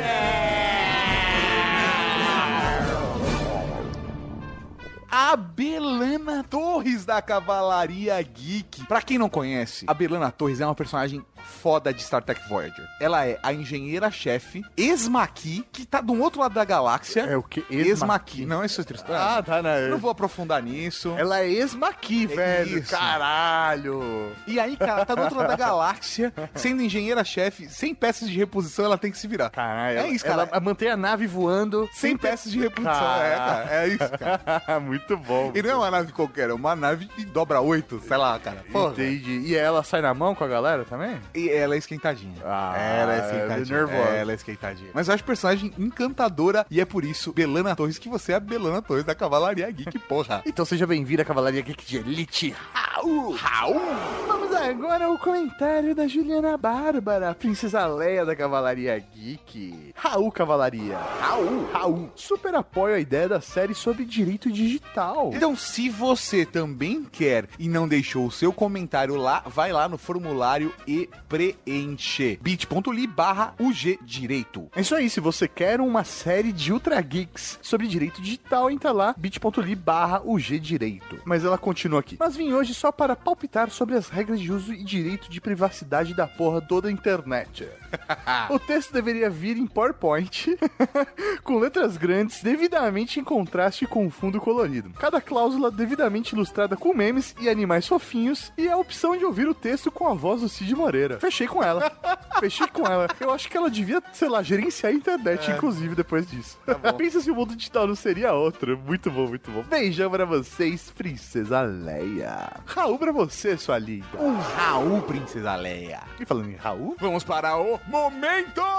A 5.09 5.35
Belana 5.35 6.43
Torres 6.43 7.05
da 7.05 7.21
Cavalaria 7.21 8.21
Geek. 8.21 8.85
Pra 8.85 9.01
quem 9.01 9.17
não 9.17 9.29
conhece, 9.29 9.85
a 9.87 9.93
Belana 9.93 10.31
Torres 10.31 10.61
é 10.61 10.65
uma 10.65 10.75
personagem 10.75 11.25
foda 11.47 11.93
de 11.93 12.03
Star 12.03 12.21
Trek 12.23 12.47
Voyager. 12.47 12.85
Ela 12.99 13.25
é 13.25 13.39
a 13.41 13.53
engenheira-chefe 13.53 14.63
Esmaqui, 14.75 15.65
que 15.71 15.85
tá 15.85 16.01
do 16.01 16.19
outro 16.21 16.41
lado 16.41 16.53
da 16.53 16.65
galáxia. 16.65 17.21
É 17.21 17.37
o 17.37 17.43
que? 17.43 17.65
Esmaqui. 17.69 18.45
Não, 18.45 18.63
isso 18.63 18.81
é 18.81 18.83
tristão. 18.83 19.15
Ah, 19.15 19.41
tá, 19.41 19.61
né? 19.61 19.87
Não 19.87 19.97
vou 19.97 20.11
aprofundar 20.11 20.61
nisso. 20.61 21.13
Ela 21.17 21.39
é 21.39 21.49
Esmaqui, 21.49 22.27
velho. 22.27 22.79
Isso. 22.79 22.91
Caralho. 22.91 24.31
E 24.45 24.59
aí, 24.59 24.77
cara, 24.77 25.05
tá 25.05 25.15
do 25.15 25.21
outro 25.21 25.37
lado 25.37 25.47
da 25.47 25.55
galáxia, 25.55 26.33
sendo 26.55 26.81
engenheira-chefe, 26.81 27.69
sem 27.69 27.95
peças 27.95 28.29
de 28.29 28.37
reposição, 28.37 28.85
ela 28.85 28.97
tem 28.97 29.11
que 29.11 29.17
se 29.17 29.27
virar. 29.27 29.49
Caralho. 29.49 29.99
É 29.99 30.09
isso, 30.09 30.25
cara. 30.25 30.47
Ela 30.51 30.59
mantém 30.59 30.89
a 30.89 30.97
nave 30.97 31.27
voando 31.27 31.89
Sem 31.93 32.17
peças 32.17 32.51
de 32.51 32.59
reposição. 32.59 32.93
É, 32.93 33.35
cara. 33.35 33.67
É 33.69 33.87
isso, 33.87 34.09
cara. 34.17 34.79
Muito 34.81 35.17
bom. 35.17 35.51
E 35.55 35.61
não 35.61 35.69
é 35.69 35.75
uma 35.75 35.91
nave 35.91 36.11
qualquer, 36.11 36.49
é 36.49 36.53
uma 36.53 36.75
nave 36.75 37.07
que 37.07 37.25
dobra 37.25 37.61
oito, 37.61 37.99
sei 38.07 38.17
lá, 38.17 38.37
cara. 38.39 38.63
Porra. 38.71 38.91
Entendi. 38.91 39.39
E 39.45 39.55
ela 39.55 39.83
sai 39.83 40.01
na 40.01 40.13
mão 40.13 40.35
com 40.35 40.43
a 40.43 40.47
galera 40.47 40.85
também? 40.85 41.19
E 41.37 41.49
ela 41.49 41.75
é 41.75 41.77
esquentadinha. 41.77 42.41
Ah, 42.43 42.73
ela 42.75 42.91
é 42.91 42.97
ela 43.01 43.13
é 43.13 43.25
esquentadinha. 43.27 43.77
nervosa. 43.77 44.09
Ela 44.09 44.31
é 44.31 44.35
esquentadinha. 44.35 44.89
Mas 44.93 45.07
eu 45.07 45.13
acho 45.13 45.23
personagem 45.23 45.71
encantadora 45.77 46.65
e 46.71 46.81
é 46.81 46.85
por 46.85 47.05
isso, 47.05 47.31
Belana 47.31 47.75
Torres, 47.75 47.99
que 47.99 48.09
você 48.09 48.31
é 48.31 48.35
a 48.35 48.39
Belana 48.39 48.81
Torres 48.81 49.03
da 49.03 49.13
Cavalaria 49.13 49.69
Geek, 49.69 49.99
porra. 49.99 50.41
Então 50.45 50.65
seja 50.65 50.87
bem-vindo 50.87 51.21
à 51.21 51.25
Cavalaria 51.25 51.61
Geek 51.61 51.85
de 51.85 51.97
Elite. 51.97 52.55
Raul! 52.73 53.35
Raul! 53.35 54.46
Agora 54.67 55.05
ao 55.05 55.17
comentário 55.17 55.95
da 55.95 56.09
Juliana 56.09 56.57
Bárbara, 56.57 57.33
Princesa 57.33 57.87
Leia 57.87 58.25
da 58.25 58.35
Cavalaria 58.35 58.99
Geek. 58.99 59.93
Raul 59.95 60.29
Cavalaria. 60.29 60.97
Raul! 60.97 61.69
Raul! 61.71 62.11
Super 62.15 62.53
apoio 62.53 62.95
a 62.95 62.99
ideia 62.99 63.29
da 63.29 63.39
série 63.39 63.73
sobre 63.73 64.03
direito 64.03 64.51
digital. 64.51 65.31
Então, 65.33 65.55
se 65.55 65.89
você 65.89 66.45
também 66.45 67.05
quer 67.05 67.47
e 67.57 67.69
não 67.69 67.87
deixou 67.87 68.25
o 68.27 68.31
seu 68.31 68.51
comentário 68.51 69.15
lá, 69.15 69.41
vai 69.45 69.71
lá 69.71 69.87
no 69.87 69.97
formulário 69.97 70.73
e 70.85 71.09
preenche. 71.29 72.37
bit.ly 72.41 73.07
barra 73.07 73.55
UG 73.57 73.99
Direito. 74.03 74.69
É 74.75 74.81
isso 74.81 74.95
aí, 74.95 75.09
se 75.09 75.21
você 75.21 75.47
quer 75.47 75.79
uma 75.79 76.03
série 76.03 76.51
de 76.51 76.73
Ultra 76.73 76.99
Geeks 76.99 77.57
sobre 77.61 77.87
direito 77.87 78.21
digital, 78.21 78.69
entra 78.69 78.91
lá, 78.91 79.15
bit.ly 79.17 79.75
barra 79.75 80.21
UG 80.25 80.59
Direito. 80.59 81.21
Mas 81.23 81.45
ela 81.45 81.57
continua 81.57 82.01
aqui. 82.01 82.17
Mas 82.19 82.35
vim 82.35 82.51
hoje 82.51 82.73
só 82.73 82.91
para 82.91 83.15
palpitar 83.15 83.69
sobre 83.69 83.95
as 83.95 84.09
regras 84.09 84.41
de 84.41 84.51
uso 84.51 84.56
e 84.69 84.83
direito 84.83 85.29
de 85.29 85.39
privacidade 85.39 86.13
da 86.13 86.27
porra 86.27 86.61
toda 86.61 86.87
a 86.87 86.91
internet. 86.91 87.67
o 88.49 88.59
texto 88.59 88.93
deveria 88.93 89.29
vir 89.29 89.57
em 89.57 89.65
PowerPoint, 89.65 90.57
com 91.43 91.59
letras 91.59 91.97
grandes, 91.97 92.41
devidamente 92.41 93.19
em 93.19 93.23
contraste 93.23 93.85
com 93.85 94.09
fundo 94.09 94.39
colorido. 94.39 94.91
Cada 94.99 95.21
cláusula 95.21 95.71
devidamente 95.71 96.33
ilustrada 96.33 96.75
com 96.75 96.93
memes 96.93 97.35
e 97.39 97.49
animais 97.49 97.87
fofinhos, 97.87 98.51
e 98.57 98.67
a 98.67 98.77
opção 98.77 99.15
de 99.15 99.25
ouvir 99.25 99.47
o 99.47 99.53
texto 99.53 99.91
com 99.91 100.07
a 100.07 100.13
voz 100.13 100.41
do 100.41 100.49
Cid 100.49 100.75
Moreira. 100.75 101.19
Fechei 101.19 101.47
com 101.47 101.63
ela. 101.63 101.91
Fechei 102.39 102.67
com 102.67 102.85
ela. 102.85 103.07
Eu 103.19 103.31
acho 103.31 103.49
que 103.49 103.57
ela 103.57 103.69
devia, 103.69 104.01
sei 104.13 104.29
lá, 104.29 104.43
gerenciar 104.43 104.91
a 104.91 104.95
internet, 104.95 105.49
inclusive, 105.51 105.95
depois 105.95 106.29
disso. 106.29 106.57
Pensa 106.97 107.19
se 107.19 107.31
o 107.31 107.35
mundo 107.35 107.55
digital 107.55 107.87
não 107.87 107.95
seria 107.95 108.33
outro. 108.33 108.77
Muito 108.77 109.09
bom, 109.09 109.27
muito 109.27 109.49
bom. 109.49 109.63
Beijão 109.63 110.11
pra 110.11 110.25
vocês, 110.25 110.91
Princesa 110.91 111.61
Leia. 111.61 112.49
Raul 112.65 112.99
pra 112.99 113.11
você, 113.11 113.57
sua 113.57 113.79
linda. 113.79 114.07
Um 114.19 114.37
Raul, 114.37 115.01
Princesa 115.01 115.55
Leia. 115.55 116.01
E 116.19 116.25
falando 116.25 116.49
em 116.49 116.55
Raul, 116.55 116.95
Vamos 116.99 117.23
para 117.23 117.55
o 117.57 117.76
Momento 117.85 118.77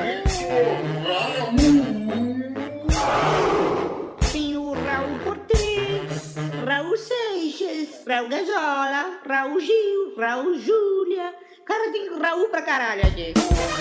Tem 0.00 0.80
Raul 6.70 6.96
Seixas, 6.96 8.06
Raul 8.06 8.28
Gazola, 8.28 9.18
Raul 9.26 9.58
Gil, 9.58 10.14
Raul 10.16 10.56
Júlia. 10.60 11.34
Cara, 11.64 11.90
tem 11.90 12.16
Raul 12.16 12.48
pra 12.48 12.62
caralho 12.62 13.02
aqui. 13.06 13.34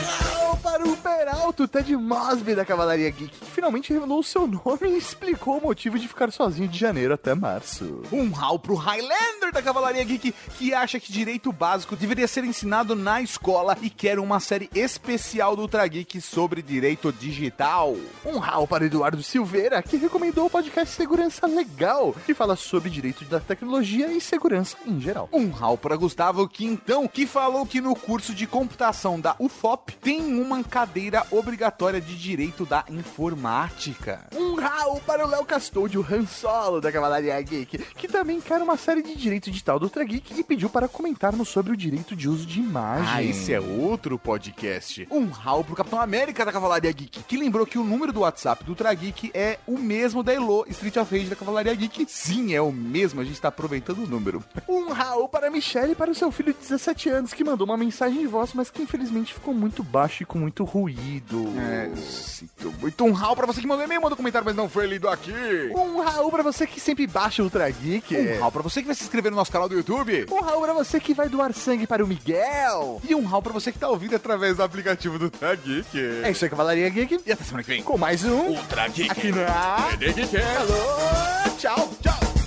Raul 0.07 0.57
para 0.57 0.83
o 0.83 0.97
Peralto, 0.97 1.67
Ted 1.67 1.95
Mosby 1.95 2.55
da 2.55 2.65
Cavalaria 2.65 3.09
Geek, 3.11 3.39
que 3.39 3.51
finalmente 3.51 3.93
revelou 3.93 4.19
o 4.19 4.23
seu 4.23 4.47
nome 4.47 4.89
e 4.89 4.97
explicou 4.97 5.57
o 5.57 5.61
motivo 5.61 5.99
de 5.99 6.07
ficar 6.07 6.31
sozinho 6.31 6.67
de 6.67 6.77
janeiro 6.77 7.13
até 7.13 7.35
março. 7.35 8.01
Um 8.11 8.31
Raul 8.31 8.57
pro 8.57 8.73
Highlander 8.73 9.51
da 9.51 9.61
Cavalaria 9.61 10.03
Geek, 10.03 10.33
que 10.57 10.73
acha 10.73 10.99
que 10.99 11.11
direito 11.11 11.51
básico 11.51 11.95
deveria 11.95 12.27
ser 12.27 12.43
ensinado 12.43 12.95
na 12.95 13.21
escola 13.21 13.77
e 13.81 13.89
quer 13.89 14.17
uma 14.19 14.39
série 14.39 14.69
especial 14.73 15.55
do 15.55 15.61
Ultra 15.61 15.85
Geek 15.87 16.21
sobre 16.21 16.61
direito 16.61 17.11
digital. 17.13 17.95
Um 18.25 18.37
Raul 18.37 18.67
para 18.67 18.85
Eduardo 18.85 19.21
Silveira, 19.21 19.81
que 19.83 19.97
recomendou 19.97 20.47
o 20.47 20.49
podcast 20.49 20.95
Segurança 20.95 21.45
Legal, 21.45 22.15
que 22.25 22.33
fala 22.33 22.55
sobre 22.55 22.78
direito 22.87 23.25
da 23.25 23.39
tecnologia 23.39 24.11
e 24.13 24.21
segurança 24.21 24.77
em 24.85 25.01
geral. 25.01 25.27
Um 25.33 25.49
Raul 25.49 25.79
para 25.79 25.95
Gustavo 25.95 26.47
Quintão, 26.47 27.07
que 27.07 27.25
falou 27.25 27.65
que 27.65 27.81
no 27.81 27.95
curso 27.95 28.35
de 28.35 28.45
computação 28.45 29.19
da 29.19 29.35
UFOP 29.39 29.95
tem 29.95 30.39
uma 30.39 30.63
cadeira 30.63 31.25
obrigatória 31.31 31.99
de 31.99 32.15
direito 32.15 32.63
da 32.63 32.85
informática. 32.89 34.27
Um 34.35 34.53
Raul 34.53 35.01
para 35.01 35.25
o 35.25 35.29
Léo 35.29 35.43
Castoldi, 35.45 35.97
o 35.97 36.05
Han 36.07 36.27
Solo 36.27 36.79
da 36.79 36.91
Cavalaria 36.91 37.41
Geek, 37.41 37.79
que 37.95 38.07
também 38.07 38.39
quer 38.39 38.61
uma 38.61 38.77
série 38.77 39.01
de 39.01 39.15
direito 39.15 39.49
digital 39.49 39.79
do 39.79 39.85
Ultra 39.85 40.03
Geek 40.03 40.39
e 40.39 40.43
pediu 40.43 40.69
para 40.69 40.87
comentarmos 40.87 41.49
sobre 41.49 41.73
o 41.73 41.77
direito 41.77 42.15
de 42.15 42.29
uso 42.29 42.45
de 42.45 42.59
imagem. 42.59 43.09
Ah, 43.09 43.23
esse 43.23 43.51
é 43.51 43.59
outro 43.59 44.19
podcast. 44.19 45.07
Um 45.09 45.29
Raul 45.29 45.63
pro 45.63 45.75
Capitão 45.75 45.99
América 45.99 46.45
da 46.45 46.51
Cavalaria 46.51 46.91
Geek, 46.91 47.23
que 47.23 47.37
lembrou 47.37 47.65
que 47.65 47.79
o 47.79 47.83
número 47.83 48.13
do 48.13 48.21
WhatsApp 48.21 48.63
do 48.63 48.71
Ultra 48.71 48.93
Geek 48.93 49.31
é 49.33 49.57
o 49.65 49.77
mesmo 49.77 50.21
da 50.21 50.33
Elo 50.33 50.65
Street 50.67 50.97
of 50.97 51.15
Rage 51.15 51.29
da 51.29 51.35
Cavalaria 51.35 51.73
Geek. 51.73 52.05
Sim, 52.07 52.53
é 52.53 52.61
o 52.61 52.68
mesmo, 52.71 53.21
a 53.21 53.23
gente 53.23 53.39
tá 53.39 53.47
aproveitando 53.49 54.03
o 54.03 54.07
número. 54.07 54.43
Um 54.67 54.91
Raul 54.91 55.27
para 55.29 55.47
a 55.47 55.51
Michelle 55.51 55.91
e 55.93 55.95
para 55.95 56.11
o 56.11 56.15
seu 56.15 56.31
filho 56.31 56.53
de 56.53 56.59
17 56.59 57.09
anos, 57.09 57.33
que 57.33 57.43
mandou 57.43 57.65
uma 57.65 57.77
mensagem 57.77 58.19
de 58.19 58.27
voz, 58.27 58.51
mas 58.53 58.69
que 58.69 58.81
infelizmente 58.81 59.33
ficou 59.33 59.53
muito 59.53 59.83
baixo 59.83 60.23
e 60.23 60.25
com 60.25 60.39
muito 60.39 60.63
ruído. 60.63 61.47
É, 61.57 61.89
sinto 61.95 62.71
muito. 62.79 63.03
Um 63.03 63.11
Raul 63.11 63.35
pra 63.35 63.45
você 63.45 63.61
que 63.61 63.67
mandou 63.67 63.85
e-mail, 63.85 64.01
mandou 64.01 64.17
comentário, 64.17 64.45
mas 64.45 64.55
não 64.55 64.69
foi 64.69 64.87
lido 64.87 65.07
aqui. 65.07 65.33
Um 65.75 66.01
Raul 66.01 66.31
pra 66.31 66.43
você 66.43 66.65
que 66.67 66.79
sempre 66.79 67.05
baixa 67.07 67.41
o 67.41 67.45
Ultra 67.45 67.69
Geek. 67.69 68.15
Um 68.15 68.39
Raul 68.39 68.51
pra 68.51 68.61
você 68.61 68.81
que 68.81 68.87
vai 68.87 68.95
se 68.95 69.03
inscrever 69.03 69.31
no 69.31 69.37
nosso 69.37 69.51
canal 69.51 69.67
do 69.69 69.75
YouTube. 69.75 70.25
Um 70.31 70.41
Raul 70.41 70.61
pra 70.61 70.73
você 70.73 70.99
que 70.99 71.13
vai 71.13 71.29
doar 71.29 71.53
sangue 71.53 71.87
para 71.87 72.03
o 72.03 72.07
Miguel. 72.07 73.01
E 73.07 73.15
um 73.15 73.25
Raul 73.25 73.41
pra 73.41 73.53
você 73.53 73.71
que 73.71 73.79
tá 73.79 73.87
ouvindo 73.89 74.15
através 74.15 74.57
do 74.57 74.63
aplicativo 74.63 75.17
do 75.17 75.25
Ultra 75.25 75.55
Geek. 75.55 75.97
É 76.23 76.31
isso 76.31 76.43
aí, 76.45 76.49
Cavalaria 76.49 76.89
Geek. 76.89 77.21
E 77.25 77.31
até 77.31 77.43
semana 77.43 77.63
que 77.63 77.69
vem. 77.71 77.83
Com 77.83 77.97
mais 77.97 78.23
um 78.23 78.49
Ultra 78.49 78.87
Geek. 78.87 79.09
aqui 79.11 79.31
na... 79.31 79.95
Geek. 79.97 80.37
Alô, 80.37 81.55
tchau, 81.57 81.89
tchau. 82.01 82.38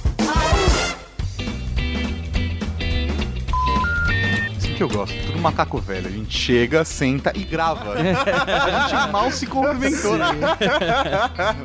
Que 4.83 4.95
eu 4.95 4.99
gosto. 4.99 5.15
Tudo 5.27 5.39
macaco 5.39 5.79
velho. 5.79 6.09
A 6.09 6.11
gente 6.11 6.37
chega, 6.37 6.85
senta 6.85 7.33
e 7.35 7.45
grava. 7.45 7.95
A 7.95 8.89
gente 8.89 9.13
mal 9.13 9.31
se 9.31 9.47
cumprimentou. 9.47 10.17
né? 10.19 10.27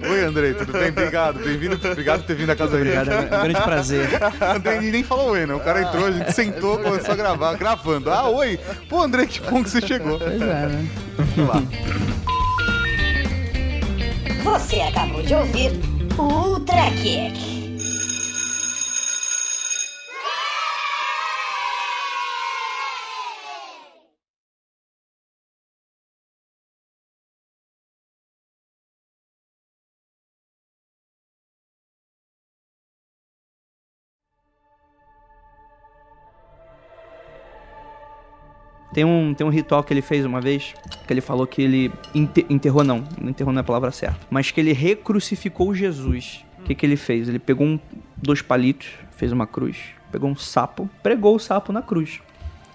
Oi, 0.09 0.24
Andrei, 0.24 0.53
tudo 0.53 0.74
bem? 0.74 0.89
Obrigado. 0.89 1.39
Bem-vindo. 1.39 1.76
Obrigado 1.76 2.20
por 2.20 2.28
ter 2.28 2.36
vindo 2.36 2.51
à 2.51 2.55
casa 2.55 2.78
dele. 2.78 2.97
Obrigado, 2.97 3.11
é 3.11 3.26
um 3.26 3.41
grande 3.41 3.61
prazer. 3.61 4.09
Andrei 4.55 4.91
nem 4.91 5.03
falou 5.03 5.32
oi, 5.32 5.45
né? 5.45 5.53
O 5.53 5.59
cara 5.59 5.82
entrou, 5.82 6.05
a 6.05 6.11
gente 6.11 6.32
sentou, 6.34 6.78
começou 6.78 7.13
a 7.13 7.15
gravar, 7.15 7.55
gravando. 7.55 8.11
Ah, 8.11 8.30
oi! 8.30 8.59
Pô, 8.88 9.01
Andrei, 9.01 9.26
que 9.26 9.39
bom 9.41 9.63
que 9.63 9.70
você 9.70 9.82
chegou. 9.82 10.20
Pois 10.20 10.41
é, 10.41 10.45
né? 10.45 10.89
Vamos 11.36 11.53
lá. 11.53 11.63
Você 14.43 14.80
acabou 14.82 15.24
de 15.24 15.34
ouvir 15.34 15.72
o 16.18 16.24
Ultra 16.24 16.91
Kick. 16.91 17.66
Tem 38.97 39.05
um, 39.05 39.31
tem 39.31 39.45
um 39.45 39.51
ritual 39.51 39.83
que 39.83 39.93
ele 39.93 40.01
fez 40.01 40.25
uma 40.25 40.41
vez, 40.41 40.73
que 41.05 41.13
ele 41.13 41.21
falou 41.21 41.45
que 41.45 41.61
ele 41.61 41.91
ente- 42.15 42.47
enterrou, 42.49 42.83
não, 42.83 43.03
não 43.21 43.29
enterrou 43.29 43.53
não 43.53 43.59
é 43.59 43.61
a 43.61 43.63
palavra 43.63 43.91
certa, 43.91 44.17
mas 44.27 44.49
que 44.49 44.59
ele 44.59 44.73
recrucificou 44.73 45.71
Jesus. 45.71 46.43
O 46.57 46.63
que, 46.63 46.73
que 46.73 46.83
ele 46.83 46.97
fez? 46.97 47.29
Ele 47.29 47.37
pegou 47.37 47.67
um, 47.67 47.79
dois 48.17 48.41
palitos, 48.41 48.87
fez 49.11 49.31
uma 49.31 49.45
cruz, 49.45 49.77
pegou 50.11 50.27
um 50.27 50.35
sapo, 50.35 50.89
pregou 51.03 51.35
o 51.35 51.39
sapo 51.39 51.71
na 51.71 51.83
cruz. 51.83 52.21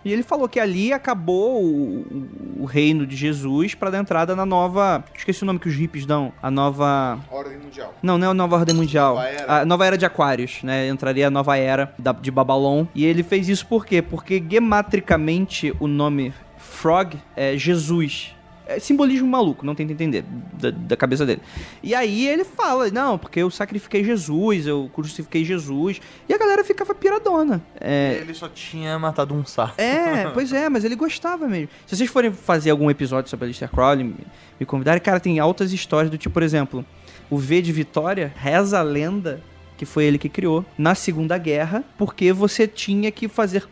E 0.05 0.13
ele 0.13 0.23
falou 0.23 0.49
que 0.49 0.59
ali 0.59 0.93
acabou 0.93 1.63
o, 1.65 2.29
o 2.61 2.65
reino 2.65 3.07
de 3.07 3.15
Jesus 3.17 3.75
para 3.75 3.91
dar 3.91 3.99
entrada 3.99 4.35
na 4.35 4.45
nova. 4.45 5.05
Esqueci 5.17 5.43
o 5.43 5.47
nome 5.47 5.59
que 5.59 5.69
os 5.69 5.75
hippies 5.75 6.05
dão. 6.07 6.33
A 6.43 6.51
nova. 6.51 7.21
Ordem 7.31 7.59
mundial. 7.59 7.95
Não, 8.03 8.19
não 8.19 8.27
é 8.29 8.31
a 8.31 8.35
nova 8.35 8.57
ordem 8.57 8.75
mundial. 8.75 9.15
Nova 9.15 9.29
era. 9.29 9.61
A 9.61 9.65
nova 9.65 9.87
era 9.87 9.97
de 9.99 10.05
Aquários, 10.05 10.63
né? 10.63 10.89
Entraria 10.89 11.29
a 11.29 11.31
nova 11.31 11.57
era 11.57 11.95
da- 11.99 12.13
de 12.13 12.31
Babylon. 12.31 12.85
E 12.95 13.05
ele 13.05 13.23
fez 13.23 13.49
isso 13.49 13.67
por 13.67 13.87
quê? 13.87 14.03
Porque 14.03 14.43
gematricamente 14.47 15.75
o 15.81 15.87
nome 15.87 16.33
Frog 16.59 17.17
é 17.37 17.57
Jesus. 17.57 18.35
É 18.67 18.79
simbolismo 18.79 19.27
maluco, 19.27 19.67
não 19.67 19.75
tenta 19.75 19.93
entender 19.93 20.25
da, 20.55 20.71
da 20.71 20.97
cabeça 20.97 21.27
dele. 21.27 21.41
E 21.83 21.95
aí 21.95 22.29
ele 22.29 22.45
fala, 22.45 22.91
não, 22.91 23.19
porque 23.19 23.41
eu 23.41 23.51
sacrifiquei 23.51 24.05
Jesus, 24.05 24.67
eu 24.67 24.91
crucifiquei 24.95 25.45
Jesus. 25.45 26.01
E 26.29 26.33
a 26.33 26.39
galera 26.39 26.63
ficava 26.63 26.95
piradona. 26.95 27.61
É, 27.81 28.19
Ele 28.21 28.35
só 28.35 28.49
tinha 28.49 28.99
matado 28.99 29.35
um 29.35 29.45
sapo. 29.45 29.75
é, 29.81 30.31
pois 30.31 30.53
é, 30.53 30.69
mas 30.69 30.85
ele 30.85 30.95
gostava 30.95 31.49
mesmo. 31.49 31.69
Se 31.87 31.97
vocês 31.97 32.09
forem 32.09 32.33
fazer 32.33 32.71
algum 32.71 32.91
episódio 32.91 33.29
sobre 33.29 33.47
a 33.47 33.49
Lister 33.49 33.71
Crowley, 33.71 34.05
me, 34.05 34.17
me 34.61 34.67
convidarem, 34.67 35.03
cara, 35.03 35.19
tem 35.19 35.39
altas 35.41 35.73
histórias 35.73 36.11
do 36.11 36.17
tipo, 36.17 36.33
por 36.33 36.43
exemplo, 36.43 36.85
o 37.29 37.37
V 37.39 37.63
de 37.63 37.73
Vitória 37.73 38.33
reza 38.37 38.79
a 38.79 38.83
lenda 38.83 39.43
que 39.77 39.85
foi 39.85 40.05
ele 40.05 40.19
que 40.19 40.29
criou 40.29 40.65
na 40.79 40.95
Segunda 40.95 41.37
Guerra, 41.37 41.83
porque 41.99 42.33
você 42.33 42.69
tinha 42.69 43.11
que 43.11 43.27
fazer 43.27 43.67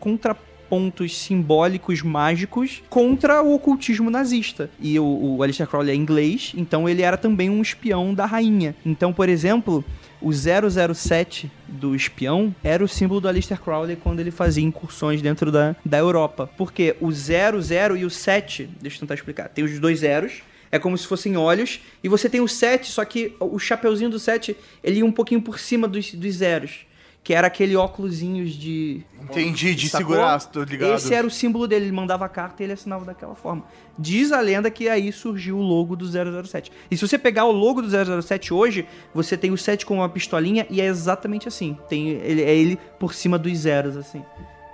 contrapontos 0.71 1.17
simbólicos 1.17 2.01
mágicos 2.01 2.81
contra 2.89 3.41
o 3.41 3.53
ocultismo 3.53 4.09
nazista. 4.09 4.69
E 4.79 4.97
o, 4.97 5.03
o 5.03 5.43
Aleister 5.43 5.67
Crowley 5.67 5.91
é 5.91 5.95
inglês, 5.95 6.53
então 6.55 6.87
ele 6.87 7.01
era 7.01 7.17
também 7.17 7.49
um 7.49 7.61
espião 7.61 8.13
da 8.13 8.25
rainha. 8.25 8.73
Então, 8.85 9.11
por 9.11 9.27
exemplo, 9.27 9.83
o 10.21 10.31
007 10.31 11.51
do 11.67 11.93
espião 11.93 12.55
era 12.63 12.81
o 12.81 12.87
símbolo 12.87 13.19
do 13.19 13.27
Aleister 13.27 13.59
Crowley 13.59 13.97
quando 13.97 14.21
ele 14.21 14.31
fazia 14.31 14.63
incursões 14.63 15.21
dentro 15.21 15.51
da, 15.51 15.75
da 15.83 15.97
Europa. 15.97 16.49
Porque 16.57 16.95
o 17.01 17.11
00 17.11 17.97
e 17.97 18.05
o 18.05 18.09
7, 18.09 18.69
deixa 18.81 18.95
eu 18.95 19.01
tentar 19.01 19.15
explicar, 19.15 19.49
tem 19.49 19.65
os 19.65 19.77
dois 19.77 19.99
zeros, 19.99 20.41
é 20.71 20.79
como 20.79 20.97
se 20.97 21.05
fossem 21.05 21.35
olhos, 21.35 21.81
e 22.01 22.07
você 22.07 22.29
tem 22.29 22.39
o 22.39 22.47
7, 22.47 22.89
só 22.89 23.03
que 23.03 23.35
o 23.41 23.59
chapeuzinho 23.59 24.09
do 24.09 24.17
7, 24.17 24.55
ele 24.81 24.99
ia 24.99 25.05
um 25.05 25.11
pouquinho 25.11 25.41
por 25.41 25.59
cima 25.59 25.85
dos, 25.85 26.13
dos 26.13 26.35
zeros. 26.35 26.85
Que 27.23 27.35
era 27.35 27.45
aquele 27.47 27.75
óculosinhos 27.75 28.51
de. 28.53 29.03
Entendi, 29.21 29.75
de 29.75 29.89
Sacou? 29.89 30.07
segurar, 30.07 30.43
tô 30.45 30.63
ligado. 30.63 30.95
Esse 30.95 31.13
era 31.13 31.25
o 31.25 31.29
símbolo 31.29 31.67
dele, 31.67 31.85
ele 31.85 31.91
mandava 31.91 32.25
a 32.25 32.29
carta 32.29 32.61
e 32.61 32.65
ele 32.65 32.73
assinava 32.73 33.05
daquela 33.05 33.35
forma. 33.35 33.63
Diz 33.97 34.31
a 34.31 34.41
lenda 34.41 34.71
que 34.71 34.89
aí 34.89 35.11
surgiu 35.11 35.57
o 35.57 35.61
logo 35.61 35.95
do 35.95 36.05
007. 36.07 36.71
E 36.89 36.97
se 36.97 37.07
você 37.07 37.19
pegar 37.19 37.45
o 37.45 37.51
logo 37.51 37.81
do 37.81 38.21
007 38.21 38.51
hoje, 38.51 38.87
você 39.13 39.37
tem 39.37 39.51
o 39.51 39.57
7 39.57 39.85
com 39.85 39.97
uma 39.97 40.09
pistolinha 40.09 40.65
e 40.69 40.81
é 40.81 40.85
exatamente 40.85 41.47
assim. 41.47 41.77
Tem 41.87 42.09
ele, 42.09 42.41
é 42.41 42.55
ele 42.55 42.79
por 42.99 43.13
cima 43.13 43.37
dos 43.37 43.55
zeros, 43.55 43.95
assim. 43.95 44.23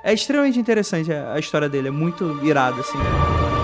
É 0.02 0.14
extremamente 0.14 0.58
interessante 0.58 1.12
a, 1.12 1.34
a 1.34 1.40
história 1.40 1.68
dele, 1.68 1.90
é 1.90 1.92
muito 1.92 2.40
irado, 2.46 2.80
assim. 2.80 3.57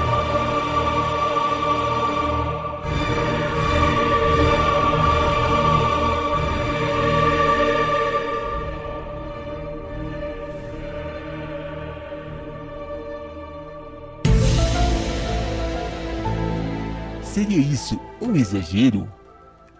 Seria 17.43 17.59
isso 17.59 17.99
um 18.21 18.37
exagero? 18.37 19.11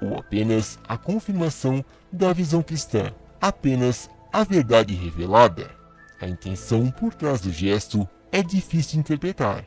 Ou 0.02 0.18
apenas 0.18 0.78
a 0.86 0.98
confirmação 0.98 1.84
da 2.12 2.34
visão 2.34 2.62
cristã? 2.62 3.14
Apenas 3.40 4.10
a 4.34 4.44
verdade 4.44 4.94
revelada? 4.94 5.72
A 6.20 6.28
intenção 6.28 6.92
por 6.92 7.14
trás 7.14 7.40
do 7.40 7.54
gesto 7.54 8.06
é 8.34 8.44
difícil 8.44 8.92
de 8.92 9.00
interpretar, 9.00 9.66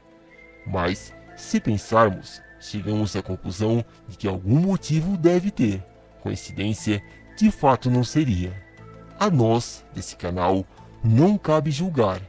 mas, 0.66 1.14
se 1.39 1.59
pensarmos, 1.59 2.43
chegamos 2.60 3.16
à 3.16 3.23
conclusão 3.23 3.82
de 4.06 4.18
que 4.18 4.28
algum 4.28 4.60
motivo 4.60 5.16
deve 5.16 5.51
ter. 5.51 5.82
Coincidência, 6.23 7.02
de 7.35 7.51
fato 7.51 7.90
não 7.90 8.05
seria. 8.05 8.52
A 9.18 9.31
nós, 9.31 9.82
desse 9.94 10.16
canal, 10.16 10.66
não 11.02 11.39
cabe 11.39 11.70
julgar, 11.70 12.20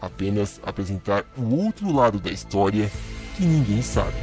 apenas 0.00 0.60
apresentar 0.62 1.24
o 1.36 1.52
outro 1.52 1.92
lado 1.92 2.20
da 2.20 2.30
história 2.30 2.88
que 3.36 3.44
ninguém 3.44 3.82
sabe. 3.82 4.14